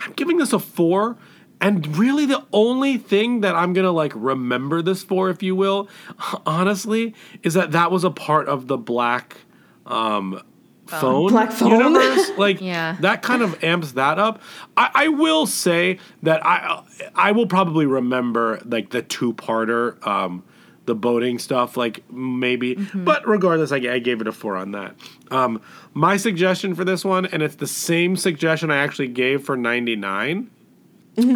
I'm 0.00 0.12
giving 0.12 0.36
this 0.38 0.52
a 0.52 0.58
four. 0.58 1.16
And 1.60 1.96
really, 1.96 2.24
the 2.24 2.44
only 2.52 2.98
thing 2.98 3.40
that 3.40 3.56
I'm 3.56 3.72
gonna 3.72 3.90
like 3.90 4.12
remember 4.14 4.80
this 4.80 5.02
for, 5.02 5.28
if 5.28 5.42
you 5.42 5.56
will, 5.56 5.88
honestly, 6.46 7.14
is 7.42 7.54
that 7.54 7.72
that 7.72 7.90
was 7.90 8.04
a 8.04 8.10
part 8.12 8.48
of 8.48 8.68
the 8.68 8.76
black 8.78 9.38
um, 9.84 10.40
phone, 10.88 11.30
Black 11.30 11.52
phone? 11.52 11.70
universe. 11.70 12.30
Like 12.38 12.60
Yeah. 12.60 12.96
that 13.00 13.22
kind 13.22 13.42
of 13.42 13.62
amps 13.64 13.92
that 13.92 14.18
up. 14.18 14.40
I, 14.76 14.90
I 14.94 15.08
will 15.08 15.46
say 15.46 15.98
that 16.22 16.44
I 16.44 16.82
I 17.14 17.32
will 17.32 17.46
probably 17.46 17.86
remember 17.86 18.60
like 18.64 18.90
the 18.90 19.02
two 19.02 19.32
parter. 19.34 20.04
Um, 20.06 20.42
the 20.86 20.94
boating 20.94 21.38
stuff, 21.38 21.76
like 21.76 22.02
maybe, 22.10 22.74
but 22.94 23.28
regardless, 23.28 23.72
I, 23.72 23.76
I 23.76 23.98
gave 23.98 24.22
it 24.22 24.26
a 24.26 24.32
four 24.32 24.56
on 24.56 24.70
that. 24.72 24.94
Um, 25.30 25.60
my 25.92 26.16
suggestion 26.16 26.74
for 26.74 26.82
this 26.82 27.04
one, 27.04 27.26
and 27.26 27.42
it's 27.42 27.56
the 27.56 27.66
same 27.66 28.16
suggestion 28.16 28.70
I 28.70 28.76
actually 28.78 29.08
gave 29.08 29.42
for 29.44 29.54
99, 29.54 30.48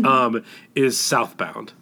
um, 0.07 0.43
is 0.75 0.99
Southbound. 0.99 1.75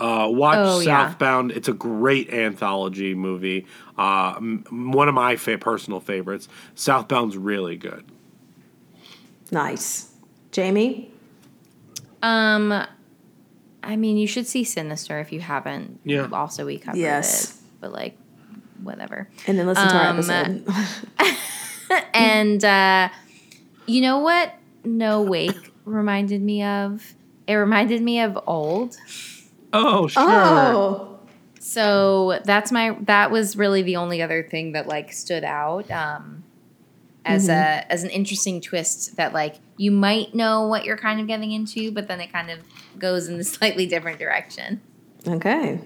Uh, 0.00 0.26
watch 0.28 0.56
Oh, 0.58 0.80
yeah. 0.80 1.06
Southbound. 1.08 1.52
It's 1.52 1.68
a 1.68 1.72
great 1.72 2.30
anthology 2.32 3.14
movie. 3.14 3.64
Uh, 3.98 4.34
m- 4.36 4.92
one 4.92 5.08
of 5.08 5.14
my 5.14 5.34
fa- 5.36 5.58
personal 5.58 5.98
favorites. 6.00 6.48
Southbound's 6.76 7.36
really 7.36 7.76
good. 7.76 8.04
Nice. 9.50 10.12
Jamie? 10.52 11.10
Um, 12.22 12.84
I 13.82 13.96
mean, 13.96 14.16
you 14.16 14.26
should 14.26 14.46
see 14.46 14.64
Sinister 14.64 15.18
if 15.20 15.32
you 15.32 15.40
haven't. 15.40 16.00
Yeah. 16.04 16.28
Also, 16.32 16.64
we 16.66 16.78
covered 16.78 16.98
Yes. 16.98 17.50
it, 17.50 17.56
but 17.80 17.92
like, 17.92 18.16
whatever. 18.82 19.28
And 19.46 19.58
then 19.58 19.66
listen 19.66 19.88
to 19.88 19.94
our 19.94 20.08
Um, 20.10 20.18
episode. 20.18 20.66
and 22.14 22.64
uh, 22.64 23.08
you 23.86 24.00
know 24.00 24.18
what? 24.18 24.52
No 24.84 25.22
Wake 25.22 25.72
reminded 25.84 26.42
me 26.42 26.62
of. 26.62 27.14
It 27.46 27.54
reminded 27.54 28.02
me 28.02 28.20
of 28.20 28.38
old. 28.46 28.96
Oh, 29.72 30.06
sure. 30.06 30.22
oh, 30.26 31.17
So 31.60 32.40
that's 32.44 32.72
my. 32.72 32.96
That 33.02 33.30
was 33.30 33.56
really 33.56 33.82
the 33.82 33.96
only 33.96 34.22
other 34.22 34.42
thing 34.42 34.72
that 34.72 34.86
like 34.86 35.12
stood 35.12 35.44
out 35.44 35.90
um, 35.90 36.44
as 37.24 37.48
a 37.48 37.84
as 37.90 38.04
an 38.04 38.10
interesting 38.10 38.60
twist. 38.60 39.16
That 39.16 39.32
like 39.32 39.56
you 39.76 39.90
might 39.90 40.34
know 40.34 40.66
what 40.66 40.84
you're 40.84 40.96
kind 40.96 41.20
of 41.20 41.26
getting 41.26 41.52
into, 41.52 41.92
but 41.92 42.08
then 42.08 42.20
it 42.20 42.32
kind 42.32 42.50
of 42.50 42.60
goes 42.98 43.28
in 43.28 43.38
a 43.38 43.44
slightly 43.56 43.86
different 43.86 44.18
direction. 44.18 44.80
okay. 45.26 45.80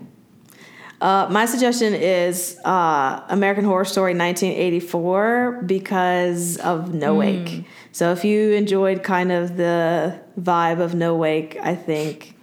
Uh, 1.00 1.26
my 1.28 1.46
suggestion 1.46 1.94
is 1.94 2.56
uh, 2.64 3.24
American 3.28 3.64
Horror 3.64 3.84
Story 3.84 4.14
1984 4.14 5.62
because 5.66 6.58
of 6.58 6.94
No 6.94 7.14
Wake. 7.16 7.66
So 7.90 8.12
if 8.12 8.24
you 8.24 8.52
enjoyed 8.52 9.02
kind 9.02 9.32
of 9.32 9.56
the 9.56 10.20
vibe 10.40 10.78
of 10.80 10.94
No 10.94 11.16
Wake, 11.16 11.56
I 11.60 11.74
think 11.74 12.36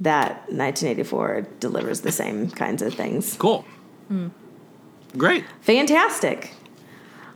that 0.00 0.50
1984 0.50 1.46
delivers 1.60 2.02
the 2.02 2.12
same 2.12 2.50
kinds 2.50 2.82
of 2.82 2.94
things. 2.94 3.36
Cool. 3.38 3.64
Great. 5.16 5.44
Fantastic. 5.62 6.52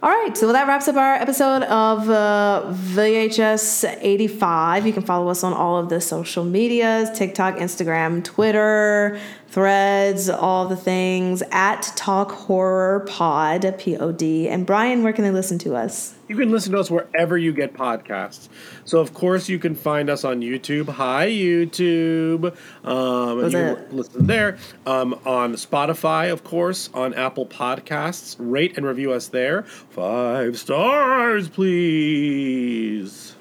All 0.03 0.09
right, 0.09 0.35
so 0.35 0.51
that 0.51 0.67
wraps 0.67 0.89
up 0.89 0.97
our 0.97 1.13
episode 1.15 1.63
of 1.65 2.09
uh, 2.09 2.73
VHS 2.73 3.99
85. 4.01 4.87
You 4.87 4.95
can 4.95 5.03
follow 5.03 5.29
us 5.29 5.45
on 5.45 5.53
all 5.53 5.77
of 5.77 5.91
the 5.91 6.01
social 6.01 6.43
medias 6.43 7.11
TikTok, 7.11 7.57
Instagram, 7.57 8.25
Twitter, 8.25 9.21
threads, 9.51 10.31
all 10.31 10.67
the 10.69 10.77
things 10.77 11.43
at 11.51 11.93
Talk 11.97 12.31
Horror 12.31 13.01
Pod, 13.09 13.75
P 13.79 13.97
O 13.97 14.13
D. 14.13 14.49
And 14.49 14.65
Bryan, 14.65 15.03
where 15.03 15.13
can 15.13 15.25
they 15.25 15.31
listen 15.31 15.59
to 15.59 15.75
us? 15.75 16.15
You 16.29 16.37
can 16.37 16.53
listen 16.53 16.73
to 16.73 16.79
us 16.79 16.89
wherever 16.91 17.37
you 17.37 17.53
get 17.53 17.75
podcasts. 17.75 18.49
So, 18.85 19.01
of 19.01 19.13
course, 19.13 19.49
you 19.49 19.59
can 19.59 19.75
find 19.75 20.09
us 20.09 20.25
on 20.25 20.41
YouTube. 20.41 20.89
Hi, 20.91 21.27
YouTube. 21.27 22.57
Um, 22.85 23.45
you 23.45 23.51
can 23.51 23.87
listen 23.91 24.27
there. 24.27 24.57
Um, 24.87 25.19
on 25.27 25.55
Spotify, 25.55 26.31
of 26.31 26.45
course. 26.45 26.89
On 26.95 27.13
Apple 27.15 27.47
Podcasts. 27.47 28.37
Rate 28.39 28.77
and 28.77 28.87
review 28.87 29.11
us 29.13 29.27
there. 29.27 29.65
Five 29.65 30.57
stars, 30.59 31.49
please. 31.49 33.35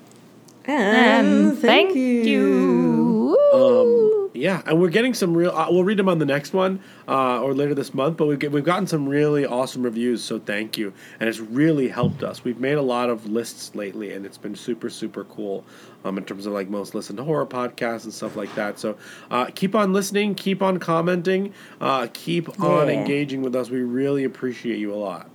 And 0.70 1.58
thank 1.58 1.96
you. 1.96 3.36
Um, 3.54 4.30
yeah, 4.36 4.62
and 4.68 4.80
we're 4.80 4.90
getting 4.90 5.14
some 5.16 5.36
real. 5.36 5.50
Uh, 5.52 5.68
we'll 5.72 5.84
read 5.84 5.98
them 5.98 6.08
on 6.08 6.20
the 6.20 6.26
next 6.26 6.54
one 6.54 6.80
uh, 7.08 7.42
or 7.42 7.54
later 7.56 7.74
this 7.74 7.94
month. 7.94 8.18
But 8.18 8.28
we've 8.28 8.38
get, 8.40 8.52
we've 8.52 8.64
gotten 8.64 8.86
some 8.86 9.10
really 9.10 9.46
awesome 9.46 9.82
reviews, 9.84 10.24
so 10.24 10.38
thank 10.40 10.78
you, 10.78 10.94
and 11.20 11.28
it's 11.28 11.40
really 11.40 11.88
helped 11.90 12.24
us. 12.24 12.44
We've 12.44 12.60
made 12.60 12.78
a 12.78 12.82
lot 12.82 13.10
of 13.10 13.26
lists 13.28 13.74
lately, 13.74 14.14
and 14.14 14.26
it's 14.26 14.38
been 14.38 14.56
super 14.56 14.90
super 14.90 15.24
cool 15.26 15.66
um, 16.06 16.18
in 16.20 16.24
terms 16.26 16.46
of 16.46 16.54
like 16.54 16.70
most 16.70 16.94
listened 16.94 17.18
to 17.18 17.24
horror 17.24 17.48
podcasts 17.48 18.04
and 18.04 18.14
stuff 18.14 18.36
like 18.36 18.54
that. 18.56 18.78
So 18.80 18.96
uh, 19.32 19.48
keep 19.56 19.74
on 19.74 19.92
listening, 19.92 20.36
keep 20.36 20.62
on 20.62 20.78
commenting, 20.78 21.52
uh, 21.82 22.08
keep 22.14 22.62
on 22.62 22.88
Yeah. 22.88 22.94
engaging 22.94 23.42
with 23.42 23.56
us. 23.56 23.70
We 23.72 23.82
really 23.82 24.24
appreciate 24.24 24.78
you 24.78 24.94
a 24.94 24.96
lot. 24.96 25.28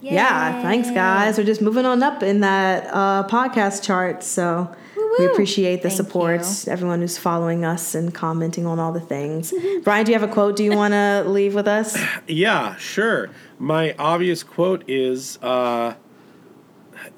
Yeah, 0.00 0.62
thanks, 0.62 0.90
guys. 0.90 1.38
We're 1.38 1.44
just 1.44 1.60
moving 1.60 1.84
on 1.84 2.02
up 2.02 2.22
in 2.22 2.40
that 2.40 2.88
uh, 2.92 3.26
podcast 3.28 3.82
chart. 3.82 4.22
So 4.22 4.74
we 5.18 5.26
appreciate 5.26 5.82
the 5.82 5.88
Thank 5.88 5.96
support, 5.96 6.68
everyone 6.68 7.00
who's 7.00 7.18
following 7.18 7.64
us 7.64 7.94
and 7.94 8.14
commenting 8.14 8.66
on 8.66 8.78
all 8.78 8.92
the 8.92 9.00
things. 9.00 9.52
Bryan, 9.82 10.04
do 10.04 10.12
you 10.12 10.18
have 10.18 10.28
a 10.28 10.32
quote? 10.32 10.56
Do 10.56 10.62
you 10.64 10.72
want 10.72 10.92
to 10.92 11.24
leave 11.26 11.54
with 11.54 11.66
us? 11.66 11.98
Yeah, 12.26 12.76
sure. 12.76 13.30
My 13.58 13.94
obvious 13.98 14.42
quote 14.42 14.84
is. 14.88 15.38
Uh, 15.42 15.94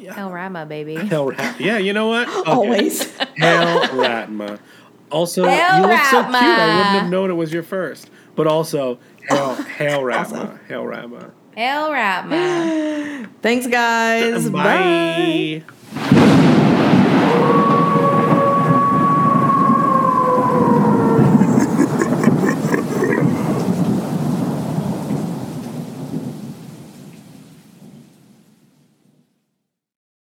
El 0.08 0.30
Rama, 0.30 0.64
baby. 0.66 0.94
Hell 1.06 1.26
rat. 1.26 1.60
Yeah, 1.60 1.78
you 1.78 1.92
know 1.92 2.06
what? 2.06 2.28
Okay. 2.28 2.50
Always. 2.50 3.14
Hail 3.16 3.82
Raatma. 3.88 4.58
Also, 5.10 5.44
Hail 5.44 5.76
you 5.76 5.86
look 5.86 6.00
so 6.04 6.22
cute. 6.22 6.34
I 6.34 6.76
wouldn't 6.76 7.02
have 7.02 7.10
known 7.10 7.30
it 7.30 7.34
was 7.34 7.52
your 7.52 7.62
first. 7.62 8.10
But 8.36 8.46
also, 8.46 8.98
Hail, 9.28 9.54
hail 9.56 10.00
Raatma. 10.00 10.64
Hail 10.66 10.84
Raatma. 10.84 11.32
El 11.56 11.90
Mom. 12.26 13.26
Thanks, 13.42 13.66
guys. 13.66 14.48
Bye. 14.50 15.64
Bye. 15.66 17.56